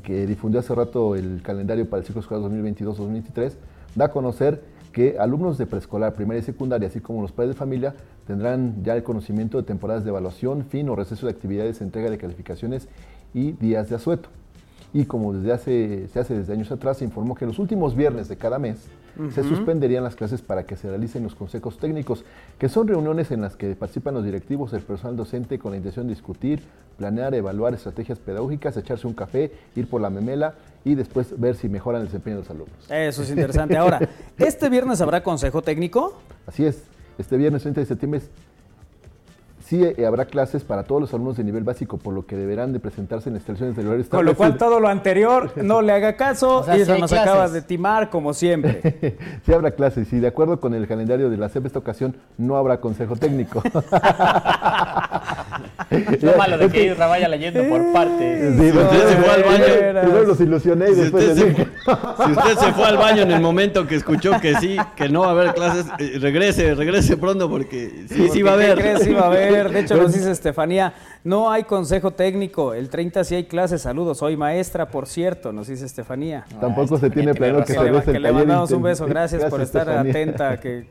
que 0.01 0.25
difundió 0.25 0.59
hace 0.59 0.73
rato 0.73 1.15
el 1.15 1.41
calendario 1.43 1.87
para 1.87 2.01
el 2.01 2.07
ciclo 2.07 2.21
escolar 2.21 2.49
2022-2023, 2.49 3.53
da 3.93 4.05
a 4.05 4.09
conocer 4.09 4.63
que 4.91 5.17
alumnos 5.19 5.59
de 5.59 5.67
preescolar, 5.67 6.13
primaria 6.15 6.39
y 6.39 6.43
secundaria, 6.43 6.87
así 6.87 6.99
como 6.99 7.21
los 7.21 7.31
padres 7.31 7.53
de 7.53 7.59
familia, 7.59 7.93
tendrán 8.25 8.83
ya 8.83 8.95
el 8.95 9.03
conocimiento 9.03 9.57
de 9.57 9.63
temporadas 9.63 10.03
de 10.03 10.09
evaluación, 10.09 10.65
fin 10.65 10.89
o 10.89 10.95
receso 10.95 11.27
de 11.27 11.33
actividades, 11.33 11.79
entrega 11.81 12.09
de 12.09 12.17
calificaciones 12.17 12.87
y 13.33 13.51
días 13.51 13.87
de 13.89 13.97
asueto. 13.97 14.29
Y 14.95 15.03
como 15.03 15.33
desde 15.33 15.51
hace, 15.51 16.07
se 16.07 16.21
hace 16.21 16.35
desde 16.35 16.53
años 16.53 16.71
atrás, 16.71 16.99
se 16.99 17.03
informó 17.03 17.35
que 17.35 17.45
los 17.45 17.59
últimos 17.59 17.97
viernes 17.97 18.29
de 18.29 18.37
cada 18.37 18.59
mes 18.59 18.77
se 19.33 19.43
suspenderían 19.43 20.05
las 20.05 20.15
clases 20.15 20.41
para 20.41 20.63
que 20.63 20.77
se 20.77 20.87
realicen 20.87 21.21
los 21.21 21.35
consejos 21.35 21.77
técnicos, 21.77 22.23
que 22.57 22.69
son 22.69 22.87
reuniones 22.87 23.29
en 23.31 23.41
las 23.41 23.57
que 23.57 23.75
participan 23.75 24.13
los 24.13 24.23
directivos, 24.23 24.71
el 24.71 24.83
personal 24.83 25.17
docente 25.17 25.59
con 25.59 25.71
la 25.71 25.77
intención 25.77 26.07
de 26.07 26.13
discutir, 26.13 26.63
planear, 26.97 27.35
evaluar 27.35 27.73
estrategias 27.73 28.19
pedagógicas, 28.19 28.77
echarse 28.77 29.05
un 29.05 29.13
café, 29.13 29.51
ir 29.75 29.89
por 29.89 29.99
la 29.99 30.09
memela 30.09 30.55
y 30.85 30.95
después 30.95 31.37
ver 31.37 31.55
si 31.55 31.67
mejoran 31.67 31.99
el 31.99 32.07
desempeño 32.07 32.37
de 32.37 32.43
los 32.43 32.49
alumnos. 32.49 32.89
Eso 32.89 33.23
es 33.23 33.29
interesante. 33.31 33.75
Ahora, 33.75 33.99
¿este 34.37 34.69
viernes 34.69 35.01
habrá 35.01 35.21
consejo 35.21 35.61
técnico? 35.61 36.21
Así 36.47 36.65
es, 36.65 36.83
este 37.17 37.35
viernes 37.35 37.63
30 37.63 37.81
de 37.81 37.85
septiembre 37.85 38.21
sí 39.65 39.83
eh, 39.83 40.05
habrá 40.05 40.25
clases 40.25 40.63
para 40.63 40.83
todos 40.83 41.01
los 41.01 41.13
alumnos 41.13 41.37
de 41.37 41.43
nivel 41.43 41.63
básico, 41.63 41.97
por 41.97 42.13
lo 42.13 42.25
que 42.25 42.35
deberán 42.35 42.71
de 42.73 42.79
presentarse 42.79 43.29
en 43.29 43.35
instalaciones 43.35 43.75
del 43.75 43.87
horario 43.87 44.05
Con 44.09 44.25
lo 44.25 44.35
cual 44.35 44.57
todo 44.57 44.79
lo 44.79 44.87
anterior 44.87 45.51
no 45.63 45.81
le 45.81 45.91
haga 45.91 46.15
caso 46.15 46.59
O 46.59 46.63
sea, 46.63 46.77
y 46.77 46.81
hay 46.81 47.01
nos 47.01 47.11
clases. 47.11 47.29
acaba 47.29 47.49
de 47.49 47.61
timar 47.61 48.09
como 48.09 48.33
siempre. 48.33 49.17
Sí 49.45 49.53
habrá 49.53 49.71
clases 49.71 50.11
y 50.13 50.19
de 50.19 50.27
acuerdo 50.27 50.59
con 50.59 50.73
el 50.73 50.87
calendario 50.87 51.29
de 51.29 51.37
la 51.37 51.49
CEP 51.49 51.65
esta 51.67 51.79
ocasión 51.79 52.15
no 52.37 52.55
habrá 52.57 52.79
consejo 52.79 53.15
técnico. 53.15 53.61
Lo 56.21 56.37
malo 56.37 56.57
de 56.57 56.69
que 56.69 56.85
Isra 56.87 57.07
vaya 57.07 57.27
leyendo 57.27 57.63
por 57.69 57.91
partes. 57.93 58.55
Sí, 58.55 58.71
Si 58.71 58.77
usted 58.77 59.07
se 59.07 59.15
fue 59.17 59.33
al 59.33 59.43
baño, 59.43 60.01
Primero 60.01 60.23
los 60.23 60.39
ilusioné 60.41 60.85
y 60.89 60.93
Si 60.95 61.01
después 61.01 61.23
usted, 61.29 61.35
se 61.37 61.45
les 61.45 61.55
fue, 61.55 61.63
dije- 61.65 62.25
si 62.25 62.31
usted 62.31 62.57
se 62.65 62.73
fue 62.73 62.85
al 62.85 62.97
baño 62.97 63.21
en 63.23 63.31
el 63.31 63.41
momento 63.41 63.87
que 63.87 63.95
escuchó 63.95 64.39
que 64.41 64.55
sí, 64.55 64.77
que 64.95 65.09
no 65.09 65.21
va 65.21 65.27
a 65.27 65.31
haber 65.31 65.53
clases, 65.53 65.85
eh, 65.99 66.17
regrese, 66.19 66.73
regrese 66.75 67.17
pronto 67.17 67.49
porque 67.49 68.05
sí, 68.09 68.29
sí 68.29 68.41
va 68.41 68.53
a 68.53 68.57
¿Qué 68.57 68.63
haber. 68.63 68.77
crees? 68.79 68.99
Sí 69.03 69.13
va 69.13 69.21
a 69.21 69.25
haber. 69.27 69.69
De 69.71 69.79
hecho, 69.81 69.95
nos 69.97 70.13
dice 70.13 70.31
Estefanía, 70.31 70.93
no 71.23 71.51
hay 71.51 71.63
consejo 71.63 72.11
técnico. 72.11 72.73
El 72.73 72.89
30 72.89 73.23
sí 73.23 73.35
hay 73.35 73.43
clases. 73.45 73.81
Saludos. 73.81 74.17
Soy 74.19 74.37
maestra, 74.37 74.87
por 74.89 75.07
cierto, 75.07 75.51
nos 75.51 75.67
dice 75.67 75.85
Estefanía. 75.85 76.45
Tampoco 76.59 76.97
se 76.97 77.09
tiene 77.09 77.33
planeado 77.33 77.63
que 77.65 77.73
se 77.73 77.79
que 78.11 78.17
el 78.17 78.23
le 78.23 78.31
mandamos 78.31 78.71
un 78.71 78.81
beso. 78.81 79.05
Gracias, 79.05 79.43
por 79.45 79.61
estar 79.61 79.81
Estefanía. 79.83 80.11
atenta. 80.11 80.59
Que... 80.59 80.85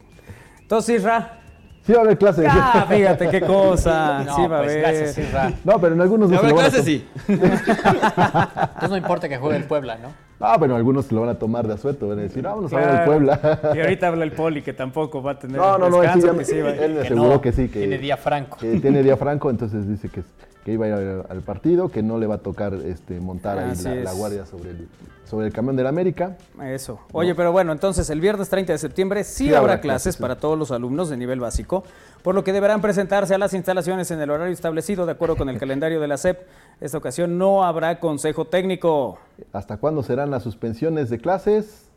Entonces, 0.60 1.00
Isra. 1.00 1.40
Sí 1.86 1.92
va 1.92 1.98
a 1.98 2.02
haber 2.02 2.16
clases. 2.18 2.46
Ah, 2.48 2.86
fíjate 2.88 3.28
qué 3.28 3.40
cosa. 3.42 4.22
No, 4.26 4.36
sí 4.36 4.46
va 4.46 4.58
a 4.58 4.62
pues, 4.62 4.72
haber. 4.72 4.80
gracias, 4.80 5.18
Isra. 5.18 5.52
No, 5.64 5.78
pero 5.80 5.94
en 5.94 6.00
algunos 6.00 6.30
no 6.30 6.36
van 6.40 6.46
a 6.50 6.54
clases, 6.54 6.78
to- 6.80 6.84
sí. 6.86 7.06
Entonces 7.28 8.90
no 8.90 8.96
importa 8.96 9.28
que 9.28 9.36
juegue 9.38 9.56
el 9.58 9.64
Puebla, 9.64 9.98
¿no? 9.98 10.08
Ah, 10.40 10.56
pero 10.58 10.76
algunos 10.76 11.06
se 11.06 11.14
lo 11.14 11.20
van 11.20 11.30
a 11.30 11.34
tomar 11.38 11.66
de 11.66 11.74
asueto, 11.74 12.08
van 12.08 12.18
a 12.18 12.22
decir, 12.22 12.42
vámonos 12.42 12.72
a 12.72 12.76
ver 12.76 12.88
el. 12.88 13.04
Puebla. 13.04 13.60
Y 13.74 13.80
ahorita 13.80 14.08
habla 14.08 14.24
el 14.24 14.32
poli 14.32 14.62
que 14.62 14.72
tampoco 14.72 15.22
va 15.22 15.32
a 15.32 15.38
tener 15.38 15.56
No, 15.56 15.78
no, 15.78 15.88
no, 15.90 16.02
él 16.02 16.10
sí, 16.12 16.20
descanso, 16.20 16.26
ya 16.26 16.32
que 16.32 16.38
me- 16.38 16.44
sí 16.44 16.60
va 16.60 16.68
a 16.70 16.74
ir. 16.74 16.82
él 16.82 16.92
me 16.94 17.00
Que 17.00 17.06
aseguró 17.06 17.28
no, 17.34 17.40
que 17.40 17.52
sí, 17.52 17.68
que 17.68 17.78
Tiene 17.80 17.98
día 17.98 18.16
franco. 18.16 18.56
que 18.58 18.80
tiene 18.80 19.02
día 19.02 19.16
franco, 19.16 19.50
entonces 19.50 19.88
dice 19.88 20.08
que, 20.08 20.22
que 20.64 20.72
iba 20.72 20.86
a 20.86 20.88
ir 20.88 20.94
al, 21.28 21.40
partido, 21.42 21.88
que 21.90 22.02
no 22.02 22.18
le 22.18 22.26
va 22.26 22.36
a 22.36 22.38
tocar 22.38 22.74
este, 22.74 23.20
montar 23.20 23.58
ahí 23.58 23.72
la, 23.84 23.94
la 23.94 24.12
guardia 24.12 24.44
sobre 24.46 24.70
el, 24.70 24.88
sobre 25.24 25.46
el 25.46 25.52
camión 25.52 25.76
del 25.76 25.86
América. 25.86 26.36
Eso. 26.62 27.00
Oye, 27.12 27.34
pero 27.34 27.52
bueno, 27.52 27.72
entonces 27.72 28.08
el 28.10 28.20
viernes 28.20 28.48
30 28.48 28.72
de 28.72 28.78
septiembre 28.78 29.24
sí, 29.24 29.44
Sí 29.44 29.48
habrá, 29.48 29.58
habrá 29.58 29.80
clases, 29.80 30.02
clases, 30.02 30.14
sí. 30.16 30.22
para 30.22 30.36
todos 30.36 30.58
los 30.58 30.70
alumnos 30.70 31.08
de 31.08 31.16
nivel 31.16 31.40
básico, 31.40 31.84
por 32.22 32.34
lo 32.34 32.44
que 32.44 32.52
deberán 32.52 32.80
presentarse 32.80 33.34
a 33.34 33.38
las 33.38 33.54
instalaciones 33.54 34.10
en 34.10 34.20
el 34.20 34.30
horario 34.30 34.52
establecido 34.52 35.06
de 35.06 35.12
acuerdo 35.12 35.36
con 35.36 35.48
el 35.48 35.58
calendario 35.60 36.00
de 36.00 36.08
la 36.08 36.16
SEP. 36.16 36.40
Esta 36.80 36.98
ocasión 36.98 37.38
no 37.38 37.64
habrá 37.64 38.00
consejo 38.00 38.46
técnico. 38.46 39.18
¿Hasta 39.52 39.76
cuándo 39.78 40.02
serán 40.02 40.30
las 40.30 40.42
suspensiones 40.42 41.10
de 41.10 41.18
clases? 41.18 41.88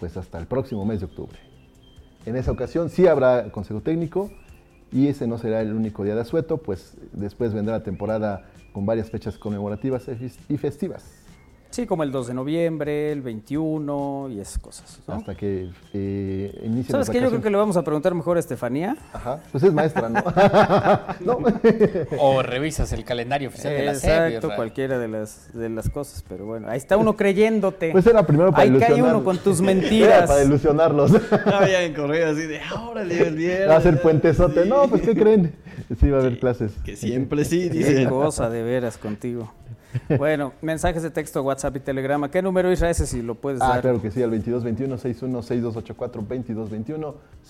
Pues 0.00 0.16
hasta 0.16 0.38
el 0.38 0.46
próximo 0.46 0.84
mes 0.84 1.00
de 1.00 1.06
octubre. 1.06 1.38
En 2.24 2.36
esa 2.36 2.50
ocasión 2.50 2.90
sí 2.90 3.06
habrá 3.06 3.50
consejo 3.52 3.80
técnico 3.80 4.30
y 4.92 5.08
ese 5.08 5.26
no 5.26 5.38
será 5.38 5.60
el 5.60 5.72
único 5.72 6.04
día 6.04 6.14
de 6.14 6.20
asueto, 6.22 6.58
pues 6.58 6.96
después 7.12 7.54
vendrá 7.54 7.78
la 7.78 7.82
temporada 7.84 8.44
con 8.72 8.84
varias 8.84 9.10
fechas 9.10 9.38
conmemorativas 9.38 10.06
y 10.48 10.56
festivas. 10.58 11.15
Sí, 11.76 11.86
como 11.86 12.04
el 12.04 12.10
2 12.10 12.28
de 12.28 12.32
noviembre, 12.32 13.12
el 13.12 13.20
21 13.20 14.30
y 14.30 14.40
esas 14.40 14.58
cosas. 14.58 14.98
¿no? 15.06 15.16
Hasta 15.16 15.34
que 15.34 15.68
eh, 15.92 16.60
inicien 16.64 16.86
¿Sabes 16.86 17.10
qué? 17.10 17.20
Yo 17.20 17.28
creo 17.28 17.42
que 17.42 17.50
le 17.50 17.58
vamos 17.58 17.76
a 17.76 17.84
preguntar 17.84 18.14
mejor 18.14 18.38
a 18.38 18.40
Estefanía. 18.40 18.96
Ajá, 19.12 19.40
pues 19.52 19.62
es 19.62 19.74
maestra, 19.74 20.08
¿no? 20.08 20.24
no. 21.20 21.38
O 22.18 22.42
revisas 22.42 22.92
el 22.92 23.04
calendario 23.04 23.50
oficial 23.50 23.74
de 23.74 23.84
la 23.84 23.94
SEP. 23.94 24.10
Exacto, 24.10 24.56
cualquiera 24.56 24.98
de 24.98 25.08
las, 25.08 25.52
de 25.52 25.68
las 25.68 25.90
cosas, 25.90 26.24
pero 26.26 26.46
bueno, 26.46 26.66
ahí 26.70 26.78
está 26.78 26.96
uno 26.96 27.14
creyéndote. 27.14 27.92
Pues 27.92 28.06
era 28.06 28.26
primero 28.26 28.52
para 28.52 28.62
Ahí 28.62 28.70
cae 28.70 28.96
ilusionarlos. 28.96 29.14
uno 29.14 29.24
con 29.26 29.36
tus 29.36 29.60
Era 29.60 29.66
mentiras. 29.74 30.30
para 30.30 30.44
ilusionarlos. 30.44 31.12
Ya 31.12 31.60
veía 31.60 31.82
en 31.82 31.92
correo 31.92 32.32
así 32.32 32.46
de, 32.46 32.58
ahora 32.58 33.04
le 33.04 33.20
el 33.20 33.34
viernes. 33.34 33.68
Va 33.68 33.76
a 33.76 33.80
ser 33.82 34.00
puentesote. 34.00 34.64
No, 34.64 34.88
pues 34.88 35.02
¿qué 35.02 35.14
creen? 35.14 35.52
Sí 36.00 36.08
va 36.08 36.16
a 36.16 36.20
haber 36.22 36.38
clases. 36.38 36.72
Que 36.86 36.96
siempre 36.96 37.44
sí, 37.44 37.68
Qué 37.68 37.80
dice. 37.80 38.06
cosa 38.08 38.48
de 38.48 38.62
veras 38.62 38.96
contigo. 38.96 39.52
Bueno, 40.18 40.52
mensajes 40.62 41.02
de 41.02 41.10
texto, 41.10 41.42
WhatsApp 41.42 41.76
y 41.76 41.80
Telegrama. 41.80 42.30
¿Qué 42.30 42.40
número 42.42 42.70
Isra 42.72 42.90
ese 42.90 43.06
si 43.06 43.22
lo 43.22 43.34
puedes 43.34 43.60
Ah, 43.60 43.68
dar? 43.68 43.80
claro 43.82 44.00
que 44.02 44.10
sí, 44.10 44.22
al 44.22 44.30
2221-616284, 44.32 46.22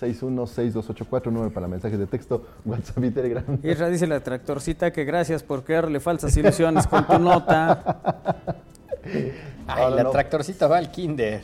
2221-616284, 0.00 1.30
número 1.32 1.50
para 1.52 1.68
mensajes 1.68 1.98
de 1.98 2.06
texto, 2.06 2.44
WhatsApp 2.64 3.04
y 3.04 3.10
Telegram. 3.10 3.44
Isra 3.62 3.88
dice 3.88 4.06
la 4.06 4.20
tractorcita 4.20 4.92
que 4.92 5.04
gracias 5.04 5.42
por 5.42 5.64
crearle 5.64 6.00
falsas 6.00 6.36
ilusiones 6.36 6.86
con 6.86 7.06
tu 7.06 7.18
nota. 7.18 8.36
Ay, 9.04 9.32
No, 9.84 9.90
no, 9.90 9.96
la 9.96 10.02
no. 10.04 10.10
tractorcita 10.10 10.66
va 10.66 10.78
al 10.78 10.90
kinder. 10.90 11.40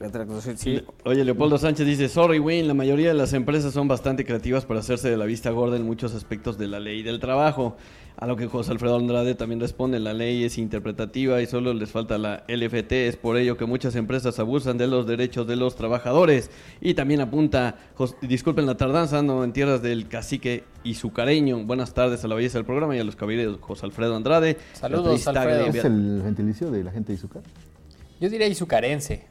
La 0.00 0.08
tractorcita, 0.10 0.56
sí. 0.56 0.82
Oye, 1.04 1.24
Leopoldo 1.24 1.58
Sánchez 1.58 1.86
dice, 1.86 2.08
sorry 2.08 2.40
Win, 2.40 2.66
la 2.66 2.74
mayoría 2.74 3.08
de 3.08 3.14
las 3.14 3.32
empresas 3.34 3.72
son 3.72 3.86
bastante 3.86 4.24
creativas 4.24 4.64
para 4.64 4.80
hacerse 4.80 5.08
de 5.08 5.16
la 5.16 5.26
vista 5.26 5.50
gorda 5.50 5.76
en 5.76 5.84
muchos 5.84 6.12
aspectos 6.14 6.58
de 6.58 6.66
la 6.66 6.80
ley 6.80 7.02
del 7.04 7.20
trabajo. 7.20 7.76
A 8.16 8.26
lo 8.26 8.36
que 8.36 8.46
José 8.46 8.70
Alfredo 8.70 8.96
Andrade 8.96 9.34
también 9.34 9.60
responde, 9.60 9.98
la 9.98 10.12
ley 10.12 10.44
es 10.44 10.56
interpretativa 10.58 11.42
y 11.42 11.46
solo 11.46 11.74
les 11.74 11.90
falta 11.90 12.18
la 12.18 12.44
LFT, 12.46 12.92
es 13.08 13.16
por 13.16 13.36
ello 13.36 13.56
que 13.56 13.64
muchas 13.64 13.96
empresas 13.96 14.38
abusan 14.38 14.78
de 14.78 14.86
los 14.86 15.06
derechos 15.06 15.46
de 15.46 15.56
los 15.56 15.74
trabajadores. 15.74 16.50
Y 16.80 16.94
también 16.94 17.20
apunta, 17.20 17.76
Jos- 17.96 18.14
disculpen 18.22 18.66
la 18.66 18.76
tardanza, 18.76 19.18
ando 19.18 19.42
en 19.42 19.52
tierras 19.52 19.82
del 19.82 20.06
cacique 20.08 20.62
y 20.84 20.94
sucareño. 20.94 21.64
Buenas 21.64 21.94
tardes 21.94 22.22
a 22.24 22.28
la 22.28 22.34
belleza 22.36 22.58
del 22.58 22.64
programa 22.66 22.94
y 22.96 23.00
a 23.00 23.04
los 23.04 23.16
caballeros 23.16 23.58
José 23.60 23.86
Alfredo 23.86 24.14
Andrade. 24.14 24.56
Saludos, 24.74 25.26
Alfredo. 25.26 25.66
¿Es 25.66 25.84
el 25.84 26.20
gentilicio 26.22 26.70
de 26.70 26.84
la 26.84 26.92
gente 26.92 27.08
de 27.12 27.14
Izúcar? 27.18 27.42
Yo 28.20 28.28
diría 28.30 28.46
izucarense. 28.46 29.26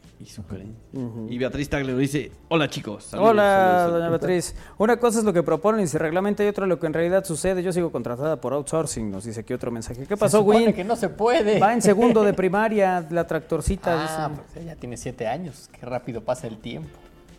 Y, 1.29 1.37
Beatriz 1.37 1.69
Tagle 1.69 1.95
dice, 1.95 2.31
hola 2.49 2.69
chicos. 2.69 3.05
Saludos, 3.05 3.31
Hola, 3.31 3.43
saludos, 3.43 3.91
doña 3.91 4.05
saludos". 4.05 4.21
Beatriz. 4.21 4.55
Una 4.77 4.97
cosa 4.97 5.19
es 5.19 5.25
lo 5.25 5.33
que 5.33 5.43
proponen 5.43 5.81
y 5.81 5.87
se 5.87 5.97
reglamenta 5.97 6.43
y 6.43 6.47
otra 6.47 6.65
lo 6.67 6.79
que 6.79 6.87
en 6.87 6.93
realidad 6.93 7.23
sucede. 7.25 7.63
Yo 7.63 7.71
sigo 7.71 7.91
contratada 7.91 8.39
por 8.39 8.53
outsourcing, 8.53 9.09
nos 9.11 9.23
dice 9.25 9.41
aquí 9.41 9.53
otro 9.53 9.71
mensaje. 9.71 10.05
¿Qué 10.05 10.17
pasó, 10.17 10.41
Win? 10.41 10.73
que 10.73 10.83
no 10.83 10.95
se 10.95 11.09
puede. 11.09 11.59
Va 11.59 11.73
en 11.73 11.81
segundo 11.81 12.23
de 12.23 12.33
primaria, 12.41 13.05
la 13.09 13.25
tractorcita. 13.25 13.93
Ah, 13.99 14.29
dice. 14.29 14.41
pues 14.51 14.63
ella 14.63 14.75
tiene 14.75 14.97
siete 14.97 15.27
años. 15.27 15.69
Qué 15.71 15.85
rápido 15.85 16.21
pasa 16.21 16.47
el 16.47 16.57
tiempo. 16.57 16.89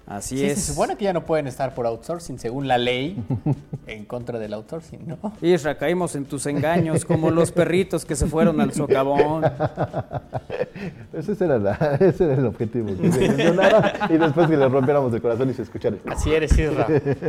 Así 0.06 0.36
Sí, 0.38 0.44
es. 0.46 0.60
se 0.60 0.72
supone 0.72 0.96
que 0.96 1.04
ya 1.04 1.12
no 1.12 1.24
pueden 1.24 1.46
estar 1.46 1.74
por 1.74 1.86
outsourcing 1.86 2.38
según 2.38 2.66
la 2.68 2.76
ley 2.76 3.22
en 3.86 4.04
contra 4.04 4.38
del 4.38 4.52
outsourcing, 4.54 5.06
¿no? 5.06 5.18
Isra, 5.40 5.78
caímos 5.78 6.14
en 6.16 6.24
tus 6.24 6.44
engaños 6.46 7.04
como 7.04 7.30
los 7.30 7.52
perritos 7.52 8.04
que 8.04 8.16
se 8.16 8.26
fueron 8.26 8.60
al 8.60 8.72
socavón. 8.72 9.44
Ese 11.12 11.44
era, 11.44 11.58
la- 11.58 11.96
ese 12.00 12.24
era 12.24 12.34
el 12.34 12.46
objetivo, 12.46 12.88
que 13.00 13.12
se 13.12 13.24
ilusionara 13.26 14.08
y 14.10 14.14
después 14.16 14.48
que 14.48 14.56
le 14.56 14.68
rompiéramos 14.68 15.12
el 15.14 15.20
corazón 15.22 15.50
y 15.50 15.54
se 15.54 15.62
escuchara. 15.62 15.96
Así 16.06 16.32
eres, 16.32 16.56
Isra. 16.58 16.86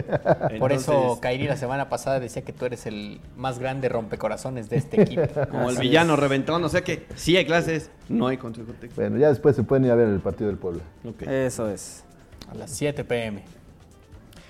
Por 0.60 0.72
eso 0.72 1.20
Kairi 1.22 1.46
la 1.48 1.58
semana 1.58 1.90
pasada 1.90 2.20
decía 2.20 2.44
que 2.44 2.54
tú 2.54 2.66
eres 2.66 2.86
el 2.86 3.20
más 3.38 3.60
grande 3.60 3.90
rompecorazones 3.90 4.70
de 4.70 4.78
este 4.78 5.02
equipo. 5.02 5.24
Como 5.52 5.70
el 5.70 5.78
villano 5.78 6.16
reventón, 6.16 6.64
o 6.64 6.70
sea 6.70 6.82
que 6.82 7.06
sí 7.16 7.36
hay 7.38 7.46
clases, 7.46 7.90
no 8.10 8.28
hay 8.28 8.38
técnico. 8.38 8.96
Bueno, 8.96 9.18
ya 9.18 9.30
después 9.30 9.56
se 9.56 9.64
pueden 9.64 9.86
ir 9.86 9.92
a 9.92 9.96
ver 9.96 10.08
el 10.08 10.20
partido 10.20 10.48
del 10.48 10.58
pueblo. 10.58 10.82
Eso 11.28 11.70
es. 11.70 12.04
A 12.52 12.56
las 12.56 12.72
7 12.72 13.04
pm. 13.04 13.44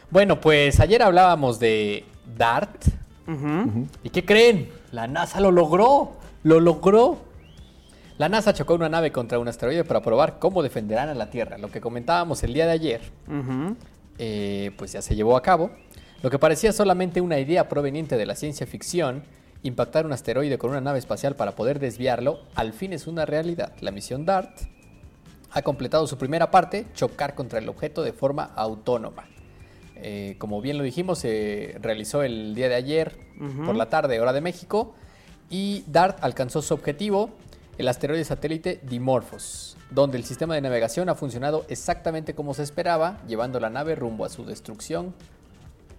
Bueno, 0.10 0.40
pues 0.40 0.80
ayer 0.80 1.02
hablábamos 1.02 1.60
de 1.60 2.06
DART. 2.38 2.86
¿Y 4.04 4.10
qué 4.10 4.26
creen? 4.26 4.70
La 4.92 5.08
NASA 5.08 5.40
lo 5.40 5.52
logró. 5.52 6.18
Lo 6.44 6.60
logró. 6.60 7.18
La 8.18 8.30
NASA 8.30 8.54
chocó 8.54 8.76
una 8.76 8.90
nave 8.90 9.12
contra 9.12 9.40
un 9.40 9.48
asteroide 9.48 9.84
para 9.84 10.02
probar 10.02 10.38
cómo 10.38 10.62
defenderán 10.62 11.10
a 11.10 11.16
la 11.16 11.30
Tierra. 11.30 11.58
Lo 11.58 11.72
que 11.72 11.82
comentábamos 11.82 12.44
el 12.44 12.54
día 12.54 12.68
de 12.68 12.72
ayer, 12.72 13.02
eh, 14.20 14.72
pues 14.78 14.92
ya 14.92 15.02
se 15.02 15.16
llevó 15.16 15.36
a 15.36 15.42
cabo. 15.42 15.72
Lo 16.22 16.30
que 16.30 16.38
parecía 16.38 16.72
solamente 16.72 17.20
una 17.20 17.40
idea 17.40 17.68
proveniente 17.68 18.16
de 18.16 18.26
la 18.26 18.36
ciencia 18.36 18.68
ficción, 18.68 19.24
impactar 19.64 20.06
un 20.06 20.14
asteroide 20.14 20.58
con 20.58 20.70
una 20.70 20.82
nave 20.82 21.00
espacial 21.00 21.36
para 21.36 21.56
poder 21.56 21.80
desviarlo, 21.80 22.42
al 22.54 22.74
fin 22.74 22.94
es 22.94 23.08
una 23.08 23.26
realidad. 23.26 23.74
La 23.82 23.92
misión 23.92 24.26
DART 24.26 24.62
ha 25.54 25.62
completado 25.62 26.08
su 26.08 26.18
primera 26.18 26.52
parte, 26.52 26.88
chocar 26.94 27.36
contra 27.36 27.60
el 27.60 27.70
objeto 27.70 28.02
de 28.04 28.12
forma 28.12 28.52
autónoma. 28.56 29.26
Eh, 29.96 30.36
como 30.40 30.62
bien 30.62 30.78
lo 30.78 30.84
dijimos, 30.84 31.20
se 31.20 31.78
realizó 31.80 32.24
el 32.24 32.56
día 32.56 32.68
de 32.68 32.76
ayer 32.76 33.18
por 33.66 33.76
la 33.76 33.90
tarde, 33.90 34.20
hora 34.20 34.34
de 34.34 34.42
México, 34.42 34.96
y 35.50 35.84
DART 35.88 36.24
alcanzó 36.24 36.62
su 36.62 36.74
objetivo. 36.74 37.30
el 37.78 37.88
asteroide 37.88 38.24
satélite 38.24 38.80
Dimorphos, 38.84 39.78
donde 39.90 40.18
el 40.18 40.26
sistema 40.26 40.54
de 40.54 40.62
navegación 40.62 41.10
ha 41.10 41.16
funcionado 41.16 41.66
exactamente 41.70 42.36
como 42.36 42.54
se 42.54 42.62
esperaba, 42.62 43.18
llevando 43.28 43.60
la 43.60 43.72
nave 43.72 43.96
rumbo 43.96 44.26
a 44.26 44.30
su 44.30 44.46
destrucción 44.46 45.16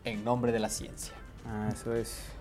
en 0.04 0.22
nombre 0.22 0.52
de 0.52 0.60
la 0.60 0.68
ciencia. 0.68 1.14
Ah, 1.46 1.70
eso 1.72 1.94
es. 1.94 2.33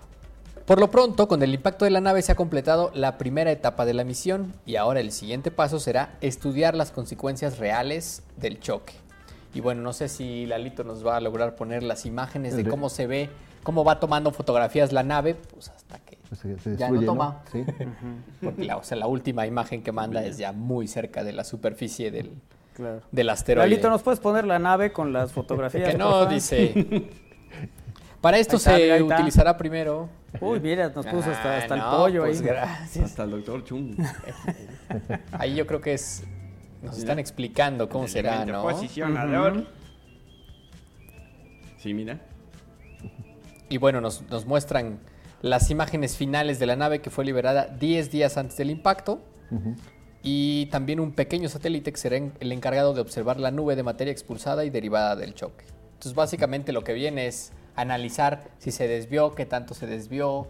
Por 0.66 0.80
lo 0.80 0.90
pronto, 0.90 1.28
con 1.28 1.42
el 1.42 1.52
impacto 1.52 1.84
de 1.84 1.90
la 1.90 2.00
nave 2.00 2.22
se 2.22 2.32
ha 2.32 2.36
completado 2.36 2.90
la 2.94 3.18
primera 3.18 3.50
etapa 3.50 3.84
de 3.84 3.92
la 3.92 4.02
misión 4.04 4.54
y 4.64 4.76
ahora 4.76 5.00
el 5.00 5.12
siguiente 5.12 5.50
paso 5.50 5.78
será 5.78 6.16
estudiar 6.22 6.74
las 6.74 6.90
consecuencias 6.90 7.58
reales 7.58 8.22
del 8.38 8.60
choque. 8.60 8.94
Y 9.52 9.60
bueno, 9.60 9.82
no 9.82 9.92
sé 9.92 10.08
si 10.08 10.46
Lalito 10.46 10.82
nos 10.82 11.06
va 11.06 11.16
a 11.16 11.20
lograr 11.20 11.54
poner 11.54 11.82
las 11.82 12.06
imágenes 12.06 12.56
de 12.56 12.64
cómo 12.64 12.88
se 12.88 13.06
ve, 13.06 13.28
cómo 13.62 13.84
va 13.84 14.00
tomando 14.00 14.30
fotografías 14.32 14.90
la 14.92 15.02
nave, 15.02 15.34
pues 15.34 15.68
hasta 15.68 15.98
que 16.00 16.18
se- 16.34 16.76
ya 16.76 16.90
no 16.90 17.02
toma. 17.02 17.42
Sí. 17.52 17.62
Porque 18.42 18.64
la, 18.64 18.78
o 18.78 18.82
sea, 18.82 18.96
la 18.96 19.06
última 19.06 19.46
imagen 19.46 19.82
que 19.82 19.92
manda 19.92 20.24
es 20.24 20.38
ya 20.38 20.52
muy 20.52 20.88
cerca 20.88 21.22
de 21.24 21.32
la 21.34 21.44
superficie 21.44 22.10
del, 22.10 22.32
Claro. 22.74 23.02
del 23.12 23.28
asteroide. 23.30 23.68
Lalito, 23.70 23.88
¿nos 23.90 24.02
puedes 24.02 24.18
poner 24.18 24.44
la 24.46 24.58
nave 24.58 24.92
con 24.92 25.12
las 25.12 25.30
fotografías? 25.32 25.90
Que 25.92 25.98
no, 25.98 26.26
dice. 26.26 27.10
Para 28.24 28.38
esto 28.38 28.56
está, 28.56 28.74
se 28.78 29.00
mira, 29.00 29.16
utilizará 29.16 29.54
primero. 29.54 30.08
Uy, 30.40 30.58
mira, 30.58 30.88
nos 30.88 31.04
puso 31.04 31.30
hasta, 31.30 31.56
Ah, 31.56 31.58
hasta 31.58 31.76
no, 31.76 31.82
el 31.84 31.96
pollo 31.98 32.22
pues 32.22 32.40
ahí. 32.40 32.46
gracias. 32.46 33.04
Hasta 33.04 33.24
el 33.24 33.30
doctor 33.32 33.62
Chung. 33.64 33.94
Ahí 35.32 35.54
yo 35.54 35.66
creo 35.66 35.82
que 35.82 35.92
es. 35.92 36.24
Nos 36.82 36.96
están 36.96 37.18
explicando 37.18 37.86
cómo 37.90 38.08
será, 38.08 38.46
¿no? 38.46 38.62
Posicionador. 38.62 39.66
Sí, 41.76 41.92
mira. 41.92 42.18
Y 43.68 43.76
bueno, 43.76 44.00
nos, 44.00 44.22
nos 44.30 44.46
muestran 44.46 45.00
las 45.42 45.70
imágenes 45.70 46.16
finales 46.16 46.58
de 46.58 46.64
la 46.64 46.76
nave 46.76 47.02
que 47.02 47.10
fue 47.10 47.26
liberada 47.26 47.66
10 47.66 48.10
días 48.10 48.38
antes 48.38 48.56
del 48.56 48.70
impacto. 48.70 49.20
Y 50.22 50.64
también 50.66 50.98
un 50.98 51.12
pequeño 51.12 51.50
satélite 51.50 51.92
que 51.92 51.98
será 51.98 52.16
el 52.16 52.52
encargado 52.52 52.94
de 52.94 53.02
observar 53.02 53.38
la 53.38 53.50
nube 53.50 53.76
de 53.76 53.82
materia 53.82 54.12
expulsada 54.12 54.64
y 54.64 54.70
derivada 54.70 55.14
del 55.14 55.34
choque. 55.34 55.66
Entonces, 55.92 56.14
básicamente 56.14 56.72
lo 56.72 56.82
que 56.82 56.94
viene 56.94 57.26
es 57.26 57.52
analizar 57.76 58.44
si 58.58 58.70
se 58.70 58.88
desvió, 58.88 59.34
qué 59.34 59.46
tanto 59.46 59.74
se 59.74 59.86
desvió, 59.86 60.46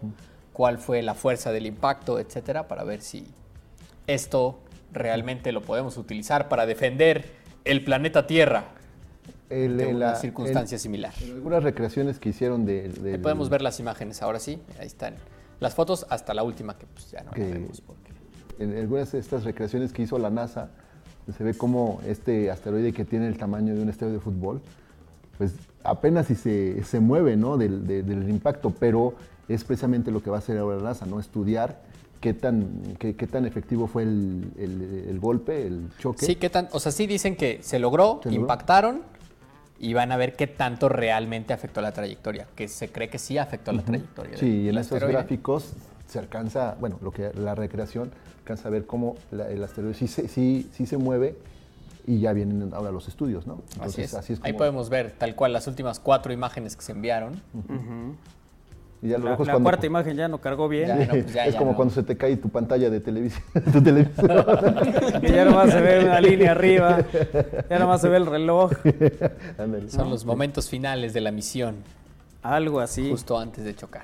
cuál 0.53 0.77
fue 0.77 1.01
la 1.01 1.15
fuerza 1.15 1.51
del 1.51 1.65
impacto, 1.65 2.19
etcétera, 2.19 2.67
para 2.67 2.83
ver 2.83 3.01
si 3.01 3.27
esto 4.07 4.59
realmente 4.93 5.51
lo 5.51 5.61
podemos 5.61 5.97
utilizar 5.97 6.47
para 6.47 6.65
defender 6.65 7.25
el 7.65 7.83
planeta 7.83 8.27
Tierra 8.27 8.65
El- 9.49 9.77
de 9.77 9.89
en 9.89 9.95
una 9.97 10.11
la- 10.11 10.15
circunstancia 10.15 10.75
en- 10.75 10.79
similar. 10.79 11.13
en 11.21 11.31
algunas 11.33 11.63
recreaciones 11.63 12.19
que 12.19 12.29
hicieron 12.29 12.65
de, 12.65 12.89
del- 12.89 13.19
podemos 13.21 13.49
ver 13.49 13.61
las 13.61 13.79
imágenes, 13.79 14.21
ahora 14.21 14.39
sí, 14.39 14.61
ahí 14.79 14.87
están. 14.87 15.15
Las 15.59 15.73
fotos 15.73 16.05
hasta 16.09 16.33
la 16.33 16.43
última 16.43 16.77
que 16.77 16.85
pues 16.85 17.11
ya 17.11 17.21
no 17.21 17.31
la 17.31 17.35
que 17.35 17.43
vemos 17.45 17.81
porque 17.81 18.11
en 18.59 18.77
algunas 18.77 19.11
de 19.11 19.19
estas 19.19 19.43
recreaciones 19.43 19.91
que 19.91 20.01
hizo 20.03 20.17
la 20.19 20.29
NASA, 20.29 20.69
se 21.35 21.43
ve 21.43 21.55
como 21.55 22.01
este 22.05 22.51
asteroide 22.51 22.93
que 22.93 23.03
tiene 23.03 23.27
el 23.27 23.37
tamaño 23.37 23.73
de 23.75 23.81
un 23.81 23.89
estadio 23.89 24.13
de 24.13 24.19
fútbol, 24.19 24.61
pues 25.37 25.53
apenas 25.85 26.27
si 26.27 26.35
se, 26.35 26.83
se 26.83 26.99
mueve 26.99 27.35
¿no? 27.37 27.57
del, 27.57 27.85
de- 27.87 28.03
del 28.03 28.29
impacto, 28.29 28.71
pero 28.77 29.13
es 29.47 29.63
precisamente 29.63 30.11
lo 30.11 30.21
que 30.21 30.29
va 30.29 30.37
a 30.37 30.39
hacer 30.39 30.57
ahora 30.57 30.77
la 30.77 30.83
NASA, 30.83 31.05
¿no? 31.05 31.19
estudiar 31.19 31.79
qué 32.19 32.33
tan, 32.33 32.95
qué, 32.99 33.15
qué 33.15 33.27
tan 33.27 33.45
efectivo 33.45 33.87
fue 33.87 34.03
el, 34.03 34.51
el- 34.57 35.05
el 35.09 35.19
golpe, 35.19 35.67
el 35.67 35.89
choque. 35.99 36.25
Sí, 36.25 36.35
qué 36.35 36.49
tan, 36.49 36.67
o 36.71 36.79
sea, 36.79 36.91
sí 36.91 37.05
dicen 37.07 37.35
que 37.35 37.59
se 37.61 37.77
logró, 37.79 38.19
¿Se 38.23 38.29
logró? 38.29 38.41
impactaron 38.41 39.01
y 39.79 39.93
van 39.93 40.11
a 40.11 40.17
ver 40.17 40.35
qué 40.35 40.47
tanto 40.47 40.89
realmente 40.89 41.53
afectó 41.53 41.81
la 41.81 41.91
trayectoria, 41.91 42.47
que 42.55 42.67
se 42.67 42.89
cree 42.89 43.09
que 43.09 43.19
sí 43.19 43.37
afectó 43.37 43.71
la 43.73 43.83
trayectoria. 43.83 44.37
Sí, 44.37 44.61
y 44.63 44.69
en 44.69 44.77
estos 44.77 45.03
gráficos 45.03 45.73
se 46.07 46.17
alcanza, 46.17 46.75
bueno, 46.79 46.97
lo 47.01 47.11
que 47.11 47.31
la 47.35 47.55
recreación 47.55 48.09
alcanza 48.39 48.69
a 48.69 48.71
ver 48.71 48.85
cómo 48.85 49.15
la- 49.31 49.49
el 49.49 49.63
asteroide 49.63 49.93
sí, 49.95 50.07
sí, 50.07 50.69
sí 50.73 50.85
se 50.85 50.97
mueve 50.97 51.35
y 52.07 52.19
ya 52.19 52.33
vienen 52.33 52.71
ahora 52.73 52.91
los 52.91 53.07
estudios, 53.07 53.47
¿no? 53.47 53.61
Así 53.79 54.01
es. 54.03 54.13
así 54.13 54.33
es 54.33 54.39
Ahí 54.43 54.51
como- 54.51 54.59
podemos 54.59 54.89
ver 54.89 55.11
tal 55.11 55.35
cual 55.35 55.53
las 55.53 55.67
últimas 55.67 55.99
cuatro 55.99 56.31
imágenes 56.33 56.75
que 56.75 56.81
se 56.83 56.91
enviaron. 56.91 57.41
y 59.01 59.09
ya 59.09 59.17
lo 59.17 59.25
La, 59.25 59.31
lejos 59.31 59.45
la 59.47 59.53
cuando- 59.53 59.67
cuarta 59.69 59.85
imagen 59.85 60.15
ya 60.17 60.27
no 60.27 60.39
cargó 60.39 60.67
bien. 60.67 60.87
Ya, 60.87 60.95
no, 60.95 61.05
pues 61.09 61.33
ya, 61.33 61.45
es 61.45 61.53
ya 61.53 61.59
como 61.59 61.71
no. 61.71 61.77
cuando 61.77 61.93
se 61.93 62.03
te 62.03 62.15
cae 62.17 62.37
tu 62.37 62.49
pantalla 62.49 62.89
de 62.89 62.99
televisión. 62.99 63.43
tu 63.73 63.81
televisor. 63.81 65.21
Ya 65.21 65.45
nomás 65.45 65.71
se 65.71 65.81
ve 65.81 66.05
una 66.05 66.21
línea 66.21 66.51
arriba. 66.51 66.99
Ya 67.69 67.79
nomás 67.79 68.01
se 68.01 68.09
ve 68.09 68.17
el 68.17 68.25
reloj. 68.25 68.71
Son 69.89 70.09
los 70.09 70.25
momentos 70.25 70.69
finales 70.69 71.13
de 71.13 71.21
la 71.21 71.31
misión, 71.31 71.75
Algo 72.43 72.79
así. 72.79 73.09
justo 73.09 73.37
antes 73.39 73.63
de 73.65 73.75
chocar. 73.75 74.03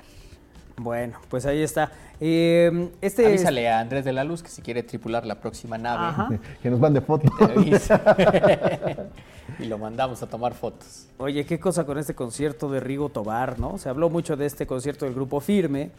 Bueno, 0.76 1.18
pues 1.28 1.46
ahí 1.46 1.62
está. 1.62 1.92
Eh, 2.20 2.90
este 3.00 3.26
Avísale 3.26 3.68
a 3.68 3.80
Andrés 3.80 4.04
de 4.04 4.12
la 4.12 4.24
Luz 4.24 4.42
que 4.42 4.48
si 4.48 4.62
quiere 4.62 4.82
tripular 4.82 5.26
la 5.26 5.40
próxima 5.40 5.78
nave, 5.78 6.06
Ajá. 6.06 6.28
que 6.62 6.70
nos 6.70 6.80
mande 6.80 7.00
fotos. 7.00 7.30
y 9.58 9.64
lo 9.66 9.78
mandamos 9.78 10.22
a 10.22 10.26
tomar 10.28 10.54
fotos. 10.54 11.06
Oye, 11.18 11.44
qué 11.44 11.58
cosa 11.60 11.84
con 11.84 11.98
este 11.98 12.14
concierto 12.14 12.70
de 12.70 12.80
Rigo 12.80 13.08
Tobar, 13.08 13.58
¿no? 13.58 13.78
Se 13.78 13.88
habló 13.88 14.10
mucho 14.10 14.36
de 14.36 14.46
este 14.46 14.66
concierto 14.66 15.04
del 15.04 15.14
grupo 15.14 15.40
Firme, 15.40 15.90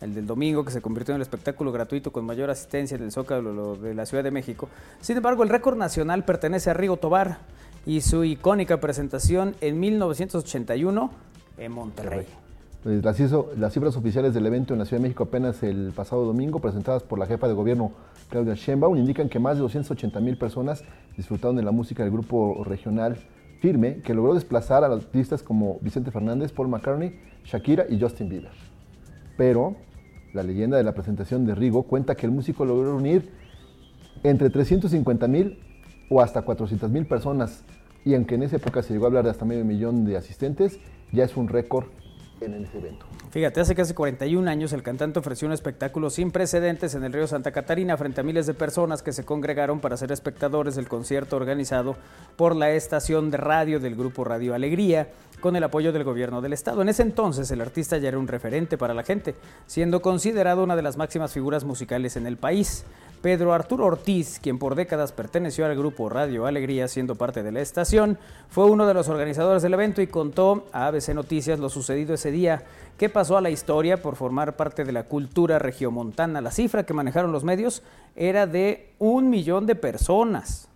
el 0.00 0.14
del 0.14 0.26
domingo, 0.26 0.64
que 0.64 0.70
se 0.70 0.80
convirtió 0.80 1.12
en 1.12 1.16
el 1.16 1.22
espectáculo 1.22 1.72
gratuito 1.72 2.12
con 2.12 2.24
mayor 2.24 2.50
asistencia 2.50 2.96
en 2.96 3.02
el 3.02 3.12
Zócalo 3.12 3.52
lo- 3.52 3.76
de 3.76 3.94
la 3.94 4.06
Ciudad 4.06 4.24
de 4.24 4.30
México. 4.30 4.68
Sin 5.00 5.16
embargo, 5.16 5.42
el 5.42 5.48
récord 5.48 5.76
nacional 5.76 6.24
pertenece 6.24 6.70
a 6.70 6.74
Rigo 6.74 6.96
Tobar 6.96 7.38
y 7.86 8.00
su 8.02 8.24
icónica 8.24 8.80
presentación 8.80 9.56
en 9.60 9.80
1981 9.80 11.10
en 11.58 11.72
Monterrey. 11.72 12.26
Las, 12.84 13.20
hizo- 13.20 13.50
las 13.58 13.72
cifras 13.72 13.96
oficiales 13.96 14.32
del 14.34 14.46
evento 14.46 14.72
en 14.72 14.78
la 14.78 14.84
Ciudad 14.86 15.00
de 15.00 15.08
México 15.08 15.24
apenas 15.24 15.62
el 15.62 15.92
pasado 15.94 16.24
domingo, 16.24 16.60
presentadas 16.60 17.02
por 17.02 17.18
la 17.18 17.26
jefa 17.26 17.46
de 17.48 17.54
gobierno 17.54 17.92
Claudia 18.28 18.54
Sheinbaum, 18.54 18.96
indican 18.96 19.28
que 19.28 19.38
más 19.38 19.56
de 19.56 19.62
280 19.62 20.20
mil 20.20 20.38
personas 20.38 20.84
disfrutaron 21.16 21.56
de 21.56 21.62
la 21.62 21.72
música 21.72 22.02
del 22.02 22.12
grupo 22.12 22.62
regional 22.64 23.18
Firme, 23.60 23.96
que 24.02 24.14
logró 24.14 24.32
desplazar 24.32 24.84
a 24.84 24.86
artistas 24.86 25.42
como 25.42 25.78
Vicente 25.82 26.10
Fernández, 26.10 26.50
Paul 26.52 26.68
McCartney, 26.68 27.20
Shakira 27.44 27.84
y 27.90 28.00
Justin 28.00 28.30
Bieber. 28.30 28.52
Pero 29.36 29.76
la 30.32 30.42
leyenda 30.42 30.78
de 30.78 30.84
la 30.84 30.94
presentación 30.94 31.44
de 31.44 31.54
Rigo 31.54 31.82
cuenta 31.82 32.14
que 32.14 32.24
el 32.24 32.32
músico 32.32 32.64
logró 32.64 32.92
reunir 32.92 33.30
entre 34.22 34.48
350 34.48 35.28
mil 35.28 35.58
o 36.08 36.22
hasta 36.22 36.40
400 36.42 36.90
mil 36.90 37.06
personas, 37.06 37.62
y 38.04 38.14
aunque 38.14 38.36
en 38.36 38.44
esa 38.44 38.56
época 38.56 38.82
se 38.82 38.94
llegó 38.94 39.04
a 39.04 39.08
hablar 39.08 39.24
de 39.24 39.30
hasta 39.30 39.44
medio 39.44 39.64
millón 39.66 40.06
de 40.06 40.16
asistentes, 40.16 40.80
ya 41.12 41.24
es 41.24 41.36
un 41.36 41.48
récord 41.48 41.84
en 42.40 42.64
ese 42.64 42.78
evento. 42.78 43.06
Fíjate, 43.30 43.60
hace 43.60 43.74
casi 43.74 43.94
41 43.94 44.50
años 44.50 44.72
el 44.72 44.82
cantante 44.82 45.18
ofreció 45.18 45.46
un 45.46 45.52
espectáculo 45.52 46.10
sin 46.10 46.30
precedentes 46.30 46.94
en 46.94 47.04
el 47.04 47.12
río 47.12 47.26
Santa 47.26 47.52
Catarina 47.52 47.96
frente 47.96 48.20
a 48.20 48.24
miles 48.24 48.46
de 48.46 48.54
personas 48.54 49.02
que 49.02 49.12
se 49.12 49.24
congregaron 49.24 49.80
para 49.80 49.96
ser 49.96 50.10
espectadores 50.12 50.74
del 50.74 50.88
concierto 50.88 51.36
organizado 51.36 51.96
por 52.36 52.56
la 52.56 52.70
estación 52.72 53.30
de 53.30 53.36
radio 53.36 53.78
del 53.78 53.94
grupo 53.94 54.24
Radio 54.24 54.54
Alegría 54.54 55.08
con 55.40 55.56
el 55.56 55.64
apoyo 55.64 55.92
del 55.92 56.04
gobierno 56.04 56.40
del 56.40 56.52
estado. 56.52 56.82
En 56.82 56.88
ese 56.88 57.02
entonces 57.02 57.50
el 57.50 57.60
artista 57.60 57.98
ya 57.98 58.08
era 58.08 58.18
un 58.18 58.28
referente 58.28 58.76
para 58.76 58.94
la 58.94 59.02
gente, 59.02 59.34
siendo 59.66 60.02
considerado 60.02 60.64
una 60.64 60.76
de 60.76 60.82
las 60.82 60.96
máximas 60.96 61.32
figuras 61.32 61.64
musicales 61.64 62.16
en 62.16 62.26
el 62.26 62.36
país. 62.36 62.84
Pedro 63.22 63.52
Arturo 63.52 63.84
Ortiz, 63.84 64.40
quien 64.40 64.58
por 64.58 64.74
décadas 64.74 65.12
perteneció 65.12 65.66
al 65.66 65.76
grupo 65.76 66.08
Radio 66.08 66.46
Alegría 66.46 66.88
siendo 66.88 67.16
parte 67.16 67.42
de 67.42 67.52
la 67.52 67.60
estación, 67.60 68.18
fue 68.48 68.64
uno 68.64 68.86
de 68.86 68.94
los 68.94 69.08
organizadores 69.08 69.62
del 69.62 69.74
evento 69.74 70.00
y 70.00 70.06
contó 70.06 70.64
a 70.72 70.86
ABC 70.86 71.10
Noticias 71.10 71.58
lo 71.58 71.68
sucedido 71.68 72.14
ese 72.14 72.30
día, 72.30 72.62
que 72.96 73.10
pasó 73.10 73.36
a 73.36 73.42
la 73.42 73.50
historia 73.50 74.00
por 74.00 74.16
formar 74.16 74.56
parte 74.56 74.84
de 74.84 74.92
la 74.92 75.04
cultura 75.04 75.58
regiomontana. 75.58 76.40
La 76.40 76.50
cifra 76.50 76.84
que 76.84 76.94
manejaron 76.94 77.30
los 77.30 77.44
medios 77.44 77.82
era 78.16 78.46
de 78.46 78.94
un 78.98 79.28
millón 79.28 79.66
de 79.66 79.74
personas. 79.74 80.68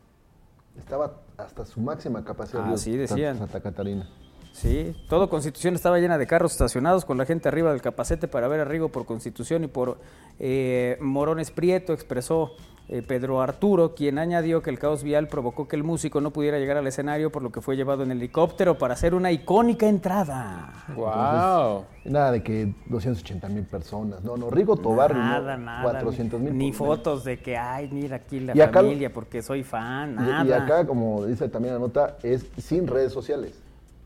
Estaba 0.79 1.15
hasta 1.39 1.65
su 1.65 1.81
máxima 1.81 2.25
capacidad. 2.25 2.71
Así 2.73 2.97
decían. 2.97 3.39
Santa 3.39 3.61
Catarina. 3.61 4.07
Sí, 4.55 4.95
todo 5.09 5.29
Constitución 5.29 5.75
estaba 5.75 5.99
llena 5.99 6.17
de 6.17 6.29
carros 6.29 6.53
estacionados 6.53 7.05
con 7.05 7.19
la 7.19 7.27
gente 7.27 7.49
arriba 7.49 7.73
del 7.73 7.83
capacete 7.83 8.29
para 8.29 8.47
ver 8.47 8.61
a 8.61 8.65
Rigo 8.65 8.89
por 8.89 9.05
Constitución 9.05 9.65
y 9.65 9.67
por 9.67 9.99
eh, 10.39 10.97
Morones 11.01 11.51
Prieto, 11.51 11.93
expresó 11.93 12.53
eh, 12.89 13.03
Pedro 13.03 13.41
Arturo, 13.43 13.97
quien 13.97 14.17
añadió 14.17 14.63
que 14.63 14.71
el 14.71 14.79
caos 14.79 15.03
vial 15.03 15.27
provocó 15.27 15.67
que 15.67 15.75
el 15.75 15.83
músico 15.83 16.21
no 16.21 16.31
pudiera 16.31 16.59
llegar 16.61 16.77
al 16.77 16.87
escenario, 16.87 17.33
por 17.33 17.43
lo 17.43 17.51
que 17.51 17.61
fue 17.63 17.75
llevado 17.75 18.05
en 18.05 18.13
helicóptero 18.13 18.79
para 18.79 18.95
hacer 18.95 19.13
una 19.17 19.33
icónica 19.33 19.89
entrada. 19.89 20.73
¡Wow! 20.95 21.85
Nada 22.05 22.31
de 22.31 22.43
que 22.45 22.73
280 22.87 23.49
mil 23.49 23.65
personas. 23.65 24.23
No, 24.23 24.37
no, 24.37 24.51
Rigo 24.51 24.77
Tobar. 24.77 25.17
Nada, 25.17 25.57
no, 25.57 25.65
nada. 25.65 25.83
400 25.83 26.41
mil. 26.41 26.57
Ni 26.57 26.73
fotos 26.73 27.25
de 27.25 27.39
que, 27.41 27.57
ay, 27.57 27.89
mira 27.91 28.17
aquí 28.17 28.39
la 28.39 28.57
Y 28.57 28.61
acá- 28.61 28.83
familia 28.83 29.13
porque 29.13 29.43
soy 29.43 29.65
fan, 29.65 30.13
Y, 30.13 30.15
nada. 30.23 30.45
y 30.47 30.53
acá, 30.53 30.87
como 30.87 31.25
dice 31.27 31.49
también 31.49 31.75
la 31.75 31.81
nota, 31.81 32.19
es 32.23 32.47
sin 32.59 32.87
redes 32.87 33.13
sociales. 33.13 33.61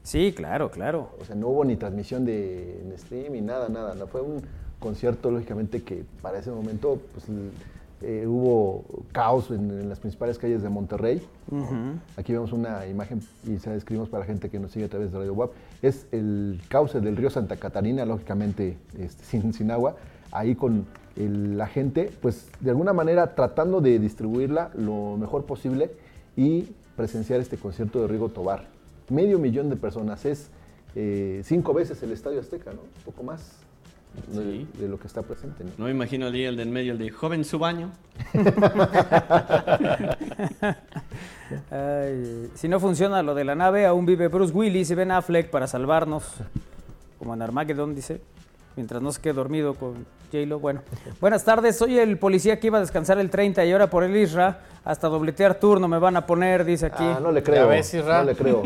Sí, 0.09 0.33
claro, 0.35 0.71
claro. 0.71 1.11
O 1.21 1.25
sea, 1.27 1.37
no 1.37 1.49
hubo 1.49 1.65
ni 1.67 1.77
transmisión 1.77 2.25
de 2.25 2.81
en 2.81 2.99
stream 2.99 3.33
ni 3.35 3.41
nada, 3.43 3.69
nada. 3.69 3.95
No 3.95 4.07
fue 4.07 4.23
un 4.23 4.41
concierto, 4.81 5.31
lógicamente, 5.31 5.83
que 5.83 6.03
para 6.23 6.39
ese 6.39 6.51
momento 6.51 6.99
pues, 7.13 7.27
eh, 8.01 8.27
hubo 8.27 8.85
caos 9.13 9.51
en, 9.51 9.71
en 9.71 9.89
las 9.91 10.01
principales 10.01 10.39
calles 10.39 10.63
de 10.63 10.71
Monterrey. 10.71 11.21
Aquí 12.17 12.33
vemos 12.33 12.53
una 12.55 12.87
imagen 12.87 13.21
y 13.47 13.59
se 13.59 13.69
la 13.69 13.75
describimos 13.75 14.09
para 14.09 14.21
la 14.21 14.27
gente 14.27 14.49
que 14.49 14.59
nos 14.59 14.71
sigue 14.73 14.87
a 14.87 14.89
través 14.89 15.13
de 15.13 15.19
Radio 15.19 15.35
WAP. 15.35 15.51
Es 15.83 16.07
el 16.13 16.59
cauce 16.69 17.01
del 17.01 17.15
río 17.15 17.29
Santa 17.29 17.57
Catarina, 17.57 18.07
lógicamente 18.07 18.79
este, 18.99 19.25
sin, 19.31 19.53
sin 19.53 19.71
agua. 19.71 19.97
ahí 20.33 20.55
con 20.55 20.87
el- 21.17 21.59
la 21.59 21.67
gente, 21.67 22.11
pues 22.23 22.49
de 22.61 22.71
alguna 22.71 22.95
manera 22.95 23.35
tratando 23.35 23.83
de 23.83 23.99
distribuirla 23.99 24.71
lo 24.75 25.19
mejor 25.19 25.45
posible 25.45 25.91
y 26.35 26.69
presenciar 26.97 27.41
este 27.41 27.59
concierto 27.59 28.01
de 28.01 28.09
Rigo 28.09 28.31
Tobar. 28.31 28.78
Medio 29.09 29.39
millón 29.39 29.71
de 29.71 29.77
personas, 29.77 30.25
es 30.25 30.51
eh, 30.95 31.43
cinco 31.45 31.73
veces 31.75 32.03
el 32.03 32.13
Estadio 32.13 32.41
Azteca, 32.41 32.73
¿no? 32.73 32.81
Un 32.83 33.03
poco 33.05 33.23
más 33.23 33.59
de, 34.29 34.43
Sí. 34.43 34.69
de 34.79 34.89
lo 34.89 34.99
que 34.99 35.07
está 35.07 35.23
presente. 35.23 35.65
¿no? 35.65 35.71
No 35.79 35.85
me 35.85 35.91
imagino 35.91 36.27
el 36.29 36.33
de 36.33 36.63
en 36.63 36.73
medio, 36.73 36.93
el 36.93 36.99
de 36.99 37.11
joven 37.11 37.45
su 37.45 37.59
baño. 37.59 37.91
Ay, 41.71 42.51
si 42.55 42.69
no 42.69 42.81
funciona 42.81 43.23
lo 43.23 43.35
de 43.35 43.45
la 43.45 43.55
nave, 43.55 43.87
aún 43.87 44.05
vive 44.07 44.29
Bruce 44.29 44.53
Willis 44.53 44.91
y 44.91 44.95
Ben 44.95 45.11
Affleck 45.11 45.51
para 45.51 45.67
salvarnos. 45.67 46.25
Como 47.19 47.35
en 47.35 47.43
Armageddon, 47.43 47.95
dice. 47.95 48.21
Mientras 48.79 49.03
no 49.03 49.11
se 49.11 49.21
quede 49.21 49.33
dormido 49.33 49.75
con 49.75 50.07
J-Lo. 50.31 50.61
Bueno, 50.61 50.83
buenas 51.21 51.45
tardes. 51.45 51.77
Soy 51.77 51.99
el 51.99 52.17
policía 52.17 52.61
que 52.61 52.69
iba 52.69 52.79
a 52.79 52.81
descansar 52.81 53.19
el 53.19 53.29
30 53.29 53.65
y 53.65 53.73
ahora 53.73 53.91
por 53.91 54.05
el 54.05 54.17
Isra. 54.17 54.61
Hasta 54.85 55.09
dobletear 55.09 55.59
turno 55.59 55.89
me 55.89 55.99
van 55.99 56.17
a 56.17 56.25
poner, 56.25 56.65
dice 56.65 56.87
aquí. 56.87 57.03
Ah, 57.03 57.19
no 57.21 57.33
le 57.33 57.43
creo. 57.43 57.69
no 57.69 58.23
le 58.23 58.37
creo. 58.37 58.63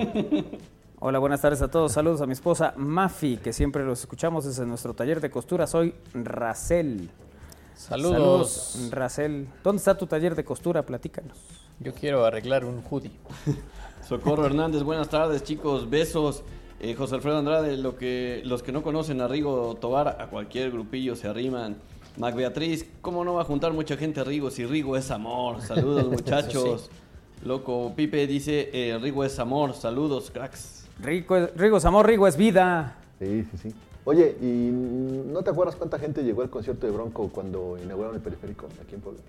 Hola, 1.01 1.19
buenas 1.19 1.41
tardes 1.41 1.63
a 1.63 1.69
todos. 1.69 1.93
Saludos 1.93 2.21
a 2.21 2.27
mi 2.27 2.35
esposa 2.35 2.75
Mafi, 2.77 3.39
que 3.39 3.55
siempre 3.55 3.87
los 3.87 4.01
escuchamos 4.01 4.45
desde 4.45 4.67
nuestro 4.67 4.93
taller 4.93 5.19
de 5.19 5.31
costura. 5.31 5.67
Soy 5.67 5.95
Racel. 6.13 7.09
Saludos. 7.75 8.89
Racel. 8.91 9.49
¿Dónde 9.65 9.79
está 9.79 9.97
tu 9.97 10.07
taller 10.07 10.35
de 10.35 10.45
costura? 10.45 10.83
Platícanos. 10.83 11.39
Yo 11.81 11.95
quiero 11.95 12.27
arreglar 12.27 12.67
un 12.67 12.83
hoodie. 12.91 13.13
Socorro 14.07 14.45
Hernández, 14.45 14.83
buenas 14.83 15.09
tardes 15.09 15.43
chicos, 15.43 15.89
besos. 15.89 16.45
Eh, 16.83 16.95
José 16.97 17.15
Alfredo 17.15 17.39
Andrade, 17.39 17.77
lo 17.77 17.97
que, 17.97 18.43
los 18.45 18.63
que 18.65 18.73
no 18.73 18.83
conocen 18.83 19.21
a 19.21 19.29
Rigo 19.29 19.77
Tobar, 19.81 20.17
a 20.21 20.27
cualquier 20.27 20.73
grupillo 20.73 21.15
se 21.15 21.29
arriman. 21.29 21.77
Mac 22.19 22.35
Beatriz, 22.35 22.85
¿cómo 23.01 23.25
no 23.25 23.35
va 23.35 23.43
a 23.43 23.45
juntar 23.45 23.73
mucha 23.73 23.97
gente 23.97 24.21
a 24.21 24.25
Rigo 24.25 24.51
si 24.51 24.67
Rigo 24.67 24.97
es 24.97 25.11
amor? 25.13 25.63
Saludos 25.63 26.07
muchachos. 26.11 26.91
Loco 27.45 27.93
Pipe 27.95 28.27
dice, 28.27 28.69
eh, 28.73 28.99
Rigo 29.01 29.25
es 29.25 29.39
amor, 29.39 29.75
saludos 29.75 30.31
cracks. 30.33 30.87
Rico, 31.01 31.37
es- 31.37 31.57
Rigo 31.57 31.77
es 31.77 31.85
amor, 31.85 32.07
Rigo 32.07 32.27
es 32.27 32.37
vida. 32.37 32.97
Sí, 33.21 33.45
sí, 33.53 33.59
sí. 33.69 33.75
Oye, 34.05 34.37
¿y 34.43 34.71
no 35.33 35.43
te 35.43 35.51
acuerdas 35.51 35.77
cuánta 35.77 36.01
gente 36.01 36.25
llegó 36.25 36.43
al 36.43 36.51
concierto 36.51 36.87
de 36.89 36.93
Bronco 36.93 37.29
cuando 37.29 37.79
inauguraron 37.81 38.17
el 38.17 38.23
periférico 38.23 38.67
aquí 38.85 38.97
en 38.97 39.01
Puebla? 39.01 39.21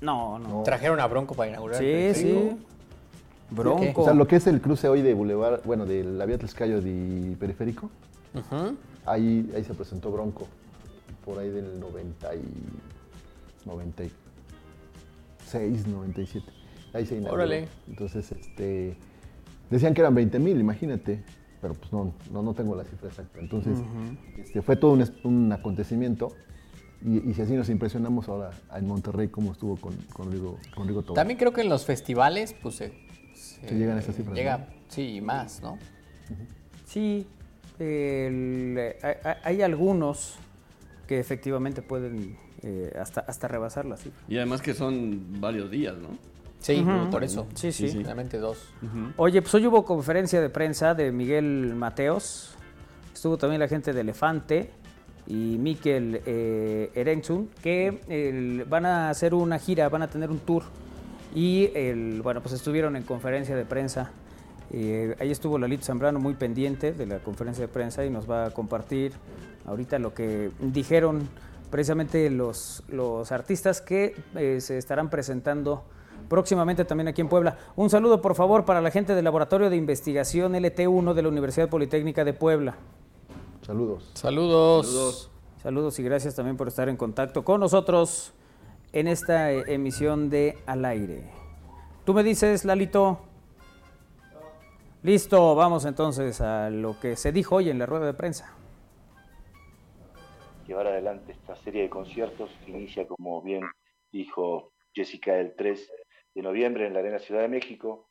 No, 0.00 0.38
no. 0.38 0.62
Trajeron 0.62 0.98
a 1.00 1.06
Bronco 1.06 1.34
para 1.34 1.50
inaugurar. 1.50 1.78
Sí, 1.78 1.84
el 1.86 2.14
sí. 2.14 2.56
Bronco. 3.54 4.02
O 4.02 4.04
sea, 4.04 4.14
lo 4.14 4.26
que 4.26 4.36
es 4.36 4.46
el 4.46 4.60
cruce 4.60 4.88
hoy 4.88 5.02
de 5.02 5.14
Boulevard, 5.14 5.62
bueno, 5.64 5.86
de 5.86 6.04
la 6.04 6.26
vía 6.26 6.38
Tlaxcayo 6.38 6.80
de 6.80 7.36
Periférico, 7.38 7.90
ahí, 9.06 9.50
ahí 9.54 9.64
se 9.64 9.74
presentó 9.74 10.10
Bronco, 10.10 10.48
por 11.24 11.38
ahí 11.38 11.50
del 11.50 11.78
90 11.78 12.34
y 12.34 12.42
96, 13.66 15.86
97. 15.86 16.46
Ahí 16.94 17.06
se 17.06 17.14
inauguró. 17.16 17.34
Órale. 17.34 17.68
Entonces, 17.88 18.32
este, 18.32 18.96
decían 19.70 19.94
que 19.94 20.02
eran 20.02 20.14
20 20.14 20.38
mil, 20.38 20.60
imagínate, 20.60 21.24
pero 21.60 21.74
pues 21.74 21.92
no, 21.92 22.14
no, 22.32 22.42
no 22.42 22.54
tengo 22.54 22.74
la 22.74 22.84
cifra 22.84 23.08
exacta. 23.08 23.38
Entonces, 23.38 23.78
este, 24.36 24.62
fue 24.62 24.76
todo 24.76 24.96
un, 25.24 25.52
acontecimiento. 25.52 26.32
Y, 27.04 27.30
y 27.30 27.34
si 27.34 27.42
así 27.42 27.54
nos 27.54 27.68
impresionamos 27.68 28.28
ahora 28.28 28.52
en 28.76 28.86
Monterrey, 28.86 29.26
cómo 29.28 29.50
estuvo 29.52 29.76
con, 29.76 29.94
con 30.12 30.30
Rigo, 30.30 30.58
con 30.74 30.86
Rigo 30.86 31.02
Tobar. 31.02 31.16
También 31.16 31.38
creo 31.38 31.52
que 31.52 31.62
en 31.62 31.68
los 31.68 31.84
festivales, 31.84 32.54
pues 32.62 32.80
se, 33.60 33.68
Se 33.68 33.74
llegan 33.74 33.96
a 33.96 34.00
esas 34.00 34.14
cifras, 34.16 34.36
Llega, 34.36 34.58
¿no? 34.58 34.66
sí, 34.88 35.20
más, 35.20 35.60
¿no? 35.62 35.78
Sí, 36.86 37.26
el- 37.78 38.76
eh, 38.78 39.16
hay, 39.42 39.62
algunos 39.62 40.36
que 41.06 41.18
efectivamente 41.18 41.82
pueden 41.82 42.36
eh, 42.62 42.92
hasta, 43.00 43.22
hasta 43.22 43.48
rebasar 43.48 43.84
la 43.86 43.96
cifra. 43.96 44.20
Y 44.28 44.36
además 44.36 44.62
que 44.62 44.72
son 44.74 45.40
varios 45.40 45.70
días, 45.70 45.96
¿no? 45.96 46.08
Sí, 46.60 46.80
Ujú. 46.80 47.10
por 47.10 47.24
eso. 47.24 47.48
Sí, 47.54 47.72
sí. 47.72 47.88
Realmente 48.04 48.38
dos. 48.38 48.68
Oye, 49.16 49.42
pues 49.42 49.52
hoy 49.54 49.66
hubo 49.66 49.84
conferencia 49.84 50.40
de 50.40 50.48
prensa 50.48 50.94
de 50.94 51.10
Miguel 51.10 51.74
Mateos. 51.74 52.54
Estuvo 53.12 53.36
también 53.36 53.58
la 53.60 53.66
gente 53.66 53.92
de 53.92 54.00
Elefante 54.02 54.70
y 55.26 55.56
Miquel 55.58 56.20
eh, 56.24 56.90
Erenzun, 56.94 57.48
que 57.62 58.00
el- 58.08 58.64
van 58.68 58.86
a 58.86 59.10
hacer 59.10 59.34
una 59.34 59.58
gira, 59.58 59.88
van 59.88 60.02
a 60.02 60.08
tener 60.08 60.30
un 60.30 60.38
tour. 60.38 60.62
Y 61.34 61.70
el, 61.74 62.20
bueno, 62.22 62.42
pues 62.42 62.54
estuvieron 62.54 62.96
en 62.96 63.02
conferencia 63.02 63.56
de 63.56 63.64
prensa. 63.64 64.10
Eh, 64.70 65.16
ahí 65.18 65.30
estuvo 65.30 65.58
Lalito 65.58 65.84
Zambrano 65.84 66.18
muy 66.18 66.34
pendiente 66.34 66.92
de 66.92 67.06
la 67.06 67.18
conferencia 67.18 67.66
de 67.66 67.68
prensa 67.68 68.04
y 68.04 68.10
nos 68.10 68.30
va 68.30 68.46
a 68.46 68.50
compartir 68.50 69.12
ahorita 69.66 69.98
lo 69.98 70.14
que 70.14 70.50
dijeron 70.60 71.28
precisamente 71.70 72.28
los, 72.30 72.82
los 72.88 73.32
artistas 73.32 73.80
que 73.80 74.14
eh, 74.34 74.60
se 74.60 74.78
estarán 74.78 75.10
presentando 75.10 75.84
próximamente 76.28 76.84
también 76.84 77.08
aquí 77.08 77.20
en 77.20 77.28
Puebla. 77.28 77.58
Un 77.76 77.90
saludo, 77.90 78.22
por 78.22 78.34
favor, 78.34 78.64
para 78.64 78.80
la 78.80 78.90
gente 78.90 79.14
del 79.14 79.24
Laboratorio 79.24 79.70
de 79.70 79.76
Investigación 79.76 80.54
LT1 80.54 81.14
de 81.14 81.22
la 81.22 81.28
Universidad 81.28 81.68
Politécnica 81.68 82.24
de 82.24 82.32
Puebla. 82.32 82.76
Saludos. 83.66 84.10
Saludos. 84.14 84.86
Saludos. 84.86 85.30
Saludos 85.62 85.98
y 85.98 86.02
gracias 86.02 86.34
también 86.34 86.56
por 86.56 86.68
estar 86.68 86.88
en 86.88 86.96
contacto 86.96 87.44
con 87.44 87.60
nosotros 87.60 88.32
en 88.92 89.08
esta 89.08 89.52
eh, 89.52 89.64
emisión 89.68 90.30
de 90.30 90.58
Al 90.66 90.84
Aire. 90.84 91.22
Tú 92.04 92.14
me 92.14 92.22
dices, 92.22 92.64
Lalito. 92.64 93.20
Listo, 95.02 95.54
vamos 95.54 95.84
entonces 95.84 96.40
a 96.40 96.70
lo 96.70 96.98
que 97.00 97.16
se 97.16 97.32
dijo 97.32 97.56
hoy 97.56 97.70
en 97.70 97.78
la 97.78 97.86
rueda 97.86 98.06
de 98.06 98.14
prensa. 98.14 98.56
llevar 100.66 100.86
adelante 100.86 101.32
esta 101.32 101.56
serie 101.56 101.82
de 101.82 101.90
conciertos 101.90 102.50
inicia, 102.66 103.06
como 103.06 103.42
bien 103.42 103.62
dijo 104.12 104.72
Jessica, 104.94 105.38
el 105.38 105.56
3 105.56 105.92
de 106.34 106.42
noviembre 106.42 106.86
en 106.86 106.94
la 106.94 107.00
Arena 107.00 107.18
Ciudad 107.18 107.42
de 107.42 107.48
México 107.48 108.08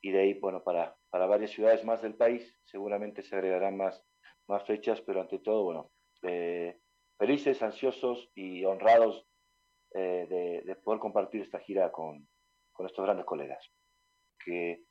y 0.00 0.12
de 0.12 0.20
ahí, 0.20 0.34
bueno, 0.34 0.62
para, 0.62 0.96
para 1.10 1.26
varias 1.26 1.50
ciudades 1.50 1.84
más 1.84 2.00
del 2.00 2.14
país, 2.14 2.58
seguramente 2.64 3.22
se 3.22 3.34
agregarán 3.34 3.76
más, 3.76 4.02
más 4.48 4.64
fechas, 4.64 5.02
pero 5.02 5.20
ante 5.20 5.38
todo, 5.38 5.64
bueno, 5.64 5.90
eh, 6.22 6.78
felices, 7.18 7.62
ansiosos 7.62 8.30
y 8.34 8.64
honrados 8.64 9.26
eh, 9.92 10.26
de, 10.28 10.62
de 10.64 10.76
poder 10.76 11.00
compartir 11.00 11.42
esta 11.42 11.58
gira 11.58 11.90
con, 11.90 12.28
con 12.72 12.86
estos 12.86 13.04
grandes 13.04 13.26
colegas, 13.26 13.70
que 14.42 14.84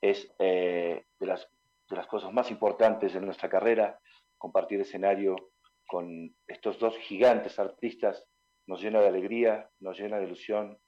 es 0.00 0.32
eh, 0.38 1.06
de, 1.18 1.26
las, 1.26 1.48
de 1.88 1.96
las 1.96 2.06
cosas 2.06 2.32
más 2.32 2.50
importantes 2.50 3.14
en 3.14 3.24
nuestra 3.24 3.48
carrera, 3.48 3.98
compartir 4.36 4.80
escenario 4.80 5.34
con 5.86 6.34
estos 6.46 6.78
dos 6.78 6.96
gigantes 6.98 7.58
artistas. 7.58 8.26
Nos 8.66 8.80
llena 8.80 9.00
de 9.00 9.08
alegría, 9.08 9.68
nos 9.80 9.98
llena 9.98 10.18
de 10.18 10.26
ilusión, 10.26 10.78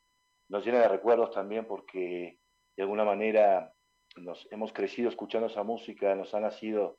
nos 0.48 0.64
llena 0.64 0.80
de 0.80 0.88
recuerdos 0.88 1.32
también 1.32 1.66
porque 1.66 2.38
de 2.76 2.82
alguna 2.82 3.04
manera 3.04 3.72
nos 4.16 4.46
hemos 4.52 4.72
crecido 4.72 5.08
escuchando 5.08 5.48
esa 5.48 5.62
música, 5.62 6.14
nos 6.14 6.34
ha 6.34 6.40
nacido 6.40 6.98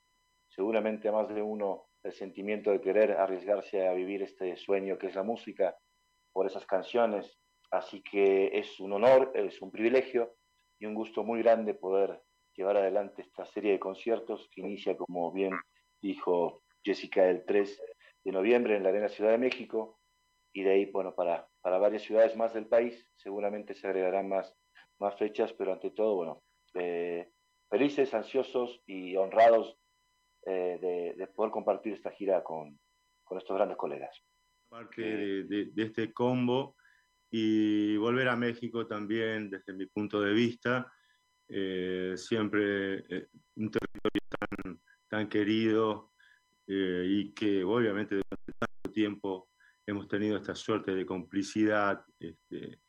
seguramente 0.49 1.07
a 1.07 1.11
más 1.11 1.29
de 1.29 1.41
uno 1.41 1.87
el 2.03 2.13
sentimiento 2.13 2.71
de 2.71 2.81
querer 2.81 3.13
arriesgarse 3.13 3.87
a 3.87 3.93
vivir 3.93 4.21
este 4.21 4.57
sueño 4.57 4.97
que 4.97 5.07
es 5.07 5.15
la 5.15 5.23
música 5.23 5.77
por 6.35 6.45
esas 6.45 6.65
canciones. 6.65 7.39
Así 7.71 8.03
que 8.03 8.47
es 8.59 8.77
un 8.81 8.91
honor, 8.91 9.31
es 9.35 9.61
un 9.61 9.71
privilegio 9.71 10.35
y 10.77 10.85
un 10.85 10.93
gusto 10.93 11.23
muy 11.23 11.41
grande 11.41 11.73
poder 11.73 12.21
llevar 12.57 12.75
adelante 12.75 13.21
esta 13.21 13.45
serie 13.45 13.71
de 13.71 13.79
conciertos 13.79 14.49
que 14.51 14.59
inicia, 14.59 14.97
como 14.97 15.31
bien 15.31 15.53
dijo 16.01 16.61
Jessica, 16.83 17.29
el 17.29 17.45
3 17.45 17.81
de 18.25 18.31
noviembre 18.33 18.75
en 18.75 18.83
la 18.83 18.89
Arena 18.89 19.07
Ciudad 19.07 19.31
de 19.31 19.37
México 19.37 20.01
y 20.51 20.63
de 20.63 20.71
ahí, 20.71 20.85
bueno, 20.91 21.15
para, 21.15 21.47
para 21.61 21.77
varias 21.77 22.03
ciudades 22.03 22.35
más 22.35 22.53
del 22.53 22.67
país, 22.67 23.09
seguramente 23.15 23.73
se 23.73 23.87
agregarán 23.87 24.27
más, 24.27 24.53
más 24.99 25.17
fechas, 25.17 25.53
pero 25.53 25.71
ante 25.71 25.91
todo, 25.91 26.15
bueno, 26.15 26.43
eh, 26.73 27.31
felices, 27.69 28.13
ansiosos 28.13 28.81
y 28.85 29.15
honrados 29.15 29.77
eh, 30.45 30.77
de, 30.81 31.13
de 31.15 31.27
poder 31.27 31.51
compartir 31.51 31.93
esta 31.93 32.11
gira 32.11 32.43
con, 32.43 32.77
con 33.23 33.37
estos 33.37 33.55
grandes 33.55 33.77
colegas. 33.77 34.21
Parte 34.75 35.01
de, 35.01 35.43
de- 35.45 35.65
de 35.73 35.83
este 35.83 36.11
combo 36.13 36.75
y 37.31 37.95
volver 37.97 38.27
a 38.27 38.35
México 38.35 38.85
también, 38.85 39.49
desde 39.49 39.73
mi 39.73 39.85
punto 39.85 40.19
de 40.21 40.33
vista, 40.33 40.91
eh, 41.47 42.13
siempre 42.17 42.95
eh, 43.09 43.27
un 43.55 43.71
territorio 43.71 44.21
tan, 44.37 44.81
tan 45.07 45.29
querido 45.29 46.11
eh, 46.67 47.05
y 47.07 47.33
que 47.33 47.63
obviamente 47.63 48.15
durante 48.15 48.51
tanto 48.59 48.91
tiempo 48.91 49.49
hemos 49.87 50.07
tenido 50.07 50.37
esta 50.37 50.55
suerte 50.55 50.93
de 50.93 51.05
complicidad. 51.05 52.03
este, 52.19 52.81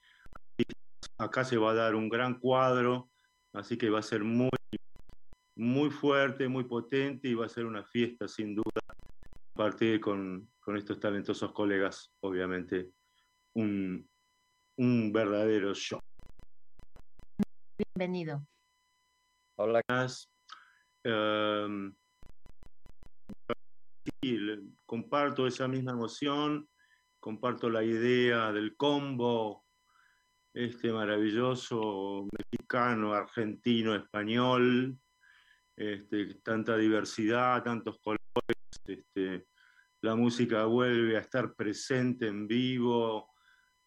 acá 1.18 1.44
se 1.44 1.56
va 1.56 1.70
a 1.70 1.74
dar 1.74 1.94
un 1.94 2.08
gran 2.08 2.38
cuadro, 2.40 3.10
así 3.52 3.76
que 3.78 3.90
va 3.90 4.00
a 4.00 4.02
ser 4.02 4.24
muy, 4.24 4.50
muy 5.56 5.90
fuerte, 5.90 6.48
muy 6.48 6.64
potente 6.64 7.28
y 7.28 7.34
va 7.34 7.46
a 7.46 7.50
ser 7.50 7.64
una 7.64 7.84
fiesta 7.84 8.26
sin 8.28 8.54
duda 8.54 8.80
compartir 9.54 10.00
con, 10.00 10.50
con 10.66 10.76
estos 10.76 10.98
talentosos 10.98 11.52
colegas, 11.52 12.12
obviamente, 12.24 12.90
un, 13.54 14.04
un 14.78 15.12
verdadero 15.12 15.72
show. 15.72 16.00
Bienvenido. 17.78 18.44
Hola. 19.58 19.80
Um, 21.04 21.94
le- 24.22 24.62
comparto 24.84 25.46
esa 25.46 25.68
misma 25.68 25.92
emoción, 25.92 26.68
comparto 27.20 27.70
la 27.70 27.84
idea 27.84 28.50
del 28.50 28.76
combo, 28.76 29.64
este 30.52 30.90
maravilloso 30.90 32.26
mexicano, 32.36 33.14
argentino, 33.14 33.94
español, 33.94 34.98
este, 35.76 36.34
tanta 36.42 36.76
diversidad, 36.76 37.62
tantos 37.62 38.00
colores, 38.00 38.24
este, 38.84 39.46
la 40.06 40.14
música 40.14 40.64
vuelve 40.66 41.16
a 41.16 41.20
estar 41.20 41.54
presente 41.54 42.28
en 42.28 42.46
vivo 42.46 43.28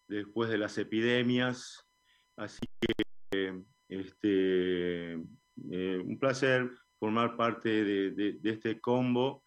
después 0.06 0.50
de 0.50 0.58
las 0.58 0.78
epidemias, 0.78 1.88
así 2.36 2.66
que 2.82 3.64
este, 3.88 5.14
eh, 5.14 6.04
un 6.06 6.20
placer 6.20 6.70
formar 7.00 7.38
parte 7.38 7.86
de, 7.86 8.38
este 8.44 8.82
combo 8.82 9.44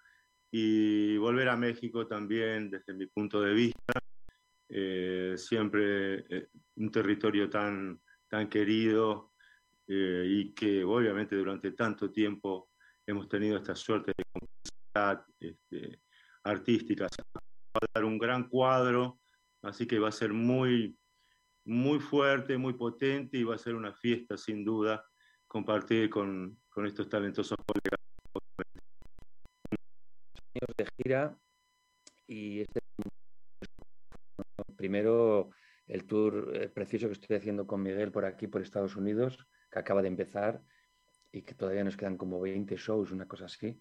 y 0.50 1.18
volver 1.18 1.50
a 1.50 1.56
México 1.58 2.06
también 2.06 2.70
desde 2.70 2.94
mi 2.94 3.04
punto 3.06 3.42
de 3.42 3.52
vista, 3.52 3.92
eh, 4.70 5.34
siempre 5.36 6.24
eh, 6.30 6.48
un 6.76 6.90
territorio 6.90 7.50
tan, 7.50 8.00
tan 8.28 8.48
querido 8.48 9.32
y 9.86 10.54
que 10.54 10.84
obviamente 10.84 11.36
durante 11.36 11.72
tanto 11.72 12.10
tiempo 12.10 12.70
hemos 13.06 13.28
tenido 13.28 13.58
esta 13.58 13.74
suerte 13.74 14.12
de 14.16 14.24
complicidad 14.32 15.26
artística. 16.44 17.08
Se 17.08 17.22
va 17.34 17.40
a 17.74 17.86
dar 17.94 18.04
un 18.04 18.18
gran 18.18 18.48
cuadro, 18.48 19.20
así 19.62 19.86
que 19.86 19.98
va 19.98 20.08
a 20.08 20.12
ser 20.12 20.32
muy, 20.32 20.98
muy 21.64 22.00
fuerte, 22.00 22.56
muy 22.56 22.74
potente 22.74 23.38
y 23.38 23.44
va 23.44 23.54
a 23.54 23.58
ser 23.58 23.74
una 23.74 23.92
fiesta 23.92 24.36
sin 24.36 24.64
duda 24.64 25.04
compartir 25.46 26.08
con, 26.10 26.58
con 26.68 26.86
estos 26.86 27.08
talentosos 27.08 27.56
colegas. 27.66 27.98
de 30.76 30.86
gira 30.96 31.36
y 32.26 32.60
este 32.60 32.80
primero 34.76 35.50
el 35.86 36.06
tour 36.06 36.52
eh, 36.54 36.68
precioso 36.68 37.06
que 37.08 37.14
estoy 37.14 37.36
haciendo 37.36 37.66
con 37.66 37.82
Miguel 37.82 38.12
por 38.12 38.24
aquí, 38.24 38.46
por 38.46 38.62
Estados 38.62 38.96
Unidos, 38.96 39.46
que 39.70 39.78
acaba 39.78 40.02
de 40.02 40.08
empezar 40.08 40.62
y 41.30 41.42
que 41.42 41.54
todavía 41.54 41.84
nos 41.84 41.96
quedan 41.96 42.16
como 42.16 42.40
20 42.40 42.76
shows, 42.76 43.10
una 43.10 43.26
cosa 43.26 43.46
así. 43.46 43.80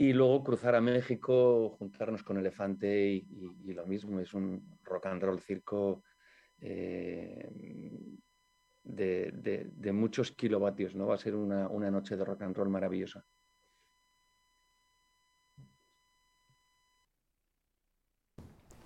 Y 0.00 0.12
luego 0.12 0.44
cruzar 0.44 0.76
a 0.76 0.80
México, 0.80 1.70
juntarnos 1.70 2.22
con 2.22 2.38
Elefante 2.38 3.08
y, 3.08 3.72
lo 3.72 3.84
mismo, 3.84 4.20
es 4.20 4.32
un 4.32 4.78
rock 4.84 5.06
and 5.06 5.20
roll 5.20 5.40
circo 5.40 6.04
eh, 6.60 7.50
de, 8.84 9.92
muchos 9.92 10.30
kilovatios, 10.30 10.94
¿no? 10.94 11.08
Va 11.08 11.16
a 11.16 11.18
ser 11.18 11.34
una, 11.34 11.68
una 11.68 11.90
noche 11.90 12.16
de 12.16 12.24
rock 12.24 12.42
and 12.42 12.56
roll 12.56 12.68
maravillosa. 12.68 13.24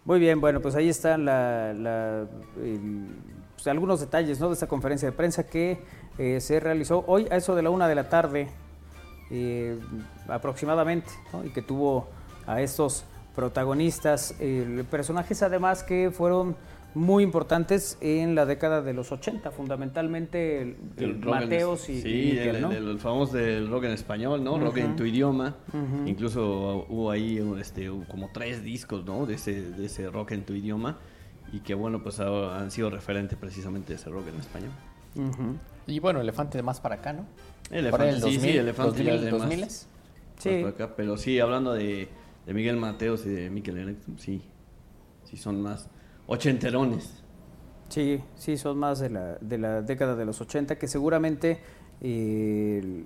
Muy 0.07 0.19
bien, 0.19 0.41
bueno, 0.41 0.63
pues 0.63 0.75
ahí 0.77 0.89
están 0.89 1.27
la- 1.27 1.73
el- 2.57 3.07
pues, 3.55 3.67
algunos 3.67 4.01
detalles 4.01 4.41
¿no? 4.41 4.49
de 4.49 4.55
esta 4.55 4.67
conferencia 4.67 5.11
de 5.11 5.17
prensa 5.17 5.47
que 5.47 5.79
eh, 6.17 6.41
se 6.41 6.59
realizó 6.59 7.05
hoy 7.07 7.29
a 7.31 7.37
eso 7.37 7.55
de 7.55 7.63
la 7.63 7.69
una 7.69 7.87
de 7.87 7.97
la 7.97 8.09
tarde 8.09 8.49
eh, 9.33 9.79
aproximadamente 10.29 11.11
¿no? 11.33 11.45
y 11.45 11.51
que 11.51 11.63
tuvo 11.63 12.09
a 12.47 12.61
estos 12.61 13.05
protagonistas, 13.35 14.35
eh, 14.41 14.85
personajes 14.91 15.43
además 15.43 15.83
que 15.83 16.11
fueron 16.13 16.55
muy 16.95 17.25
importantes 17.25 17.97
en 18.03 18.35
la 18.35 18.45
década 18.45 18.83
de 18.83 18.93
los 18.93 19.11
80, 19.13 19.51
fundamentalmente 19.51 20.61
el, 20.61 20.77
el 20.99 21.23
rock 21.23 21.35
en- 21.37 21.41
Mateos 21.45 21.89
y, 21.89 22.03
sí, 22.03 22.09
y 22.09 22.33
Miquel, 22.33 22.57
el, 22.57 22.63
¿no? 22.63 22.73
el- 22.73 22.89
el 22.91 22.99
famoso 22.99 23.37
del 23.39 23.71
rock 23.71 23.85
en 23.85 23.93
español, 23.93 24.45
¿no? 24.45 24.59
Rock 24.59 24.77
en 24.77 24.97
tu 24.97 25.05
idioma. 25.05 25.57
Ujú. 25.69 26.07
Incluso 26.07 26.87
hubo 26.91 27.11
ahí 27.11 27.39
este, 27.59 27.91
como 28.11 28.29
tres 28.35 28.63
discos, 28.63 29.05
¿no? 29.07 29.25
De 29.25 29.35
ese, 29.37 29.63
de 29.63 29.87
ese 29.87 30.11
rock 30.11 30.33
en 30.33 30.45
tu 30.45 30.53
idioma. 30.53 30.99
Y 31.55 31.61
que 31.61 31.73
bueno, 31.75 32.03
pues 32.03 32.19
han 32.21 32.71
sido 32.71 32.91
referente 32.91 33.37
precisamente 33.37 33.95
de 33.95 33.95
ese 33.95 34.11
rock 34.11 34.29
en 34.29 34.41
español. 34.41 34.71
Y 35.87 35.99
bueno, 36.01 36.21
Elefante 36.21 36.63
más 36.63 36.81
para 36.81 36.97
acá, 36.97 37.13
¿no? 37.13 37.27
Elefante, 37.71 38.09
el 38.11 38.17
sí, 38.17 38.21
2000, 38.23 38.41
sí, 38.41 38.57
Elefante 38.59 39.05
ya 39.05 39.13
2000, 39.13 39.25
de 39.25 39.33
más- 39.33 39.41
2000. 39.41 39.61
más 39.61 39.89
por 40.63 40.69
acá, 40.71 40.95
pero 40.97 41.17
sí, 41.17 41.39
hablando 41.41 41.73
de, 41.73 42.09
de 42.47 42.55
Miguel 42.55 42.77
Mateos 42.77 43.25
y 43.27 43.31
de 43.31 43.51
Miquel 43.51 43.79
Electrum, 43.79 44.17
sí, 44.19 44.43
sí 45.25 45.37
son 45.37 45.61
más 45.63 45.89
ochenterones. 46.27 47.23
Sí, 47.89 48.21
sí, 48.37 48.57
son 48.57 48.79
más 48.79 49.01
de 49.01 49.11
la, 49.11 49.37
de 49.41 49.59
la 49.59 49.83
década 49.83 50.17
de 50.17 50.25
los 50.25 50.41
80, 50.41 50.79
que 50.79 50.89
seguramente, 50.89 51.61
eh, 52.01 53.05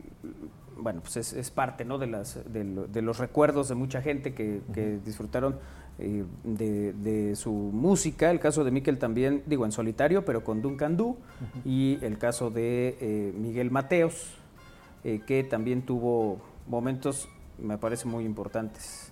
bueno, 0.78 1.00
pues 1.00 1.16
es, 1.16 1.32
es 1.32 1.50
parte 1.50 1.84
¿no? 1.84 1.98
de, 1.98 2.06
las, 2.06 2.38
de, 2.52 2.64
lo- 2.64 2.86
de 2.86 3.02
los 3.02 3.18
recuerdos 3.18 3.68
de 3.68 3.74
mucha 3.74 4.00
gente 4.00 4.32
que, 4.34 4.60
que 4.72 4.98
disfrutaron 5.04 5.58
eh, 5.98 6.24
de, 6.44 6.92
de 6.92 7.36
su 7.36 7.52
música. 7.52 8.30
El 8.30 8.40
caso 8.40 8.64
de 8.64 8.70
Miquel 8.70 8.98
también, 8.98 9.42
digo, 9.46 9.64
en 9.64 9.72
solitario, 9.72 10.24
pero 10.24 10.44
con 10.44 10.62
Duncan 10.62 10.96
Du. 10.96 11.16
Y 11.64 11.98
el 12.02 12.18
caso 12.18 12.50
de 12.50 12.96
eh, 13.00 13.32
Miguel 13.36 13.70
Mateos, 13.70 14.34
eh, 15.04 15.20
que 15.26 15.44
también 15.44 15.82
tuvo 15.82 16.38
momentos, 16.66 17.28
me 17.58 17.78
parece, 17.78 18.06
muy 18.08 18.24
importantes. 18.24 19.10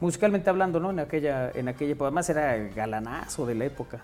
Musicalmente 0.00 0.50
hablando, 0.50 0.80
¿no? 0.80 0.90
En 0.90 0.98
aquella, 1.00 1.50
en 1.50 1.68
aquella 1.68 1.92
época. 1.92 2.06
Además 2.08 2.28
era 2.28 2.56
el 2.56 2.74
galanazo 2.74 3.46
de 3.46 3.54
la 3.54 3.64
época. 3.66 4.02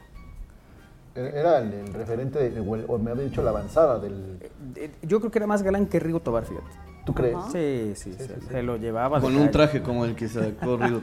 Era 1.15 1.59
el, 1.59 1.73
el 1.73 1.93
referente, 1.93 2.51
de- 2.51 2.61
o, 2.61 2.77
el- 2.77 2.85
o 2.87 2.97
me 2.99 3.11
había 3.11 3.25
dicho 3.25 3.43
la 3.43 3.51
avanzada 3.51 3.99
del... 3.99 4.39
Eh, 4.77 4.91
Yo 5.03 5.19
creo 5.19 5.33
que 5.33 5.39
era 5.41 5.47
más 5.49 5.63
galán 5.65 5.87
que 5.87 5.99
Rigo 5.99 6.21
Tobar, 6.21 6.45
fíjate. 6.45 6.69
¿Tú 7.05 7.15
crees? 7.15 7.37
Sí, 7.53 7.93
sí, 7.97 8.13
se, 8.15 8.41
se 8.41 8.63
lo 8.63 8.77
llevaba. 8.77 9.21
Con 9.21 9.35
un 9.37 9.51
traje 9.51 9.83
como 9.83 10.05
el 10.05 10.15
que 10.15 10.27
hace 10.27 10.41
ratito. 10.61 11.01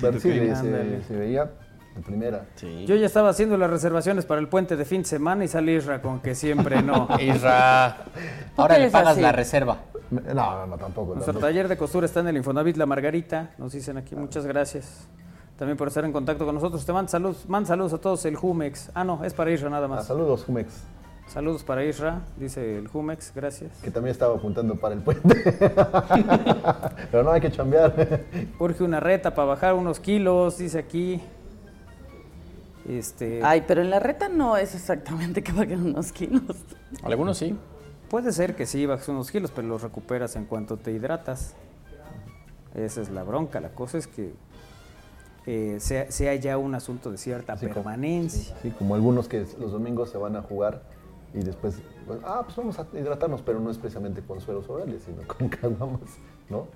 Pero 0.00 0.20
sí, 0.20 0.30
que- 0.30 0.54
se, 0.56 1.02
se 1.02 1.16
veía 1.16 1.50
de 1.96 2.02
primera. 2.02 2.46
Yo 2.86 2.94
ya 2.96 3.06
estaba 3.06 3.28
haciendo 3.30 3.56
las 3.56 3.70
reservaciones 3.70 4.24
para 4.26 4.40
el 4.40 4.48
puente 4.48 4.76
de 4.76 4.84
fin 4.84 5.02
de 5.02 5.08
semana 5.08 5.44
y 5.44 5.48
sale 5.48 5.72
Isra 5.74 6.00
con 6.02 6.20
que 6.20 6.34
siempre 6.34 6.82
no. 6.82 7.08
Isra, 7.20 7.96
ahora 8.56 8.78
le 8.78 8.90
pagas 8.90 9.18
la 9.18 9.32
reserva. 9.32 9.78
No, 10.10 10.20
no, 10.34 10.66
no, 10.66 10.76
tampoco. 10.76 11.14
Nuestro 11.14 11.38
taller 11.38 11.66
de 11.68 11.76
costura 11.76 12.06
está 12.06 12.20
en 12.20 12.28
el 12.28 12.36
Infonavit 12.36 12.76
La 12.76 12.86
Margarita. 12.86 13.50
Nos 13.58 13.72
dicen 13.72 13.96
aquí, 13.96 14.14
muchas 14.14 14.46
gracias. 14.46 15.08
También 15.58 15.76
por 15.76 15.88
estar 15.88 16.04
en 16.04 16.12
contacto 16.12 16.44
con 16.44 16.54
nosotros. 16.54 16.84
Te 16.84 16.92
mando 16.92 17.08
saludos, 17.10 17.48
manda 17.48 17.68
saludos 17.68 17.92
a 17.94 17.98
todos 17.98 18.24
el 18.24 18.36
Jumex. 18.36 18.90
Ah, 18.94 19.04
no, 19.04 19.24
es 19.24 19.32
para 19.34 19.50
Isra 19.52 19.70
nada 19.70 19.86
más. 19.88 20.00
Ah, 20.00 20.08
saludos, 20.08 20.44
Jumex. 20.44 20.82
Saludos 21.26 21.64
para 21.64 21.84
Isra, 21.84 22.20
dice 22.36 22.78
el 22.78 22.86
Jumex, 22.86 23.32
gracias. 23.34 23.72
Que 23.82 23.90
también 23.90 24.12
estaba 24.12 24.36
apuntando 24.36 24.76
para 24.76 24.94
el 24.94 25.00
puente. 25.00 25.34
Pero 27.10 27.22
no 27.24 27.32
hay 27.32 27.40
que 27.40 27.50
chambear. 27.50 28.20
Urge 28.58 28.84
una 28.84 29.00
reta 29.00 29.34
para 29.34 29.46
bajar 29.48 29.74
unos 29.74 29.98
kilos, 30.00 30.58
dice 30.58 30.78
aquí. 30.78 31.20
Este, 32.88 33.40
Ay, 33.42 33.64
pero 33.66 33.80
en 33.80 33.88
la 33.88 33.98
reta 33.98 34.28
no 34.28 34.58
es 34.58 34.74
exactamente 34.74 35.42
que 35.42 35.52
bajen 35.52 35.86
unos 35.86 36.12
kilos. 36.12 36.42
Algunos 37.02 37.38
sí. 37.38 37.56
Puede 38.10 38.30
ser 38.30 38.54
que 38.54 38.66
sí 38.66 38.84
bajes 38.84 39.08
unos 39.08 39.30
kilos, 39.30 39.50
pero 39.50 39.66
los 39.66 39.80
recuperas 39.82 40.36
en 40.36 40.44
cuanto 40.44 40.76
te 40.76 40.92
hidratas. 40.92 41.54
Esa 42.74 43.00
es 43.00 43.08
la 43.08 43.22
bronca. 43.22 43.58
La 43.60 43.70
cosa 43.70 43.96
es 43.96 44.06
que 44.06 44.34
eh, 45.46 45.78
sea, 45.80 46.12
sea 46.12 46.34
ya 46.34 46.58
un 46.58 46.74
asunto 46.74 47.10
de 47.10 47.16
cierta 47.16 47.56
Sí, 47.56 47.62
como- 47.66 47.74
permanencia. 47.76 48.54
Sí, 48.62 48.70
como 48.70 48.94
algunos 48.94 49.28
que 49.28 49.46
los 49.58 49.72
domingos 49.72 50.10
se 50.10 50.18
van 50.18 50.36
a 50.36 50.42
jugar 50.42 50.82
y 51.34 51.42
después, 51.42 51.76
pues, 52.06 52.20
ah, 52.24 52.42
pues 52.44 52.56
vamos 52.56 52.78
a 52.78 52.86
hidratarnos, 52.96 53.42
pero 53.42 53.58
no 53.60 53.70
es 53.70 53.78
precisamente 53.78 54.22
con 54.22 54.40
suelos 54.40 54.68
orales, 54.68 55.02
sino 55.04 55.22
con 55.28 55.48
caguamas, 55.48 56.00
¿no? 56.48 56.66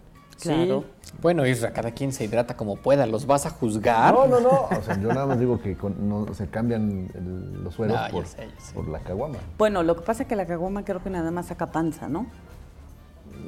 Claro. 0.40 0.84
Bueno, 1.20 1.44
Isra, 1.46 1.72
cada 1.72 1.90
quien 1.90 2.12
se 2.12 2.22
hidrata 2.24 2.56
como 2.56 2.76
pueda. 2.76 3.06
¿Los 3.06 3.26
vas 3.26 3.44
a 3.44 3.50
juzgar? 3.50 4.14
No, 4.14 4.28
no, 4.28 4.38
no. 4.38 4.68
O 4.78 4.82
sea, 4.84 4.96
yo 5.00 5.08
nada 5.08 5.26
más 5.26 5.40
digo 5.40 5.60
que 5.60 5.76
con- 5.76 6.08
no, 6.08 6.32
se 6.32 6.46
cambian 6.48 7.10
el- 7.14 7.64
los 7.64 7.76
No, 7.80 7.86
ya 7.88 8.08
por, 8.08 8.24
sé, 8.24 8.46
ya 8.54 8.60
sé. 8.64 8.72
por 8.72 8.86
la 8.86 9.00
caguama. 9.00 9.38
Bueno, 9.58 9.82
lo 9.82 9.96
que 9.96 10.02
pasa 10.02 10.22
es 10.22 10.28
que 10.28 10.36
la 10.36 10.46
caguama 10.46 10.84
creo 10.84 11.02
que 11.02 11.10
nada 11.10 11.32
más 11.32 11.46
saca 11.46 11.72
panza, 11.72 12.08
¿no? 12.08 12.26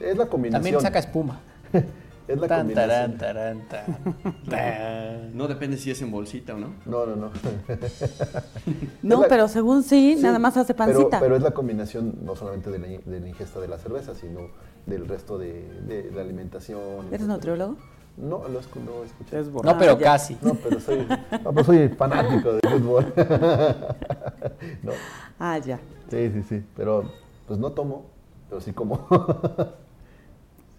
Es 0.01 0.17
la 0.17 0.27
combinación. 0.27 0.63
También 0.63 0.81
saca 0.81 0.99
espuma. 0.99 1.39
es 2.33 2.39
la 2.41 2.49
Tan, 2.49 2.61
combinación. 2.61 3.19
tarán, 3.19 3.69
tarán, 3.69 4.43
tan. 4.49 5.37
No 5.37 5.49
depende 5.49 5.77
si 5.77 5.91
es 5.91 6.01
en 6.03 6.11
bolsita 6.11 6.55
o 6.55 6.59
no. 6.59 6.75
No, 6.87 7.07
no, 7.07 7.17
no. 7.17 7.31
No, 9.03 9.23
la- 9.23 9.29
pero 9.29 9.49
según 9.49 9.83
sí, 9.83 10.15
Sí, 10.17 10.23
nada 10.23 10.39
más 10.39 10.57
hace 10.57 10.75
pero- 10.75 10.93
pancita. 10.95 11.21
Pero, 11.21 11.37
es 11.37 11.43
la 11.43 11.51
combinación 11.53 12.15
no 12.23 12.37
solamente 12.37 12.71
de 12.71 12.79
la, 12.79 12.87
de 12.89 13.21
la 13.21 13.29
ingesta 13.29 13.61
de 13.61 13.69
la 13.69 13.79
cerveza, 13.79 14.15
sino 14.15 14.49
del 14.87 15.07
resto 15.09 15.39
de, 15.39 15.69
de 15.87 16.11
la 16.15 16.23
alimentación. 16.23 17.07
¿Eres 17.13 17.27
nutriólogo? 17.27 17.77
No, 18.17 18.43
lo 18.49 18.61
no 18.85 19.05
escuché. 19.05 19.39
Es 19.41 19.49
No, 19.49 19.79
pero 19.79 19.97
casi. 19.99 20.37
No, 20.43 20.55
pero 20.55 20.79
soy, 20.81 21.07
no, 21.43 21.53
pero 21.53 21.65
soy 21.65 21.89
fanático 21.91 22.53
del 22.53 22.61
fútbol. 22.71 23.13
no, 24.83 24.93
Ah, 25.39 25.59
ya. 25.59 25.79
sí, 26.11 26.31
sí, 26.35 26.43
sí. 26.43 26.63
Pero 26.77 27.05
pues 27.47 27.59
no 27.59 27.73
tomo, 27.73 28.05
pero 28.49 28.61
sí 28.61 28.73
como. 28.73 29.07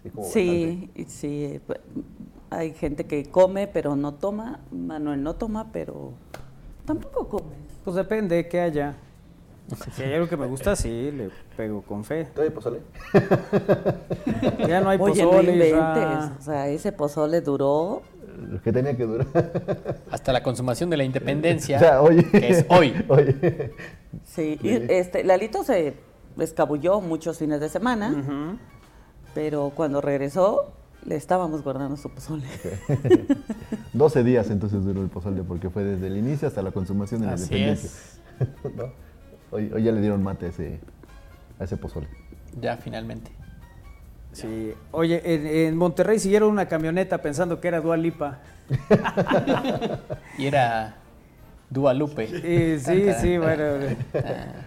Sí, 0.02 0.10
como 0.10 0.26
Sí, 1.06 1.60
pues, 1.66 1.80
Hay 2.50 2.72
gente 2.74 3.04
que 3.06 3.24
come, 3.26 3.66
pero 3.66 3.96
no 3.96 4.14
toma. 4.14 4.60
Manuel 4.70 5.22
no 5.22 5.34
toma, 5.34 5.70
pero 5.72 6.12
tampoco 6.84 7.28
come. 7.28 7.54
Pues 7.84 7.96
depende 7.96 8.36
de 8.36 8.48
qué 8.48 8.60
haya. 8.60 8.94
Si 9.94 10.02
hay 10.02 10.12
algo 10.14 10.28
que 10.28 10.36
me 10.36 10.46
gusta, 10.46 10.76
sí, 10.76 11.10
le 11.12 11.30
pego 11.56 11.82
con 11.82 12.04
fe. 12.04 12.24
¿Todavía 12.26 12.52
pozole? 12.54 12.80
ya 14.68 14.80
no 14.80 14.90
hay 14.90 14.98
Oye, 15.00 15.22
pozole. 15.24 15.56
no 15.56 15.64
inventes. 15.64 16.38
O 16.38 16.42
sea, 16.42 16.68
ese 16.68 16.92
pozole 16.92 17.40
duró. 17.40 18.02
Lo 18.50 18.60
que 18.60 18.72
tenía 18.72 18.96
que 18.96 19.04
durar. 19.06 19.26
Hasta 20.10 20.32
la 20.32 20.42
consumación 20.42 20.90
de 20.90 20.96
la 20.96 21.04
independencia, 21.04 21.76
O 21.78 21.80
sea, 21.80 22.02
hoy. 22.02 22.24
que 22.24 22.48
es 22.48 22.66
hoy. 22.68 22.92
Hoy. 23.08 23.36
Sí, 24.24 24.58
y 24.62 24.68
este, 24.92 25.24
Lalito 25.24 25.62
se 25.64 25.94
escabulló 26.38 27.00
muchos 27.00 27.38
fines 27.38 27.60
de 27.60 27.68
semana, 27.68 28.10
Ujú. 28.10 28.58
Pero 29.34 29.72
cuando 29.74 30.00
regresó 30.00 30.72
le 31.04 31.16
estábamos 31.16 31.62
guardando 31.62 31.96
su 31.96 32.08
pozole. 32.10 32.46
12 33.92 34.22
días 34.24 34.50
entonces 34.50 34.84
duró 34.84 35.02
el 35.02 35.08
pozole 35.08 35.42
porque 35.42 35.68
fue 35.70 35.82
desde 35.84 36.06
el 36.06 36.16
inicio 36.16 36.46
hasta 36.48 36.62
la 36.62 36.70
consumación 36.70 37.20
de 37.22 37.26
la 37.26 37.32
Así 37.34 37.44
independencia. 37.54 37.90
es. 37.90 38.20
¿No? 38.76 38.84
hoy, 39.50 39.70
hoy 39.74 39.82
ya 39.82 39.92
le 39.92 40.00
dieron 40.00 40.22
mate 40.22 40.46
a 40.46 40.48
ese, 40.50 40.80
a 41.58 41.64
ese 41.64 41.76
pozole. 41.76 42.08
Ya, 42.60 42.76
finalmente. 42.76 43.30
Sí. 44.32 44.72
Oye, 44.92 45.20
en, 45.34 45.46
en 45.46 45.76
Monterrey 45.76 46.18
siguieron 46.18 46.50
una 46.50 46.66
camioneta 46.66 47.18
pensando 47.18 47.60
que 47.60 47.68
era 47.68 47.80
Dua 47.80 47.96
Lipa. 47.96 48.38
Y 50.38 50.46
era 50.46 50.96
Dua 51.72 51.94
Lupe. 51.94 52.24
Y 52.24 52.78
sí, 52.78 53.06
sí, 53.20 53.38
bueno. 53.38 53.64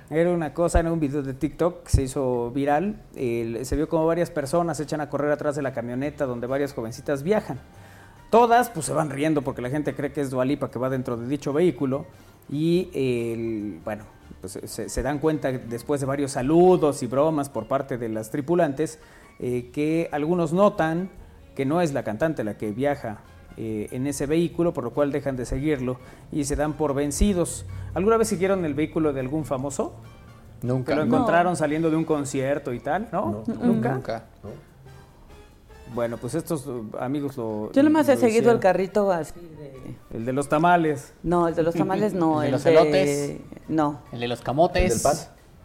Era 0.10 0.32
una 0.32 0.54
cosa, 0.54 0.80
era 0.80 0.92
un 0.92 1.00
video 1.00 1.22
de 1.22 1.34
TikTok 1.34 1.84
que 1.84 1.90
se 1.90 2.04
hizo 2.04 2.52
viral. 2.52 2.96
Se 3.16 3.76
vio 3.76 3.88
como 3.88 4.06
varias 4.06 4.32
personas 4.32 4.78
se 4.78 4.84
echan 4.84 5.02
a 5.02 5.10
correr 5.10 5.32
atrás 5.32 5.56
de 5.56 5.62
la 5.62 5.72
camioneta 5.74 6.26
donde 6.26 6.48
varias 6.48 6.74
jovencitas 6.74 7.24
viajan. 7.24 7.60
Todas 8.30 8.70
pues 8.70 8.88
se 8.88 8.94
van 8.94 9.10
riendo 9.10 9.42
porque 9.44 9.62
la 9.62 9.70
gente 9.70 9.94
cree 9.94 10.12
que 10.12 10.22
es 10.22 10.30
Dualipa 10.32 10.72
que 10.72 10.80
va 10.80 10.90
dentro 10.90 11.16
de 11.16 11.28
dicho 11.28 11.54
vehículo. 11.54 12.06
Y 12.50 12.90
el- 12.94 13.80
bueno, 13.84 14.04
pues 14.42 14.60
se, 14.66 14.90
se 14.90 15.02
dan 15.04 15.20
cuenta 15.20 15.52
después 15.52 16.00
de 16.02 16.08
varios 16.08 16.32
saludos 16.32 17.02
y 17.04 17.08
bromas 17.08 17.50
por 17.50 17.68
parte 17.68 17.98
de 17.98 18.10
las 18.10 18.30
tripulantes 18.32 19.00
eh, 19.40 19.70
que 19.74 20.10
algunos 20.12 20.54
notan 20.54 21.10
que 21.56 21.66
no 21.66 21.82
es 21.82 21.94
la 21.94 22.04
cantante 22.04 22.44
la 22.44 22.58
que 22.58 22.72
viaja 22.72 23.20
eh, 23.58 23.88
en 23.92 24.06
ese 24.08 24.26
vehículo, 24.26 24.74
por 24.74 24.84
lo 24.84 24.92
cual 24.92 25.12
dejan 25.12 25.36
de 25.38 25.46
seguirlo 25.46 25.98
y 26.32 26.44
se 26.46 26.56
dan 26.56 26.74
por 26.74 26.94
vencidos. 26.94 27.66
¿Alguna 27.94 28.18
vez 28.18 28.28
siguieron 28.28 28.66
el 28.66 28.74
vehículo 28.74 29.14
de 29.14 29.20
algún 29.22 29.46
famoso? 29.46 29.94
Nunca. 30.62 30.92
Que 30.94 30.96
lo 31.00 31.06
No. 31.06 31.16
encontraron 31.16 31.56
saliendo 31.56 31.90
de 31.90 31.96
un 31.96 32.06
concierto 32.06 32.74
y 32.74 32.80
tal, 32.80 33.08
¿no? 33.12 33.44
¿Nunca? 33.62 33.94
Nunca. 33.94 34.26
Bueno, 35.94 36.18
pues 36.18 36.34
estos 36.36 36.66
uh, 36.68 36.84
amigos 37.00 37.38
lo. 37.38 37.72
Yo 37.72 37.84
nomás 37.84 38.10
he 38.10 38.16
lo 38.16 38.20
seguido 38.20 38.40
hicieron. 38.40 38.56
el 38.56 38.60
carrito 38.60 39.12
así 39.12 39.40
de... 39.40 39.96
El 40.18 40.26
de 40.26 40.34
los 40.34 40.50
tamales. 40.50 41.14
No, 41.24 41.48
el 41.48 41.56
de 41.56 41.64
los 41.64 41.76
tamales 41.76 42.14
no. 42.14 42.42
¿El 42.44 42.48
de 42.48 42.52
los 42.52 42.64
de- 42.64 42.72
elotes? 42.72 43.38
No. 43.70 44.00
El 44.12 44.20
de 44.20 44.28
los 44.28 44.42
camotes. 44.42 44.84
¿El 44.84 44.90
del 44.90 45.02
pan? 45.02 45.16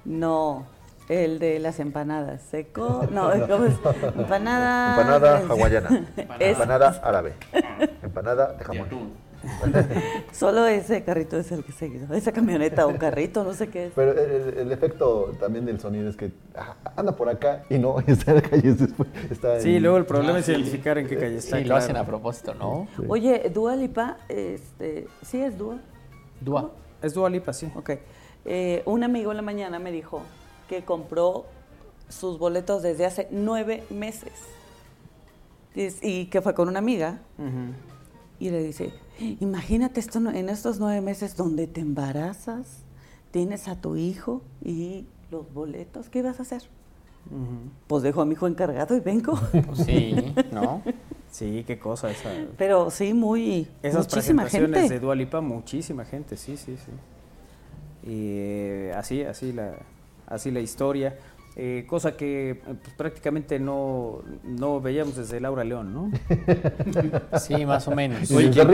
No, 0.04 0.66
el 1.10 1.38
de 1.40 1.58
las 1.58 1.80
empanadas. 1.80 2.40
Seco. 2.42 3.06
No, 3.10 3.30
¿cómo 3.48 3.64
es? 3.66 3.74
Empanada. 4.16 4.90
Empanada 4.96 5.42
hawaiana. 5.48 6.06
Es- 6.38 6.52
Empanada 6.52 7.00
árabe. 7.02 7.34
Empanada 8.02 8.52
de 8.54 8.64
jamón. 8.64 8.88
Solo 10.32 10.66
ese 10.66 11.02
carrito 11.02 11.38
es 11.38 11.50
el 11.50 11.64
que 11.64 11.72
seguido. 11.72 12.14
Esa 12.14 12.30
camioneta 12.30 12.86
o 12.86 12.96
carrito, 12.98 13.42
no 13.42 13.54
sé 13.54 13.68
qué 13.68 13.86
es. 13.86 13.92
Pero 13.94 14.12
el, 14.12 14.58
el 14.58 14.70
efecto 14.72 15.32
también 15.40 15.64
del 15.64 15.80
sonido 15.80 16.10
es 16.10 16.16
que 16.16 16.30
anda 16.94 17.12
por 17.16 17.28
acá 17.28 17.62
y 17.70 17.78
no, 17.78 17.98
está 18.06 18.32
en 18.32 18.36
la 18.36 18.42
calle 18.42 18.72
después. 18.74 19.08
Está 19.30 19.58
Sí, 19.60 19.76
en- 19.76 19.82
luego 19.82 19.96
el 19.96 20.04
problema 20.06 20.36
Ah, 20.36 20.40
es 20.40 20.44
sí. 20.46 20.52
identificar 20.52 20.98
en 20.98 21.06
qué 21.08 21.16
calle 21.16 21.36
está. 21.38 21.56
Sí, 21.58 21.64
lo 21.64 21.74
hacen 21.76 21.96
a 21.96 22.04
propósito, 22.04 22.54
¿no? 22.54 22.86
Oye, 23.08 23.50
Dua 23.52 23.74
Lipa, 23.76 24.18
este, 24.28 25.08
¿sí 25.22 25.40
es 25.40 25.56
Dua? 25.56 25.78
Dua. 26.40 26.70
Es 27.02 27.14
Dua 27.14 27.30
Lipa, 27.30 27.52
sí. 27.52 27.70
Ok. 27.74 27.90
Eh, 28.44 28.82
un 28.86 29.02
amigo 29.04 29.30
en 29.32 29.36
la 29.38 29.42
mañana 29.42 29.78
me 29.78 29.90
dijo 29.90 30.22
que 30.70 30.84
compró 30.84 31.46
sus 32.08 32.38
boletos 32.38 32.80
desde 32.80 33.04
hace 33.04 33.26
nueve 33.32 33.82
meses. 33.90 34.32
Y, 35.74 36.26
que 36.26 36.40
fue 36.40 36.54
con 36.54 36.68
una 36.68 36.78
amiga 36.78 37.20
y 38.38 38.50
le 38.50 38.62
dice, 38.62 38.92
imagínate 39.40 39.98
esto 39.98 40.18
en 40.18 40.48
estos 40.48 40.78
nueve 40.78 41.00
meses 41.00 41.36
donde 41.36 41.66
te 41.66 41.80
embarazas, 41.80 42.84
tienes 43.32 43.66
a 43.66 43.80
tu 43.80 43.96
hijo 43.96 44.42
y 44.64 45.06
los 45.32 45.52
boletos, 45.52 46.08
¿qué 46.08 46.20
ibas 46.20 46.38
a 46.38 46.42
hacer? 46.42 46.62
Pues 47.88 48.04
dejo 48.04 48.20
a 48.20 48.24
mi 48.24 48.34
hijo 48.34 48.46
encargado 48.46 48.96
y 48.96 49.00
vengo. 49.00 49.38
Pues 49.66 49.80
sí, 49.80 50.14
¿no? 50.52 50.82
Sí, 51.32 51.62
qué 51.64 51.78
cosa 51.78 52.10
esa. 52.10 52.28
Pero 52.58 52.90
sí, 52.90 53.14
muy... 53.14 53.68
Esas 53.84 54.08
muchísima 54.08 54.42
presentaciones 54.42 54.80
gente. 54.80 54.94
de 54.94 55.00
Dua 55.00 55.14
Lipa, 55.14 55.40
muchísima 55.40 56.04
gente, 56.04 56.36
sí, 56.36 56.56
sí, 56.56 56.76
sí. 56.76 56.90
Y 58.02 58.34
eh, 58.36 58.92
así, 58.96 59.22
así 59.22 59.52
la, 59.52 59.76
así 60.30 60.50
la 60.50 60.60
historia. 60.60 61.18
Eh, 61.56 61.84
cosa 61.88 62.16
que 62.16 62.50
eh, 62.52 62.60
pues, 62.64 62.94
prácticamente 62.96 63.58
no, 63.58 64.22
no 64.44 64.80
veíamos 64.80 65.16
desde 65.16 65.40
Laura 65.40 65.64
León, 65.64 65.92
¿no? 65.92 66.10
Sí, 67.40 67.66
más 67.66 67.86
o 67.88 67.90
menos. 67.94 68.30
Oye, 68.30 68.50
¿quién, 68.50 68.68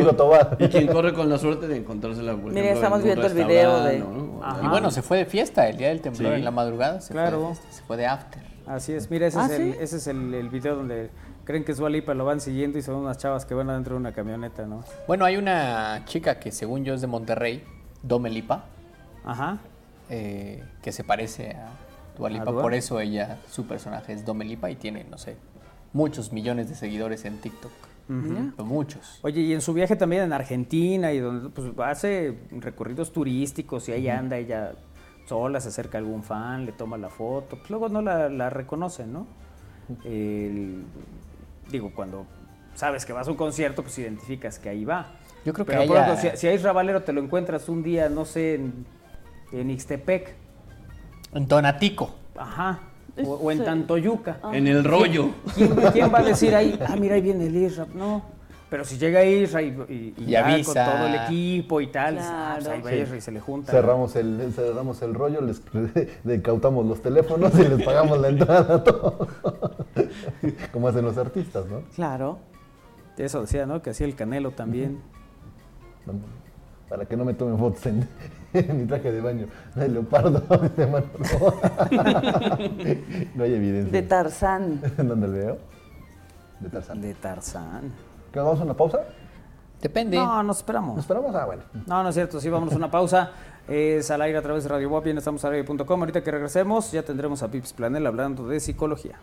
y 0.59 0.69
quien 0.69 0.87
corre 0.87 1.15
con 1.15 1.28
la 1.28 1.39
suerte 1.39 1.66
de 1.69 1.78
encontrársela, 1.78 2.33
por 2.37 2.53
Mira, 2.53 2.61
ejemplo, 2.66 2.74
estamos 2.83 3.03
viendo 3.03 3.27
el 3.27 3.35
video 3.35 3.83
de-. 3.83 4.05
Y 4.62 4.69
bueno, 4.69 4.91
se 4.91 5.01
fue 5.03 5.16
de 5.19 5.24
fiesta 5.24 5.66
el 5.69 5.78
día 5.78 5.89
del 5.89 6.03
temblor 6.03 6.33
Sí. 6.35 6.39
en 6.39 6.45
la 6.45 6.51
madrugada. 6.51 7.01
Se 7.01 7.12
Claro. 7.15 7.39
Fue 7.41 7.49
de 7.49 7.55
fiesta, 7.55 7.73
se 7.73 7.83
fue 7.85 7.97
de 7.97 8.07
after. 8.07 8.43
Así 8.66 8.93
es, 8.93 9.11
mira, 9.11 9.27
ese 9.27 9.39
¿Ah, 9.39 9.47
es, 9.47 9.53
el, 9.53 9.73
sí? 9.73 9.78
ese 9.81 9.97
es 9.97 10.07
el, 10.09 10.35
el 10.35 10.49
video 10.51 10.77
donde 10.77 11.09
creen 11.45 11.65
que 11.65 11.73
es 11.73 11.78
Dua 11.78 11.89
Lipa, 11.89 12.12
lo 12.15 12.24
van 12.24 12.41
siguiendo 12.41 12.78
y 12.78 12.83
son 12.83 12.97
unas 12.97 13.16
chavas 13.16 13.47
que 13.47 13.55
van 13.55 13.70
adentro 13.70 13.95
de 13.95 14.01
una 14.01 14.12
camioneta, 14.12 14.66
¿no? 14.66 14.85
Bueno, 15.07 15.24
hay 15.24 15.37
una 15.37 16.03
chica 16.05 16.39
que 16.39 16.51
según 16.53 16.85
yo 16.85 16.93
es 16.95 17.01
de 17.01 17.07
Monterrey, 17.07 17.65
Domelipa, 18.03 18.65
Ajá. 19.24 19.59
Eh, 20.11 20.62
que 20.83 20.93
se 20.93 21.05
parece 21.05 21.51
a 21.53 21.69
Dua 22.16 22.31
Lipa. 22.31 22.51
Dua? 22.51 22.62
Por 22.62 22.74
eso 22.74 23.01
ella, 23.01 23.39
su 23.51 23.66
personaje 23.66 24.12
es 24.12 24.24
Domelipa 24.24 24.70
y 24.70 24.77
tiene, 24.77 25.05
no 25.05 25.19
sé, 25.19 25.37
muchos 25.93 26.33
millones 26.33 26.69
de 26.69 26.74
seguidores 26.74 27.24
en 27.24 27.39
TikTok. 27.39 27.73
Muchos. 28.59 29.19
Oye, 29.23 29.41
y 29.41 29.53
en 29.53 29.61
su 29.61 29.73
viaje 29.74 29.97
también 29.97 30.23
en 30.23 30.33
Argentina 30.33 31.12
y 31.12 31.19
donde 31.19 31.49
pues, 31.51 31.73
hace 31.85 32.39
recorridos 32.53 33.12
turísticos 33.12 33.89
y 33.89 33.93
ahí 33.93 34.09
anda 34.09 34.37
ella 34.37 34.74
sola, 35.27 35.61
se 35.61 35.69
acerca 35.70 35.99
a 35.99 36.01
algún 36.03 36.23
fan, 36.23 36.66
le 36.66 36.70
toma 36.73 36.97
la 36.99 37.09
foto, 37.11 37.57
pues 37.59 37.69
luego 37.69 37.89
no 37.89 38.01
la, 38.03 38.28
la 38.28 38.49
reconocen, 38.49 39.12
¿no? 39.12 39.27
El- 40.05 40.85
digo, 41.70 41.91
cuando 41.95 42.27
sabes 42.77 43.05
que 43.05 43.12
vas 43.12 43.27
a 43.27 43.31
un 43.33 43.37
concierto, 43.37 43.83
pues 43.83 43.99
identificas 43.99 44.61
que 44.61 44.69
ahí 44.69 44.85
va. 44.85 45.09
Yo 45.45 45.53
creo 45.53 45.66
que 45.66 45.73
Pero 45.73 45.87
por 45.87 45.97
ella- 45.97 46.12
ejemplo, 46.12 46.31
si, 46.33 46.37
si 46.37 46.47
a 46.47 46.55
Isra 46.55 46.73
Valero 46.73 47.03
te 47.03 47.12
lo 47.12 47.20
encuentras 47.20 47.69
un 47.69 47.83
día, 47.83 48.09
no 48.09 48.24
sé, 48.24 48.55
en, 48.55 48.87
en 49.52 49.70
Ixtepec, 49.70 50.35
En 51.35 51.47
Tonatico. 51.48 52.14
ajá, 52.36 52.81
o, 53.24 53.32
o 53.35 53.51
en 53.51 53.64
Tantoyuca. 53.64 54.39
En 54.52 54.66
el 54.66 54.85
rollo. 54.85 55.31
¿Quién, 55.55 55.74
quién 55.93 56.12
va 56.12 56.18
a 56.18 56.23
decir 56.24 56.55
ahí, 56.55 56.78
ah, 56.86 56.97
mira, 56.97 57.14
ahí 57.14 57.23
viene 57.23 57.47
el 57.47 57.56
Isra? 57.56 57.86
No. 57.94 58.23
Pero 58.68 58.85
si 58.85 58.98
llega 58.98 59.24
Isra 59.24 59.62
y, 59.62 59.68
y, 59.89 60.14
y 60.18 60.24
Y 60.24 60.27
ya 60.27 60.44
avisa. 60.44 60.85
con 60.85 60.94
todo 60.97 61.06
el 61.06 61.14
equipo 61.14 61.81
y 61.81 61.86
tal, 61.86 62.18
ah, 62.20 62.55
pues 62.56 62.68
ahí 62.68 62.81
va 62.82 62.90
Sí. 62.90 62.97
Isra 62.97 63.16
y 63.16 63.20
se 63.20 63.31
le 63.32 63.40
junta. 63.40 63.70
Cerramos 63.73 64.16
el, 64.16 64.52
cerramos 64.52 65.01
el 65.02 65.14
rollo, 65.14 65.40
les 65.40 65.62
le 66.24 66.35
incautamos 66.35 66.85
los 66.85 67.01
teléfonos 67.01 67.55
y 67.59 67.62
les 67.68 67.82
pagamos 67.85 68.18
la 68.20 68.28
entrada, 68.28 68.82
todo. 68.85 69.28
Como 70.73 70.89
hacen 70.89 71.05
los 71.05 71.16
artistas, 71.16 71.64
¿no? 71.66 71.82
Claro. 71.94 72.39
Eso 73.16 73.40
decía, 73.43 73.64
¿no? 73.66 73.81
Que 73.81 73.90
hacía 73.90 74.06
el 74.06 74.14
Canelo 74.16 74.51
también. 74.51 75.01
Para 76.89 77.05
que 77.05 77.17
no 77.17 77.25
me 77.25 77.35
tomen 77.35 77.59
fotos 77.59 77.85
en, 77.87 78.09
en 78.53 78.79
mi 78.81 78.87
traje 78.87 79.11
de 79.11 79.21
baño 79.21 79.47
de 79.75 79.89
leopardo. 79.89 80.41
de 80.77 80.87
mano, 80.87 81.07
no. 81.19 81.55
No 83.35 83.45
hay 83.45 83.55
evidencia. 83.55 83.93
De 83.93 84.03
Tarzán. 84.03 84.81
¿En 84.99 85.09
dónde 85.09 85.27
lo 85.27 85.33
veo? 85.33 85.59
De 86.61 86.69
Tarzán. 86.69 87.01
De 87.01 87.15
Tarzán. 87.15 87.93
¿Qué, 88.33 88.39
¿Vamos 88.39 88.61
a 88.61 88.65
una 88.65 88.75
pausa? 88.75 89.01
Depende. 89.83 90.17
No, 90.17 90.43
nos 90.43 90.59
esperamos. 90.59 90.97
¿Nos 90.97 91.05
esperamos? 91.05 91.35
Ah, 91.35 91.45
bueno. 91.45 91.63
No, 91.87 92.03
no 92.03 92.09
es 92.09 92.15
cierto, 92.15 92.41
sí, 92.41 92.49
vámonos 92.49 92.75
a 92.75 92.77
una 92.77 92.91
pausa. 92.91 93.31
Es 93.69 94.11
al 94.11 94.23
aire 94.23 94.39
a 94.39 94.43
través 94.43 94.63
de 94.63 94.71
Radio 94.71 94.89
Boa, 94.89 95.01
bien, 95.01 95.19
estamos 95.19 95.45
al 95.45 95.55
aire.com. 95.55 96.01
Ahorita 96.01 96.23
que 96.23 96.31
regresemos, 96.31 96.93
ya 96.93 97.03
tendremos 97.03 97.43
a 97.43 97.51
Pips 97.51 97.73
Planel 97.73 98.07
hablando 98.07 98.47
de 98.47 98.61
psicología. 98.61 99.19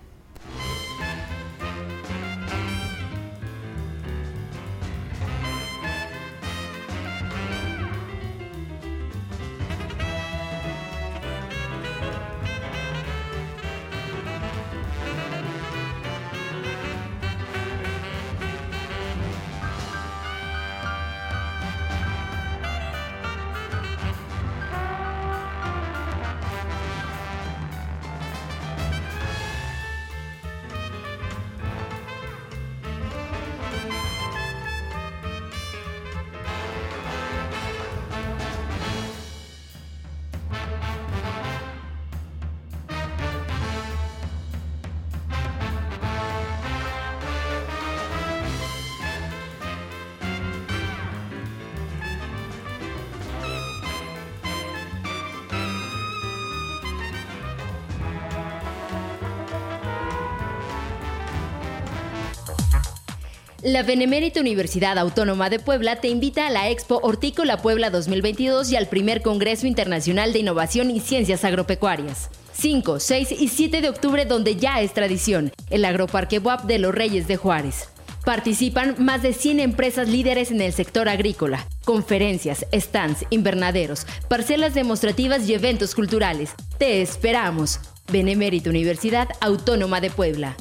La 63.83 63.87
Benemérita 63.87 64.39
Universidad 64.39 64.97
Autónoma 64.97 65.49
de 65.49 65.59
Puebla 65.59 65.97
te 65.97 66.07
invita 66.07 66.47
a 66.47 66.49
la 66.49 66.69
Expo 66.69 67.01
Hortícola 67.03 67.57
Puebla 67.57 67.89
2022 67.89 68.71
y 68.71 68.77
al 68.77 68.87
primer 68.87 69.21
Congreso 69.21 69.67
Internacional 69.67 70.31
de 70.31 70.39
Innovación 70.39 70.89
y 70.89 71.01
Ciencias 71.01 71.43
Agropecuarias. 71.43 72.29
5, 72.53 73.01
6 73.01 73.33
y 73.33 73.49
7 73.49 73.81
de 73.81 73.89
octubre 73.89 74.23
donde 74.23 74.55
ya 74.55 74.79
es 74.79 74.93
tradición, 74.93 75.51
el 75.69 75.83
Agroparque 75.83 76.39
WAP 76.39 76.63
de 76.63 76.79
los 76.79 76.95
Reyes 76.95 77.27
de 77.27 77.35
Juárez. 77.35 77.89
Participan 78.23 78.95
más 78.99 79.21
de 79.21 79.33
100 79.33 79.59
empresas 79.59 80.07
líderes 80.07 80.49
en 80.49 80.61
el 80.61 80.71
sector 80.71 81.09
agrícola, 81.09 81.67
conferencias, 81.83 82.65
stands, 82.71 83.25
invernaderos, 83.31 84.07
parcelas 84.29 84.73
demostrativas 84.73 85.49
y 85.49 85.55
eventos 85.55 85.93
culturales. 85.93 86.51
Te 86.77 87.01
esperamos. 87.01 87.81
Benemérita 88.09 88.69
Universidad 88.69 89.27
Autónoma 89.41 89.99
de 89.99 90.09
Puebla. 90.09 90.55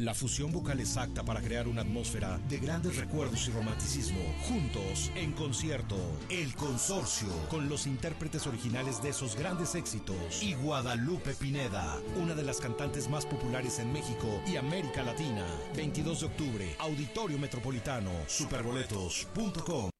La 0.00 0.14
fusión 0.14 0.50
vocal 0.50 0.80
exacta 0.80 1.22
para 1.22 1.42
crear 1.42 1.68
una 1.68 1.82
atmósfera 1.82 2.38
de 2.48 2.56
grandes 2.56 2.96
recuerdos 2.96 3.46
y 3.46 3.50
romanticismo. 3.50 4.18
Juntos, 4.48 5.12
en 5.14 5.32
concierto, 5.32 5.94
El 6.30 6.54
Consorcio, 6.54 7.28
con 7.50 7.68
los 7.68 7.86
intérpretes 7.86 8.46
originales 8.46 9.02
de 9.02 9.10
esos 9.10 9.36
grandes 9.36 9.74
éxitos. 9.74 10.42
Y 10.42 10.54
Guadalupe 10.54 11.34
Pineda, 11.34 11.98
una 12.16 12.34
de 12.34 12.44
las 12.44 12.60
cantantes 12.60 13.10
más 13.10 13.26
populares 13.26 13.78
en 13.78 13.92
México 13.92 14.40
y 14.46 14.56
América 14.56 15.02
Latina. 15.02 15.44
22 15.76 16.20
de 16.20 16.26
octubre, 16.26 16.76
Auditorio 16.78 17.38
Metropolitano, 17.38 18.10
superboletos.com. 18.26 19.99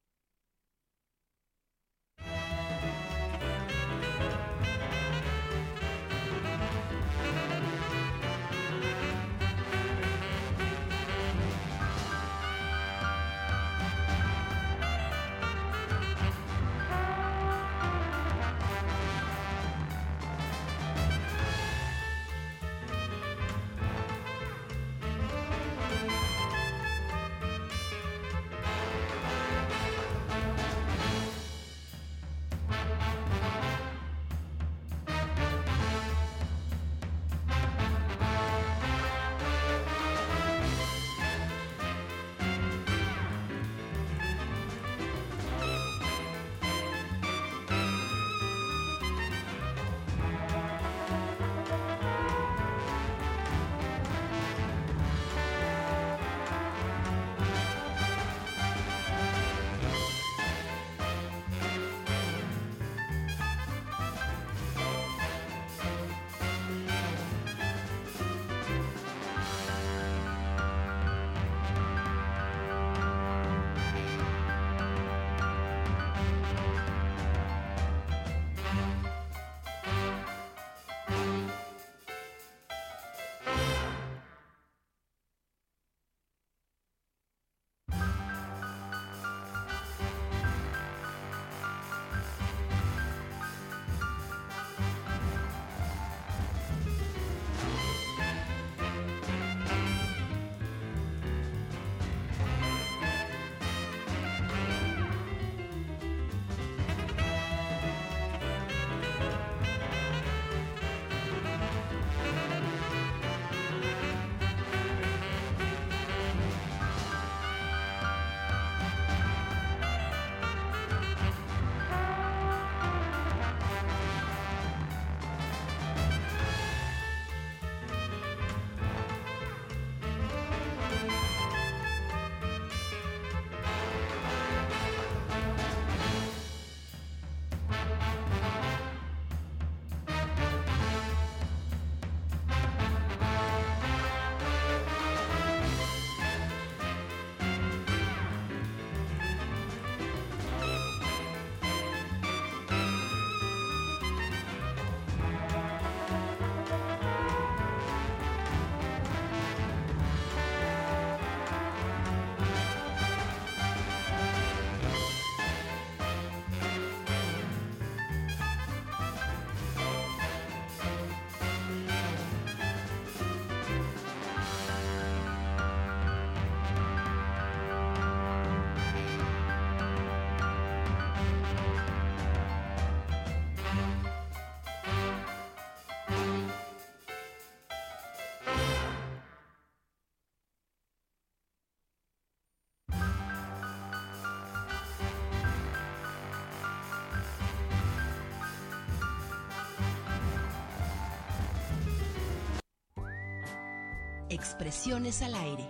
Expresiones 204.41 205.21
al 205.21 205.35
aire. 205.35 205.63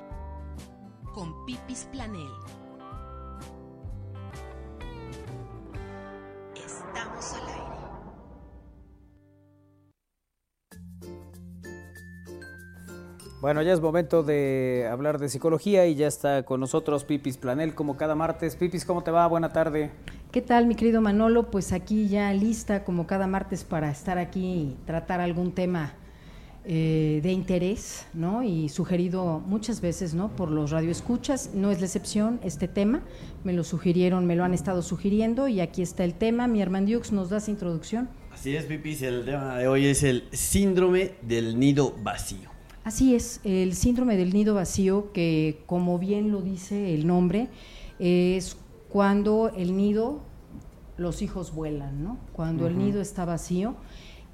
Con 1.14 1.46
Pipis 1.46 1.90
Planel. 1.92 2.32
Estamos 6.56 7.34
al 7.34 7.48
aire. 7.50 7.76
Bueno, 13.42 13.62
ya 13.62 13.74
es 13.74 13.82
momento 13.82 14.24
de 14.24 14.88
hablar 14.90 15.20
de 15.20 15.28
psicología 15.28 15.86
y 15.88 15.96
ya 15.96 16.08
está 16.08 16.44
con 16.44 16.62
nosotros 16.62 17.04
Pipis 17.04 17.36
Planel 17.36 17.76
como 17.76 17.98
cada 17.98 18.16
martes. 18.16 18.56
Pipis, 18.56 18.86
¿cómo 18.86 19.04
te 19.04 19.12
va? 19.12 19.28
Buena 19.28 19.52
tarde. 19.52 19.92
¿Qué 20.32 20.42
tal, 20.42 20.66
mi 20.66 20.76
querido 20.76 21.02
Manolo? 21.02 21.52
Pues 21.52 21.74
aquí 21.74 22.08
ya 22.08 22.32
lista 22.32 22.86
como 22.86 23.06
cada 23.06 23.28
martes 23.28 23.66
para 23.66 23.92
estar 23.92 24.18
aquí 24.18 24.46
y 24.46 24.78
tratar 24.86 25.20
algún 25.20 25.52
tema 25.52 25.92
eh, 26.64 27.22
de 27.24 27.32
interés, 27.32 28.06
¿no? 28.14 28.44
Y 28.44 28.70
sugerido 28.70 29.40
muchas 29.40 29.82
veces, 29.82 30.14
¿no? 30.14 30.36
Por 30.36 30.52
los 30.52 30.70
radioescuchas, 30.70 31.56
no 31.56 31.72
es 31.72 31.80
la 31.80 31.88
excepción 31.88 32.40
este 32.44 32.68
tema, 32.68 33.02
me 33.44 33.52
lo 33.54 33.64
sugirieron, 33.64 34.28
me 34.28 34.36
lo 34.36 34.44
han 34.44 34.54
estado 34.54 34.84
sugiriendo 34.84 35.48
y 35.48 35.60
aquí 35.60 35.82
está 35.82 36.04
el 36.04 36.14
tema. 36.14 36.48
Mi 36.48 36.62
hermano 36.62 36.88
Dux, 36.88 37.12
¿nos 37.12 37.30
das 37.32 37.50
introducción? 37.50 38.10
Así 38.32 38.56
es, 38.56 38.66
Pipis, 38.66 39.02
el 39.02 39.26
tema 39.26 39.58
de 39.58 39.68
hoy 39.68 39.88
es 39.88 40.04
el 40.04 40.26
síndrome 40.32 41.14
del 41.24 41.60
nido 41.60 41.96
vacío. 42.04 42.52
Así 42.84 43.16
es, 43.16 43.42
el 43.44 43.74
síndrome 43.74 44.16
del 44.16 44.32
nido 44.32 44.54
vacío, 44.54 45.12
que 45.14 45.64
como 45.66 45.98
bien 45.98 46.32
lo 46.32 46.44
dice 46.44 46.94
el 46.94 47.08
nombre, 47.08 47.50
es 47.98 48.56
cuando 48.88 49.50
el 49.56 49.76
nido, 49.76 50.22
los 50.98 51.24
hijos 51.24 51.56
vuelan, 51.56 52.04
¿no? 52.04 52.20
Cuando 52.34 52.68
el 52.68 52.78
nido 52.78 53.02
está 53.02 53.26
vacío 53.26 53.76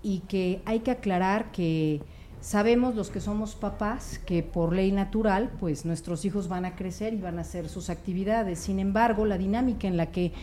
y 0.03 0.19
que 0.27 0.61
hay 0.65 0.79
que 0.81 0.91
aclarar 0.91 1.51
que 1.51 2.01
sabemos 2.41 2.95
los 2.95 3.09
que 3.09 3.19
somos 3.19 3.55
papás 3.55 4.19
que 4.25 4.43
por 4.43 4.73
ley 4.73 4.91
natural, 4.91 5.51
pues 5.59 5.85
nuestros 5.85 6.25
hijos 6.25 6.47
van 6.47 6.65
a 6.65 6.75
crecer 6.75 7.13
y 7.13 7.21
van 7.21 7.37
a 7.37 7.41
hacer 7.41 7.69
sus 7.69 7.89
actividades. 7.89 8.59
Sin 8.59 8.79
embargo, 8.79 9.25
la 9.25 9.37
dinámica 9.37 9.87
en 9.87 9.97
la 9.97 10.11
que 10.11 10.33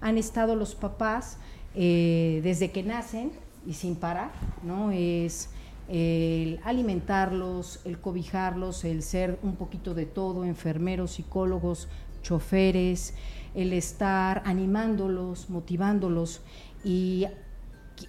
han 0.00 0.18
estado 0.18 0.56
los 0.56 0.74
papás 0.74 1.38
eh, 1.74 2.40
desde 2.42 2.70
que 2.70 2.82
nacen 2.82 3.32
y 3.66 3.74
sin 3.74 3.96
parar, 3.96 4.30
¿no? 4.62 4.90
Es 4.90 5.50
el 5.88 6.60
alimentarlos, 6.64 7.80
el 7.84 7.98
cobijarlos, 7.98 8.84
el 8.84 9.02
ser 9.02 9.38
un 9.42 9.56
poquito 9.56 9.94
de 9.94 10.06
todo, 10.06 10.44
enfermeros, 10.44 11.12
psicólogos, 11.12 11.88
choferes, 12.22 13.14
el 13.54 13.72
estar 13.72 14.42
animándolos, 14.46 15.50
motivándolos 15.50 16.40
y 16.84 17.26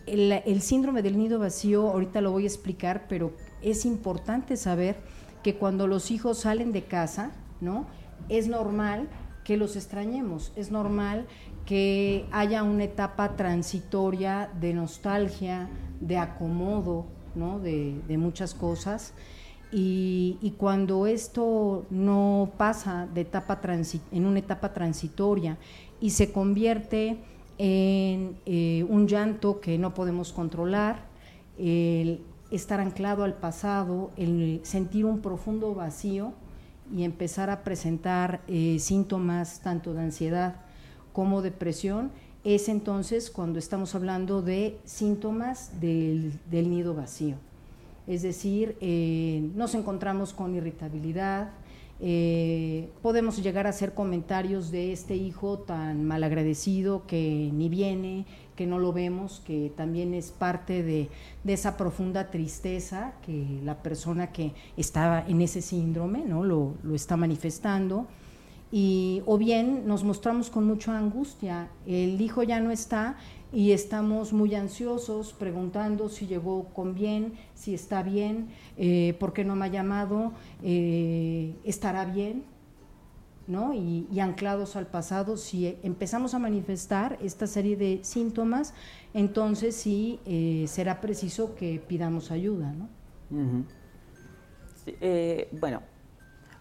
el, 0.06 0.62
síndrome 0.62 1.02
del 1.02 1.18
nido 1.18 1.40
vacío, 1.40 1.90
ahorita 1.90 2.22
lo 2.22 2.32
voy 2.32 2.44
a 2.44 2.48
explicar, 2.48 3.06
pero 3.08 3.34
es 3.62 3.86
importante 3.86 4.58
saber 4.58 4.96
que 5.44 5.56
cuando 5.56 5.88
los 5.88 6.12
hijos 6.12 6.40
salen 6.40 6.72
de 6.72 6.84
casa, 6.84 7.32
¿no? 7.62 7.86
Es 8.30 8.48
normal 8.48 9.10
que 9.44 9.58
los 9.58 9.76
extrañemos, 9.76 10.52
es 10.56 10.72
normal 10.72 11.28
que 11.66 12.26
haya 12.32 12.64
una 12.64 12.84
etapa 12.84 13.36
transitoria 13.36 14.50
de 14.60 14.74
nostalgia, 14.74 15.70
de 16.00 16.18
acomodo, 16.18 17.06
¿no? 17.36 17.60
de, 17.60 18.00
de 18.08 18.18
muchas 18.18 18.54
cosas. 18.54 19.14
Y, 19.72 20.38
y 20.42 20.52
cuando 20.52 21.06
esto 21.08 21.86
no 21.90 22.52
pasa 22.58 23.08
de 23.14 23.22
etapa 23.22 23.62
transi- 23.62 24.02
en 24.12 24.26
una 24.26 24.40
etapa 24.40 24.74
transitoria 24.74 25.58
y 26.00 26.12
se 26.12 26.32
convierte 26.32 27.18
en 27.58 28.38
eh, 28.46 28.86
un 28.90 29.08
llanto 29.08 29.60
que 29.60 29.78
no 29.78 29.94
podemos 29.94 30.34
controlar, 30.34 31.06
el 31.58 32.22
estar 32.52 32.80
anclado 32.80 33.24
al 33.24 33.34
pasado, 33.34 34.12
el 34.18 34.60
sentir 34.64 35.06
un 35.06 35.22
profundo 35.22 35.74
vacío 35.74 36.34
y 36.94 37.04
empezar 37.04 37.50
a 37.50 37.64
presentar 37.64 38.42
eh, 38.48 38.78
síntomas 38.80 39.62
tanto 39.62 39.94
de 39.94 40.02
ansiedad 40.02 40.56
como 41.14 41.42
depresión, 41.42 42.12
es 42.44 42.70
entonces 42.70 43.32
cuando 43.32 43.58
estamos 43.58 43.96
hablando 43.96 44.42
de 44.42 44.78
síntomas 44.84 45.80
del, 45.80 46.40
nido 46.52 46.94
vacío. 46.94 47.38
Es 48.06 48.22
decir, 48.22 48.78
eh, 48.82 49.50
nos 49.56 49.74
encontramos 49.74 50.32
con 50.34 50.54
irritabilidad, 50.54 51.50
eh, 52.02 52.90
podemos 53.02 53.42
llegar 53.42 53.68
a 53.68 53.70
hacer 53.70 53.94
comentarios 53.94 54.70
de 54.70 54.92
este 54.92 55.16
hijo 55.16 55.60
tan 55.60 56.04
malagradecido 56.04 57.08
que 57.08 57.50
ni 57.54 57.70
viene, 57.70 58.26
que 58.56 58.68
no 58.68 58.80
lo 58.80 58.92
vemos, 58.92 59.42
que 59.46 59.72
también 59.76 60.14
es 60.14 60.32
parte 60.32 60.84
de, 60.84 61.10
de 61.44 61.54
esa 61.54 61.78
profunda 61.78 62.32
tristeza 62.32 63.14
que 63.26 63.60
la 63.64 63.82
persona 63.82 64.32
que 64.32 64.54
está 64.76 65.26
en 65.28 65.42
ese 65.42 65.62
síndrome 65.62 66.26
¿no? 66.26 66.44
lo, 66.44 66.76
lo 66.84 66.96
está 66.96 67.16
manifestando. 67.18 68.08
Y, 68.72 69.22
o 69.26 69.38
bien 69.38 69.88
nos 69.88 70.04
mostramos 70.04 70.50
con 70.50 70.66
mucha 70.66 70.98
angustia, 70.98 71.70
el 71.86 72.20
hijo 72.20 72.44
ya 72.44 72.60
no 72.60 72.72
está 72.72 73.16
y 73.52 73.72
estamos 73.72 74.34
muy 74.34 74.56
ansiosos 74.56 75.34
preguntando 75.34 76.10
si 76.10 76.28
llegó 76.28 76.66
con 76.74 76.96
bien, 76.96 77.34
si 77.54 77.74
está 77.74 78.04
bien, 78.04 78.50
eh, 78.78 79.16
por 79.20 79.34
qué 79.34 79.46
no 79.46 79.56
me 79.56 79.66
ha 79.66 79.70
llamado, 79.70 80.34
eh, 80.64 81.56
estará 81.64 82.06
bien, 82.06 82.44
¿no? 83.48 83.74
Y, 83.74 84.20
anclados 84.20 84.76
al 84.76 84.88
pasado, 84.88 85.38
si 85.38 85.78
empezamos 85.84 86.34
a 86.34 86.40
manifestar 86.40 87.18
esta 87.22 87.48
serie 87.48 87.78
de 87.78 88.00
síntomas, 88.04 88.74
entonces 89.14 89.76
sí 89.76 90.20
eh, 90.26 90.66
será 90.68 91.00
preciso 91.00 91.56
que 91.56 91.82
pidamos 91.88 92.32
ayuda, 92.32 92.74
¿no? 92.74 92.90
Sí, 94.84 94.96
eh, 95.02 95.50
bueno, 95.60 95.82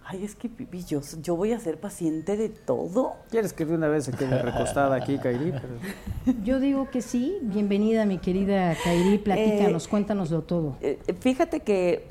ay, 0.06 0.24
es 0.24 0.34
que 0.34 0.48
Pipi, 0.48 0.84
yo, 0.84 1.00
yo 1.22 1.34
voy 1.36 1.52
a 1.52 1.58
ser 1.58 1.80
paciente 1.80 2.36
de 2.36 2.48
todo. 2.48 3.14
¿Quieres 3.30 3.52
que 3.52 3.64
de 3.64 3.74
una 3.74 3.88
vez 3.88 4.04
se 4.04 4.12
quede 4.12 4.40
recostada 4.42 4.96
aquí, 4.96 5.18
Kairi? 5.18 5.52
Pero- 5.52 6.38
Yo 6.44 6.60
digo 6.60 6.90
que 6.90 7.00
sí, 7.02 7.38
bienvenida 7.42 8.04
mi 8.06 8.18
querida 8.18 8.74
Kairi, 8.84 9.18
platícanos, 9.18 9.86
Eh, 9.86 9.90
cuéntanoslo 9.90 10.42
todo. 10.42 10.76
Eh, 10.80 10.98
fíjate 11.20 11.60
que 11.60 12.08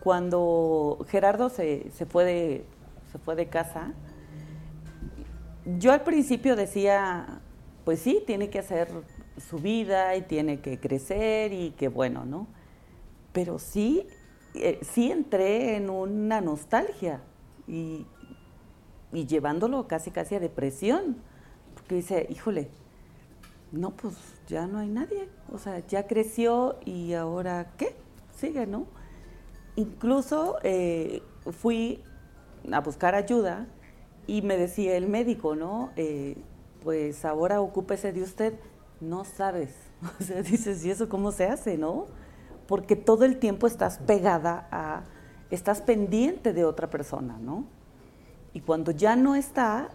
cuando 0.00 1.04
Gerardo 1.08 1.48
se, 1.48 1.90
se, 1.90 2.06
fue 2.06 2.24
de, 2.24 2.64
se 3.10 3.18
fue 3.18 3.34
de 3.36 3.46
casa, 3.48 3.92
yo 5.78 5.92
al 5.92 6.02
principio 6.02 6.56
decía, 6.56 7.40
pues 7.84 8.00
sí, 8.00 8.22
tiene 8.26 8.50
que 8.50 8.58
hacer 8.58 8.88
su 9.48 9.58
vida 9.58 10.14
y 10.16 10.22
tiene 10.22 10.60
que 10.60 10.78
crecer 10.78 11.52
y 11.52 11.70
que 11.72 11.88
bueno, 11.88 12.24
¿no? 12.24 12.46
Pero 13.32 13.58
sí, 13.58 14.06
eh, 14.54 14.78
sí 14.82 15.10
entré 15.10 15.76
en 15.76 15.90
una 15.90 16.40
nostalgia 16.40 17.20
y, 17.66 18.06
llevándolo 19.12 19.86
casi 19.86 20.10
casi 20.10 20.34
a 20.34 20.40
depresión, 20.40 21.16
porque 21.74 21.96
dice, 21.96 22.26
híjole, 22.30 22.68
no, 23.72 23.90
pues 23.90 24.14
ya 24.46 24.66
no 24.66 24.78
hay 24.78 24.88
nadie. 24.88 25.28
O 25.52 25.58
sea, 25.58 25.84
ya 25.86 26.06
creció 26.06 26.78
y 26.84 27.14
ahora 27.14 27.72
qué? 27.76 27.94
Sigue, 28.36 28.66
¿no? 28.66 28.86
Incluso 29.76 30.58
eh, 30.62 31.22
fui 31.50 32.02
a 32.72 32.80
buscar 32.80 33.14
ayuda 33.14 33.66
y 34.26 34.42
me 34.42 34.56
decía 34.56 34.96
el 34.96 35.08
médico, 35.08 35.54
¿no? 35.56 35.90
Eh, 35.96 36.36
pues 36.82 37.24
ahora 37.24 37.60
ocúpese 37.60 38.12
de 38.12 38.22
usted. 38.22 38.54
No 39.00 39.24
sabes. 39.24 39.74
O 40.20 40.22
sea, 40.22 40.42
dices, 40.42 40.84
¿y 40.84 40.90
eso 40.90 41.08
cómo 41.08 41.32
se 41.32 41.46
hace, 41.46 41.78
no? 41.78 42.06
Porque 42.66 42.96
todo 42.96 43.24
el 43.24 43.38
tiempo 43.38 43.66
estás 43.66 43.98
pegada 43.98 44.68
a, 44.70 45.02
estás 45.50 45.80
pendiente 45.80 46.52
de 46.52 46.64
otra 46.64 46.90
persona, 46.90 47.38
¿no? 47.38 47.64
Y 48.52 48.60
cuando 48.60 48.90
ya 48.90 49.16
no 49.16 49.34
está, 49.34 49.88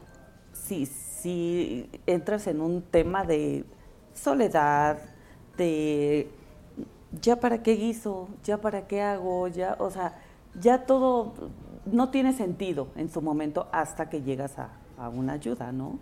sí, 0.53 0.85
sí 0.85 1.89
entras 2.05 2.47
en 2.47 2.61
un 2.61 2.81
tema 2.81 3.23
de 3.23 3.65
soledad, 4.13 4.99
de 5.57 6.29
ya 7.21 7.39
para 7.39 7.63
qué 7.63 7.73
guiso, 7.73 8.27
ya 8.43 8.59
para 8.59 8.87
qué 8.87 9.01
hago, 9.01 9.47
ya, 9.47 9.75
o 9.79 9.89
sea, 9.89 10.19
ya 10.59 10.85
todo 10.85 11.33
no 11.85 12.09
tiene 12.09 12.33
sentido 12.33 12.89
en 12.95 13.09
su 13.09 13.21
momento 13.21 13.67
hasta 13.71 14.09
que 14.09 14.21
llegas 14.21 14.59
a, 14.59 14.69
a 14.97 15.09
una 15.09 15.33
ayuda, 15.33 15.71
¿no? 15.71 15.99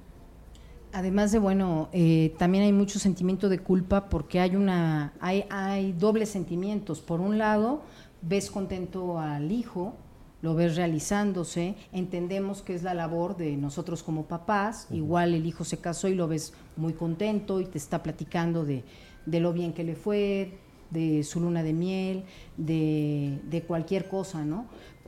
Además 0.94 1.32
de 1.32 1.40
bueno, 1.40 1.90
eh, 1.92 2.34
también 2.38 2.64
hay 2.64 2.72
mucho 2.72 2.98
sentimiento 2.98 3.50
de 3.50 3.60
culpa 3.60 4.10
porque 4.10 4.40
hay 4.40 4.56
una, 4.56 5.14
hay, 5.20 5.46
hay 5.50 5.92
dobles 5.92 6.30
sentimientos. 6.30 7.02
Por 7.02 7.20
un 7.20 7.38
lado, 7.38 7.82
ves 8.22 8.50
contento 8.50 9.20
al 9.20 9.52
hijo, 9.52 9.94
lo 10.42 10.56
ves 10.56 10.76
realizándose, 10.76 11.76
entendemos 11.92 12.62
que 12.62 12.74
es 12.74 12.84
la 12.84 12.94
labor 12.94 13.38
de 13.38 13.58
nosotros 13.58 14.02
como 14.02 14.26
papás, 14.26 14.88
igual 14.92 15.34
el 15.34 15.46
hijo 15.46 15.66
se 15.66 15.78
casó 15.80 16.08
y 16.08 16.16
lo 16.16 16.28
ves 16.28 16.54
muy 16.78 16.94
contento 16.94 17.60
y 17.60 17.66
te 17.66 17.78
está 17.78 18.02
platicando 18.02 18.66
de, 18.66 18.84
de 19.26 19.40
lo 19.40 19.52
bien 19.52 19.74
que 19.74 19.84
le 19.84 19.96
fue, 19.96 20.58
de 20.90 21.24
su 21.24 21.42
luna 21.42 21.64
de 21.64 21.74
miel, 21.74 22.24
de, 22.56 23.40
de 23.50 23.62
cualquier 23.62 24.08
cosa, 24.08 24.46
¿no? 24.46 24.66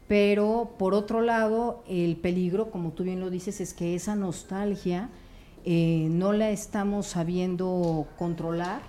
Pero 0.07 0.71
por 0.79 0.95
otro 0.95 1.21
lado, 1.21 1.83
el 1.87 2.17
peligro, 2.17 2.71
como 2.71 2.91
tú 2.91 3.03
bien 3.03 3.19
lo 3.19 3.29
dices, 3.29 3.61
es 3.61 3.73
que 3.73 3.93
esa 3.93 4.15
nostalgia 4.15 5.09
eh, 5.65 6.07
no 6.09 6.33
la 6.33 6.49
estamos 6.49 7.07
sabiendo 7.07 8.07
controlar 8.17 8.81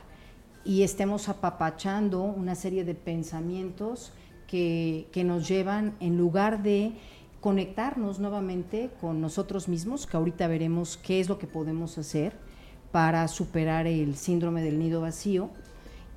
y 0.64 0.82
estemos 0.82 1.28
apapachando 1.28 2.22
una 2.22 2.55
serie 2.55 2.84
de 2.84 2.94
pensamientos 2.94 4.12
que, 4.47 5.06
que 5.12 5.24
nos 5.24 5.48
llevan, 5.48 5.94
en 6.01 6.18
lugar 6.18 6.62
de 6.62 6.92
conectarnos 7.40 8.18
nuevamente 8.18 8.90
con 9.01 9.20
nosotros 9.20 9.68
mismos, 9.68 10.06
que 10.06 10.16
ahorita 10.16 10.47
veremos 10.48 10.97
qué 10.97 11.20
es 11.20 11.28
lo 11.28 11.38
que 11.38 11.47
podemos 11.47 11.97
hacer 11.98 12.34
para 12.92 13.26
superar 13.28 13.86
el 13.86 14.16
síndrome 14.16 14.62
del 14.62 14.78
nido 14.78 15.01
vacío. 15.01 15.51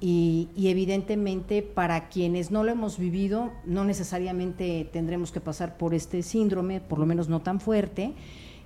Y, 0.02 0.50
y, 0.54 0.68
evidentemente 0.68 1.62
para 1.62 2.10
quienes 2.10 2.52
no 2.52 2.66
lo 2.66 2.72
hemos 2.72 2.98
vivido, 2.98 3.52
no 3.64 3.86
necesariamente 3.86 4.90
tendremos 4.92 5.32
que 5.32 5.40
pasar 5.40 5.78
por 5.78 5.94
este 5.94 6.24
síndrome, 6.24 6.82
por 6.82 7.00
lo 7.00 7.06
menos 7.06 7.30
no 7.30 7.42
tan 7.42 7.62
fuerte, 7.62 8.14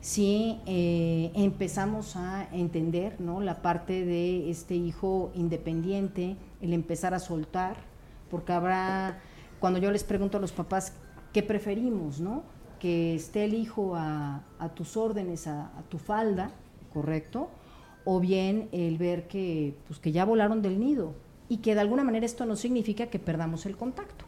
si 0.07 0.61
eh, 0.65 1.31
empezamos 1.33 2.15
a 2.15 2.47
entender 2.53 3.19
¿no? 3.19 3.41
la 3.41 3.61
parte 3.61 4.05
de 4.05 4.49
este 4.49 4.73
hijo 4.73 5.33
independiente, 5.35 6.37
el 6.61 6.71
empezar 6.71 7.13
a 7.13 7.19
soltar, 7.19 7.75
porque 8.31 8.53
habrá, 8.53 9.19
cuando 9.59 9.79
yo 9.79 9.91
les 9.91 10.05
pregunto 10.05 10.37
a 10.37 10.39
los 10.39 10.53
papás, 10.53 10.93
¿qué 11.33 11.43
preferimos? 11.43 12.21
¿no? 12.21 12.43
Que 12.79 13.15
esté 13.15 13.43
el 13.43 13.53
hijo 13.53 13.97
a, 13.97 14.45
tus 14.75 14.95
órdenes, 14.95 15.45
a, 15.45 15.77
a, 15.77 15.81
tu 15.89 15.97
falda, 15.97 16.51
¿correcto? 16.93 17.49
O 18.05 18.21
bien 18.21 18.69
el 18.71 18.97
ver 18.97 19.27
que, 19.27 19.75
pues, 19.87 19.99
que 19.99 20.13
ya 20.13 20.23
volaron 20.23 20.61
del 20.61 20.79
nido 20.79 21.15
y 21.49 21.57
que 21.57 21.75
de 21.75 21.81
alguna 21.81 22.05
manera 22.05 22.25
esto 22.25 22.45
no 22.45 22.55
significa 22.55 23.07
que 23.07 23.19
perdamos 23.19 23.65
el 23.65 23.75
contacto. 23.75 24.23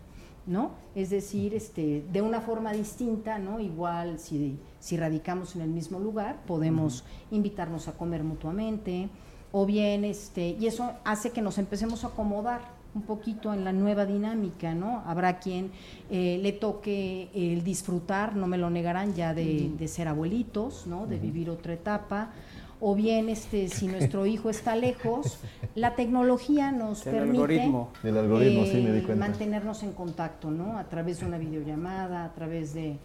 ¿No? 0.50 0.72
Es 0.96 1.12
decir, 1.12 1.54
este, 1.54 2.04
de 2.12 2.22
una 2.22 2.42
forma 2.42 2.74
distinta, 2.74 3.38
¿no? 3.38 3.60
Igual 3.60 4.20
si, 4.20 4.58
si 4.80 4.98
radicamos 4.98 5.56
en 5.56 5.62
el 5.62 5.70
mismo 5.70 6.00
lugar, 6.00 6.42
podemos 6.48 7.06
invitarnos 7.32 7.88
a 7.88 7.94
comer 7.94 8.24
mutuamente, 8.24 9.10
o 9.52 9.66
bien, 9.66 10.04
este, 10.04 10.58
y 10.60 10.66
eso 10.66 10.94
hace 11.06 11.30
que 11.30 11.42
nos 11.42 11.60
empecemos 11.60 12.04
a 12.04 12.08
acomodar 12.08 12.62
un 12.96 13.04
poquito 13.04 13.54
en 13.54 13.64
la 13.64 13.72
nueva 13.72 14.08
dinámica, 14.08 14.74
¿no? 14.74 15.04
Habrá 15.06 15.38
quien 15.38 15.72
eh, 16.10 16.40
le 16.42 16.52
toque 16.52 17.30
el 17.36 17.64
disfrutar, 17.64 18.36
no 18.36 18.48
me 18.48 18.58
lo 18.58 18.72
negarán, 18.72 19.14
ya 19.14 19.36
de, 19.36 19.72
de 19.78 19.88
ser 19.88 20.08
abuelitos, 20.08 20.88
¿no? 20.88 21.06
De 21.06 21.20
vivir 21.20 21.52
otra 21.52 21.74
etapa 21.74 22.32
o 22.82 22.96
bien 22.96 23.30
este 23.30 23.68
si 23.68 23.88
nuestro 23.88 24.26
hijo 24.26 24.50
está 24.50 24.76
lejos, 24.76 25.40
la 25.76 25.96
tecnología 25.96 26.72
nos 26.72 27.06
El 27.06 27.14
permite 27.14 27.32
algoritmo. 27.32 27.92
El 28.04 28.18
algoritmo, 28.18 28.66
sí, 28.66 28.82
me 28.82 28.92
di 28.92 29.00
eh, 29.00 29.04
cuenta. 29.04 29.28
mantenernos 29.28 29.84
en 29.84 29.92
contacto, 29.94 30.50
¿no? 30.52 30.78
A 30.78 30.86
través 30.86 31.20
de 31.20 31.26
una 31.26 31.38
videollamada, 31.38 32.26
a 32.26 32.34
través 32.34 32.74
de 32.74 32.98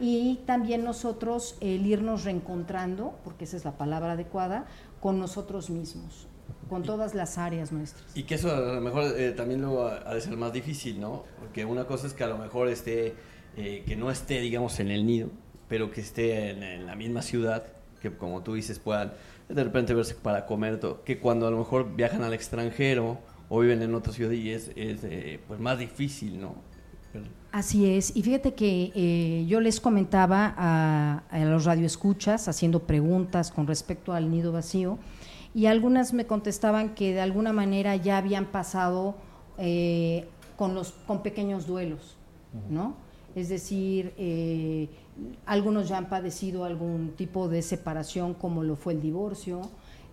y 0.00 0.40
también 0.46 0.84
nosotros 0.84 1.56
el 1.60 1.86
irnos 1.86 2.24
reencontrando, 2.24 3.14
porque 3.24 3.44
esa 3.44 3.56
es 3.56 3.64
la 3.64 3.76
palabra 3.76 4.12
adecuada, 4.12 4.66
con 5.00 5.18
nosotros 5.18 5.70
mismos, 5.70 6.26
con 6.68 6.82
todas 6.82 7.14
las 7.14 7.38
áreas 7.38 7.72
nuestras. 7.72 8.16
Y 8.16 8.24
que 8.24 8.36
eso 8.36 8.54
a 8.54 8.58
lo 8.58 8.80
mejor 8.80 9.04
eh, 9.16 9.32
también 9.32 9.60
luego 9.60 9.86
ha 9.86 9.98
ha 9.98 10.14
de 10.14 10.20
ser 10.20 10.36
más 10.36 10.52
difícil, 10.52 11.00
¿no? 11.00 11.24
Porque 11.38 11.64
una 11.64 11.84
cosa 11.84 12.06
es 12.06 12.14
que 12.14 12.24
a 12.24 12.28
lo 12.28 12.38
mejor 12.38 12.68
esté, 12.68 13.14
eh, 13.56 13.84
que 13.86 13.96
no 13.96 14.10
esté, 14.10 14.40
digamos, 14.40 14.80
en 14.80 14.90
el 14.90 15.06
nido, 15.06 15.28
pero 15.68 15.90
que 15.90 16.00
esté 16.00 16.50
en, 16.50 16.62
en 16.62 16.86
la 16.86 16.96
misma 16.96 17.22
ciudad, 17.22 17.64
que 18.02 18.10
como 18.10 18.42
tú 18.42 18.54
dices, 18.54 18.78
puedan 18.78 19.12
de 19.48 19.64
repente 19.64 19.94
verse 19.94 20.14
para 20.14 20.44
comer, 20.46 20.80
todo, 20.80 21.04
que 21.04 21.18
cuando 21.18 21.46
a 21.46 21.50
lo 21.50 21.58
mejor 21.58 21.94
viajan 21.94 22.22
al 22.22 22.34
extranjero 22.34 23.18
o 23.48 23.60
viven 23.60 23.82
en 23.82 23.94
otra 23.94 24.12
ciudad 24.12 24.32
y 24.32 24.50
es, 24.50 24.72
es 24.76 25.04
eh, 25.04 25.40
pues 25.46 25.60
más 25.60 25.78
difícil, 25.78 26.40
¿no? 26.40 26.54
Así 27.52 27.90
es, 27.90 28.16
y 28.16 28.22
fíjate 28.22 28.54
que 28.54 28.90
eh, 28.94 29.44
yo 29.46 29.60
les 29.60 29.80
comentaba 29.80 30.54
a, 30.56 31.22
a 31.28 31.38
los 31.44 31.66
radioescuchas 31.66 32.48
haciendo 32.48 32.80
preguntas 32.80 33.50
con 33.50 33.66
respecto 33.66 34.14
al 34.14 34.30
nido 34.30 34.52
vacío 34.52 34.98
y 35.54 35.66
algunas 35.66 36.14
me 36.14 36.26
contestaban 36.26 36.94
que 36.94 37.12
de 37.12 37.20
alguna 37.20 37.52
manera 37.52 37.94
ya 37.96 38.16
habían 38.16 38.46
pasado 38.46 39.16
eh, 39.58 40.26
con, 40.56 40.74
los, 40.74 40.92
con 41.06 41.22
pequeños 41.22 41.66
duelos, 41.66 42.16
¿no? 42.70 42.96
Es 43.34 43.48
decir, 43.48 44.14
eh, 44.16 44.88
algunos 45.46 45.88
ya 45.88 45.98
han 45.98 46.08
padecido 46.08 46.64
algún 46.64 47.12
tipo 47.16 47.48
de 47.48 47.62
separación 47.62 48.34
como 48.34 48.62
lo 48.62 48.76
fue 48.76 48.94
el 48.94 49.02
divorcio, 49.02 49.60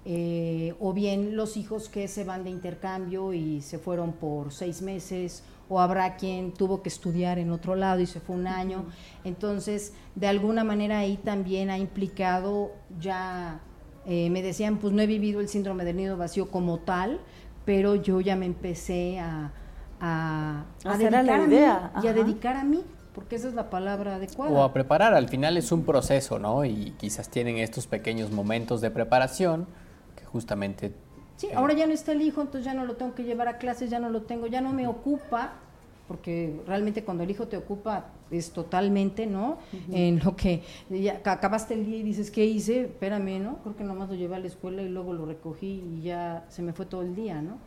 eh, 0.06 0.76
o 0.80 0.94
bien 0.94 1.36
los 1.36 1.58
hijos 1.58 1.90
que 1.90 2.08
se 2.08 2.24
van 2.24 2.44
de 2.44 2.50
intercambio 2.50 3.34
y 3.34 3.62
se 3.62 3.80
fueron 3.80 4.14
por 4.14 4.52
seis 4.52 4.82
meses, 4.82 5.44
o 5.68 5.80
habrá 5.80 6.16
quien 6.16 6.52
tuvo 6.52 6.82
que 6.82 6.90
estudiar 6.90 7.38
en 7.38 7.52
otro 7.52 7.76
lado 7.76 8.00
y 8.00 8.08
se 8.08 8.20
fue 8.20 8.36
un 8.36 8.48
año. 8.48 8.86
Entonces, 9.24 9.94
de 10.16 10.28
alguna 10.28 10.64
manera 10.64 11.00
ahí 11.00 11.18
también 11.18 11.70
ha 11.70 11.78
implicado 11.78 12.72
ya, 13.00 13.60
eh, 14.06 14.30
me 14.32 14.42
decían, 14.42 14.78
pues 14.78 14.94
no 14.94 15.02
he 15.02 15.08
vivido 15.08 15.42
el 15.42 15.48
síndrome 15.48 15.86
del 15.86 15.98
nido 15.98 16.18
vacío 16.18 16.50
como 16.50 16.80
tal, 16.80 17.20
pero 17.66 17.94
yo 17.96 18.20
ya 18.20 18.36
me 18.36 18.48
empecé 18.48 19.20
a, 19.20 19.52
a, 20.02 20.66
a 20.86 20.90
la 20.90 20.98
dedicar 20.98 21.30
a 21.30 21.46
mí 21.46 21.54
idea, 21.54 21.94
y 22.02 22.08
a 22.08 22.14
dedicar 22.14 22.56
a 22.56 22.64
mí, 22.64 22.84
porque 23.20 23.36
esa 23.36 23.50
es 23.50 23.54
la 23.54 23.70
palabra 23.70 24.16
adecuada. 24.16 24.50
O 24.54 24.64
a 24.64 24.72
preparar, 24.72 25.14
al 25.14 25.28
final 25.28 25.58
es 25.58 25.74
un 25.74 25.84
proceso, 25.84 26.40
¿no? 26.40 26.64
Y 26.64 26.92
quizás 26.98 27.28
tienen 27.28 27.58
estos 27.58 27.86
pequeños 27.86 28.32
momentos 28.32 28.80
de 28.80 28.92
preparación 28.92 29.68
que 30.16 30.24
justamente... 30.24 30.94
Sí, 31.36 31.50
ahora 31.54 31.74
ya 31.74 31.86
no 31.86 31.92
está 31.92 32.14
el 32.14 32.22
hijo, 32.22 32.40
entonces 32.40 32.64
ya 32.64 32.74
no 32.74 32.86
lo 32.86 32.96
tengo 32.96 33.16
que 33.16 33.26
llevar 33.26 33.50
a 33.50 33.58
clases, 33.58 33.90
ya 33.90 34.00
no 34.00 34.10
lo 34.10 34.22
tengo, 34.22 34.48
ya 34.48 34.62
no 34.62 34.72
me 34.72 34.88
ocupa, 34.88 35.56
porque 36.08 36.62
realmente 36.66 37.04
cuando 37.04 37.24
el 37.24 37.30
hijo 37.32 37.50
te 37.50 37.58
ocupa 37.58 38.06
es 38.32 38.52
totalmente, 38.52 39.26
¿no? 39.28 39.58
En 39.92 40.22
lo 40.24 40.38
que 40.38 40.64
ya 40.90 41.22
ca- 41.22 41.34
acabaste 41.34 41.74
el 41.74 41.86
día 41.86 41.98
y 41.98 42.04
dices, 42.04 42.32
¿qué 42.32 42.46
hice? 42.46 42.84
Espérame, 42.84 43.42
¿no? 43.44 43.58
Creo 43.64 43.76
que 43.76 43.84
nomás 43.84 44.08
lo 44.08 44.16
llevé 44.16 44.36
a 44.36 44.40
la 44.40 44.48
escuela 44.48 44.82
y 44.82 44.88
luego 44.88 45.12
lo 45.12 45.26
recogí 45.26 45.84
y 45.98 46.04
ya 46.04 46.46
se 46.48 46.62
me 46.62 46.72
fue 46.72 46.86
todo 46.86 47.02
el 47.02 47.16
día, 47.16 47.42
¿no? 47.42 47.58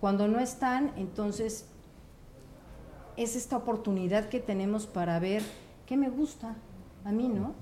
Cuando 0.00 0.28
no 0.28 0.38
están, 0.38 0.92
entonces 0.96 1.66
es 3.22 3.36
esta 3.36 3.58
oportunidad 3.58 4.30
que 4.30 4.40
tenemos 4.40 4.86
para 4.86 5.18
ver 5.18 5.42
qué 5.84 5.94
me 5.98 6.08
gusta 6.08 6.56
a 7.04 7.12
mí, 7.12 7.28
¿no? 7.28 7.54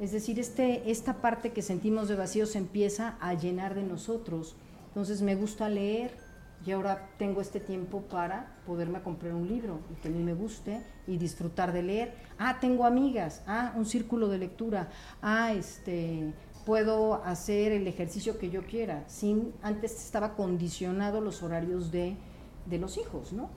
Es 0.00 0.10
decir, 0.10 0.40
este, 0.40 0.90
esta 0.90 1.20
parte 1.20 1.52
que 1.52 1.60
sentimos 1.60 2.08
de 2.08 2.16
vacío 2.16 2.46
se 2.46 2.56
empieza 2.56 3.18
a 3.20 3.34
llenar 3.34 3.74
de 3.74 3.82
nosotros. 3.82 4.56
Entonces 4.88 5.20
me 5.20 5.34
gusta 5.34 5.68
leer 5.68 6.16
y 6.64 6.72
ahora 6.72 7.10
tengo 7.18 7.42
este 7.42 7.60
tiempo 7.60 8.00
para 8.02 8.56
poderme 8.64 9.02
comprar 9.02 9.34
un 9.34 9.46
libro 9.46 9.80
y 9.92 10.00
que 10.00 10.08
a 10.08 10.10
mí 10.10 10.22
me 10.22 10.32
guste 10.32 10.82
y 11.06 11.18
disfrutar 11.18 11.74
de 11.74 11.82
leer. 11.82 12.14
Ah, 12.38 12.56
tengo 12.58 12.86
amigas, 12.86 13.42
ah, 13.46 13.74
un 13.76 13.84
círculo 13.84 14.28
de 14.28 14.38
lectura, 14.38 14.88
ah, 15.20 15.52
este, 15.52 16.32
puedo 16.64 17.22
hacer 17.22 17.72
el 17.72 17.86
ejercicio 17.86 18.38
que 18.38 18.48
yo 18.48 18.64
quiera. 18.64 19.04
Sin, 19.08 19.52
antes 19.60 20.02
estaba 20.02 20.34
condicionado 20.34 21.20
los 21.20 21.42
horarios 21.42 21.92
de, 21.92 22.16
de 22.64 22.78
los 22.78 22.96
hijos, 22.96 23.34
¿no? 23.34 23.50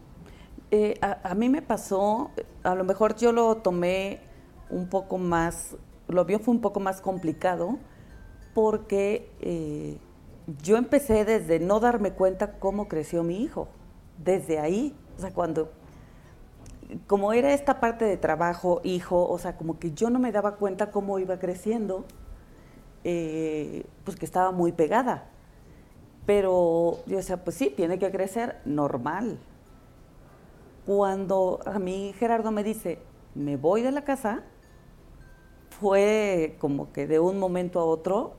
Eh, 0.72 1.00
a, 1.02 1.34
mí 1.34 1.50
me 1.50 1.64
pasó, 1.64 2.30
a 2.62 2.76
lo 2.76 2.84
mejor 2.84 3.16
yo 3.16 3.32
lo 3.32 3.58
tomé 3.58 4.20
un 4.70 4.88
poco 4.88 5.18
más, 5.18 5.76
lo 6.08 6.26
vio 6.26 6.38
fue 6.40 6.54
un 6.54 6.62
poco 6.62 6.80
más 6.80 7.02
complicado, 7.02 7.80
porque 8.54 9.32
eh, 9.42 9.98
yo 10.62 10.78
empecé 10.78 11.26
desde 11.26 11.60
no 11.60 11.80
darme 11.80 12.12
cuenta 12.12 12.60
cómo 12.60 12.88
creció 12.88 13.24
mi 13.24 13.42
hijo, 13.42 13.68
desde 14.24 14.60
ahí, 14.60 14.96
o 15.18 15.22
sea, 15.22 15.34
cuando, 15.34 15.72
como 17.08 17.34
era 17.34 17.52
esta 17.54 17.80
parte 17.80 18.06
de 18.06 18.18
trabajo, 18.18 18.82
hijo, 18.84 19.28
o 19.28 19.40
sea, 19.40 19.58
como 19.58 19.80
que 19.80 19.94
yo 19.94 20.12
no 20.12 20.20
me 20.20 20.32
daba 20.32 20.56
cuenta 20.58 20.92
cómo 20.92 21.18
iba 21.18 21.40
creciendo, 21.40 22.06
eh, 23.04 23.86
pues 24.04 24.18
que 24.18 24.26
estaba 24.26 24.52
muy 24.52 24.72
pegada. 24.72 25.30
Pero 26.26 27.00
yo 27.08 27.18
decía, 27.18 27.44
pues 27.44 27.56
sí, 27.56 27.74
tiene 27.76 27.98
que 27.98 28.12
crecer 28.12 28.58
normal. 28.66 29.40
Cuando 30.86 31.60
a 31.66 31.80
mí 31.80 32.14
Gerardo 32.18 32.52
me 32.52 32.64
dice, 32.64 33.00
me 33.36 33.58
voy 33.58 33.82
de 33.82 33.92
la 33.92 34.04
casa, 34.04 34.44
fue 35.80 36.56
como 36.60 36.92
que 36.92 37.08
de 37.08 37.20
un 37.20 37.40
momento 37.40 37.80
a 37.80 37.86
otro 37.86 38.34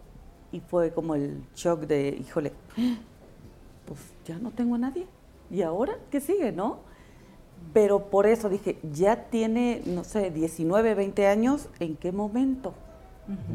y 0.52 0.60
fue 0.60 0.92
como 0.92 1.14
el 1.14 1.42
shock 1.54 1.82
de, 1.82 2.08
híjole, 2.20 2.52
pues 3.86 4.00
ya 4.24 4.38
no 4.38 4.50
tengo 4.50 4.74
a 4.74 4.78
nadie. 4.78 5.06
¿Y 5.50 5.62
ahora 5.62 5.98
qué 6.10 6.20
sigue, 6.20 6.52
no? 6.52 6.78
Pero 7.72 8.10
por 8.10 8.26
eso 8.26 8.48
dije, 8.48 8.78
ya 8.92 9.26
tiene, 9.30 9.82
no 9.86 10.04
sé, 10.04 10.30
19, 10.30 10.94
20 10.94 11.26
años, 11.26 11.68
¿en 11.78 11.96
qué 11.96 12.12
momento 12.12 12.74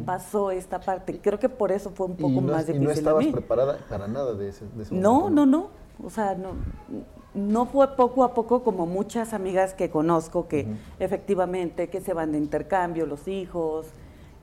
pasó 0.06 0.52
esta 0.52 0.80
parte? 0.86 1.20
Creo 1.22 1.40
que 1.40 1.50
por 1.50 1.72
eso 1.72 1.92
fue 1.92 2.08
un 2.08 2.18
poco 2.18 2.42
y 2.42 2.42
no, 2.42 2.54
más 2.54 2.68
y 2.72 2.80
difícil 2.80 2.80
no 2.80 2.90
a 2.90 2.94
estabas 2.94 3.26
mí. 3.26 3.32
preparada 3.32 3.86
para 3.90 4.08
nada 4.08 4.34
de 4.36 4.50
ese, 4.50 4.66
de 4.70 4.84
ese 4.84 4.94
No, 4.94 5.14
momento. 5.22 5.32
no, 5.32 5.46
no. 5.46 5.70
O 6.04 6.10
sea, 6.10 6.36
no, 6.36 6.50
no 7.36 7.66
fue 7.66 7.96
poco 7.96 8.24
a 8.24 8.34
poco 8.34 8.64
como 8.64 8.86
muchas 8.86 9.34
amigas 9.34 9.74
que 9.74 9.90
conozco 9.90 10.48
que 10.48 10.68
efectivamente 11.00 11.90
que 11.90 12.02
se 12.02 12.14
van 12.14 12.32
de 12.32 12.38
intercambio 12.38 13.06
los 13.06 13.28
hijos, 13.28 13.88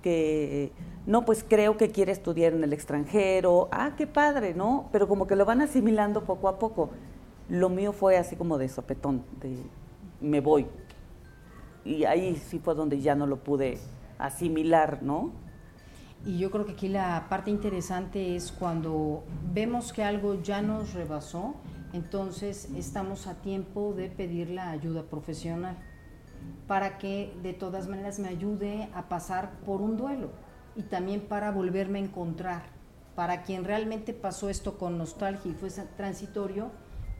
que 0.02 0.72
no, 1.06 1.24
pues 1.24 1.44
creo 1.48 1.76
que 1.76 1.90
quiere 1.90 2.12
estudiar 2.12 2.52
en 2.52 2.62
el 2.62 2.72
extranjero. 2.72 3.68
Ah, 3.72 3.92
qué 3.96 4.06
padre, 4.06 4.54
¿no? 4.54 4.88
Pero 4.92 5.08
como 5.08 5.26
que 5.26 5.36
lo 5.36 5.44
van 5.44 5.62
asimilando 5.62 6.24
poco 6.24 6.48
a 6.48 6.58
poco. 6.58 6.90
Lo 7.48 7.68
mío 7.68 7.92
fue 7.92 8.16
así 8.16 8.36
como 8.36 8.58
de 8.58 8.68
sopetón, 8.68 9.24
de 9.40 9.56
me 10.20 10.40
voy. 10.40 10.66
Y 11.84 12.04
ahí 12.04 12.36
sí 12.36 12.58
fue 12.58 12.74
donde 12.74 13.00
ya 13.00 13.14
no 13.14 13.26
lo 13.26 13.38
pude 13.38 13.78
asimilar, 14.18 15.02
¿no? 15.02 15.32
Y 16.24 16.38
yo 16.38 16.52
creo 16.52 16.64
que 16.64 16.72
aquí 16.72 16.88
la 16.88 17.26
parte 17.28 17.50
interesante 17.50 18.36
es 18.36 18.52
cuando 18.52 19.24
vemos 19.52 19.92
que 19.92 20.04
algo 20.04 20.40
ya 20.40 20.62
nos 20.62 20.94
rebasó, 20.94 21.56
entonces 21.92 22.68
estamos 22.76 23.26
a 23.26 23.34
tiempo 23.42 23.92
de 23.94 24.08
pedir 24.08 24.50
la 24.50 24.70
ayuda 24.70 25.02
profesional 25.02 25.76
para 26.66 26.98
que 26.98 27.34
de 27.42 27.52
todas 27.52 27.88
maneras 27.88 28.18
me 28.18 28.28
ayude 28.28 28.88
a 28.94 29.08
pasar 29.08 29.60
por 29.66 29.80
un 29.82 29.96
duelo 29.96 30.30
y 30.74 30.82
también 30.82 31.20
para 31.20 31.50
volverme 31.50 31.98
a 31.98 32.02
encontrar. 32.02 32.62
Para 33.14 33.42
quien 33.42 33.64
realmente 33.64 34.14
pasó 34.14 34.48
esto 34.48 34.78
con 34.78 34.96
nostalgia 34.96 35.50
y 35.50 35.54
fue 35.54 35.68
transitorio, 35.96 36.70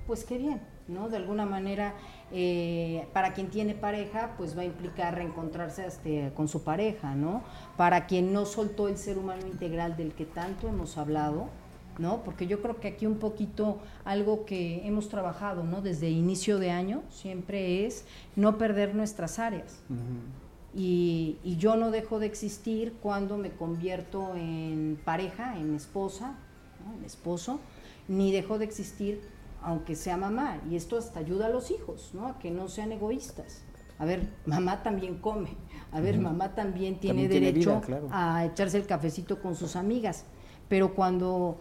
pues 0.06 0.24
qué 0.24 0.38
bien, 0.38 0.62
¿no? 0.88 1.10
De 1.10 1.18
alguna 1.18 1.44
manera, 1.44 1.94
eh, 2.30 3.06
para 3.12 3.34
quien 3.34 3.50
tiene 3.50 3.74
pareja, 3.74 4.34
pues 4.38 4.56
va 4.56 4.62
a 4.62 4.64
implicar 4.64 5.14
reencontrarse 5.14 5.86
este, 5.86 6.32
con 6.34 6.48
su 6.48 6.64
pareja, 6.64 7.14
¿no? 7.14 7.42
Para 7.76 8.06
quien 8.06 8.32
no 8.32 8.46
soltó 8.46 8.88
el 8.88 8.96
ser 8.96 9.18
humano 9.18 9.46
integral 9.46 9.96
del 9.98 10.14
que 10.14 10.24
tanto 10.24 10.66
hemos 10.66 10.96
hablado, 10.96 11.50
¿no? 11.98 12.23
Porque 12.24 12.47
yo 12.47 12.60
creo 12.62 12.81
que 12.81 12.89
aquí 12.89 13.06
un 13.06 13.19
poquito 13.19 13.78
algo 14.05 14.44
que 14.44 14.86
hemos 14.86 15.09
trabajado, 15.09 15.64
¿no? 15.64 15.82
Desde 15.82 16.10
inicio 16.10 16.59
de 16.59 16.70
año 16.70 17.02
siempre 17.10 17.86
es 17.86 18.05
no 18.36 18.59
perder 18.59 18.94
nuestras 18.94 19.39
áreas. 19.39 19.82
Y, 20.74 21.39
y 21.44 21.56
yo 21.56 21.77
no 21.77 21.90
dejo 21.90 22.19
de 22.19 22.27
existir 22.27 22.94
cuando 23.02 23.36
me 23.36 23.51
convierto 23.51 24.35
en 24.36 24.98
pareja, 25.05 25.59
en 25.59 25.74
esposa, 25.74 26.39
¿no? 26.85 26.98
en 26.98 27.05
esposo, 27.05 27.60
ni 28.09 28.32
dejo 28.32 28.59
de 28.59 28.64
existir 28.64 29.20
aunque 29.62 29.94
sea 29.94 30.16
mamá, 30.16 30.59
y 30.69 30.77
esto 30.77 30.98
hasta 30.98 31.20
ayuda 31.20 31.47
a 31.47 31.48
los 31.48 31.70
hijos, 31.70 32.10
¿no? 32.14 32.27
A 32.27 32.39
que 32.39 32.51
no 32.51 32.69
sean 32.69 32.93
egoístas. 32.93 33.62
A 33.98 34.05
ver, 34.05 34.28
mamá 34.47 34.82
también 34.82 35.19
come. 35.19 35.51
A 35.93 36.01
ver, 36.01 36.19
mamá 36.19 36.55
también 36.55 36.98
tiene 36.98 37.28
derecho 37.28 37.81
a 38.10 38.44
echarse 38.44 38.78
el 38.78 38.86
cafecito 38.86 39.40
con 39.40 39.55
sus 39.55 39.77
amigas. 39.77 40.24
Pero 40.69 40.94
cuando 40.94 41.59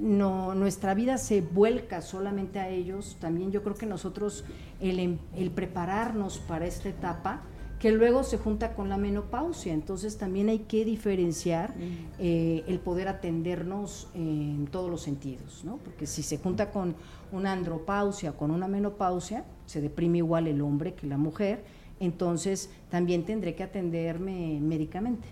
no, 0.00 0.54
nuestra 0.54 0.94
vida 0.94 1.18
se 1.18 1.40
vuelca 1.40 2.00
solamente 2.00 2.58
a 2.58 2.68
ellos, 2.68 3.16
también 3.20 3.52
yo 3.52 3.62
creo 3.62 3.74
que 3.74 3.86
nosotros 3.86 4.44
el, 4.80 4.98
em, 4.98 5.18
el 5.36 5.50
prepararnos 5.50 6.38
para 6.38 6.66
esta 6.66 6.88
etapa, 6.88 7.42
que 7.82 7.90
luego 7.90 8.22
se 8.22 8.38
junta 8.38 8.74
con 8.76 8.88
la 8.88 8.96
menopausia. 8.96 9.74
Entonces 9.74 10.16
también 10.16 10.48
hay 10.48 10.60
que 10.60 10.84
diferenciar 10.84 11.74
eh, 12.20 12.62
el 12.68 12.78
poder 12.78 13.08
atendernos 13.08 14.06
en 14.14 14.68
todos 14.70 14.88
los 14.88 15.02
sentidos, 15.02 15.64
¿no? 15.64 15.78
Porque 15.78 16.06
si 16.06 16.22
se 16.22 16.38
junta 16.38 16.70
con 16.70 16.94
una 17.32 17.50
andropausia, 17.50 18.34
con 18.34 18.52
una 18.52 18.68
menopausia, 18.68 19.44
se 19.66 19.80
deprime 19.80 20.18
igual 20.18 20.46
el 20.46 20.60
hombre 20.60 20.94
que 20.94 21.08
la 21.08 21.18
mujer, 21.18 21.64
entonces 21.98 22.70
también 22.88 23.24
tendré 23.24 23.56
que 23.56 23.64
atenderme 23.64 24.60
médicamente. 24.60 25.26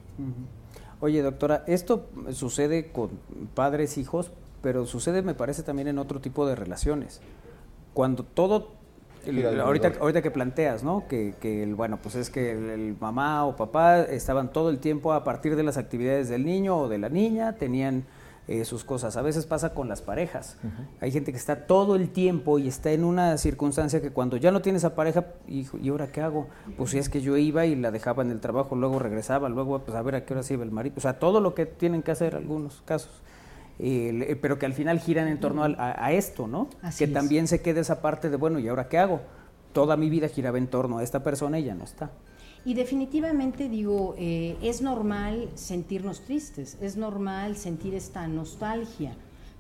Oye, 0.99 1.23
doctora, 1.23 1.62
esto 1.69 2.09
sucede 2.32 2.91
con 2.91 3.11
padres, 3.55 3.97
hijos, 3.97 4.32
pero 4.62 4.87
sucede, 4.87 5.23
me 5.23 5.35
parece, 5.35 5.62
también 5.62 5.89
en 5.89 5.99
otro 5.99 6.20
tipo 6.20 6.47
de 6.47 6.55
relaciones. 6.55 7.20
Cuando 7.95 8.23
todo 8.23 8.81
ahorita, 9.62 9.93
ahorita 10.01 10.23
que 10.23 10.31
planteas, 10.31 10.82
¿no? 10.82 11.07
Que, 11.09 11.35
que 11.41 11.62
el, 11.62 11.74
bueno, 11.74 11.99
pues 12.03 12.15
es 12.15 12.31
que 12.31 12.53
el, 12.53 12.97
mamá 12.99 13.45
o 13.45 13.57
papá 13.57 14.01
estaban 14.01 14.53
todo 14.53 14.70
el 14.70 14.78
tiempo 14.78 15.12
a 15.12 15.24
partir 15.24 15.57
de 15.57 15.62
las 15.62 15.77
actividades 15.77 16.28
del 16.28 16.45
niño 16.45 16.78
o 16.78 16.89
de 16.89 16.99
la 16.99 17.09
niña, 17.09 17.57
tenían 17.57 18.05
eh, 18.49 18.65
sus 18.65 18.85
cosas. 18.85 19.16
A 19.16 19.23
veces 19.23 19.47
pasa 19.47 19.74
con 19.74 19.89
las 19.89 20.03
parejas. 20.03 20.57
Hay 21.01 21.12
gente 21.12 21.32
que 21.32 21.39
está 21.39 21.66
todo 21.66 21.95
el 21.97 22.11
tiempo 22.11 22.59
y 22.59 22.69
está 22.69 22.91
en 22.91 23.05
una 23.05 23.37
circunstancia 23.39 24.01
que 24.01 24.11
cuando 24.11 24.37
ya 24.37 24.51
no 24.51 24.62
tienes 24.62 24.85
a 24.85 24.95
pareja, 24.95 25.27
¿y, 25.47 25.66
¿y 25.81 25.89
ahora 25.91 26.11
qué 26.11 26.20
hago? 26.20 26.49
Pues 26.77 26.91
si 26.91 26.99
es 26.99 27.09
que 27.09 27.20
yo 27.20 27.37
iba 27.37 27.66
y 27.66 27.77
la 27.77 27.91
dejaba 27.91 28.23
en 28.23 28.31
el 28.31 28.41
trabajo, 28.41 28.74
luego 28.74 28.99
regresaba, 28.99 29.49
luego 29.49 29.78
pues 29.81 29.97
a 29.97 30.03
ver 30.03 30.15
a 30.16 30.24
qué 30.24 30.35
hora 30.35 30.43
se 30.43 30.55
iba 30.55 30.65
el 30.65 30.70
marido. 30.70 30.95
O 30.97 31.01
sea, 31.01 31.19
todo 31.19 31.41
lo 31.41 31.55
que 31.55 31.66
tienen 31.66 32.03
que 32.03 32.11
hacer 32.11 32.35
algunos 32.35 32.82
casos. 32.85 33.23
Eh, 33.82 34.39
pero 34.43 34.59
que 34.59 34.66
al 34.66 34.74
final 34.74 35.01
giran 35.01 35.27
en 35.28 35.40
torno 35.40 35.62
a, 35.65 36.12
esto, 36.12 36.47
¿no? 36.47 36.69
que 36.98 37.07
también 37.07 37.48
se 37.48 37.62
quede 37.62 37.81
esa 37.81 38.02
parte 38.02 38.28
de, 38.28 38.36
bueno, 38.36 38.59
¿y 38.59 38.69
ahora 38.69 38.89
qué 38.89 38.98
hago? 38.98 39.23
Toda 39.73 39.97
mi 39.97 40.11
vida 40.11 40.28
giraba 40.28 40.59
en 40.59 40.66
torno 40.66 40.98
a 40.98 41.02
esta 41.02 41.23
persona 41.23 41.59
y 41.59 41.65
ya 41.65 41.74
no 41.74 41.85
está. 41.85 42.11
Y 42.65 42.74
definitivamente 42.74 43.70
digo, 43.70 44.15
eh, 44.19 44.59
es 44.62 44.82
normal 44.82 45.48
sentirnos 45.55 46.20
tristes, 46.20 46.77
es 46.82 46.98
normal 46.98 47.57
sentir 47.57 47.94
esta 47.94 48.28
nostalgia, 48.28 49.15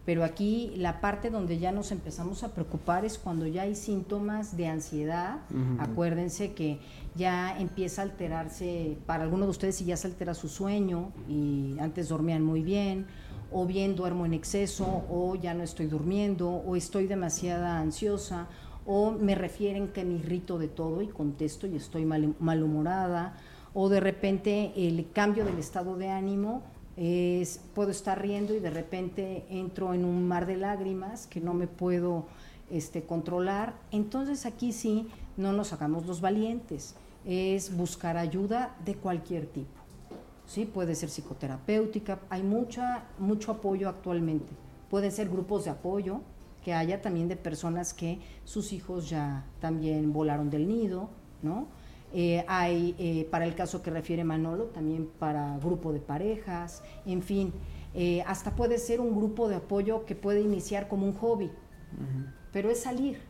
pero 0.04 0.22
aquí 0.22 0.74
la 0.76 1.00
parte 1.00 1.30
donde 1.30 1.58
ya 1.58 1.72
nos 1.72 1.92
empezamos 1.92 2.42
a 2.42 2.52
preocupar 2.52 3.06
es 3.06 3.16
cuando 3.16 3.46
ya 3.46 3.62
hay 3.62 3.74
síntomas 3.74 4.54
de 4.56 4.66
ansiedad. 4.66 5.38
Acuérdense 5.78 6.52
que 6.52 6.78
ya 7.14 7.58
empieza 7.58 8.02
a 8.02 8.04
alterarse, 8.04 8.98
para 9.06 9.22
algunos 9.22 9.46
de 9.46 9.50
ustedes 9.50 9.76
si 9.76 9.84
ya 9.86 9.96
se 9.96 10.08
altera 10.08 10.34
su 10.34 10.48
sueño 10.48 11.12
y 11.28 11.76
antes 11.80 12.08
dormían 12.08 12.42
muy 12.42 12.62
bien, 12.62 13.06
o 13.52 13.66
bien 13.66 13.96
duermo 13.96 14.26
en 14.26 14.34
exceso, 14.34 15.04
o 15.10 15.34
ya 15.36 15.54
no 15.54 15.62
estoy 15.62 15.86
durmiendo, 15.86 16.48
o 16.50 16.76
estoy 16.76 17.06
demasiada 17.06 17.78
ansiosa, 17.78 18.48
o 18.86 19.10
me 19.12 19.34
refieren 19.34 19.88
que 19.88 20.04
me 20.04 20.14
irrito 20.14 20.58
de 20.58 20.68
todo 20.68 21.02
y 21.02 21.08
contesto 21.08 21.66
y 21.66 21.76
estoy 21.76 22.04
mal, 22.04 22.34
malhumorada, 22.38 23.36
o 23.74 23.88
de 23.88 24.00
repente 24.00 24.72
el 24.76 25.10
cambio 25.12 25.44
del 25.44 25.58
estado 25.58 25.96
de 25.96 26.08
ánimo 26.08 26.62
es, 26.96 27.60
puedo 27.74 27.90
estar 27.90 28.20
riendo 28.20 28.54
y 28.54 28.60
de 28.60 28.70
repente 28.70 29.46
entro 29.48 29.94
en 29.94 30.04
un 30.04 30.26
mar 30.26 30.46
de 30.46 30.56
lágrimas 30.56 31.26
que 31.26 31.40
no 31.40 31.54
me 31.54 31.66
puedo 31.66 32.26
este, 32.70 33.02
controlar. 33.02 33.74
Entonces 33.90 34.44
aquí 34.46 34.72
sí 34.72 35.08
no 35.36 35.52
nos 35.52 35.72
hagamos 35.72 36.06
los 36.06 36.20
valientes, 36.20 36.94
es 37.24 37.76
buscar 37.76 38.16
ayuda 38.16 38.76
de 38.84 38.96
cualquier 38.96 39.46
tipo. 39.46 39.79
¿Sí? 40.50 40.64
puede 40.64 40.96
ser 40.96 41.08
psicoterapéutica, 41.10 42.18
hay 42.28 42.42
mucha, 42.42 43.04
mucho 43.20 43.52
apoyo 43.52 43.88
actualmente. 43.88 44.52
Pueden 44.90 45.12
ser 45.12 45.28
grupos 45.28 45.64
de 45.64 45.70
apoyo, 45.70 46.22
que 46.64 46.74
haya 46.74 47.00
también 47.00 47.28
de 47.28 47.36
personas 47.36 47.94
que 47.94 48.18
sus 48.44 48.72
hijos 48.72 49.08
ya 49.08 49.44
también 49.60 50.12
volaron 50.12 50.50
del 50.50 50.66
nido, 50.66 51.08
¿no? 51.42 51.68
Eh, 52.12 52.44
hay, 52.48 52.96
eh, 52.98 53.28
para 53.30 53.46
el 53.46 53.54
caso 53.54 53.80
que 53.80 53.90
refiere 53.92 54.24
Manolo, 54.24 54.64
también 54.64 55.08
para 55.20 55.56
grupo 55.58 55.92
de 55.92 56.00
parejas, 56.00 56.82
en 57.06 57.22
fin, 57.22 57.52
eh, 57.94 58.22
hasta 58.26 58.56
puede 58.56 58.78
ser 58.78 59.00
un 59.00 59.14
grupo 59.14 59.48
de 59.48 59.54
apoyo 59.54 60.04
que 60.04 60.16
puede 60.16 60.40
iniciar 60.40 60.88
como 60.88 61.06
un 61.06 61.14
hobby, 61.14 61.52
pero 62.52 62.70
es 62.70 62.82
salir, 62.82 63.20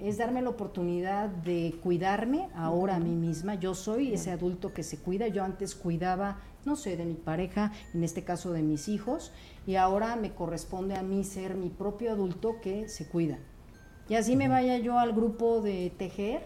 es 0.00 0.18
darme 0.18 0.42
la 0.42 0.50
oportunidad 0.50 1.28
de 1.28 1.78
cuidarme 1.82 2.48
ahora 2.54 2.96
a 2.96 3.00
mí 3.00 3.14
misma. 3.16 3.56
Yo 3.56 3.74
soy 3.74 4.12
ese 4.12 4.30
adulto 4.30 4.72
que 4.72 4.82
se 4.82 4.98
cuida, 4.98 5.26
yo 5.28 5.42
antes 5.42 5.74
cuidaba 5.74 6.38
no 6.64 6.76
sé, 6.76 6.96
de 6.96 7.04
mi 7.04 7.14
pareja, 7.14 7.72
en 7.94 8.04
este 8.04 8.24
caso 8.24 8.52
de 8.52 8.62
mis 8.62 8.88
hijos, 8.88 9.32
y 9.66 9.76
ahora 9.76 10.16
me 10.16 10.32
corresponde 10.32 10.96
a 10.96 11.02
mí 11.02 11.24
ser 11.24 11.54
mi 11.54 11.68
propio 11.68 12.12
adulto 12.12 12.60
que 12.60 12.88
se 12.88 13.06
cuida. 13.06 13.38
Y 14.08 14.14
así 14.14 14.36
me 14.36 14.48
vaya 14.48 14.78
yo 14.78 14.98
al 14.98 15.12
grupo 15.12 15.60
de 15.60 15.92
tejer, 15.98 16.42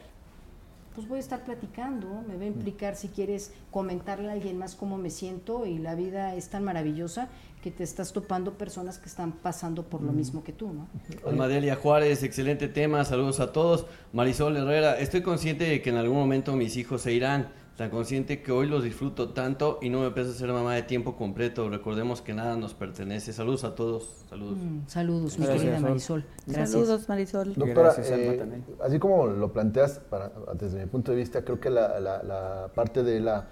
pues 0.95 1.09
voy 1.09 1.19
a 1.19 1.21
estar 1.21 1.45
platicando, 1.45 2.23
me 2.29 2.37
va 2.37 2.43
a 2.43 2.47
implicar 2.47 2.97
si 2.97 3.09
quieres 3.09 3.53
comentarle 3.71 4.29
a 4.29 4.33
alguien 4.33 4.59
más 4.59 4.75
cómo 4.75 4.99
me 4.99 5.11
siento 5.11 5.65
y 5.65 5.79
la 5.79 5.95
vida 5.95 6.35
es 6.35 6.49
tan 6.49 6.65
maravillosa 6.65 7.29
que 7.63 7.71
te 7.71 7.85
estás 7.85 8.13
topando 8.13 8.59
personas 8.59 8.99
que 8.99 9.07
están 9.07 9.33
pasando 9.33 9.85
por 9.85 10.03
lo 10.03 10.13
mismo 10.13 10.43
que 10.43 10.53
tú, 10.53 10.73
¿no? 10.73 10.89
Almadelia 11.25 11.77
Juárez, 11.77 12.23
excelente 12.25 12.69
tema, 12.69 13.05
saludos 13.05 13.41
a 13.41 13.53
todos. 13.53 13.87
Marisol 14.13 14.57
Herrera, 14.57 14.99
estoy 14.99 15.23
consciente 15.23 15.65
de 15.65 15.81
que 15.81 15.91
en 15.91 15.97
algún 15.97 16.19
momento 16.19 16.55
mis 16.57 16.77
hijos 16.77 17.03
se 17.03 17.13
irán 17.13 17.49
tan 17.83 17.91
consciente 17.91 18.43
que 18.43 18.53
hoy 18.53 18.69
los 18.69 18.85
disfruto 18.85 19.31
tanto 19.31 19.81
y 19.83 19.91
no 19.91 20.03
me 20.03 20.13
pesa 20.13 20.33
ser 20.33 20.53
mamá 20.53 20.73
de 20.77 20.85
tiempo 20.85 21.17
completo. 21.17 21.69
Recordemos 21.69 22.23
que 22.23 22.33
nada 22.33 22.55
nos 22.55 22.75
pertenece. 22.75 23.33
Saludos 23.33 23.65
a 23.65 23.75
todos. 23.75 24.25
Saludos. 24.31 24.57
Mm, 24.57 24.87
saludos, 24.87 25.37
mi 25.37 25.47
querida 25.47 25.81
Marisol. 25.81 26.25
Saludos, 26.49 27.09
Marisol. 27.09 27.55
Doctora, 27.55 27.93
eh, 27.99 28.63
así 28.85 29.01
como 29.01 29.27
lo 29.27 29.53
planteas, 29.53 29.99
para, 29.99 30.31
desde 30.55 30.79
mi 30.79 30.87
punto 30.87 31.11
de 31.11 31.17
vista, 31.17 31.43
creo 31.43 31.59
que 31.59 31.71
la, 31.71 31.99
la, 31.99 32.71
parte 32.73 33.03
de, 33.03 33.19
la, 33.19 33.49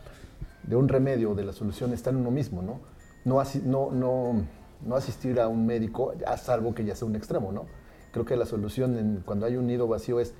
de 0.62 0.76
un 0.76 0.86
remedio, 0.86 1.34
de 1.34 1.42
la 1.42 1.52
solución, 1.52 1.92
está 1.92 2.10
en 2.10 2.16
uno 2.18 2.30
mismo, 2.30 2.62
¿no? 2.62 2.78
No, 3.24 3.42
no, 3.64 3.90
no, 3.90 4.46
no 4.86 4.94
asistir 4.94 5.40
a 5.40 5.48
un 5.48 5.66
médico, 5.66 6.14
a 6.24 6.36
salvo 6.36 6.72
que 6.72 6.84
ya 6.84 6.94
sea 6.94 7.08
un 7.08 7.16
extremo, 7.16 7.50
¿no? 7.50 7.66
Creo 8.12 8.24
que 8.24 8.36
la 8.36 8.46
solución 8.46 8.96
en, 8.96 9.22
cuando 9.26 9.46
hay 9.46 9.56
un 9.56 9.66
nido 9.66 9.88
vacío 9.88 10.20
es 10.20 10.34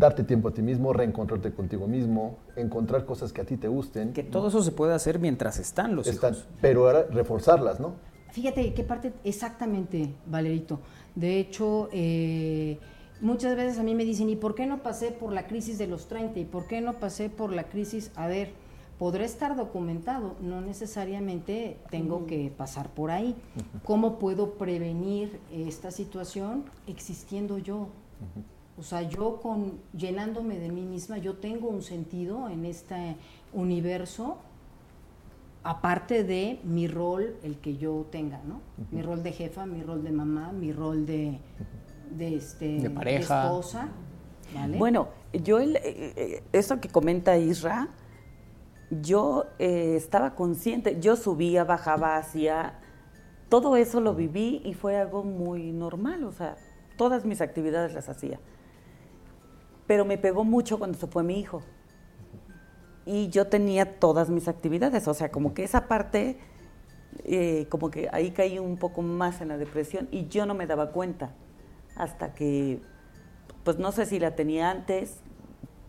darte 0.00 0.24
tiempo 0.24 0.48
a 0.48 0.54
ti 0.54 0.62
mismo, 0.62 0.92
reencontrarte 0.94 1.52
contigo 1.52 1.86
mismo, 1.86 2.38
encontrar 2.56 3.04
cosas 3.04 3.32
que 3.32 3.42
a 3.42 3.44
ti 3.44 3.58
te 3.58 3.68
gusten. 3.68 4.14
Que 4.14 4.24
todo 4.24 4.48
eso 4.48 4.62
se 4.62 4.72
puede 4.72 4.94
hacer 4.94 5.18
mientras 5.18 5.58
están 5.58 5.94
los 5.94 6.06
están, 6.06 6.32
hijos. 6.32 6.46
Pero 6.60 6.86
ahora 6.86 7.06
reforzarlas, 7.10 7.78
¿no? 7.78 7.92
Fíjate 8.32 8.72
qué 8.72 8.82
parte 8.82 9.12
exactamente, 9.24 10.14
Valerito. 10.26 10.80
De 11.14 11.38
hecho, 11.38 11.90
eh, 11.92 12.78
muchas 13.20 13.54
veces 13.56 13.78
a 13.78 13.82
mí 13.82 13.94
me 13.94 14.06
dicen, 14.06 14.30
¿y 14.30 14.36
por 14.36 14.54
qué 14.54 14.66
no 14.66 14.82
pasé 14.82 15.12
por 15.12 15.32
la 15.32 15.46
crisis 15.46 15.76
de 15.76 15.86
los 15.86 16.06
30? 16.08 16.40
¿Y 16.40 16.44
por 16.46 16.66
qué 16.66 16.80
no 16.80 16.94
pasé 16.94 17.28
por 17.28 17.52
la 17.52 17.64
crisis? 17.64 18.10
A 18.16 18.26
ver, 18.26 18.52
podré 18.98 19.26
estar 19.26 19.54
documentado, 19.54 20.34
no 20.40 20.62
necesariamente 20.62 21.76
tengo 21.90 22.26
que 22.26 22.50
pasar 22.56 22.88
por 22.88 23.10
ahí. 23.10 23.36
¿Cómo 23.84 24.18
puedo 24.18 24.54
prevenir 24.54 25.40
esta 25.52 25.90
situación 25.90 26.64
existiendo 26.86 27.58
yo? 27.58 27.88
O 28.80 28.82
sea, 28.82 29.02
yo 29.02 29.40
con 29.42 29.78
llenándome 29.92 30.58
de 30.58 30.70
mí 30.70 30.80
misma, 30.80 31.18
yo 31.18 31.34
tengo 31.34 31.68
un 31.68 31.82
sentido 31.82 32.48
en 32.48 32.64
este 32.64 33.16
universo, 33.52 34.38
aparte 35.62 36.24
de 36.24 36.60
mi 36.64 36.88
rol, 36.88 37.36
el 37.42 37.58
que 37.58 37.76
yo 37.76 38.06
tenga, 38.10 38.40
¿no? 38.48 38.62
Mi 38.90 39.02
rol 39.02 39.22
de 39.22 39.32
jefa, 39.32 39.66
mi 39.66 39.82
rol 39.82 40.02
de 40.02 40.12
mamá, 40.12 40.52
mi 40.52 40.72
rol 40.72 41.04
de, 41.04 41.38
de, 42.10 42.36
este, 42.36 42.88
pareja. 42.88 43.44
esposa. 43.44 43.88
Bueno, 44.78 45.08
yo, 45.34 45.60
eh, 45.60 45.78
eh, 45.84 46.42
eso 46.54 46.80
que 46.80 46.88
comenta 46.88 47.36
Isra, 47.36 47.88
yo 48.90 49.44
eh, 49.58 49.94
estaba 49.94 50.34
consciente, 50.34 50.98
yo 51.00 51.16
subía, 51.16 51.64
bajaba, 51.64 52.16
hacía, 52.16 52.78
todo 53.50 53.76
eso 53.76 54.00
lo 54.00 54.14
viví 54.14 54.62
y 54.64 54.72
fue 54.72 54.96
algo 54.96 55.22
muy 55.22 55.70
normal, 55.70 56.24
o 56.24 56.32
sea, 56.32 56.56
todas 56.96 57.26
mis 57.26 57.42
actividades 57.42 57.92
las 57.92 58.08
hacía 58.08 58.40
pero 59.90 60.04
me 60.04 60.18
pegó 60.18 60.44
mucho 60.44 60.78
cuando 60.78 60.96
se 60.96 61.08
fue 61.08 61.24
mi 61.24 61.40
hijo. 61.40 61.62
Y 63.04 63.28
yo 63.28 63.48
tenía 63.48 63.98
todas 63.98 64.30
mis 64.30 64.46
actividades, 64.46 65.08
o 65.08 65.14
sea, 65.14 65.32
como 65.32 65.52
que 65.52 65.64
esa 65.64 65.88
parte, 65.88 66.38
eh, 67.24 67.66
como 67.70 67.90
que 67.90 68.08
ahí 68.12 68.30
caí 68.30 68.60
un 68.60 68.76
poco 68.76 69.02
más 69.02 69.40
en 69.40 69.48
la 69.48 69.58
depresión 69.58 70.06
y 70.12 70.28
yo 70.28 70.46
no 70.46 70.54
me 70.54 70.68
daba 70.68 70.92
cuenta 70.92 71.32
hasta 71.96 72.36
que, 72.36 72.80
pues 73.64 73.80
no 73.80 73.90
sé 73.90 74.06
si 74.06 74.20
la 74.20 74.36
tenía 74.36 74.70
antes, 74.70 75.22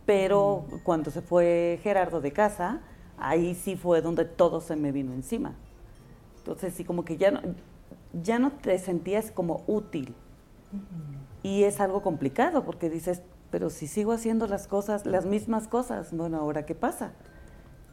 pero 0.07 0.65
cuando 0.81 1.11
se 1.11 1.21
fue 1.21 1.79
Gerardo 1.83 2.21
de 2.21 2.31
casa, 2.31 2.81
ahí 3.19 3.53
sí 3.53 3.75
fue 3.75 4.01
donde 4.01 4.25
todo 4.25 4.61
se 4.61 4.77
me 4.77 4.91
vino 4.91 5.13
encima. 5.13 5.53
Entonces 6.39 6.73
sí, 6.73 6.83
como 6.83 7.05
que 7.05 7.17
ya 7.17 7.29
no, 7.29 7.41
ya 8.19 8.39
no 8.39 8.51
te 8.51 8.79
sentías 8.79 9.29
como 9.29 9.61
útil. 9.67 10.15
Y 11.43 11.65
es 11.65 11.79
algo 11.79 12.01
complicado 12.01 12.63
porque 12.63 12.89
dices, 12.89 13.21
pero 13.51 13.69
si 13.69 13.87
sigo 13.87 14.13
haciendo 14.13 14.47
las 14.47 14.67
cosas, 14.67 15.05
las 15.05 15.25
mismas 15.25 15.67
cosas, 15.67 16.13
bueno, 16.13 16.37
ahora 16.37 16.65
qué 16.65 16.73
pasa. 16.73 17.11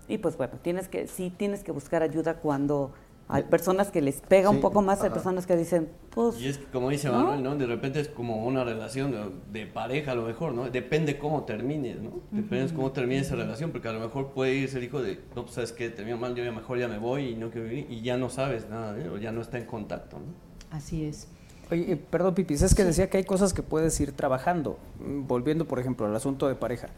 Y 0.06 0.18
pues 0.18 0.38
bueno, 0.38 0.54
tienes 0.62 0.88
que, 0.88 1.06
sí 1.06 1.32
tienes 1.36 1.62
que 1.62 1.72
buscar 1.72 2.02
ayuda 2.02 2.34
cuando 2.34 2.92
hay 3.30 3.42
personas 3.42 3.90
que 3.90 4.00
les 4.00 4.22
pega 4.22 4.48
un 4.48 4.60
poco 4.62 4.80
más, 4.80 5.02
hay 5.02 5.10
personas 5.10 5.46
que 5.46 5.54
dicen, 5.54 5.90
pues... 6.08 6.40
Y 6.40 6.48
es 6.48 6.56
que, 6.56 6.64
como 6.64 6.88
dice 6.88 7.08
¿no? 7.08 7.18
Manuel, 7.18 7.42
¿no? 7.42 7.56
De 7.56 7.66
repente 7.66 8.00
es 8.00 8.08
como 8.08 8.46
una 8.46 8.64
relación 8.64 9.10
de, 9.10 9.30
de 9.52 9.66
pareja 9.66 10.12
a 10.12 10.14
lo 10.14 10.22
mejor, 10.22 10.54
¿no? 10.54 10.70
Depende 10.70 11.18
cómo 11.18 11.44
termines, 11.44 12.00
¿no? 12.00 12.20
Depende 12.30 12.72
cómo 12.72 12.90
termine 12.92 13.20
esa 13.20 13.36
relación, 13.36 13.70
porque 13.70 13.88
a 13.88 13.92
lo 13.92 14.00
mejor 14.00 14.32
puede 14.32 14.54
irse 14.54 14.78
el 14.78 14.84
hijo 14.84 15.02
de, 15.02 15.20
no, 15.36 15.42
pues 15.42 15.56
sabes 15.56 15.72
que 15.72 15.90
terminó 15.90 16.16
mal, 16.16 16.34
yo 16.34 16.42
ya 16.42 16.52
mejor 16.52 16.78
ya 16.78 16.88
me 16.88 16.96
voy 16.96 17.26
y 17.26 17.34
no 17.34 17.50
quiero 17.50 17.68
vivir, 17.68 17.86
y 17.90 18.00
ya 18.00 18.16
no 18.16 18.30
sabes 18.30 18.70
nada, 18.70 18.98
¿eh? 18.98 19.10
o 19.10 19.18
ya 19.18 19.30
no 19.30 19.42
está 19.42 19.58
en 19.58 19.66
contacto, 19.66 20.18
¿no? 20.18 20.74
Así 20.74 21.04
es. 21.04 21.28
Oye, 21.70 21.92
eh, 21.92 21.96
perdón, 21.96 22.34
Pipis, 22.34 22.62
es 22.62 22.74
que 22.74 22.84
decía 22.84 23.10
que 23.10 23.18
hay 23.18 23.24
cosas 23.24 23.52
que 23.52 23.62
puedes 23.62 23.98
ir 24.00 24.12
trabajando. 24.12 24.78
Mm, 25.00 25.26
Volviendo, 25.26 25.66
por 25.66 25.78
ejemplo, 25.78 26.06
al 26.06 26.16
asunto 26.16 26.48
de 26.48 26.54
pareja. 26.54 26.88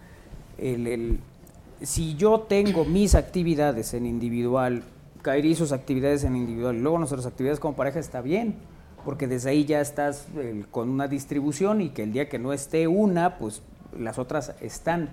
El, 0.59 0.87
el- 0.87 1.21
si 1.83 2.15
yo 2.15 2.41
tengo 2.41 2.85
mis 2.85 3.15
actividades 3.15 3.95
en 3.95 4.05
individual, 4.07 4.83
Kairi 5.23 5.55
sus 5.55 5.73
actividades 5.73 6.25
en 6.25 6.37
individual, 6.37 6.77
y 6.77 6.81
luego 6.81 6.99
nuestras 6.99 7.25
actividades 7.27 7.59
como 7.59 7.75
pareja, 7.75 7.99
está 7.99 8.21
bien. 8.21 8.55
Porque 9.05 9.27
desde 9.27 9.49
ahí 9.51 9.65
ya 9.65 9.81
estás 9.81 10.27
eh, 10.37 10.65
con 10.71 10.91
una 10.91 11.09
distribución 11.09 11.81
y 11.81 11.89
que 11.89 12.03
el 12.03 12.13
día 12.13 12.29
que 12.29 12.39
no 12.39 12.53
esté 12.53 12.87
una, 12.87 13.39
pues 13.39 13.63
las 13.99 14.19
otras 14.19 14.55
están. 14.61 15.11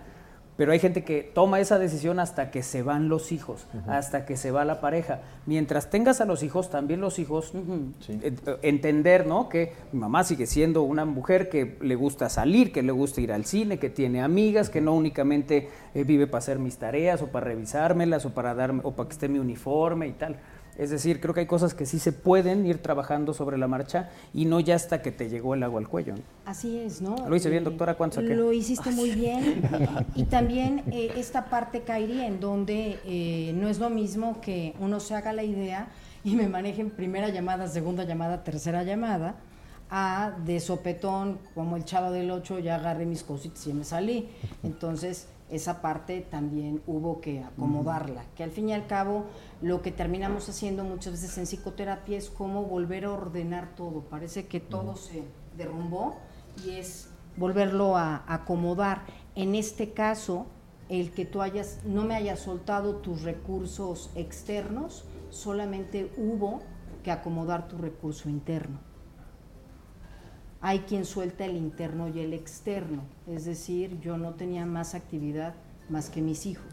Pero 0.57 0.71
hay 0.71 0.79
gente 0.79 1.03
que 1.03 1.21
toma 1.21 1.59
esa 1.59 1.77
decisión 1.77 2.19
hasta 2.19 2.49
que 2.49 2.63
se 2.63 2.81
van 2.81 3.09
los 3.09 3.31
hijos, 3.31 3.67
hasta 3.87 4.25
que 4.25 4.35
se 4.35 4.49
va 4.49 4.65
la 4.65 4.81
pareja. 4.81 5.21
Mientras 5.45 5.91
tengas 5.91 6.19
a 6.19 6.25
los 6.25 6.41
hijos, 6.41 6.71
también 6.71 6.99
los 6.99 7.19
hijos 7.19 7.53
eh, 8.09 8.33
eh, 8.45 8.57
entender, 8.63 9.27
¿no? 9.27 9.49
Que 9.49 9.73
mi 9.91 9.99
mamá 9.99 10.23
sigue 10.23 10.47
siendo 10.47 10.81
una 10.81 11.05
mujer 11.05 11.49
que 11.49 11.77
le 11.79 11.93
gusta 11.93 12.27
salir, 12.29 12.71
que 12.71 12.81
le 12.81 12.91
gusta 12.91 13.21
ir 13.21 13.31
al 13.31 13.45
cine, 13.45 13.77
que 13.77 13.91
tiene 13.91 14.23
amigas, 14.23 14.71
que 14.71 14.81
no 14.81 14.95
únicamente 14.95 15.69
eh, 15.93 16.03
vive 16.03 16.25
para 16.25 16.39
hacer 16.39 16.57
mis 16.57 16.77
tareas 16.77 17.21
o 17.21 17.27
para 17.27 17.45
revisármelas 17.45 18.25
o 18.25 18.31
para 18.31 18.55
darme 18.55 18.81
o 18.83 18.93
para 18.93 19.09
que 19.09 19.13
esté 19.13 19.29
mi 19.29 19.37
uniforme 19.37 20.07
y 20.07 20.13
tal. 20.13 20.37
Es 20.77 20.91
decir, 20.91 21.19
creo 21.19 21.33
que 21.33 21.39
hay 21.41 21.45
cosas 21.47 21.73
que 21.73 21.87
sí 21.87 21.97
se 21.97 22.11
pueden 22.11 22.65
ir 22.67 22.77
trabajando 22.81 23.33
sobre 23.33 23.57
la 23.57 23.67
marcha 23.67 24.09
y 24.33 24.45
no 24.45 24.59
ya 24.59 24.75
hasta 24.75 25.01
que 25.01 25.11
te 25.11 25.27
llegó 25.27 25.55
el 25.55 25.63
agua 25.63 25.79
al 25.79 25.87
cuello. 25.87 26.13
Así 26.45 26.77
es, 26.77 27.01
¿no? 27.01 27.15
Lo 27.27 27.35
hice 27.35 27.49
bien, 27.49 27.63
Eh, 27.63 27.65
doctora, 27.65 27.95
¿cuánto 27.95 28.17
saqué? 28.21 28.35
Lo 28.35 28.53
hiciste 28.53 28.91
muy 28.91 29.09
bien. 29.15 29.61
y 30.13 30.25
también 30.25 30.83
eh, 30.91 31.11
esta 31.17 31.45
parte, 31.45 31.81
Kairi, 31.81 32.21
en 32.21 32.39
donde 32.39 32.99
eh, 33.05 33.53
no 33.55 33.67
es 33.67 33.79
lo 33.79 33.89
mismo 33.89 34.39
que 34.39 34.75
uno 34.79 34.99
se 34.99 35.15
haga 35.15 35.33
la 35.33 35.43
idea 35.43 35.87
y 36.23 36.35
me 36.35 36.47
manejen 36.47 36.91
primera 36.91 37.29
llamada, 37.29 37.67
segunda 37.67 38.03
llamada, 38.03 38.43
tercera 38.43 38.83
llamada, 38.83 39.35
a 39.89 40.33
de 40.45 40.59
sopetón, 40.59 41.39
como 41.55 41.75
el 41.77 41.85
chavo 41.85 42.11
del 42.11 42.29
8, 42.29 42.59
ya 42.59 42.75
agarré 42.75 43.05
mis 43.05 43.23
cositas 43.23 43.65
y 43.65 43.73
me 43.73 43.83
salí. 43.83 44.29
Entonces, 44.61 45.27
esa 45.49 45.81
parte 45.81 46.21
también 46.21 46.81
hubo 46.87 47.21
que 47.21 47.43
acomodarla, 47.43 48.25
que 48.35 48.43
al 48.43 48.51
fin 48.51 48.69
y 48.69 48.73
al 48.73 48.87
cabo 48.87 49.25
lo 49.61 49.81
que 49.81 49.91
terminamos 49.91 50.49
haciendo 50.49 50.83
muchas 50.83 51.13
veces 51.13 51.37
en 51.37 51.45
psicoterapia 51.45 52.17
es 52.17 52.29
como 52.29 52.63
volver 52.63 53.05
a 53.05 53.11
ordenar 53.11 53.75
todo. 53.75 54.01
Parece 54.01 54.47
que 54.47 54.59
todo 54.59 54.95
se 54.95 55.23
derrumbó 55.55 56.17
y 56.65 56.71
es 56.71 57.09
volverlo 57.37 57.95
a 57.95 58.23
acomodar. 58.27 59.05
En 59.35 59.55
este 59.55 59.93
caso, 59.93 60.47
el 60.89 61.11
que 61.11 61.25
tú 61.25 61.41
hayas, 61.41 61.79
no 61.85 62.03
me 62.03 62.15
hayas 62.15 62.39
soltado 62.39 62.97
tus 62.97 63.21
recursos 63.21 64.09
externos, 64.15 65.05
solamente 65.29 66.11
hubo 66.17 66.61
que 67.03 67.11
acomodar 67.11 67.67
tu 67.67 67.77
recurso 67.77 68.29
interno. 68.29 68.86
Hay 70.61 70.79
quien 70.79 71.05
suelta 71.05 71.45
el 71.45 71.55
interno 71.55 72.07
y 72.07 72.19
el 72.19 72.33
externo, 72.33 73.03
es 73.27 73.45
decir, 73.45 73.99
yo 74.01 74.17
no 74.17 74.33
tenía 74.33 74.65
más 74.65 74.95
actividad 74.95 75.53
más 75.89 76.09
que 76.09 76.21
mis 76.21 76.45
hijos. 76.45 76.65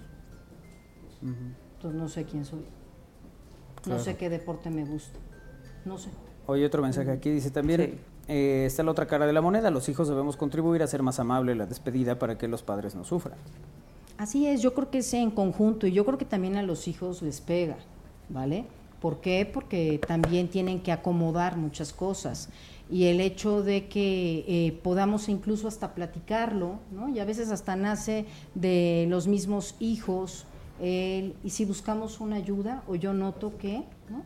Entonces 1.23 2.01
no 2.01 2.09
sé 2.09 2.24
quién 2.24 2.44
soy. 2.44 2.61
No 2.61 3.82
Claro. 3.82 4.02
sé 4.02 4.16
qué 4.16 4.31
deporte 4.31 4.70
me 4.70 4.85
gusta. 4.85 5.19
No 5.85 5.98
sé. 5.98 6.09
Oye, 6.47 6.65
otro 6.65 6.82
mensaje 6.82 7.11
aquí 7.11 7.31
dice 7.31 7.51
también, 7.51 7.98
eh, 8.28 8.65
está 8.66 8.82
la 8.82 8.90
otra 8.90 9.06
cara 9.06 9.27
de 9.27 9.32
la 9.35 9.43
moneda, 9.43 9.70
los 9.70 9.89
hijos 9.89 10.09
debemos 10.09 10.36
contribuir 10.36 10.81
a 10.82 10.86
hacer 10.86 11.02
más 11.02 11.20
amable 11.20 11.55
la 11.55 11.66
despedida 11.66 12.19
para 12.19 12.39
que 12.39 12.48
los 12.48 12.62
padres 12.62 12.94
no 12.94 13.05
sufran. 13.05 13.36
Así 14.16 14.47
es, 14.47 14.62
yo 14.62 14.73
creo 14.74 14.90
que 14.90 14.98
es 14.98 15.12
en 15.15 15.31
conjunto 15.31 15.86
y 15.86 15.93
yo 15.93 16.05
creo 16.06 16.16
que 16.19 16.24
también 16.24 16.56
a 16.56 16.62
los 16.62 16.89
hijos 16.89 17.20
les 17.20 17.40
pega, 17.40 17.77
¿vale? 18.28 18.65
¿Por 19.01 19.20
qué? 19.20 19.48
Porque 19.52 20.01
también 20.06 20.48
tienen 20.48 20.81
que 20.82 20.93
acomodar 20.93 21.56
muchas 21.59 21.93
cosas 21.93 22.48
y 22.95 23.07
el 23.07 23.21
hecho 23.21 23.65
de 23.65 23.89
que 23.89 24.45
eh, 24.47 24.81
podamos 24.85 25.29
incluso 25.29 25.66
hasta 25.66 25.97
platicarlo, 25.97 26.79
¿no? 26.93 27.09
Y 27.09 27.19
a 27.19 27.25
veces 27.25 27.51
hasta 27.51 27.75
nace 27.75 28.25
de 28.55 29.07
los 29.09 29.27
mismos 29.27 29.75
hijos, 29.81 30.47
y 30.81 31.51
si 31.51 31.65
buscamos 31.65 32.21
una 32.21 32.37
ayuda 32.37 32.85
o 32.87 32.95
yo 32.95 33.12
noto 33.12 33.59
que, 33.59 33.79
¿no? 34.09 34.23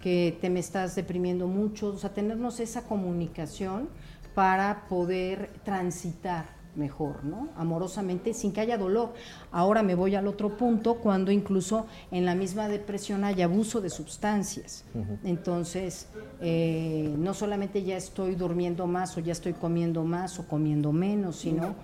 que 0.00 0.36
te 0.40 0.50
me 0.50 0.58
estás 0.58 0.96
deprimiendo 0.96 1.46
mucho, 1.46 1.88
o 1.88 1.98
sea, 1.98 2.12
tenernos 2.12 2.58
esa 2.58 2.82
comunicación 2.82 3.88
para 4.34 4.88
poder 4.88 5.52
transitar 5.64 6.59
mejor, 6.74 7.24
¿no? 7.24 7.48
Amorosamente, 7.56 8.34
sin 8.34 8.52
que 8.52 8.60
haya 8.60 8.78
dolor. 8.78 9.12
Ahora 9.50 9.82
me 9.82 9.94
voy 9.94 10.14
al 10.14 10.26
otro 10.26 10.56
punto, 10.56 10.96
cuando 10.96 11.30
incluso 11.30 11.86
en 12.10 12.24
la 12.24 12.34
misma 12.34 12.68
depresión 12.68 13.24
hay 13.24 13.42
abuso 13.42 13.80
de 13.80 13.90
sustancias. 13.90 14.84
Entonces, 15.24 16.08
eh, 16.40 17.14
no 17.18 17.34
solamente 17.34 17.82
ya 17.82 17.96
estoy 17.96 18.34
durmiendo 18.34 18.86
más 18.86 19.16
o 19.16 19.20
ya 19.20 19.32
estoy 19.32 19.52
comiendo 19.52 20.04
más 20.04 20.38
o 20.38 20.46
comiendo 20.46 20.92
menos, 20.92 21.36
sino 21.36 21.74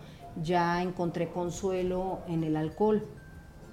ya 0.43 0.83
encontré 0.83 1.31
consuelo 1.31 2.21
en 2.29 2.45
el 2.45 2.57
alcohol 2.57 3.03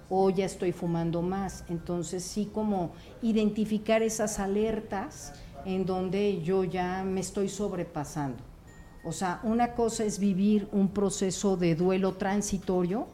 o 0.09 0.29
ya 0.29 0.45
estoy 0.45 0.71
fumando 0.71 1.21
más. 1.21 1.63
Entonces 1.69 2.23
sí 2.23 2.49
como 2.53 2.91
identificar 3.21 4.01
esas 4.01 4.39
alertas 4.39 5.33
en 5.65 5.85
donde 5.85 6.41
yo 6.41 6.63
ya 6.63 7.03
me 7.03 7.21
estoy 7.21 7.49
sobrepasando. 7.49 8.52
O 9.03 9.11
sea, 9.11 9.41
una 9.43 9.73
cosa 9.73 10.05
es 10.05 10.17
vivir 10.17 10.67
un 10.71 10.87
proceso 10.87 11.57
de 11.57 11.75
duelo 11.75 12.13
transitorio, 12.13 13.07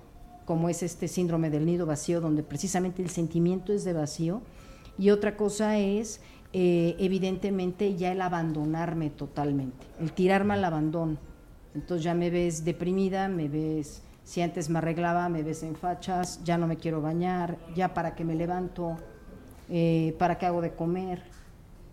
como 0.45 0.69
es 0.69 0.83
este 0.83 1.07
síndrome 1.07 1.49
del 1.49 1.65
nido 1.65 1.85
vacío, 1.85 2.21
donde 2.21 2.43
precisamente 2.43 3.01
el 3.01 3.09
sentimiento 3.09 3.73
es 3.73 3.83
de 3.83 3.93
vacío, 3.93 4.41
y 4.99 5.09
otra 5.09 5.35
cosa 5.35 5.79
es, 5.79 6.21
eh, 6.53 6.95
evidentemente, 6.99 7.95
ya 7.95 8.11
el 8.11 8.21
abandonarme 8.21 9.09
totalmente, 9.09 9.87
el 9.99 10.11
tirarme 10.11 10.53
al 10.55 10.63
abandono. 10.63 11.17
Entonces 11.73 12.03
ya 12.03 12.13
me 12.13 12.29
ves 12.29 12.65
deprimida, 12.65 13.27
me 13.27 13.47
ves, 13.47 14.03
si 14.23 14.41
antes 14.41 14.69
me 14.69 14.77
arreglaba, 14.77 15.27
me 15.29 15.41
ves 15.41 15.63
en 15.63 15.75
fachas, 15.75 16.43
ya 16.43 16.57
no 16.57 16.67
me 16.67 16.77
quiero 16.77 17.01
bañar, 17.01 17.57
ya 17.75 17.95
para 17.95 18.13
qué 18.13 18.23
me 18.23 18.35
levanto, 18.35 18.97
eh, 19.69 20.15
para 20.19 20.37
qué 20.37 20.45
hago 20.45 20.61
de 20.61 20.73
comer, 20.73 21.23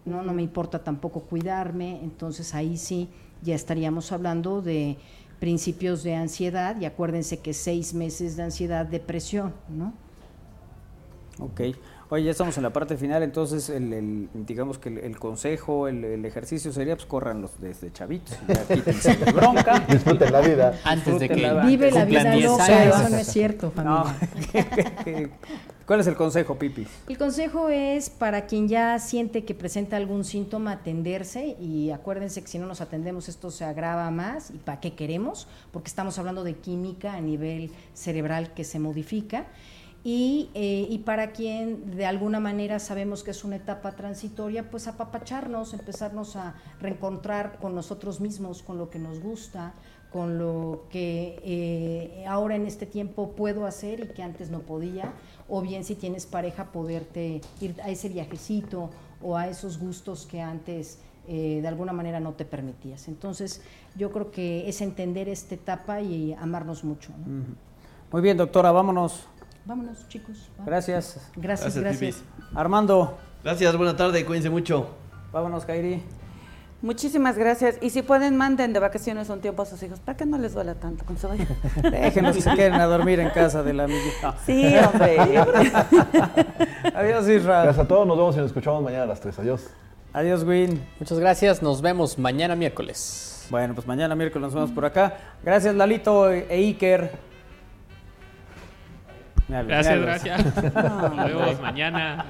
no, 0.04 0.22
no 0.22 0.32
me 0.32 0.42
importa 0.42 0.82
tampoco 0.82 1.20
cuidarme, 1.20 2.02
entonces 2.02 2.54
ahí 2.54 2.76
sí 2.76 3.10
ya 3.46 3.54
estaríamos 3.54 4.12
hablando 4.12 4.60
de 4.60 4.98
principios 5.40 6.02
de 6.02 6.14
ansiedad 6.14 6.78
y 6.80 6.84
acuérdense 6.84 7.38
que 7.38 7.54
seis 7.54 7.94
meses 7.94 8.36
de 8.36 8.42
ansiedad, 8.42 8.84
depresión, 8.84 9.54
¿no? 9.68 9.94
Ok. 11.38 11.60
Oye, 12.08 12.22
ya 12.24 12.30
estamos 12.30 12.56
en 12.56 12.62
la 12.62 12.72
parte 12.72 12.96
final, 12.96 13.24
entonces 13.24 13.68
el, 13.68 13.92
el- 13.92 14.28
digamos 14.46 14.78
que 14.78 14.90
el, 14.90 14.98
el 14.98 15.18
consejo, 15.18 15.88
el, 15.88 16.04
el 16.04 16.24
ejercicio 16.24 16.72
sería 16.72 16.94
pues 16.94 17.06
corran 17.06 17.42
los 17.42 17.60
desde 17.60 17.92
chavitos, 17.92 18.36
ya 18.46 19.14
de 19.24 19.32
bronca. 19.32 19.80
Disfruten 19.88 20.30
la 20.32 20.40
vida. 20.40 20.78
Antes 20.84 21.18
de 21.18 21.28
que 21.28 21.36
la- 21.36 21.66
Vive 21.66 21.90
la 21.90 22.04
vida 22.04 22.30
10 22.30 22.44
loca, 22.44 22.64
años. 22.64 23.00
eso 23.00 23.08
no 23.08 23.16
es 23.16 23.26
cierto, 23.26 23.72
No. 23.82 24.04
familia. 24.04 25.30
¿Cuál 25.86 26.00
es 26.00 26.06
el 26.08 26.16
consejo, 26.16 26.56
Pipi? 26.56 26.86
El 27.08 27.16
consejo 27.18 27.68
es 27.68 28.10
para 28.10 28.46
quien 28.46 28.68
ya 28.68 28.98
siente 28.98 29.44
que 29.44 29.54
presenta 29.54 29.96
algún 29.96 30.24
síntoma, 30.24 30.72
atenderse 30.72 31.56
y 31.60 31.90
acuérdense 31.90 32.40
que 32.42 32.48
si 32.48 32.58
no 32.58 32.66
nos 32.66 32.80
atendemos 32.80 33.28
esto 33.28 33.50
se 33.52 33.64
agrava 33.64 34.10
más 34.10 34.50
y 34.50 34.58
para 34.58 34.80
qué 34.80 34.94
queremos, 34.94 35.46
porque 35.72 35.88
estamos 35.88 36.18
hablando 36.18 36.42
de 36.44 36.54
química 36.54 37.14
a 37.14 37.20
nivel 37.20 37.70
cerebral 37.94 38.52
que 38.54 38.64
se 38.64 38.78
modifica. 38.80 39.46
Y, 40.08 40.50
eh, 40.54 40.86
y 40.88 40.98
para 40.98 41.32
quien 41.32 41.96
de 41.96 42.06
alguna 42.06 42.38
manera 42.38 42.78
sabemos 42.78 43.24
que 43.24 43.32
es 43.32 43.42
una 43.42 43.56
etapa 43.56 43.96
transitoria, 43.96 44.70
pues 44.70 44.86
apapacharnos, 44.86 45.74
empezarnos 45.74 46.36
a 46.36 46.54
reencontrar 46.80 47.58
con 47.58 47.74
nosotros 47.74 48.20
mismos, 48.20 48.62
con 48.62 48.78
lo 48.78 48.88
que 48.88 49.00
nos 49.00 49.18
gusta, 49.18 49.74
con 50.12 50.38
lo 50.38 50.84
que 50.90 51.40
eh, 51.42 52.24
ahora 52.28 52.54
en 52.54 52.66
este 52.66 52.86
tiempo 52.86 53.32
puedo 53.32 53.66
hacer 53.66 53.98
y 53.98 54.14
que 54.14 54.22
antes 54.22 54.48
no 54.48 54.60
podía, 54.60 55.12
o 55.48 55.60
bien 55.60 55.82
si 55.82 55.96
tienes 55.96 56.24
pareja 56.24 56.66
poderte 56.66 57.40
ir 57.60 57.74
a 57.82 57.90
ese 57.90 58.08
viajecito 58.08 58.90
o 59.20 59.36
a 59.36 59.48
esos 59.48 59.76
gustos 59.76 60.24
que 60.24 60.40
antes 60.40 61.00
eh, 61.26 61.58
de 61.60 61.66
alguna 61.66 61.92
manera 61.92 62.20
no 62.20 62.34
te 62.34 62.44
permitías. 62.44 63.08
Entonces 63.08 63.60
yo 63.96 64.12
creo 64.12 64.30
que 64.30 64.68
es 64.68 64.80
entender 64.82 65.28
esta 65.28 65.56
etapa 65.56 66.00
y 66.00 66.32
amarnos 66.34 66.84
mucho. 66.84 67.10
Muy 68.12 68.22
bien, 68.22 68.36
doctora, 68.36 68.70
vámonos. 68.70 69.26
Vámonos 69.66 70.06
chicos. 70.08 70.48
¿va? 70.58 70.64
Gracias. 70.64 71.18
Gracias, 71.34 71.76
Gracias. 71.76 72.22
Armando, 72.54 73.18
Gracias, 73.42 73.76
buena 73.76 73.96
tarde, 73.96 74.24
cuídense 74.24 74.48
mucho. 74.48 74.88
vámonos, 75.32 75.64
Kairi. 75.64 76.02
Muchísimas 76.82 77.36
gracias. 77.36 77.78
Y 77.80 77.90
si 77.90 78.02
pueden, 78.02 78.36
manden 78.36 78.72
de 78.72 78.78
vacaciones 78.78 79.28
un 79.28 79.40
tiempo 79.40 79.62
a 79.62 79.66
sus 79.66 79.82
hijos 79.82 79.98
para 79.98 80.16
que 80.16 80.24
no 80.26 80.38
les 80.38 80.54
duela 80.54 80.74
tanto 80.74 81.04
cuando 81.04 81.20
se 81.20 81.26
vayan. 81.26 81.48
Déjenos 81.90 82.36
que 82.36 82.42
se 82.42 82.54
queden 82.54 82.74
a 82.74 82.86
dormir 82.86 83.18
en 83.18 83.30
casa 83.30 83.62
de 83.62 83.72
la 83.72 83.84
amiguita. 83.84 84.36
Sí, 84.44 84.74
hombre. 84.76 85.18
Adiós, 86.94 87.28
Isra. 87.28 87.62
Gracias 87.64 87.84
a 87.84 87.88
todos. 87.88 88.06
Nos 88.06 88.16
vemos 88.16 88.36
y 88.36 88.38
nos 88.38 88.46
escuchamos 88.48 88.82
mañana 88.84 89.04
a 89.04 89.06
las 89.06 89.20
3. 89.20 89.38
Adiós. 89.40 89.70
Adiós, 90.12 90.44
Win. 90.44 90.80
Muchas 91.00 91.18
gracias. 91.18 91.62
Nos 91.62 91.82
vemos 91.82 92.18
mañana 92.18 92.54
miércoles. 92.54 93.46
Bueno, 93.50 93.74
pues 93.74 93.86
mañana 93.86 94.14
miércoles 94.14 94.42
nos 94.46 94.54
vemos 94.54 94.70
por 94.70 94.84
acá. 94.84 95.16
Gracias, 95.42 95.74
Lalito 95.74 96.30
e 96.30 96.46
Iker. 96.50 97.10
Gracias, 99.48 100.00
gracias. 100.00 100.74
No, 100.74 101.08
Nos 101.14 101.26
vemos 101.26 101.60
mañana 101.60 102.26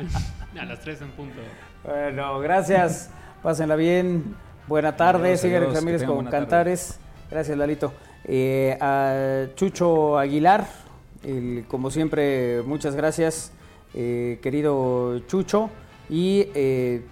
a 0.60 0.64
las 0.64 0.80
3 0.80 1.02
en 1.02 1.10
punto. 1.12 1.40
Bueno, 1.84 2.38
gracias. 2.40 3.10
Pásenla 3.42 3.76
bien. 3.76 4.34
Buena 4.66 4.96
tarde. 4.96 5.32
Adiós, 5.34 5.74
Ramírez 5.74 6.02
con 6.04 6.24
tarde. 6.24 6.30
Cantares. 6.30 6.98
Gracias, 7.30 7.56
Lalito. 7.56 7.92
Eh, 8.24 8.76
a 8.80 9.46
Chucho 9.54 10.18
Aguilar, 10.18 10.66
el- 11.22 11.64
como 11.68 11.90
siempre, 11.90 12.62
muchas 12.62 12.96
gracias, 12.96 13.52
eh, 13.94 14.40
querido 14.42 15.20
Chucho. 15.28 15.70
Y 16.10 16.48
eh, 16.54 17.04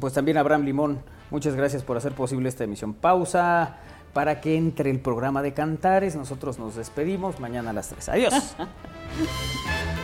pues 0.00 0.12
también 0.14 0.36
a 0.36 0.40
Abraham 0.40 0.62
Limón, 0.64 1.00
muchas 1.30 1.54
gracias 1.56 1.82
por 1.82 1.96
hacer 1.96 2.12
posible 2.12 2.48
esta 2.48 2.64
emisión. 2.64 2.94
Pausa 2.94 3.76
para 4.14 4.40
que 4.40 4.56
entre 4.56 4.90
el 4.90 5.00
programa 5.00 5.42
de 5.42 5.52
Cantares. 5.52 6.16
Nosotros 6.16 6.58
nos 6.58 6.76
despedimos 6.76 7.40
mañana 7.40 7.70
a 7.70 7.72
las 7.74 7.88
3. 7.88 8.08
Adiós. 8.08 8.34